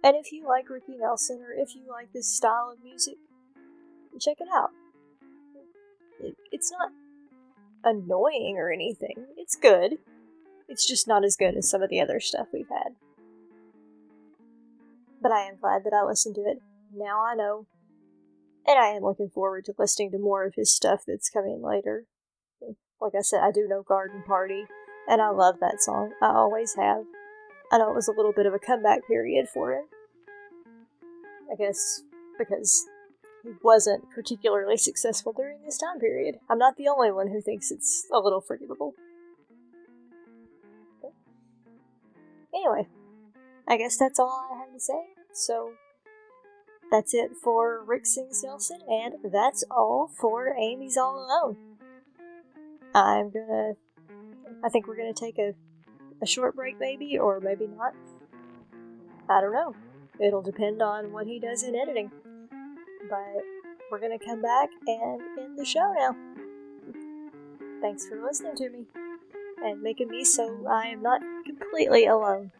And 0.02 0.16
if 0.16 0.32
you 0.32 0.46
like 0.46 0.68
Ricky 0.68 0.96
Nelson 0.98 1.40
or 1.40 1.52
if 1.52 1.74
you 1.76 1.82
like 1.88 2.12
this 2.12 2.26
style 2.28 2.72
of 2.72 2.82
music, 2.82 3.16
check 4.20 4.38
it 4.40 4.48
out. 4.52 4.70
It, 6.20 6.34
it's 6.50 6.72
not 6.72 6.90
annoying 7.84 8.56
or 8.58 8.72
anything. 8.72 9.26
It's 9.36 9.54
good. 9.54 9.98
It's 10.68 10.86
just 10.86 11.06
not 11.06 11.24
as 11.24 11.36
good 11.36 11.56
as 11.56 11.70
some 11.70 11.82
of 11.82 11.88
the 11.88 12.00
other 12.00 12.18
stuff 12.18 12.48
we've 12.52 12.68
had. 12.68 12.94
But 15.22 15.32
I 15.32 15.42
am 15.42 15.56
glad 15.60 15.84
that 15.84 15.94
I 15.94 16.04
listened 16.04 16.34
to 16.34 16.42
it. 16.42 16.60
Now 16.94 17.24
I 17.24 17.34
know. 17.34 17.66
And 18.66 18.78
I 18.78 18.88
am 18.88 19.02
looking 19.02 19.30
forward 19.30 19.64
to 19.66 19.74
listening 19.78 20.10
to 20.12 20.18
more 20.18 20.44
of 20.44 20.54
his 20.54 20.74
stuff 20.74 21.02
that's 21.06 21.30
coming 21.30 21.62
later. 21.62 22.04
Like 23.00 23.14
I 23.16 23.22
said, 23.22 23.40
I 23.40 23.50
do 23.50 23.66
know 23.68 23.82
Garden 23.82 24.22
Party, 24.26 24.64
and 25.08 25.22
I 25.22 25.30
love 25.30 25.60
that 25.60 25.80
song. 25.80 26.12
I 26.20 26.28
always 26.28 26.74
have. 26.74 27.04
I 27.70 27.78
know 27.78 27.90
it 27.90 27.94
was 27.94 28.08
a 28.08 28.12
little 28.12 28.32
bit 28.32 28.46
of 28.46 28.54
a 28.54 28.58
comeback 28.58 29.06
period 29.06 29.48
for 29.48 29.72
him. 29.72 29.84
I 31.50 31.54
guess 31.56 32.02
because 32.38 32.86
he 33.42 33.50
wasn't 33.62 34.10
particularly 34.10 34.76
successful 34.76 35.32
during 35.32 35.62
this 35.64 35.78
time 35.78 35.98
period. 35.98 36.36
I'm 36.50 36.58
not 36.58 36.76
the 36.76 36.88
only 36.88 37.10
one 37.10 37.28
who 37.28 37.40
thinks 37.40 37.70
it's 37.70 38.06
a 38.12 38.18
little 38.18 38.40
forgivable. 38.40 38.94
Anyway, 42.54 42.88
I 43.66 43.76
guess 43.76 43.96
that's 43.96 44.18
all 44.18 44.48
I 44.50 44.58
have 44.58 44.72
to 44.72 44.80
say. 44.80 45.00
So, 45.32 45.72
that's 46.90 47.14
it 47.14 47.32
for 47.42 47.84
Rick 47.84 48.06
Sings 48.06 48.42
Nelson, 48.42 48.78
and 48.88 49.14
that's 49.32 49.64
all 49.70 50.10
for 50.18 50.54
Amy's 50.56 50.96
All 50.96 51.16
Alone. 51.16 51.56
I'm 52.94 53.30
gonna. 53.30 53.74
I 54.64 54.68
think 54.68 54.86
we're 54.86 54.96
gonna 54.96 55.12
take 55.12 55.38
a, 55.38 55.54
a 56.22 56.26
short 56.26 56.56
break, 56.56 56.80
maybe, 56.80 57.18
or 57.18 57.40
maybe 57.40 57.66
not. 57.66 57.94
I 59.28 59.40
don't 59.40 59.52
know. 59.52 59.74
It'll 60.18 60.42
depend 60.42 60.82
on 60.82 61.12
what 61.12 61.26
he 61.26 61.38
does 61.38 61.62
in 61.62 61.76
editing 61.76 62.10
but 63.08 63.44
we're 63.90 64.00
to 64.00 64.18
come 64.24 64.42
back 64.42 64.70
and 64.86 65.20
end 65.38 65.58
the 65.58 65.64
show 65.64 65.94
now. 65.98 66.16
Thanks 67.80 68.06
for 68.06 68.22
listening 68.22 68.56
to 68.56 68.70
me 68.70 68.84
and 69.64 69.82
making 69.82 70.08
me 70.08 70.24
so 70.24 70.66
I 70.68 70.88
am 70.88 71.02
not 71.02 71.22
completely 71.44 72.06
alone. 72.06 72.52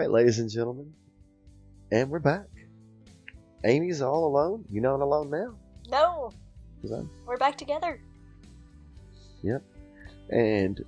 Right, 0.00 0.10
ladies 0.10 0.38
and 0.38 0.48
gentlemen, 0.48 0.94
and 1.92 2.08
we're 2.08 2.20
back. 2.20 2.46
Amy's 3.64 4.00
all 4.00 4.24
alone. 4.24 4.64
You're 4.70 4.82
not 4.82 5.00
alone 5.00 5.28
now? 5.28 5.54
No. 5.90 6.32
We're 7.26 7.36
back 7.36 7.58
together. 7.58 8.00
Yep. 9.42 9.62
And 10.30 10.82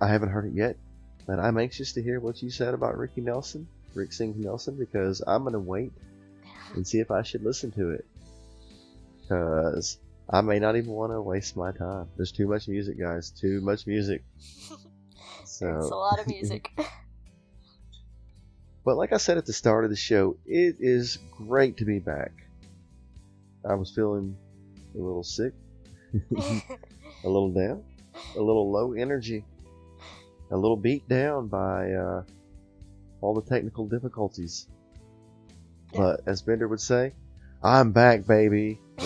I 0.00 0.08
haven't 0.08 0.30
heard 0.30 0.46
it 0.46 0.54
yet, 0.54 0.78
but 1.26 1.38
I'm 1.38 1.58
anxious 1.58 1.92
to 1.92 2.02
hear 2.02 2.20
what 2.20 2.42
you 2.42 2.48
said 2.48 2.72
about 2.72 2.96
Ricky 2.96 3.20
Nelson, 3.20 3.68
Rick 3.92 4.14
Sings 4.14 4.42
Nelson, 4.42 4.76
because 4.76 5.22
I'm 5.26 5.44
gonna 5.44 5.58
wait 5.58 5.92
and 6.74 6.86
see 6.86 7.00
if 7.00 7.10
I 7.10 7.20
should 7.20 7.44
listen 7.44 7.70
to 7.72 7.90
it. 7.90 8.06
Because 9.20 9.98
I 10.30 10.40
may 10.40 10.58
not 10.58 10.74
even 10.76 10.92
want 10.92 11.12
to 11.12 11.20
waste 11.20 11.54
my 11.54 11.72
time. 11.72 12.08
There's 12.16 12.32
too 12.32 12.48
much 12.48 12.66
music, 12.66 12.98
guys. 12.98 13.30
Too 13.30 13.60
much 13.60 13.86
music. 13.86 14.24
So 15.44 15.76
It's 15.78 15.90
a 15.90 15.96
lot 15.96 16.20
of 16.20 16.26
music. 16.28 16.70
But 18.88 18.96
like 18.96 19.12
I 19.12 19.18
said 19.18 19.36
at 19.36 19.44
the 19.44 19.52
start 19.52 19.84
of 19.84 19.90
the 19.90 19.96
show, 19.96 20.38
it 20.46 20.76
is 20.80 21.18
great 21.30 21.76
to 21.76 21.84
be 21.84 21.98
back. 21.98 22.32
I 23.62 23.74
was 23.74 23.90
feeling 23.94 24.34
a 24.94 24.98
little 24.98 25.22
sick, 25.22 25.52
a 26.14 27.28
little 27.28 27.50
down, 27.50 27.84
a 28.34 28.40
little 28.40 28.72
low 28.72 28.94
energy, 28.94 29.44
a 30.50 30.56
little 30.56 30.78
beat 30.78 31.06
down 31.06 31.48
by 31.48 31.92
uh, 31.92 32.22
all 33.20 33.34
the 33.34 33.42
technical 33.42 33.86
difficulties. 33.86 34.68
Yeah. 35.92 35.98
But 36.00 36.20
as 36.24 36.40
Bender 36.40 36.66
would 36.66 36.80
say, 36.80 37.12
I'm 37.62 37.92
back, 37.92 38.24
baby. 38.26 38.80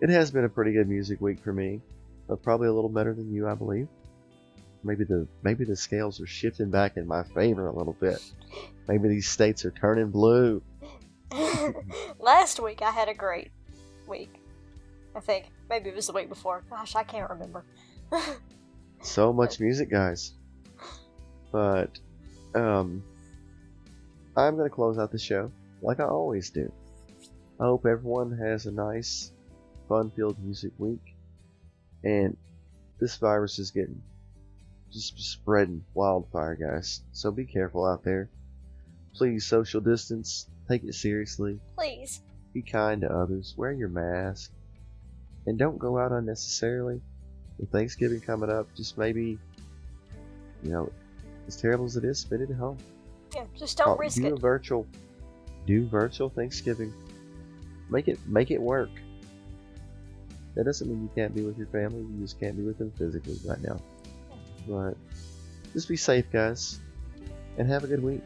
it 0.00 0.10
has 0.10 0.30
been 0.30 0.44
a 0.44 0.48
pretty 0.48 0.74
good 0.74 0.88
music 0.88 1.20
week 1.20 1.40
for 1.40 1.52
me. 1.52 1.80
But 2.28 2.44
probably 2.44 2.68
a 2.68 2.72
little 2.72 2.88
better 2.88 3.14
than 3.14 3.32
you, 3.32 3.48
I 3.48 3.54
believe. 3.54 3.88
Maybe 4.86 5.04
the 5.04 5.26
maybe 5.42 5.64
the 5.64 5.76
scales 5.76 6.20
are 6.20 6.26
shifting 6.26 6.70
back 6.70 6.96
in 6.96 7.06
my 7.06 7.24
favor 7.24 7.66
a 7.66 7.76
little 7.76 7.96
bit. 8.00 8.22
Maybe 8.88 9.08
these 9.08 9.28
states 9.28 9.64
are 9.64 9.72
turning 9.72 10.10
blue. 10.10 10.62
Last 12.20 12.60
week 12.60 12.82
I 12.82 12.90
had 12.90 13.08
a 13.08 13.14
great 13.14 13.50
week. 14.06 14.40
I 15.16 15.20
think. 15.20 15.46
Maybe 15.68 15.88
it 15.88 15.96
was 15.96 16.06
the 16.06 16.12
week 16.12 16.28
before. 16.28 16.62
Gosh, 16.70 16.94
I 16.94 17.02
can't 17.02 17.30
remember. 17.30 17.64
so 19.02 19.32
much 19.32 19.58
music, 19.58 19.90
guys. 19.90 20.32
But, 21.50 21.98
um, 22.54 23.02
I'm 24.36 24.56
going 24.56 24.68
to 24.68 24.74
close 24.74 24.98
out 24.98 25.10
the 25.10 25.18
show 25.18 25.50
like 25.82 26.00
I 26.00 26.04
always 26.04 26.50
do. 26.50 26.70
I 27.58 27.64
hope 27.64 27.86
everyone 27.86 28.36
has 28.38 28.66
a 28.66 28.72
nice, 28.72 29.32
fun 29.88 30.10
filled 30.14 30.38
music 30.38 30.72
week. 30.78 31.14
And 32.04 32.36
this 33.00 33.16
virus 33.16 33.58
is 33.58 33.70
getting 33.70 34.02
just 34.96 35.18
spreading 35.18 35.84
wildfire, 35.94 36.54
guys. 36.54 37.02
So 37.12 37.30
be 37.30 37.44
careful 37.44 37.84
out 37.84 38.02
there. 38.02 38.28
Please 39.14 39.46
social 39.46 39.80
distance. 39.80 40.48
Take 40.68 40.84
it 40.84 40.94
seriously. 40.94 41.58
Please. 41.76 42.22
Be 42.52 42.62
kind 42.62 43.02
to 43.02 43.12
others. 43.12 43.54
Wear 43.56 43.72
your 43.72 43.88
mask. 43.88 44.50
And 45.46 45.58
don't 45.58 45.78
go 45.78 45.98
out 45.98 46.12
unnecessarily. 46.12 47.00
With 47.58 47.70
Thanksgiving 47.70 48.20
coming 48.20 48.50
up, 48.50 48.66
just 48.74 48.98
maybe, 48.98 49.38
you 50.62 50.70
know, 50.70 50.92
as 51.46 51.56
terrible 51.56 51.86
as 51.86 51.96
it 51.96 52.04
is, 52.04 52.18
spend 52.18 52.42
it 52.42 52.50
at 52.50 52.56
home. 52.56 52.76
Yeah, 53.34 53.44
just 53.56 53.78
don't 53.78 53.98
risk 53.98 54.16
do 54.16 54.26
it. 54.26 54.32
a 54.32 54.36
virtual, 54.36 54.86
do 55.66 55.86
virtual 55.86 56.28
Thanksgiving. 56.28 56.92
Make 57.88 58.08
it 58.08 58.18
make 58.26 58.50
it 58.50 58.60
work. 58.60 58.90
That 60.54 60.64
doesn't 60.64 60.88
mean 60.88 61.02
you 61.02 61.10
can't 61.14 61.34
be 61.34 61.42
with 61.42 61.56
your 61.56 61.66
family. 61.68 62.00
You 62.00 62.20
just 62.20 62.40
can't 62.40 62.56
be 62.56 62.62
with 62.62 62.78
them 62.78 62.92
physically 62.98 63.38
right 63.46 63.62
now. 63.62 63.80
But 64.68 64.96
just 65.72 65.88
be 65.88 65.96
safe, 65.96 66.30
guys, 66.30 66.80
and 67.58 67.68
have 67.68 67.84
a 67.84 67.86
good 67.86 68.02
week. 68.02 68.22